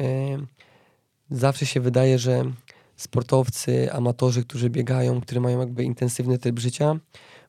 zawsze 1.31 1.65
się 1.65 1.79
wydaje, 1.79 2.19
że 2.19 2.45
sportowcy, 2.95 3.93
amatorzy, 3.93 4.43
którzy 4.43 4.69
biegają, 4.69 5.21
którzy 5.21 5.41
mają 5.41 5.59
jakby 5.59 5.83
intensywny 5.83 6.37
tryb 6.37 6.59
życia, 6.59 6.99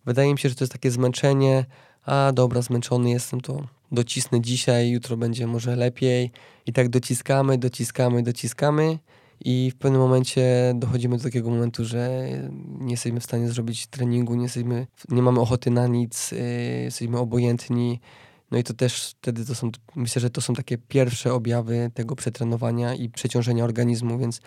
wydaje 0.07 0.33
mi 0.33 0.39
się, 0.39 0.49
że 0.49 0.55
to 0.55 0.65
jest 0.65 0.73
takie 0.73 0.91
zmęczenie 0.91 1.65
a 2.07 2.33
dobra, 2.35 2.63
zmęczony 2.63 3.11
jestem, 3.11 3.41
to 3.41 3.67
docisnę 3.93 4.41
dzisiaj, 4.41 4.91
jutro 4.91 5.17
będzie 5.17 5.47
może 5.47 5.77
lepiej. 5.77 6.31
I 6.67 6.73
tak 6.73 6.89
dociskamy, 6.89 7.59
dociskamy, 7.59 8.23
dociskamy. 8.23 8.99
I 9.45 9.71
w 9.75 9.79
pewnym 9.79 10.01
momencie 10.01 10.73
dochodzimy 10.75 11.17
do 11.17 11.23
takiego 11.23 11.51
momentu, 11.51 11.85
że 11.85 12.29
nie 12.79 12.91
jesteśmy 12.91 13.21
w 13.21 13.25
stanie 13.25 13.49
zrobić 13.49 13.87
treningu, 13.87 14.35
nie, 14.35 14.43
jesteśmy, 14.43 14.87
nie 15.09 15.23
mamy 15.23 15.41
ochoty 15.41 15.71
na 15.71 15.87
nic, 15.87 16.33
yy, 16.33 16.39
jesteśmy 16.85 17.19
obojętni. 17.19 18.01
No 18.51 18.59
i 18.59 18.65
to 18.65 18.75
też 18.75 19.15
wtedy 19.21 19.47
to 19.47 19.55
są, 19.55 19.71
myślę, 19.97 20.21
że 20.21 20.31
to 20.31 20.41
są 20.41 20.55
takie 20.55 20.79
pierwsze 20.79 21.35
objawy 21.35 21.91
tego 21.95 22.17
przetrenowania 22.17 22.95
i 22.95 23.09
przeciążenia 23.09 23.65
organizmu, 23.65 24.19
więc 24.19 24.41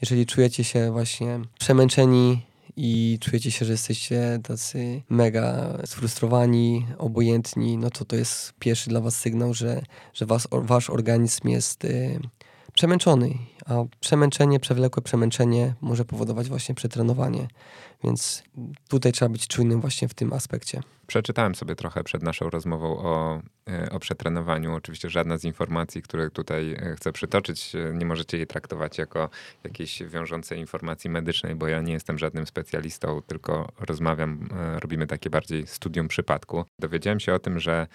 jeżeli 0.00 0.26
czujecie 0.26 0.64
się 0.64 0.92
właśnie 0.92 1.40
przemęczeni 1.58 2.46
i 2.76 3.18
czujecie 3.20 3.50
się, 3.50 3.64
że 3.64 3.72
jesteście 3.72 4.38
tacy 4.42 5.02
mega 5.08 5.78
sfrustrowani, 5.86 6.86
obojętni, 6.98 7.78
no 7.78 7.90
to 7.90 8.04
to 8.04 8.16
jest 8.16 8.52
pierwszy 8.58 8.90
dla 8.90 9.00
was 9.00 9.16
sygnał, 9.16 9.54
że, 9.54 9.82
że 10.14 10.26
was, 10.26 10.48
wasz 10.50 10.90
organizm 10.90 11.48
jest 11.48 11.84
y, 11.84 12.20
przemęczony, 12.72 13.34
a 13.66 13.84
przemęczenie, 14.00 14.60
przewlekłe 14.60 15.02
przemęczenie 15.02 15.74
może 15.80 16.04
powodować 16.04 16.48
właśnie 16.48 16.74
przetrenowanie, 16.74 17.48
więc 18.04 18.42
tutaj 18.88 19.12
trzeba 19.12 19.28
być 19.28 19.46
czujnym 19.46 19.80
właśnie 19.80 20.08
w 20.08 20.14
tym 20.14 20.32
aspekcie. 20.32 20.80
Przeczytałem 21.12 21.54
sobie 21.54 21.76
trochę 21.76 22.04
przed 22.04 22.22
naszą 22.22 22.50
rozmową 22.50 22.98
o, 22.98 23.42
e, 23.70 23.90
o 23.90 23.98
przetrenowaniu. 23.98 24.74
Oczywiście 24.74 25.10
żadna 25.10 25.38
z 25.38 25.44
informacji, 25.44 26.02
które 26.02 26.30
tutaj 26.30 26.72
e, 26.72 26.96
chcę 26.96 27.12
przytoczyć, 27.12 27.74
e, 27.74 27.94
nie 27.94 28.06
możecie 28.06 28.36
jej 28.36 28.46
traktować 28.46 28.98
jako 28.98 29.30
jakiejś 29.64 30.02
wiążącej 30.02 30.58
informacji 30.58 31.10
medycznej, 31.10 31.54
bo 31.54 31.68
ja 31.68 31.80
nie 31.80 31.92
jestem 31.92 32.18
żadnym 32.18 32.46
specjalistą, 32.46 33.22
tylko 33.26 33.72
rozmawiam, 33.80 34.48
robimy 34.80 35.06
takie 35.06 35.30
bardziej 35.30 35.66
studium 35.66 36.08
przypadku. 36.08 36.64
Dowiedziałem 36.78 37.20
się 37.20 37.34
o 37.34 37.38
tym, 37.38 37.60
że 37.60 37.86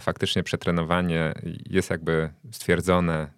faktycznie 0.00 0.42
przetrenowanie 0.42 1.34
jest 1.66 1.90
jakby 1.90 2.30
stwierdzone 2.52 3.30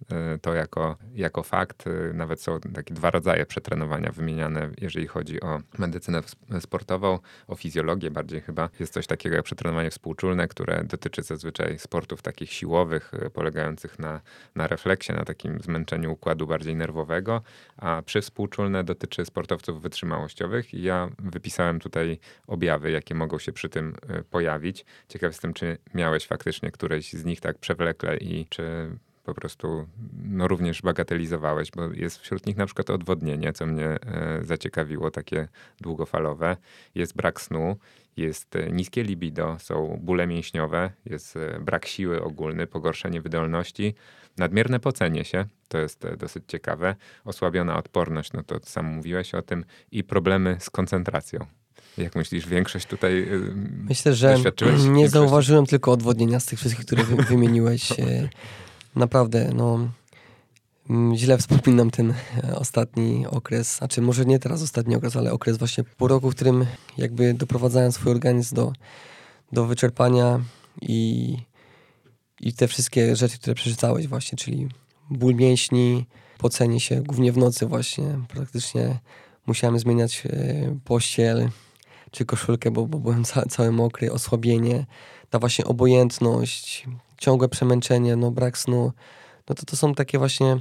to 0.43 0.55
jako, 0.55 0.97
jako 1.15 1.43
fakt. 1.43 1.85
Nawet 2.15 2.43
są 2.43 2.61
takie 2.61 2.95
dwa 2.95 3.11
rodzaje 3.11 3.47
przetrenowania 3.47 4.13
wymieniane, 4.13 4.71
jeżeli 4.81 5.07
chodzi 5.07 5.41
o 5.41 5.61
medycynę 5.79 6.21
sportową, 6.61 7.19
o 7.47 7.55
fizjologię 7.55 8.11
bardziej 8.11 8.41
chyba. 8.41 8.69
Jest 8.81 8.93
coś 8.93 9.07
takiego 9.07 9.28
takiego 9.29 9.37
jak 9.37 9.45
przetrenowanie 9.45 9.91
współczulne, 9.91 10.49
które 10.49 10.85
dotyczy 10.85 11.23
zazwyczaj 11.23 11.79
sportów 11.79 12.23
takich 12.23 12.53
siłowych, 12.53 13.15
y, 13.27 13.31
polegających 13.31 13.99
na, 13.99 14.21
na 14.55 14.67
refleksie, 14.67 15.13
na 15.13 15.25
takim 15.25 15.61
zmęczeniu 15.61 16.13
układu 16.13 16.47
bardziej 16.47 16.77
nerwowego, 16.77 17.43
a 17.77 18.03
przywspółczulne 18.03 18.85
dotyczy 18.85 19.25
sportowców 19.25 19.83
wytrzymałościowych 19.83 20.75
i 20.75 20.83
ja 20.83 21.09
wypisałem 21.19 21.81
tutaj 21.81 22.19
objawy, 22.47 22.91
jakie 22.91 23.15
mogą 23.15 23.39
się 23.39 23.53
przy 23.53 23.69
tym 23.69 23.95
y, 24.21 24.25
pojawić. 24.25 24.85
Ciekaw 25.09 25.31
jestem, 25.33 25.55
czy 25.55 25.79
miałeś 25.95 26.27
faktycznie 26.27 26.71
któreś 26.71 27.13
z 27.13 27.25
nich 27.25 27.41
tak 27.41 27.59
przewlekle 27.59 28.17
i 28.17 28.47
czy 28.47 28.91
po 29.29 29.35
prostu 29.35 29.87
no, 30.25 30.49
również 30.49 30.83
bagatelizowałeś, 30.83 31.71
bo 31.71 31.93
jest 31.93 32.19
wśród 32.19 32.47
nich 32.47 32.57
na 32.57 32.67
przykład 32.67 32.91
odwodnienie, 32.91 33.53
co 33.53 33.67
mnie 33.67 33.87
e, 33.87 33.99
zaciekawiło, 34.43 35.11
takie 35.11 35.49
długofalowe. 35.81 36.57
Jest 36.95 37.17
brak 37.17 37.41
snu, 37.41 37.77
jest 38.19 38.57
e, 38.57 38.71
niskie 38.71 39.03
libido, 39.03 39.57
są 39.61 39.99
bóle 40.03 40.27
mięśniowe, 40.27 40.91
jest 41.05 41.37
e, 41.37 41.61
brak 41.61 41.87
siły 41.87 42.23
ogólny, 42.23 42.67
pogorszenie 42.67 43.21
wydolności, 43.21 43.95
nadmierne 44.37 44.81
pocenie 44.81 45.25
się, 45.25 45.45
to 45.69 45.79
jest 45.79 46.05
e, 46.05 46.17
dosyć 46.17 46.45
ciekawe, 46.47 46.97
osłabiona 47.25 47.77
odporność, 47.77 48.33
no 48.33 48.43
to 48.43 48.61
sam 48.63 48.87
mówiłeś 48.87 49.35
o 49.35 49.43
tym, 49.43 49.65
i 49.93 50.05
problemy 50.05 50.57
z 50.61 50.71
koncentracją. 50.71 51.47
Jak 51.99 52.17
myślisz, 52.17 52.47
większość 52.47 52.87
tutaj 52.87 53.29
Myślę, 53.89 54.15
że 54.15 54.37
nie 54.91 55.09
zauważyłem 55.09 55.67
tylko 55.67 55.93
odwodnienia 55.93 56.41
z 56.41 56.47
tych 56.47 56.59
wszystkich, 56.59 56.87
które 56.87 57.05
wymieniłeś. 57.05 57.93
Naprawdę, 58.97 59.51
no 59.55 59.89
źle 61.15 61.39
wspominam 61.39 61.91
ten 61.91 62.15
e, 62.45 62.57
ostatni 62.57 63.27
okres, 63.27 63.77
znaczy 63.77 64.01
może 64.03 64.25
nie 64.25 64.39
teraz 64.39 64.63
ostatni 64.63 64.97
okres, 64.97 65.17
ale 65.17 65.33
okres 65.33 65.59
właśnie 65.59 65.85
pół 65.85 66.09
roku, 66.09 66.31
w 66.31 66.35
którym 66.35 66.67
jakby 66.99 67.35
doprowadzałem 67.35 67.93
swój 67.93 68.13
organizm 68.13 68.55
do, 68.55 68.73
do 69.53 69.67
wyczerpania 69.67 70.41
i, 70.83 71.37
i 72.41 72.53
te 72.53 72.69
wszystkie 72.69 73.17
rzeczy, 73.17 73.39
które 73.39 73.55
przeczytałeś 73.55 74.07
właśnie, 74.07 74.39
czyli 74.39 74.69
ból 75.11 75.35
mięśni, 75.35 76.07
pocenie 76.39 76.81
się 76.81 77.03
głównie 77.03 77.33
w 77.33 77.37
nocy 77.37 77.67
właśnie, 77.67 78.19
praktycznie 78.29 78.99
musiałem 79.47 79.79
zmieniać 79.79 80.23
e, 80.27 80.79
pościel 80.85 81.49
czy 82.11 82.25
koszulkę, 82.25 82.71
bo, 82.71 82.87
bo 82.87 82.99
byłem 82.99 83.25
ca 83.25 83.43
cały 83.43 83.73
mokry, 83.73 84.13
osłabienie, 84.13 84.87
ta 85.31 85.39
właśnie 85.39 85.65
obojętność, 85.65 86.87
ciągłe 87.19 87.49
przemęczenie, 87.49 88.17
no 88.17 88.31
brak 88.31 88.59
snu, 88.59 88.93
no 89.49 89.55
to 89.55 89.65
to 89.65 89.77
są 89.77 89.95
takie 89.95 90.19
właśnie 90.19 90.61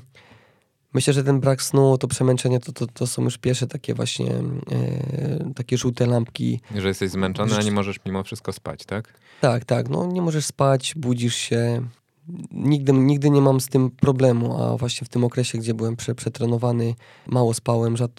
Myślę, 0.93 1.13
że 1.13 1.23
ten 1.23 1.39
brak 1.39 1.61
snu, 1.61 1.97
to 1.97 2.07
przemęczenie, 2.07 2.59
to, 2.59 2.71
to, 2.71 2.87
to 2.87 3.07
są 3.07 3.23
już 3.23 3.37
pierwsze 3.37 3.67
takie 3.67 3.93
właśnie 3.93 4.31
e, 4.71 5.53
takie 5.55 5.77
żółte 5.77 6.05
lampki. 6.05 6.59
Że 6.75 6.87
jesteś 6.87 7.09
zmęczony, 7.09 7.55
a 7.55 7.61
nie 7.61 7.71
możesz 7.71 7.99
mimo 8.05 8.23
wszystko 8.23 8.53
spać, 8.53 8.85
tak? 8.85 9.19
Tak, 9.41 9.65
tak. 9.65 9.89
No 9.89 10.05
nie 10.05 10.21
możesz 10.21 10.45
spać, 10.45 10.93
budzisz 10.95 11.35
się. 11.35 11.81
Nigdy, 12.51 12.93
nigdy 12.93 13.29
nie 13.29 13.41
mam 13.41 13.61
z 13.61 13.67
tym 13.67 13.91
problemu, 13.91 14.63
a 14.63 14.77
właśnie 14.77 15.05
w 15.05 15.09
tym 15.09 15.23
okresie, 15.23 15.57
gdzie 15.57 15.73
byłem 15.73 15.95
prze, 15.95 16.15
przetrenowany, 16.15 16.95
mało 17.27 17.53
spałem, 17.53 17.97
żad, 17.97 18.11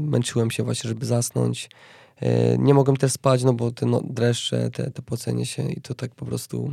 męczyłem 0.00 0.50
się 0.50 0.62
właśnie, 0.62 0.88
żeby 0.88 1.06
zasnąć. 1.06 1.70
E, 2.20 2.58
nie 2.58 2.74
mogłem 2.74 2.96
też 2.96 3.12
spać, 3.12 3.44
no 3.44 3.52
bo 3.52 3.70
te 3.70 3.86
no, 3.86 4.02
dreszcze, 4.10 4.70
te, 4.70 4.90
te 4.90 5.02
pocenie 5.02 5.46
się 5.46 5.72
i 5.72 5.80
to 5.80 5.94
tak 5.94 6.14
po 6.14 6.26
prostu 6.26 6.72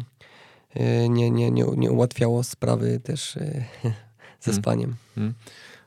nie, 1.09 1.31
nie, 1.31 1.51
nie, 1.51 1.65
nie 1.77 1.91
ułatwiało 1.91 2.43
sprawy 2.43 2.99
też 2.99 3.37
e, 3.37 3.41
ze 4.39 4.51
hmm. 4.51 4.63
spaniem. 4.63 4.95
Hmm. 5.15 5.33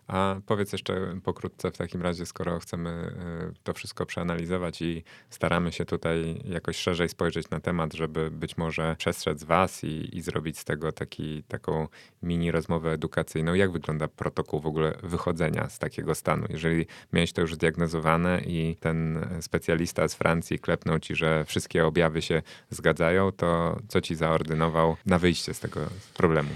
A 0.06 0.36
powiedz 0.46 0.72
jeszcze 0.72 1.20
pokrótce 1.24 1.70
w 1.70 1.76
takim 1.76 2.02
razie, 2.02 2.26
skoro 2.26 2.58
chcemy 2.58 3.14
y, 3.50 3.54
to 3.64 3.72
wszystko 3.72 4.06
przeanalizować 4.06 4.82
i 4.82 5.04
staramy 5.30 5.72
się 5.72 5.84
tutaj 5.84 6.42
jakoś 6.44 6.76
szerzej 6.76 7.08
spojrzeć 7.08 7.50
na 7.50 7.60
temat, 7.60 7.94
żeby 7.94 8.30
być 8.30 8.56
może 8.56 8.96
przestrzec 8.98 9.44
was 9.44 9.84
i, 9.84 10.16
i 10.16 10.22
zrobić 10.22 10.58
z 10.58 10.64
tego 10.64 10.92
taki, 10.92 11.42
taką 11.42 11.88
mini 12.22 12.50
rozmowę 12.50 12.92
edukacyjną. 12.92 13.54
Jak 13.54 13.72
wygląda 13.72 14.08
protokół 14.08 14.60
w 14.60 14.66
ogóle 14.66 14.98
wychodzenia 15.02 15.68
z 15.68 15.78
takiego 15.78 16.14
stanu? 16.14 16.46
Jeżeli 16.50 16.86
miałeś 17.12 17.32
to 17.32 17.40
już 17.40 17.54
zdiagnozowane 17.54 18.40
i 18.46 18.76
ten 18.80 19.26
specjalista 19.40 20.08
z 20.08 20.14
Francji 20.14 20.58
klepnął 20.58 20.98
ci, 20.98 21.14
że 21.14 21.44
wszystkie 21.44 21.86
objawy 21.86 22.22
się 22.22 22.42
zgadzają, 22.70 23.32
to 23.32 23.78
co 23.88 24.00
ci 24.00 24.14
zaordynował 24.14 24.96
na 25.06 25.18
wyjście 25.18 25.54
z 25.54 25.60
tego 25.60 25.80
problemu? 26.14 26.50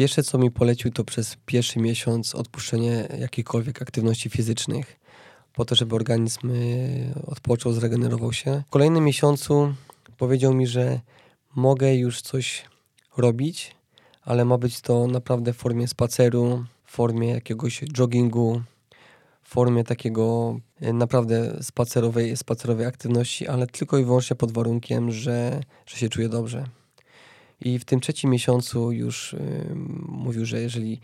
Pierwsze, 0.00 0.22
co 0.22 0.38
mi 0.38 0.50
polecił, 0.50 0.90
to 0.90 1.04
przez 1.04 1.36
pierwszy 1.46 1.78
miesiąc 1.78 2.34
odpuszczenie 2.34 3.08
jakichkolwiek 3.18 3.82
aktywności 3.82 4.30
fizycznych, 4.30 5.00
po 5.52 5.64
to, 5.64 5.74
żeby 5.74 5.94
organizm 5.94 6.50
y, 6.50 7.14
odpoczął, 7.26 7.72
zregenerował 7.72 8.32
się. 8.32 8.62
W 8.66 8.70
kolejnym 8.70 9.04
miesiącu 9.04 9.74
powiedział 10.18 10.54
mi, 10.54 10.66
że 10.66 11.00
mogę 11.56 11.94
już 11.94 12.22
coś 12.22 12.64
robić, 13.16 13.74
ale 14.22 14.44
ma 14.44 14.58
być 14.58 14.80
to 14.80 15.06
naprawdę 15.06 15.52
w 15.52 15.56
formie 15.56 15.88
spaceru, 15.88 16.64
w 16.84 16.92
formie 16.92 17.28
jakiegoś 17.28 17.80
joggingu, 17.98 18.62
w 19.42 19.48
formie 19.48 19.84
takiego 19.84 20.56
y, 20.82 20.92
naprawdę 20.92 21.58
spacerowej, 21.62 22.36
spacerowej 22.36 22.86
aktywności, 22.86 23.48
ale 23.48 23.66
tylko 23.66 23.98
i 23.98 24.04
wyłącznie 24.04 24.36
pod 24.36 24.52
warunkiem, 24.52 25.12
że, 25.12 25.60
że 25.86 25.96
się 25.96 26.08
czuję 26.08 26.28
dobrze. 26.28 26.79
I 27.60 27.78
w 27.78 27.84
tym 27.84 28.00
trzecim 28.00 28.30
miesiącu 28.30 28.92
już 28.92 29.36
mówił, 30.08 30.44
że 30.46 30.60
jeżeli 30.60 31.00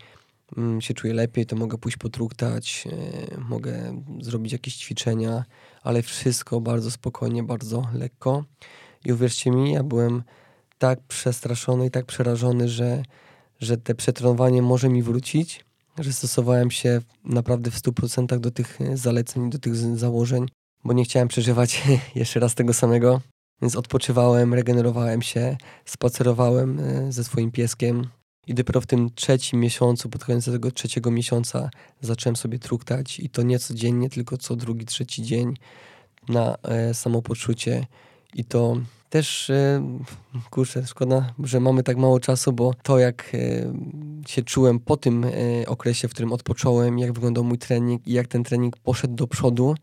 się 0.79 0.93
czuję 0.93 1.13
lepiej, 1.13 1.45
to 1.45 1.55
mogę 1.55 1.77
pójść 1.77 1.97
potruktać, 1.97 2.87
y, 3.33 3.37
mogę 3.37 4.03
zrobić 4.21 4.53
jakieś 4.53 4.75
ćwiczenia, 4.75 5.45
ale 5.83 6.01
wszystko 6.01 6.61
bardzo 6.61 6.91
spokojnie, 6.91 7.43
bardzo 7.43 7.87
lekko. 7.93 8.45
I 9.05 9.13
uwierzcie 9.13 9.51
mi, 9.51 9.73
ja 9.73 9.83
byłem 9.83 10.23
tak 10.77 10.99
przestraszony 11.07 11.85
i 11.85 11.91
tak 11.91 12.05
przerażony, 12.05 12.69
że, 12.69 13.03
że 13.59 13.77
te 13.77 13.95
przetrenowanie 13.95 14.61
może 14.61 14.89
mi 14.89 15.03
wrócić, 15.03 15.65
że 15.99 16.13
stosowałem 16.13 16.71
się 16.71 17.01
naprawdę 17.23 17.71
w 17.71 17.81
100% 17.81 18.39
do 18.39 18.51
tych 18.51 18.79
zaleceń, 18.93 19.49
do 19.49 19.59
tych 19.59 19.75
założeń, 19.75 20.45
bo 20.83 20.93
nie 20.93 21.03
chciałem 21.03 21.27
przeżywać 21.27 21.83
jeszcze 22.15 22.39
raz 22.39 22.55
tego 22.55 22.73
samego. 22.73 23.21
Więc 23.61 23.75
odpoczywałem, 23.75 24.53
regenerowałem 24.53 25.21
się, 25.21 25.57
spacerowałem 25.85 26.79
e, 26.79 27.11
ze 27.11 27.23
swoim 27.23 27.51
pieskiem. 27.51 28.07
I 28.47 28.53
dopiero 28.53 28.81
w 28.81 28.85
tym 28.85 29.09
trzecim 29.15 29.59
miesiącu, 29.59 30.09
pod 30.09 30.25
koniec 30.25 30.45
tego 30.45 30.71
trzeciego 30.71 31.11
miesiąca, 31.11 31.69
zacząłem 32.01 32.35
sobie 32.35 32.59
truktać 32.59 33.19
i 33.19 33.29
to 33.29 33.41
nie 33.41 33.59
codziennie, 33.59 34.09
tylko 34.09 34.37
co 34.37 34.55
drugi, 34.55 34.85
trzeci 34.85 35.23
dzień 35.23 35.53
na 36.29 36.57
e, 36.63 36.93
samopoczucie. 36.93 37.85
I 38.33 38.45
to 38.45 38.77
też, 39.09 39.49
e, 39.49 39.81
kurczę, 40.49 40.87
szkoda, 40.87 41.33
że 41.43 41.59
mamy 41.59 41.83
tak 41.83 41.97
mało 41.97 42.19
czasu, 42.19 42.53
bo 42.53 42.73
to 42.83 42.99
jak 42.99 43.31
e, 43.33 43.37
się 44.27 44.41
czułem 44.41 44.79
po 44.79 44.97
tym 44.97 45.23
e, 45.23 45.29
okresie, 45.67 46.07
w 46.07 46.11
którym 46.11 46.33
odpocząłem, 46.33 46.99
jak 46.99 47.13
wyglądał 47.13 47.43
mój 47.43 47.57
trening 47.57 48.07
i 48.07 48.13
jak 48.13 48.27
ten 48.27 48.43
trening 48.43 48.77
poszedł 48.77 49.15
do 49.15 49.27
przodu, 49.27 49.75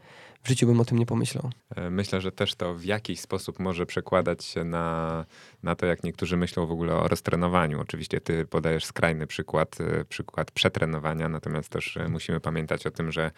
w 0.44 0.48
życiu 0.48 0.66
bym 0.66 0.80
o 0.80 0.84
tym 0.84 0.98
nie 0.98 1.06
pomyślał. 1.06 1.50
E, 1.76 1.90
myślę, 1.90 2.20
że 2.20 2.32
też 2.32 2.54
to 2.54 2.74
w 2.74 2.84
jakiś 2.84 3.20
sposób 3.20 3.58
może 3.58 3.86
przekładać 3.86 4.44
się 4.44 4.64
na, 4.64 5.24
na 5.62 5.74
to, 5.74 5.86
jak 5.86 6.04
niektórzy 6.04 6.36
myślą 6.36 6.66
w 6.66 6.70
ogóle 6.70 6.94
o 6.94 7.08
roztrenowaniu. 7.08 7.80
Oczywiście 7.80 8.20
ty 8.20 8.46
podajesz 8.46 8.84
skrajny 8.84 9.26
przykład, 9.26 9.80
e, 9.80 10.04
przykład 10.04 10.50
przetrenowania, 10.50 11.28
natomiast 11.28 11.68
też 11.68 11.96
e, 11.96 12.08
musimy 12.08 12.40
pamiętać 12.40 12.86
o 12.86 12.90
tym, 12.90 13.12
że 13.12 13.30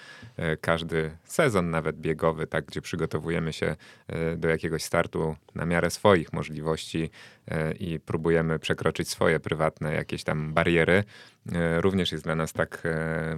każdy 0.60 1.16
sezon, 1.24 1.70
nawet 1.70 1.96
biegowy, 1.96 2.46
tak, 2.46 2.64
gdzie 2.64 2.82
przygotowujemy 2.82 3.52
się 3.52 3.76
do 4.36 4.48
jakiegoś 4.48 4.82
startu 4.82 5.36
na 5.54 5.66
miarę 5.66 5.90
swoich 5.90 6.32
możliwości 6.32 7.10
i 7.78 8.00
próbujemy 8.00 8.58
przekroczyć 8.58 9.08
swoje 9.08 9.40
prywatne 9.40 9.94
jakieś 9.94 10.24
tam 10.24 10.54
bariery, 10.54 11.04
również 11.80 12.12
jest 12.12 12.24
dla 12.24 12.34
nas 12.34 12.52
tak 12.52 12.82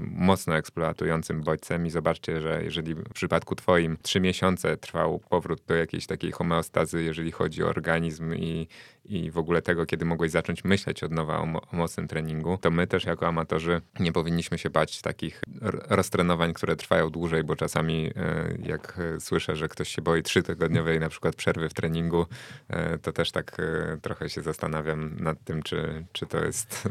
mocno 0.00 0.56
eksploatującym 0.56 1.42
bodźcem 1.42 1.86
i 1.86 1.90
zobaczcie, 1.90 2.40
że 2.40 2.60
jeżeli 2.64 2.94
w 2.94 3.12
przypadku 3.12 3.54
twoim 3.54 3.96
trzy 4.02 4.20
miesiące 4.20 4.76
trwał 4.76 5.18
powrót 5.18 5.62
do 5.66 5.74
jakiejś 5.74 6.06
takiej 6.06 6.32
homeostazy, 6.32 7.02
jeżeli 7.02 7.32
chodzi 7.32 7.62
o 7.62 7.68
organizm 7.68 8.34
i, 8.34 8.68
i 9.08 9.30
w 9.30 9.38
ogóle 9.38 9.62
tego, 9.62 9.86
kiedy 9.86 10.04
mogłeś 10.04 10.30
zacząć 10.30 10.64
myśleć 10.64 11.02
od 11.02 11.12
nowa 11.12 11.38
o, 11.38 11.42
o 11.42 11.76
mocnym 11.76 12.08
treningu, 12.08 12.58
to 12.60 12.70
my 12.70 12.86
też 12.86 13.04
jako 13.04 13.26
amatorzy 13.26 13.80
nie 14.00 14.12
powinniśmy 14.12 14.58
się 14.58 14.70
bać 14.70 15.02
takich 15.02 15.42
roztrenowań, 15.88 16.54
które 16.54 16.76
trwają 16.76 17.10
dłużej, 17.10 17.44
bo 17.44 17.56
czasami 17.56 18.10
e, 18.16 18.58
jak 18.62 19.00
słyszę, 19.20 19.56
że 19.56 19.68
ktoś 19.68 19.88
się 19.88 20.02
boi 20.02 20.22
trzytygodniowej 20.22 21.00
na 21.00 21.08
przykład 21.08 21.36
przerwy 21.36 21.68
w 21.68 21.74
treningu, 21.74 22.26
e, 22.68 22.98
to 22.98 23.12
też 23.12 23.32
tak 23.32 23.56
e, 23.60 23.98
trochę 24.02 24.30
się 24.30 24.42
zastanawiam 24.42 25.16
nad 25.20 25.44
tym, 25.44 25.62
czy, 25.62 26.04
czy 26.12 26.26
to 26.26 26.44
jest 26.44 26.88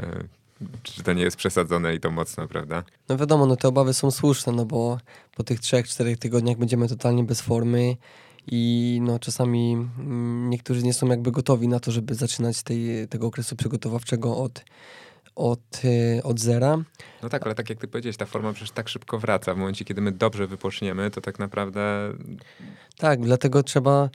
czy 0.82 1.02
to 1.02 1.12
nie 1.12 1.22
jest 1.22 1.36
przesadzone 1.36 1.94
i 1.94 2.00
to 2.00 2.10
mocno, 2.10 2.48
prawda? 2.48 2.82
No 3.08 3.16
wiadomo, 3.16 3.46
no 3.46 3.56
te 3.56 3.68
obawy 3.68 3.94
są 3.94 4.10
słuszne, 4.10 4.52
no 4.52 4.64
bo 4.64 4.98
po 5.36 5.42
tych 5.42 5.60
trzech, 5.60 5.88
czterech 5.88 6.18
tygodniach 6.18 6.56
będziemy 6.56 6.88
totalnie 6.88 7.24
bez 7.24 7.40
formy 7.40 7.96
i 8.46 8.98
no 9.02 9.18
czasami 9.18 9.72
mm, 9.72 10.50
niektórzy 10.50 10.82
nie 10.82 10.94
są 10.94 11.06
jakby 11.06 11.32
gotowi 11.32 11.68
na 11.68 11.80
to, 11.80 11.92
żeby 11.92 12.14
zaczynać 12.14 12.62
tej, 12.62 13.08
tego 13.08 13.26
okresu 13.26 13.56
przygotowawczego 13.56 14.36
od, 14.36 14.64
od, 15.34 15.84
y, 15.84 16.20
od 16.24 16.40
zera. 16.40 16.78
No 17.22 17.28
tak, 17.28 17.46
ale 17.46 17.54
tak 17.54 17.70
jak 17.70 17.78
ty 17.78 17.88
powiedziałeś, 17.88 18.16
ta 18.16 18.26
forma 18.26 18.52
przecież 18.52 18.70
tak 18.70 18.88
szybko 18.88 19.18
wraca. 19.18 19.54
W 19.54 19.56
momencie, 19.56 19.84
kiedy 19.84 20.00
my 20.00 20.12
dobrze 20.12 20.46
wypoczniemy, 20.46 21.10
to 21.10 21.20
tak 21.20 21.38
naprawdę... 21.38 22.12
Tak, 22.96 23.20
dlatego 23.20 23.62
trzeba 23.62 24.10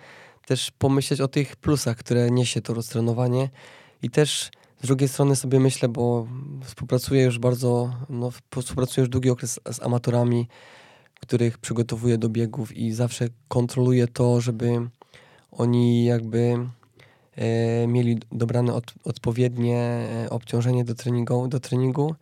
też 0.45 0.71
pomyśleć 0.71 1.21
o 1.21 1.27
tych 1.27 1.55
plusach, 1.55 1.97
które 1.97 2.31
niesie 2.31 2.61
to 2.61 2.73
roztrenowanie 2.73 3.49
i 4.01 4.09
też 4.09 4.51
z 4.83 4.87
drugiej 4.87 5.09
strony 5.09 5.35
sobie 5.35 5.59
myślę, 5.59 5.89
bo 5.89 6.27
współpracuję 6.63 7.23
już 7.23 7.39
bardzo, 7.39 7.93
no, 8.09 8.31
współpracuję 8.61 9.01
już 9.01 9.09
długi 9.09 9.29
okres 9.29 9.59
z 9.71 9.81
amatorami, 9.81 10.47
których 11.25 11.57
przygotowuję 11.57 12.17
do 12.17 12.29
biegów 12.29 12.77
i 12.77 12.91
zawsze 12.91 13.27
kontroluję 13.47 14.07
to, 14.07 14.41
żeby 14.41 14.89
oni 15.51 16.05
jakby 16.05 16.57
e, 17.35 17.87
mieli 17.87 18.19
dobrane 18.31 18.73
od, 18.73 18.93
odpowiednie 19.03 19.77
e, 19.77 20.29
obciążenie 20.29 20.83
do 20.83 20.95
treningu, 20.95 21.47
do 21.47 21.59
treningu, 21.59 22.15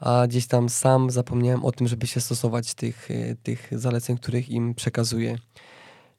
a 0.00 0.26
gdzieś 0.26 0.46
tam 0.46 0.68
sam 0.68 1.10
zapomniałem 1.10 1.64
o 1.64 1.72
tym, 1.72 1.88
żeby 1.88 2.06
się 2.06 2.20
stosować 2.20 2.74
tych, 2.74 3.10
e, 3.10 3.34
tych 3.42 3.68
zaleceń, 3.72 4.16
których 4.16 4.50
im 4.50 4.74
przekazuję. 4.74 5.38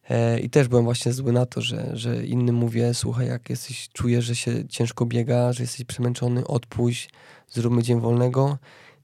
E, 0.09 0.39
I 0.39 0.49
też 0.49 0.67
byłem 0.67 0.85
właśnie 0.85 1.13
zły 1.13 1.31
na 1.31 1.45
to, 1.45 1.61
że, 1.61 1.89
że 1.93 2.25
innym 2.25 2.55
mówię, 2.55 2.93
słuchaj, 2.93 3.27
jak 3.27 3.49
jesteś, 3.49 3.89
czujesz, 3.93 4.25
że 4.25 4.35
się 4.35 4.67
ciężko 4.67 5.05
biega, 5.05 5.53
że 5.53 5.63
jesteś 5.63 5.85
przemęczony, 5.85 6.47
odpuść, 6.47 7.09
zróbmy 7.49 7.83
dzień 7.83 7.99
wolnego, 7.99 8.57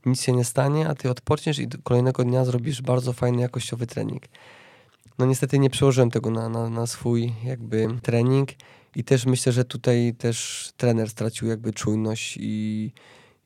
nic 0.06 0.22
się 0.22 0.32
nie 0.32 0.44
stanie, 0.44 0.90
a 0.90 0.96
ty 0.96 1.10
odpoczniesz 1.10 1.60
i 1.60 1.68
kolejnego 1.84 2.24
dnia 2.24 2.46
zrobisz 2.46 2.82
bardzo 2.82 3.14
fajny, 3.14 3.42
jakościowy 3.42 3.88
trening. 3.88 4.24
No 5.20 5.26
niestety 5.26 5.60
nie 5.60 5.70
przełożyłem 5.70 6.12
tego 6.12 6.32
na, 6.32 6.50
na, 6.50 6.70
na 6.70 6.88
swój 6.88 7.34
jakby 7.44 7.88
trening 8.02 8.50
i 8.96 9.04
też 9.04 9.26
myślę, 9.26 9.52
że 9.52 9.66
tutaj 9.66 10.16
też 10.18 10.70
trener 10.78 11.10
stracił 11.10 11.48
jakby 11.48 11.74
czujność 11.74 12.38
i, 12.42 12.92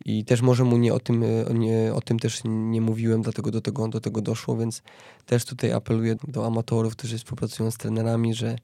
i 0.06 0.26
też 0.26 0.42
może 0.42 0.64
mu 0.64 0.78
nie 0.78 0.94
o 0.94 1.00
tym, 1.00 1.26
nie, 1.54 1.94
o 1.94 2.02
tym 2.02 2.20
też 2.20 2.42
nie 2.46 2.82
mówiłem, 2.82 3.22
dlatego 3.22 3.52
do 3.52 3.62
tego, 3.62 3.88
do 3.88 4.02
tego 4.02 4.22
doszło, 4.22 4.58
więc 4.58 4.82
też 5.26 5.46
tutaj 5.46 5.72
apeluję 5.72 6.16
do 6.28 6.46
amatorów, 6.46 6.96
którzy 6.96 7.18
współpracują 7.18 7.72
z 7.72 7.78
trenerami, 7.78 8.34
że, 8.34 8.56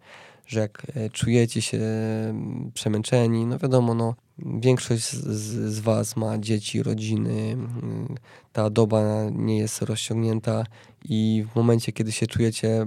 że 0.48 0.60
jak 0.60 0.88
e, 0.96 1.10
czujecie 1.10 1.62
się 1.62 1.78
mm, 1.78 2.72
przemęczeni, 2.74 3.46
no 3.46 3.60
wiadomo, 3.60 3.94
no, 3.94 4.16
większość 4.40 5.12
z, 5.12 5.74
z 5.74 5.80
was 5.80 6.16
ma 6.16 6.38
dzieci, 6.38 6.84
rodziny, 6.84 7.52
mm, 7.52 8.16
ta 8.54 8.70
doba 8.70 9.30
nie 9.32 9.58
jest 9.58 9.82
rozciągnięta 9.82 10.64
i 11.06 11.46
w 11.52 11.56
momencie, 11.56 11.92
kiedy 11.92 12.12
się 12.12 12.28
czujecie, 12.28 12.86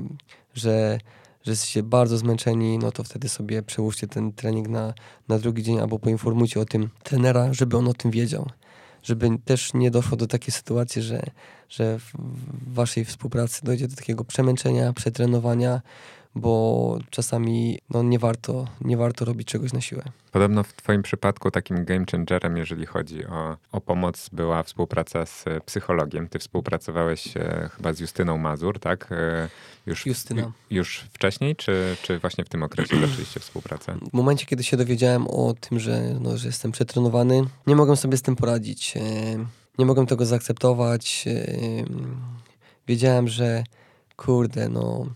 że 0.55 0.99
że 1.49 1.53
jesteście 1.53 1.83
bardzo 1.83 2.19
zmęczeni, 2.19 2.79
no 2.79 2.93
to 2.93 3.05
wtedy 3.05 3.29
sobie 3.29 3.63
przełóżcie 3.63 4.07
ten 4.07 4.33
trening 4.33 4.69
na, 4.69 4.95
na 5.29 5.39
drugi 5.39 5.63
dzień 5.63 5.79
albo 5.79 5.99
poinformujcie 5.99 6.61
o 6.61 6.65
tym 6.65 6.89
trenera, 7.03 7.53
żeby 7.53 7.77
on 7.77 7.89
o 7.89 7.95
tym 7.95 8.11
wiedział. 8.11 8.51
Żeby 9.03 9.31
też 9.45 9.75
nie 9.75 9.91
doszło 9.91 10.17
do 10.17 10.27
takiej 10.27 10.53
sytuacji, 10.53 11.03
że, 11.03 11.23
że 11.69 11.99
w 11.99 12.75
waszej 12.75 13.05
współpracy 13.05 13.65
dojdzie 13.65 13.89
do 13.89 13.97
takiego 13.97 14.25
przemęczenia, 14.25 14.93
przetrenowania, 14.93 15.81
bo 16.39 16.99
czasami 17.11 17.79
no, 17.91 18.03
nie, 18.03 18.19
warto, 18.19 18.67
nie 18.81 18.97
warto 18.97 19.25
robić 19.25 19.49
czegoś 19.49 19.73
na 19.73 19.81
siłę. 19.81 20.03
Podobno 20.33 20.63
w 20.63 20.73
Twoim 20.73 21.03
przypadku 21.03 21.51
takim 21.51 21.85
game 21.85 22.05
changerem, 22.11 22.57
jeżeli 22.57 22.87
chodzi 22.87 23.27
o, 23.27 23.57
o 23.73 23.81
pomoc, 23.81 24.29
była 24.33 24.63
współpraca 24.63 25.27
z 25.27 25.45
psychologiem. 25.65 26.29
Ty 26.29 26.39
współpracowałeś 26.39 27.37
e, 27.37 27.71
chyba 27.77 27.93
z 27.93 28.01
Justyną 28.01 28.39
Mazur, 28.39 28.81
tak? 28.81 29.13
E, 29.13 29.49
już, 29.87 30.07
Justyna. 30.07 30.53
Już 30.71 31.05
wcześniej, 31.13 31.57
czy, 31.57 31.97
czy 32.03 32.19
właśnie 32.19 32.45
w 32.45 32.49
tym 32.49 32.63
okresie 32.63 32.97
zaczęliście 33.07 33.41
współpracę? 33.41 33.99
W 34.11 34.13
momencie, 34.13 34.47
kiedy 34.47 34.65
się 34.65 34.77
dowiedziałem 34.77 35.27
o 35.27 35.55
tym, 35.61 35.81
że, 35.81 36.03
no, 36.21 36.37
że 36.37 36.47
jestem 36.47 36.73
przetrenowany, 36.73 37.45
nie 37.67 37.77
mogłem 37.77 37.97
sobie 37.97 38.17
z 38.17 38.23
tym 38.23 38.37
poradzić. 38.37 38.97
E, 38.97 39.01
nie 39.79 39.87
mogłem 39.87 40.07
tego 40.07 40.27
zaakceptować. 40.27 41.25
E, 41.27 41.85
wiedziałem, 42.89 43.29
że 43.29 43.65
kurde, 44.17 44.69
no 44.69 45.07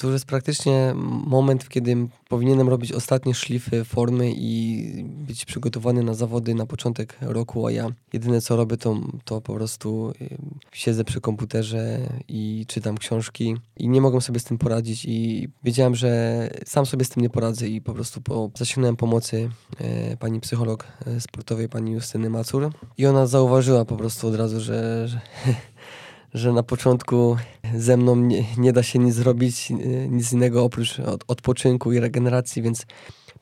to 0.00 0.06
już 0.06 0.14
jest 0.14 0.24
praktycznie 0.24 0.92
moment, 1.26 1.64
w 1.64 1.68
kiedy 1.68 1.96
powinienem 2.28 2.68
robić 2.68 2.92
ostatnie 2.92 3.34
szlify 3.34 3.84
formy 3.84 4.32
i 4.36 5.04
być 5.04 5.44
przygotowany 5.44 6.02
na 6.02 6.14
zawody 6.14 6.54
na 6.54 6.66
początek 6.66 7.16
roku, 7.20 7.66
a 7.66 7.70
ja 7.70 7.88
jedyne 8.12 8.40
co 8.40 8.56
robię 8.56 8.76
to, 8.76 8.96
to 9.24 9.40
po 9.40 9.54
prostu 9.54 10.12
y, 10.20 10.38
siedzę 10.72 11.04
przy 11.04 11.20
komputerze 11.20 11.98
i 12.28 12.64
czytam 12.68 12.98
książki 12.98 13.56
i 13.76 13.88
nie 13.88 14.00
mogłem 14.00 14.20
sobie 14.20 14.40
z 14.40 14.44
tym 14.44 14.58
poradzić 14.58 15.04
i 15.04 15.48
wiedziałem, 15.64 15.94
że 15.94 16.50
sam 16.66 16.86
sobie 16.86 17.04
z 17.04 17.08
tym 17.08 17.22
nie 17.22 17.30
poradzę 17.30 17.68
i 17.68 17.80
po 17.80 17.94
prostu 17.94 18.20
po, 18.20 18.50
zasięgnąłem 18.58 18.96
pomocy 18.96 19.50
e, 19.78 20.16
pani 20.16 20.40
psycholog 20.40 20.86
e, 21.06 21.20
sportowej, 21.20 21.68
pani 21.68 21.92
Justyny 21.92 22.30
Macur 22.30 22.70
i 22.98 23.06
ona 23.06 23.26
zauważyła 23.26 23.84
po 23.84 23.96
prostu 23.96 24.28
od 24.28 24.34
razu, 24.34 24.60
że, 24.60 25.08
że 25.08 25.20
że 26.34 26.52
na 26.52 26.62
początku 26.62 27.36
ze 27.74 27.96
mną 27.96 28.16
nie, 28.16 28.44
nie 28.58 28.72
da 28.72 28.82
się 28.82 28.98
nic 28.98 29.14
zrobić, 29.14 29.72
nic 30.10 30.32
innego 30.32 30.64
oprócz 30.64 31.00
od, 31.00 31.24
odpoczynku 31.28 31.92
i 31.92 32.00
regeneracji, 32.00 32.62
więc 32.62 32.86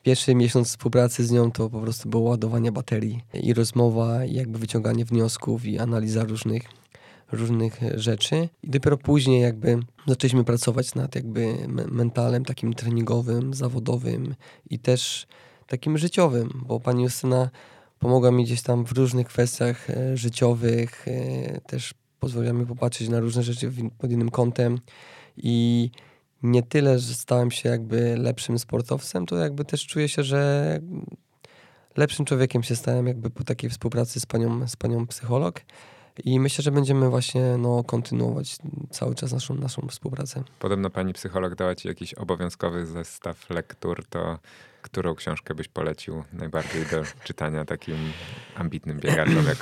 pierwszy 0.03 0.35
miesiąc 0.35 0.67
współpracy 0.67 1.25
z 1.25 1.31
nią 1.31 1.51
to 1.51 1.69
po 1.69 1.81
prostu 1.81 2.09
było 2.09 2.29
ładowanie 2.29 2.71
baterii 2.71 3.21
i 3.33 3.53
rozmowa, 3.53 4.25
i 4.25 4.33
jakby 4.33 4.59
wyciąganie 4.59 5.05
wniosków 5.05 5.65
i 5.65 5.79
analiza 5.79 6.23
różnych, 6.23 6.63
różnych 7.31 7.79
rzeczy. 7.95 8.49
I 8.63 8.69
dopiero 8.69 8.97
później 8.97 9.41
jakby 9.41 9.79
zaczęliśmy 10.07 10.43
pracować 10.43 10.95
nad 10.95 11.15
jakby 11.15 11.55
mentalem 11.91 12.45
takim 12.45 12.73
treningowym, 12.73 13.53
zawodowym 13.53 14.35
i 14.69 14.79
też 14.79 15.27
takim 15.67 15.97
życiowym, 15.97 16.49
bo 16.65 16.79
pani 16.79 17.03
Justyna 17.03 17.49
pomogła 17.99 18.31
mi 18.31 18.43
gdzieś 18.43 18.61
tam 18.61 18.85
w 18.85 18.91
różnych 18.91 19.27
kwestiach 19.27 19.89
e, 19.89 20.17
życiowych, 20.17 21.07
e, 21.07 21.61
też 21.61 21.93
pozwoliła 22.19 22.53
mi 22.53 22.65
popatrzeć 22.65 23.09
na 23.09 23.19
różne 23.19 23.43
rzeczy 23.43 23.71
pod 23.97 24.11
innym 24.11 24.29
kątem 24.29 24.79
i 25.37 25.89
nie 26.43 26.63
tyle, 26.63 26.99
że 26.99 27.13
stałem 27.13 27.51
się 27.51 27.69
jakby 27.69 28.17
lepszym 28.17 28.59
sportowcem, 28.59 29.25
to 29.25 29.35
jakby 29.35 29.65
też 29.65 29.85
czuję 29.85 30.09
się, 30.09 30.23
że 30.23 30.79
lepszym 31.97 32.25
człowiekiem 32.25 32.63
się 32.63 32.75
stałem 32.75 33.07
jakby 33.07 33.29
po 33.29 33.43
takiej 33.43 33.69
współpracy 33.69 34.19
z 34.19 34.25
panią, 34.25 34.67
z 34.67 34.75
panią 34.75 35.07
psycholog. 35.07 35.61
I 36.23 36.39
myślę, 36.39 36.61
że 36.61 36.71
będziemy 36.71 37.09
właśnie 37.09 37.57
no, 37.57 37.83
kontynuować 37.83 38.57
cały 38.89 39.15
czas 39.15 39.31
naszą, 39.31 39.55
naszą 39.55 39.87
współpracę. 39.87 40.43
Podobno 40.59 40.89
pani 40.89 41.13
psycholog 41.13 41.55
dała 41.55 41.75
ci 41.75 41.87
jakiś 41.87 42.13
obowiązkowy 42.13 42.85
zestaw 42.85 43.49
lektur, 43.49 44.05
to 44.09 44.39
którą 44.81 45.15
książkę 45.15 45.55
byś 45.55 45.67
polecił 45.67 46.23
najbardziej 46.33 46.85
do 46.85 47.03
czytania 47.23 47.65
takim 47.65 47.95
ambitnym 48.55 48.99
biegaczom 48.99 49.45
jak 49.45 49.57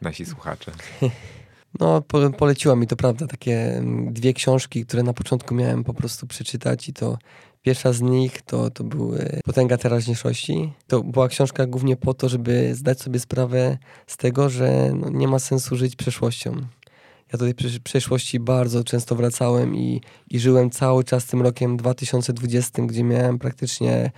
nasi 0.00 0.26
słuchacze? 0.26 0.72
No, 1.78 2.02
po, 2.02 2.30
poleciła 2.30 2.76
mi 2.76 2.86
to 2.86 2.96
prawda, 2.96 3.26
takie 3.26 3.76
mm, 3.76 4.12
dwie 4.12 4.32
książki, 4.32 4.86
które 4.86 5.02
na 5.02 5.12
początku 5.12 5.54
miałem 5.54 5.84
po 5.84 5.94
prostu 5.94 6.26
przeczytać 6.26 6.88
i 6.88 6.92
to 6.92 7.18
pierwsza 7.62 7.92
z 7.92 8.00
nich 8.00 8.42
to, 8.42 8.70
to 8.70 8.84
były 8.84 9.40
Potęga 9.44 9.76
teraźniejszości. 9.76 10.72
To 10.86 11.02
była 11.02 11.28
książka 11.28 11.66
głównie 11.66 11.96
po 11.96 12.14
to, 12.14 12.28
żeby 12.28 12.74
zdać 12.74 13.00
sobie 13.00 13.20
sprawę 13.20 13.78
z 14.06 14.16
tego, 14.16 14.50
że 14.50 14.92
no, 14.94 15.10
nie 15.10 15.28
ma 15.28 15.38
sensu 15.38 15.76
żyć 15.76 15.96
przeszłością. 15.96 16.52
Ja 17.32 17.38
tutaj 17.38 17.54
w 17.70 17.80
przeszłości 17.80 18.40
bardzo 18.40 18.84
często 18.84 19.14
wracałem 19.14 19.76
i, 19.76 20.00
i 20.30 20.38
żyłem 20.38 20.70
cały 20.70 21.04
czas 21.04 21.26
tym 21.26 21.42
rokiem 21.42 21.76
2020, 21.76 22.82
gdzie 22.82 23.04
miałem 23.04 23.38
praktycznie 23.38 24.10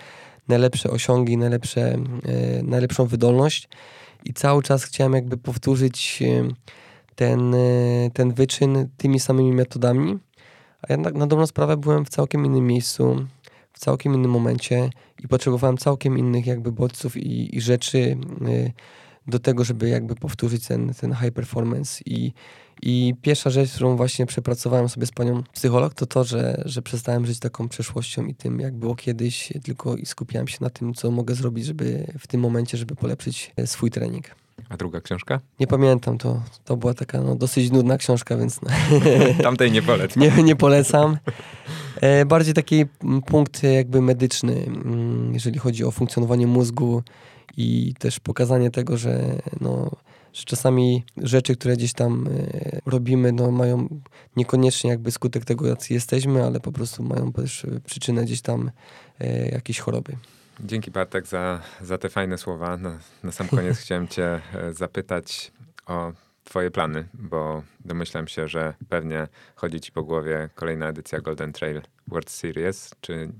najlepsze 0.48 0.90
osiągi, 0.90 1.36
najlepsze, 1.36 1.82
e, 1.82 2.62
najlepszą 2.62 3.06
wydolność 3.06 3.68
i 4.24 4.34
cały 4.34 4.62
czas 4.62 4.84
chciałem 4.84 5.12
jakby 5.12 5.36
powtórzyć 5.36 6.22
e, 6.22 6.48
ten, 7.14 7.54
e, 7.54 7.58
ten 8.14 8.32
wyczyn 8.32 8.88
tymi 8.96 9.20
samymi 9.20 9.52
metodami, 9.52 10.18
a 10.82 10.92
jednak 10.92 11.14
na 11.14 11.26
dobrą 11.26 11.46
sprawę 11.46 11.76
byłem 11.76 12.04
w 12.04 12.08
całkiem 12.08 12.46
innym 12.46 12.66
miejscu, 12.66 13.26
w 13.72 13.78
całkiem 13.78 14.14
innym 14.14 14.30
momencie 14.30 14.90
i 15.24 15.28
potrzebowałem 15.28 15.78
całkiem 15.78 16.18
innych 16.18 16.46
jakby 16.46 16.72
bodźców 16.72 17.16
i, 17.16 17.56
i 17.56 17.60
rzeczy 17.60 18.16
do 19.26 19.38
tego, 19.38 19.64
żeby 19.64 19.88
jakby 19.88 20.14
powtórzyć 20.14 20.66
ten, 20.66 20.94
ten 20.94 21.14
high 21.14 21.30
performance 21.34 22.02
i 22.06 22.32
i 22.82 23.14
pierwsza 23.22 23.50
rzecz, 23.50 23.72
którą 23.72 23.96
właśnie 23.96 24.26
przepracowałem 24.26 24.88
sobie 24.88 25.06
z 25.06 25.10
panią 25.10 25.42
psycholog, 25.52 25.94
to 25.94 26.06
to, 26.06 26.24
że, 26.24 26.62
że 26.64 26.82
przestałem 26.82 27.26
żyć 27.26 27.38
taką 27.38 27.68
przeszłością 27.68 28.26
i 28.26 28.34
tym, 28.34 28.60
jak 28.60 28.74
było 28.74 28.94
kiedyś, 28.94 29.52
tylko 29.64 29.96
i 29.96 30.06
skupiałem 30.06 30.48
się 30.48 30.58
na 30.60 30.70
tym, 30.70 30.94
co 30.94 31.10
mogę 31.10 31.34
zrobić, 31.34 31.66
żeby 31.66 32.12
w 32.18 32.26
tym 32.26 32.40
momencie, 32.40 32.78
żeby 32.78 32.94
polepszyć 32.94 33.52
e, 33.56 33.66
swój 33.66 33.90
trening. 33.90 34.41
A 34.68 34.76
druga 34.76 35.00
książka? 35.00 35.40
Nie 35.60 35.66
pamiętam, 35.66 36.18
to, 36.18 36.42
to 36.64 36.76
była 36.76 36.94
taka 36.94 37.20
no, 37.20 37.36
dosyć 37.36 37.70
nudna 37.70 37.98
książka, 37.98 38.36
więc... 38.36 38.60
Tamtej 39.42 39.72
nie 39.72 39.82
polecam. 39.82 40.22
nie, 40.22 40.42
nie 40.42 40.56
polecam. 40.56 41.18
E, 42.00 42.24
bardziej 42.24 42.54
taki 42.54 42.84
punkt 43.26 43.62
jakby 43.62 44.02
medyczny, 44.02 44.64
mm, 44.66 45.34
jeżeli 45.34 45.58
chodzi 45.58 45.84
o 45.84 45.90
funkcjonowanie 45.90 46.46
mózgu 46.46 47.02
i 47.56 47.94
też 47.98 48.20
pokazanie 48.20 48.70
tego, 48.70 48.96
że 48.96 49.38
no, 49.60 49.90
że 50.32 50.44
czasami 50.44 51.04
rzeczy, 51.16 51.56
które 51.56 51.76
gdzieś 51.76 51.92
tam 51.92 52.28
e, 52.28 52.80
robimy, 52.86 53.32
no 53.32 53.50
mają 53.50 53.88
niekoniecznie 54.36 54.90
jakby 54.90 55.10
skutek 55.10 55.44
tego, 55.44 55.66
jacy 55.66 55.94
jesteśmy, 55.94 56.44
ale 56.44 56.60
po 56.60 56.72
prostu 56.72 57.02
mają 57.02 57.32
też 57.32 57.66
przyczynę 57.84 58.24
gdzieś 58.24 58.40
tam 58.40 58.70
e, 59.20 59.48
jakiejś 59.48 59.78
choroby. 59.78 60.16
Dzięki 60.60 60.90
Bartek 60.90 61.26
za, 61.26 61.62
za 61.80 61.98
te 61.98 62.08
fajne 62.08 62.38
słowa. 62.38 62.76
Na, 62.76 62.98
na 63.22 63.32
sam 63.32 63.48
koniec 63.48 63.78
chciałem 63.82 64.08
cię 64.08 64.40
e, 64.54 64.72
zapytać 64.72 65.52
o 65.86 66.12
twoje 66.44 66.70
plany, 66.70 67.08
bo 67.14 67.62
domyślam 67.84 68.28
się, 68.28 68.48
że 68.48 68.74
pewnie 68.88 69.28
chodzi 69.54 69.80
ci 69.80 69.92
po 69.92 70.02
głowie 70.02 70.48
kolejna 70.54 70.88
edycja 70.88 71.20
Golden 71.20 71.52
Trail 71.52 71.82
World 72.08 72.30
Series. 72.30 72.90
Czy 73.00 73.32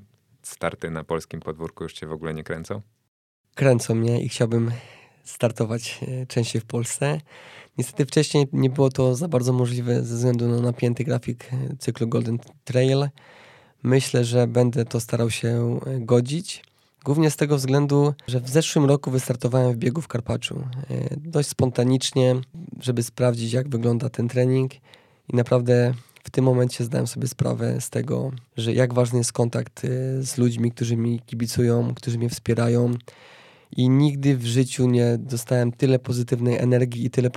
starty 0.42 0.90
na 0.90 1.04
polskim 1.04 1.40
podwórku 1.40 1.84
już 1.84 1.92
cię 1.92 2.06
w 2.06 2.12
ogóle 2.12 2.34
nie 2.34 2.44
kręcą? 2.44 2.80
Kręcą 3.54 3.94
mnie 3.94 4.22
i 4.22 4.28
chciałbym 4.28 4.70
startować 5.24 6.00
e, 6.02 6.26
częściej 6.26 6.60
w 6.60 6.64
Polsce. 6.64 7.20
Niestety 7.78 8.06
wcześniej 8.06 8.46
nie 8.52 8.70
było 8.70 8.90
to 8.90 9.14
za 9.14 9.28
bardzo 9.28 9.52
możliwe 9.52 10.02
ze 10.02 10.16
względu 10.16 10.48
na 10.48 10.60
napięty 10.60 11.04
grafik 11.04 11.52
e, 11.52 11.76
cyklu 11.78 12.08
Golden 12.08 12.38
Trail. 12.64 13.08
Myślę, 13.82 14.24
że 14.24 14.46
będę 14.46 14.84
to 14.84 15.00
starał 15.00 15.30
się 15.30 15.80
godzić. 15.98 16.62
Głównie 17.04 17.30
z 17.30 17.36
tego 17.36 17.56
względu, 17.56 18.14
że 18.26 18.40
w 18.40 18.48
zeszłym 18.48 18.84
roku 18.84 19.10
wystartowałem 19.10 19.72
w 19.72 19.76
biegu 19.76 20.00
w 20.00 20.08
Karpaczu. 20.08 20.64
Dość 21.16 21.48
spontanicznie, 21.48 22.36
żeby 22.80 23.02
sprawdzić, 23.02 23.52
jak 23.52 23.68
wygląda 23.68 24.08
ten 24.08 24.28
trening. 24.28 24.74
I 25.28 25.36
naprawdę 25.36 25.94
w 26.24 26.30
tym 26.30 26.44
momencie 26.44 26.84
zdałem 26.84 27.06
sobie 27.06 27.28
sprawę 27.28 27.80
z 27.80 27.90
tego, 27.90 28.30
że 28.56 28.72
jak 28.72 28.94
ważny 28.94 29.18
jest 29.18 29.32
kontakt 29.32 29.82
z 30.20 30.38
ludźmi, 30.38 30.70
którzy 30.70 30.96
mi 30.96 31.20
kibicują, 31.20 31.94
którzy 31.94 32.18
mnie 32.18 32.30
wspierają 32.30 32.94
i 33.76 33.88
nigdy 33.88 34.36
w 34.36 34.46
życiu 34.46 34.88
nie 34.88 35.18
dostałem 35.18 35.72
tyle 35.72 35.98
pozytywnej 35.98 36.56
energii 36.56 37.06
i 37.06 37.10
tyle 37.10 37.30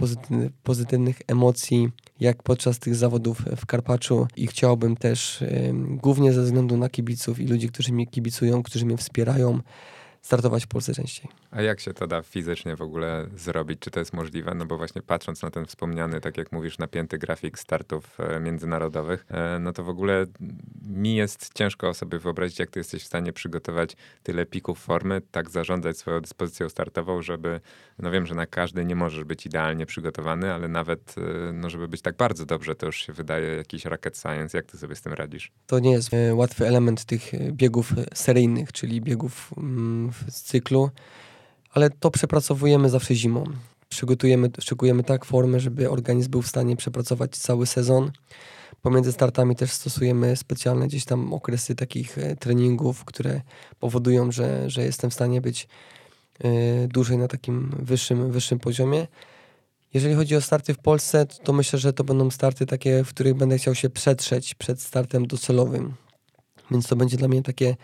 pozytywnych, 0.63 1.21
emocji 1.27 1.89
jak 2.19 2.43
podczas 2.43 2.79
tych 2.79 2.95
zawodów 2.95 3.41
w 3.57 3.65
Karpaczu. 3.65 4.27
I 4.35 4.47
chciałbym 4.47 4.95
też 4.95 5.43
głównie 5.73 6.33
ze 6.33 6.43
względu 6.43 6.77
na 6.77 6.89
kibiców 6.89 7.39
i 7.39 7.47
ludzi, 7.47 7.69
którzy 7.69 7.93
mnie 7.93 8.07
kibicują, 8.07 8.63
którzy 8.63 8.85
mnie 8.85 8.97
wspierają, 8.97 9.59
startować 10.25 10.63
w 10.63 10.67
Polsce 10.67 10.93
częściej. 10.93 11.27
A 11.51 11.61
jak 11.61 11.79
się 11.79 11.93
to 11.93 12.07
da 12.07 12.21
fizycznie 12.21 12.75
w 12.75 12.81
ogóle 12.81 13.27
zrobić? 13.35 13.79
Czy 13.79 13.91
to 13.91 13.99
jest 13.99 14.13
możliwe? 14.13 14.53
No 14.55 14.65
bo 14.65 14.77
właśnie 14.77 15.01
patrząc 15.01 15.41
na 15.41 15.51
ten 15.51 15.65
wspomniany, 15.65 16.21
tak 16.21 16.37
jak 16.37 16.51
mówisz, 16.51 16.77
napięty 16.77 17.17
grafik 17.17 17.59
startów 17.59 18.19
e, 18.19 18.39
międzynarodowych, 18.39 19.25
e, 19.29 19.59
no 19.59 19.73
to 19.73 19.83
w 19.83 19.89
ogóle 19.89 20.25
mi 20.81 21.15
jest 21.15 21.53
ciężko 21.53 21.93
sobie 21.93 22.19
wyobrazić, 22.19 22.59
jak 22.59 22.69
ty 22.69 22.79
jesteś 22.79 23.03
w 23.03 23.05
stanie 23.05 23.33
przygotować 23.33 23.95
tyle 24.23 24.45
pików 24.45 24.79
formy, 24.79 25.21
tak 25.31 25.49
zarządzać 25.49 25.97
swoją 25.97 26.21
dyspozycją 26.21 26.69
startową, 26.69 27.21
żeby, 27.21 27.61
no 27.99 28.11
wiem, 28.11 28.25
że 28.25 28.35
na 28.35 28.45
każdy 28.45 28.85
nie 28.85 28.95
możesz 28.95 29.23
być 29.23 29.45
idealnie 29.45 29.85
przygotowany, 29.85 30.53
ale 30.53 30.67
nawet, 30.67 31.15
e, 31.17 31.53
no 31.53 31.69
żeby 31.69 31.87
być 31.87 32.01
tak 32.01 32.17
bardzo 32.17 32.45
dobrze, 32.45 32.75
to 32.75 32.85
już 32.85 33.05
się 33.05 33.13
wydaje 33.13 33.55
jakiś 33.55 33.85
rocket 33.85 34.17
science. 34.17 34.57
Jak 34.57 34.65
ty 34.65 34.77
sobie 34.77 34.95
z 34.95 35.01
tym 35.01 35.13
radzisz? 35.13 35.51
To 35.67 35.79
nie 35.79 35.91
jest 35.91 36.09
łatwy 36.33 36.67
element 36.67 37.05
tych 37.05 37.31
biegów 37.51 37.93
seryjnych, 38.13 38.71
czyli 38.71 39.01
biegów 39.01 39.51
mm, 39.57 40.11
w 40.11 40.31
cyklu, 40.31 40.89
ale 41.71 41.89
to 41.89 42.11
przepracowujemy 42.11 42.89
zawsze 42.89 43.15
zimą. 43.15 43.43
Przygotujemy, 43.89 44.49
szykujemy 44.59 45.03
tak 45.03 45.25
formę, 45.25 45.59
żeby 45.59 45.89
organizm 45.89 46.31
był 46.31 46.41
w 46.41 46.47
stanie 46.47 46.75
przepracować 46.75 47.31
cały 47.31 47.65
sezon. 47.65 48.11
Pomiędzy 48.81 49.11
startami 49.11 49.55
też 49.55 49.71
stosujemy 49.71 50.35
specjalne 50.35 50.87
gdzieś 50.87 51.05
tam 51.05 51.33
okresy 51.33 51.75
takich 51.75 52.17
treningów, 52.39 53.05
które 53.05 53.41
powodują, 53.79 54.31
że, 54.31 54.69
że 54.69 54.83
jestem 54.83 55.09
w 55.09 55.13
stanie 55.13 55.41
być 55.41 55.63
y, 55.63 55.67
dłużej 56.87 57.17
na 57.17 57.27
takim 57.27 57.75
wyższym, 57.79 58.31
wyższym 58.31 58.59
poziomie. 58.59 59.07
Jeżeli 59.93 60.15
chodzi 60.15 60.35
o 60.35 60.41
starty 60.41 60.73
w 60.73 60.77
Polsce, 60.77 61.25
to 61.25 61.53
myślę, 61.53 61.79
że 61.79 61.93
to 61.93 62.03
będą 62.03 62.31
starty 62.31 62.65
takie, 62.65 63.03
w 63.03 63.09
których 63.09 63.33
będę 63.33 63.57
chciał 63.57 63.75
się 63.75 63.89
przetrzeć 63.89 64.55
przed 64.55 64.81
startem 64.81 65.27
docelowym. 65.27 65.93
Więc 66.71 66.87
to 66.87 66.95
będzie 66.95 67.17
dla 67.17 67.27
mnie 67.27 67.43
takie 67.43 67.75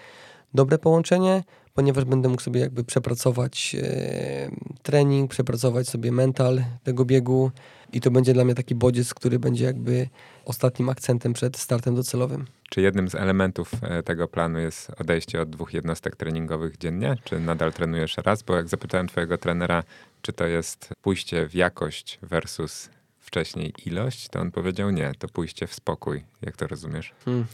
dobre 0.54 0.78
połączenie 0.78 1.44
ponieważ 1.74 2.06
będę 2.06 2.30
mógł 2.30 2.42
sobie 2.42 2.62
jakby 2.62 2.84
przepracować 2.84 3.76
e, 3.84 4.50
trening, 4.84 5.32
przepracować 5.32 5.90
sobie 5.90 6.12
mental 6.12 6.64
tego 6.84 7.06
biegu 7.06 7.52
i 7.94 8.02
to 8.02 8.12
będzie 8.12 8.34
dla 8.34 8.46
mnie 8.46 8.56
taki 8.56 8.76
bodziec, 8.76 9.14
który 9.14 9.40
będzie 9.40 9.66
jakby 9.66 10.08
ostatnim 10.46 10.90
akcentem 10.90 11.34
przed 11.34 11.58
startem 11.58 11.96
docelowym. 11.96 12.46
Czy 12.70 12.82
jednym 12.82 13.10
z 13.10 13.16
elementów 13.16 13.72
e, 13.82 14.04
tego 14.04 14.28
planu 14.28 14.60
jest 14.60 14.92
odejście 15.00 15.42
od 15.42 15.50
dwóch 15.50 15.74
jednostek 15.74 16.16
treningowych 16.16 16.78
dziennie? 16.78 17.18
Czy 17.24 17.40
nadal 17.40 17.74
trenujesz 17.74 18.18
raz? 18.18 18.44
Bo 18.44 18.56
jak 18.56 18.68
zapytałem 18.68 19.08
twojego 19.08 19.38
trenera, 19.38 19.84
czy 20.22 20.34
to 20.34 20.48
jest 20.48 20.90
pójście 21.02 21.48
w 21.48 21.56
jakość 21.56 22.20
versus 22.22 22.90
wcześniej 23.20 23.74
ilość, 23.86 24.30
to 24.30 24.40
on 24.40 24.52
powiedział 24.52 24.90
nie, 24.90 25.12
to 25.20 25.28
pójście 25.28 25.68
w 25.68 25.74
spokój. 25.74 26.24
Jak 26.42 26.58
to 26.58 26.68
rozumiesz? 26.68 27.14
Hmm. 27.26 27.46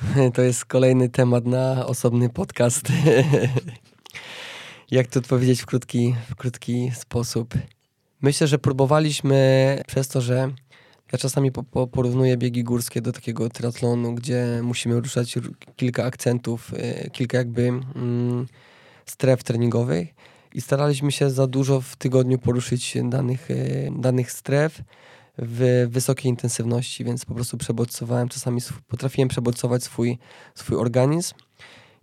To 0.34 0.42
jest 0.42 0.64
kolejny 0.64 1.08
temat 1.08 1.46
na 1.46 1.86
osobny 1.86 2.28
podcast. 2.28 2.88
Jak 4.90 5.06
to 5.06 5.20
odpowiedzieć 5.20 5.62
w 5.62 5.66
krótki, 5.66 6.14
w 6.30 6.36
krótki 6.36 6.90
sposób? 6.94 7.54
Myślę, 8.22 8.46
że 8.46 8.58
próbowaliśmy 8.58 9.82
przez 9.86 10.08
to, 10.08 10.20
że 10.20 10.50
ja 11.12 11.18
czasami 11.18 11.52
po, 11.52 11.62
po 11.62 11.86
porównuję 11.86 12.36
biegi 12.36 12.64
górskie 12.64 13.00
do 13.00 13.12
takiego 13.12 13.48
triatlonu, 13.48 14.14
gdzie 14.14 14.60
musimy 14.62 15.00
ruszać 15.00 15.38
kilka 15.76 16.04
akcentów, 16.04 16.72
y, 16.74 17.10
kilka 17.10 17.38
jakby 17.38 17.62
mm, 17.62 18.46
stref 19.06 19.44
treningowych 19.44 20.08
i 20.54 20.60
staraliśmy 20.60 21.12
się 21.12 21.30
za 21.30 21.46
dużo 21.46 21.80
w 21.80 21.96
tygodniu 21.96 22.38
poruszyć 22.38 22.96
danych, 23.04 23.50
y, 23.50 23.92
danych 23.98 24.32
stref 24.32 24.82
w 25.42 25.86
wysokiej 25.90 26.30
intensywności, 26.30 27.04
więc 27.04 27.24
po 27.24 27.34
prostu 27.34 27.58
przebodźcowałem, 27.58 28.28
czasami 28.28 28.60
potrafiłem 28.88 29.28
przebodźcować 29.28 29.84
swój, 29.84 30.18
swój 30.54 30.76
organizm 30.76 31.34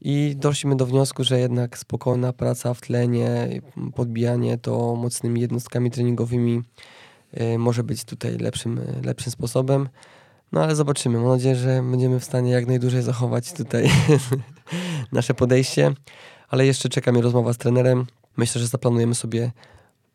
i 0.02 0.36
doszliśmy 0.36 0.76
do 0.76 0.86
wniosku, 0.86 1.24
że 1.24 1.40
jednak 1.40 1.78
spokojna 1.78 2.34
praca 2.34 2.74
w 2.74 2.82
tlenie, 2.82 3.62
podbijanie 3.96 4.58
to 4.58 4.96
mocnymi 4.96 5.42
jednostkami 5.42 5.92
treningowymi 5.92 6.62
y, 7.42 7.58
może 7.58 7.84
być 7.84 8.04
tutaj 8.04 8.38
lepszym, 8.38 8.82
lepszym 9.04 9.32
sposobem. 9.32 9.90
No 10.52 10.64
ale 10.64 10.76
zobaczymy. 10.76 11.20
Mam 11.20 11.28
nadzieję, 11.28 11.56
że 11.56 11.84
będziemy 11.92 12.20
w 12.20 12.24
stanie 12.24 12.52
jak 12.52 12.68
najdłużej 12.68 13.02
zachować 13.02 13.54
tutaj 13.54 13.90
nasze 15.12 15.34
podejście. 15.34 15.94
Ale 16.50 16.66
jeszcze 16.66 16.90
czeka 16.90 17.12
mnie 17.12 17.22
rozmowa 17.22 17.54
z 17.54 17.58
trenerem. 17.58 18.06
Myślę, 18.38 18.62
że 18.62 18.68
zaplanujemy 18.68 19.16
sobie 19.16 19.52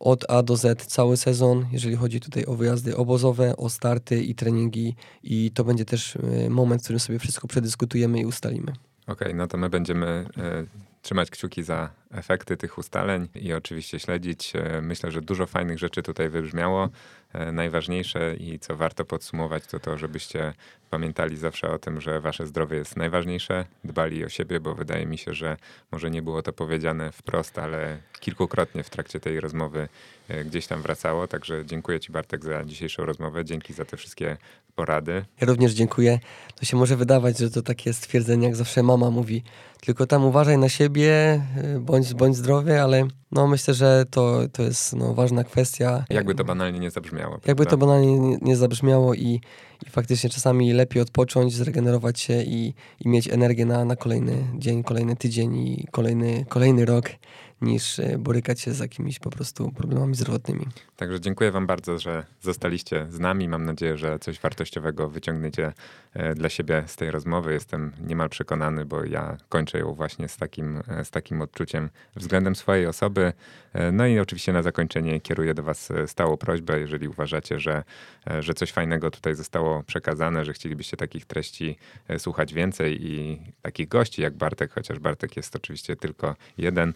od 0.03 0.31
A 0.31 0.43
do 0.43 0.57
Z 0.57 0.87
cały 0.87 1.16
sezon, 1.16 1.66
jeżeli 1.73 1.97
chodzi 1.97 2.20
tutaj 2.20 2.45
o 2.47 2.55
wyjazdy 2.55 2.97
obozowe, 2.97 3.57
o 3.57 3.70
starty 3.70 4.23
i 4.23 4.35
treningi 4.35 4.95
i 5.23 5.51
to 5.51 5.65
będzie 5.65 5.85
też 5.85 6.16
e, 6.16 6.51
moment, 6.51 6.83
w 6.83 6.85
którym 6.85 7.01
sobie 7.01 7.19
wszystko 7.19 7.49
przedyskutujemy 7.49 8.20
i 8.20 8.27
ustalimy. 8.27 8.73
Okej, 9.07 9.29
okay, 9.29 9.35
no 9.35 9.47
to 9.47 9.57
my 9.57 9.70
będziemy 9.70 10.27
y, 10.39 11.03
trzymać 11.03 11.31
kciuki 11.31 11.62
za 11.62 11.91
efekty 12.11 12.57
tych 12.57 12.79
ustaleń 12.79 13.29
i 13.35 13.53
oczywiście 13.53 13.99
śledzić. 13.99 14.53
Myślę, 14.83 15.11
że 15.11 15.23
dużo 15.23 15.47
fajnych 15.47 15.79
rzeczy 15.79 16.03
tutaj 16.03 16.29
wybrzmiało. 16.29 16.89
Najważniejsze 17.53 18.37
i 18.37 18.59
co 18.59 18.77
warto 18.77 19.05
podsumować, 19.05 19.66
to 19.66 19.81
to, 19.81 19.99
żebyście 19.99 20.55
pamiętali 20.93 21.36
zawsze 21.36 21.70
o 21.70 21.78
tym, 21.78 22.01
że 22.01 22.20
wasze 22.20 22.47
zdrowie 22.47 22.77
jest 22.77 22.97
najważniejsze, 22.97 23.64
dbali 23.85 24.24
o 24.24 24.28
siebie, 24.28 24.60
bo 24.60 24.74
wydaje 24.74 25.06
mi 25.06 25.19
się, 25.19 25.35
że 25.35 25.56
może 25.93 26.10
nie 26.10 26.23
było 26.23 26.43
to 26.43 26.52
powiedziane 26.52 27.12
wprost, 27.12 27.59
ale 27.59 27.98
kilkukrotnie 28.20 28.82
w 28.82 28.90
trakcie 28.90 29.20
tej 29.20 29.40
rozmowy 29.40 29.89
e, 30.28 30.44
gdzieś 30.44 30.66
tam 30.66 30.82
wracało. 30.82 31.28
Także 31.28 31.66
dziękuję 31.66 32.01
Ci 32.01 32.12
Bartek 32.12 32.44
za 32.44 32.64
dzisiejszą 32.64 33.05
rozmowę. 33.05 33.44
Dzięki 33.44 33.73
za 33.73 33.85
te 33.85 33.97
wszystkie 33.97 34.36
porady. 34.74 35.24
Ja 35.40 35.47
również 35.47 35.73
dziękuję. 35.73 36.19
To 36.56 36.64
się 36.64 36.77
może 36.77 36.97
wydawać, 36.97 37.39
że 37.39 37.51
to 37.51 37.62
takie 37.62 37.93
stwierdzenie, 37.93 38.47
jak 38.47 38.56
zawsze 38.56 38.82
mama 38.82 39.10
mówi, 39.10 39.43
tylko 39.81 40.06
tam 40.06 40.24
uważaj 40.24 40.59
na 40.59 40.69
siebie, 40.69 41.43
y, 41.77 41.81
bądź, 41.81 42.14
bądź 42.14 42.36
zdrowy, 42.36 42.82
ale 42.82 43.09
no 43.32 43.47
myślę, 43.47 43.74
że 43.74 44.05
to, 44.10 44.40
to 44.52 44.62
jest 44.62 44.93
no, 44.93 45.14
ważna 45.14 45.44
kwestia. 45.44 46.05
Jakby 46.10 46.35
to 46.35 46.44
banalnie 46.44 46.78
nie 46.78 46.90
zabrzmiało. 46.90 47.32
Jakby 47.35 47.55
prawda? 47.55 47.70
to 47.70 47.77
banalnie 47.77 48.19
nie, 48.19 48.36
nie 48.43 48.56
zabrzmiało 48.56 49.14
i, 49.14 49.40
i 49.87 49.91
faktycznie 49.91 50.31
czasami 50.31 50.73
lepiej 50.73 51.03
odpocząć, 51.03 51.55
zregenerować 51.55 52.21
się 52.21 52.43
i, 52.43 52.75
i 53.01 53.09
mieć 53.09 53.29
energię 53.29 53.67
na, 53.67 53.85
na 53.85 53.97
kolejny 53.97 54.45
dzień, 54.59 54.83
kolejny 54.83 55.17
tydzień 55.17 55.57
i 55.57 55.87
kolejny, 55.91 56.45
kolejny 56.49 56.85
rok, 56.85 57.11
niż 57.63 57.99
e, 57.99 58.19
borykać 58.19 58.61
się 58.61 58.73
z 58.73 58.79
jakimiś 58.79 59.19
po 59.19 59.31
prostu 59.31 59.73
problemami 59.73 60.15
zdrowotnymi. 60.15 60.67
Także 60.97 61.21
dziękuję 61.21 61.51
Wam 61.51 61.67
bardzo, 61.67 61.99
że 61.99 62.25
zostaliście 62.41 63.07
z 63.11 63.19
nami. 63.19 63.49
Mam 63.49 63.65
nadzieję, 63.65 63.97
że 63.97 64.19
coś 64.19 64.41
wartościowego 64.41 65.09
wyciągniecie 65.09 65.73
e, 66.15 66.35
dla 66.35 66.49
siebie 66.49 66.85
z 66.87 66.97
tej 66.97 67.11
rozmowy. 67.11 67.53
Jestem 67.53 67.93
niemal 68.07 68.29
przekonany, 68.29 68.85
bo 68.85 69.05
ja 69.05 69.37
kończę 69.49 69.79
ją 69.79 69.95
właśnie 69.95 70.29
z 70.29 70.37
takim, 70.37 70.83
e, 70.89 71.05
z 71.05 71.11
takim 71.11 71.43
odczuciem 71.43 71.91
względem 72.17 72.57
swojej 72.57 72.87
osoby. 72.87 73.33
No 73.93 74.07
i 74.07 74.19
oczywiście 74.19 74.53
na 74.53 74.62
zakończenie 74.62 75.20
kieruję 75.20 75.55
do 75.55 75.62
Was 75.62 75.93
stałą 76.07 76.36
prośbę, 76.36 76.81
jeżeli 76.81 77.09
uważacie, 77.09 77.61
że, 77.61 77.85
że 78.40 78.55
coś 78.55 78.73
fajnego 78.73 79.11
tutaj 79.11 79.35
zostało 79.35 79.82
przekazane, 79.82 80.44
że 80.44 80.53
chcielibyście 80.53 80.97
takich 80.97 81.27
treści 81.27 81.77
słuchać 82.19 82.55
więcej 82.55 83.07
i 83.07 83.43
takich 83.62 83.89
gości 83.89 84.23
jak 84.23 84.35
Bartek, 84.35 84.73
chociaż 84.73 84.99
Bartek 84.99 85.36
jest 85.36 85.57
oczywiście 85.57 85.97
tylko 85.97 86.36
jeden, 86.59 86.93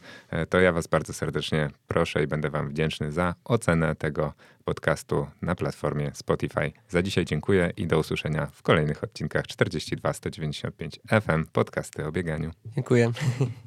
to 0.51 0.57
to 0.57 0.61
ja 0.61 0.73
Was 0.73 0.87
bardzo 0.87 1.13
serdecznie 1.13 1.71
proszę 1.89 2.23
i 2.23 2.27
będę 2.27 2.51
Wam 2.51 2.69
wdzięczny 2.69 3.13
za 3.13 3.35
ocenę 3.45 3.97
tego 3.97 4.33
podcastu 4.65 5.27
na 5.43 5.55
platformie 5.55 6.11
Spotify. 6.15 6.73
Za 6.89 7.03
dzisiaj 7.03 7.25
dziękuję 7.25 7.73
i 7.77 7.87
do 7.87 7.99
usłyszenia 7.99 8.47
w 8.47 8.63
kolejnych 8.63 9.05
odcinkach 9.05 9.47
42 9.47 10.13
195 10.13 11.01
FM 11.09 11.45
podcasty 11.53 12.07
o 12.07 12.13
bieganiu. 12.13 12.51
Dziękuję. 12.75 13.13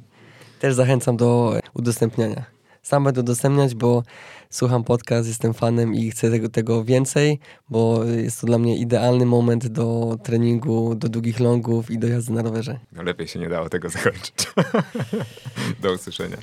Też 0.62 0.74
zachęcam 0.74 1.18
do 1.18 1.60
udostępniania. 1.74 2.59
Sam 2.82 3.04
będę 3.04 3.22
udostępniać, 3.22 3.76
bo 3.76 4.04
słucham 4.50 4.84
podcast, 4.84 5.28
jestem 5.28 5.54
fanem 5.54 5.94
i 5.94 6.12
chcę 6.12 6.32
tego, 6.32 6.50
tego 6.50 6.84
więcej, 6.84 7.40
bo 7.70 8.04
jest 8.04 8.42
to 8.42 8.48
dla 8.48 8.58
mnie 8.58 8.78
idealny 8.78 9.26
moment 9.26 9.68
do 9.68 10.18
treningu, 10.24 10.96
do 10.96 11.10
długich 11.10 11.40
longów 11.40 11.92
i 11.92 12.00
do 12.00 12.08
jazdy 12.08 12.34
na 12.34 12.42
rowerze. 12.42 12.80
No 12.92 13.04
lepiej 13.04 13.28
się 13.28 13.40
nie 13.40 13.50
dało 13.50 13.70
tego 13.70 13.90
zakończyć. 14.00 14.34
do 15.82 15.92
usłyszenia. 15.94 16.38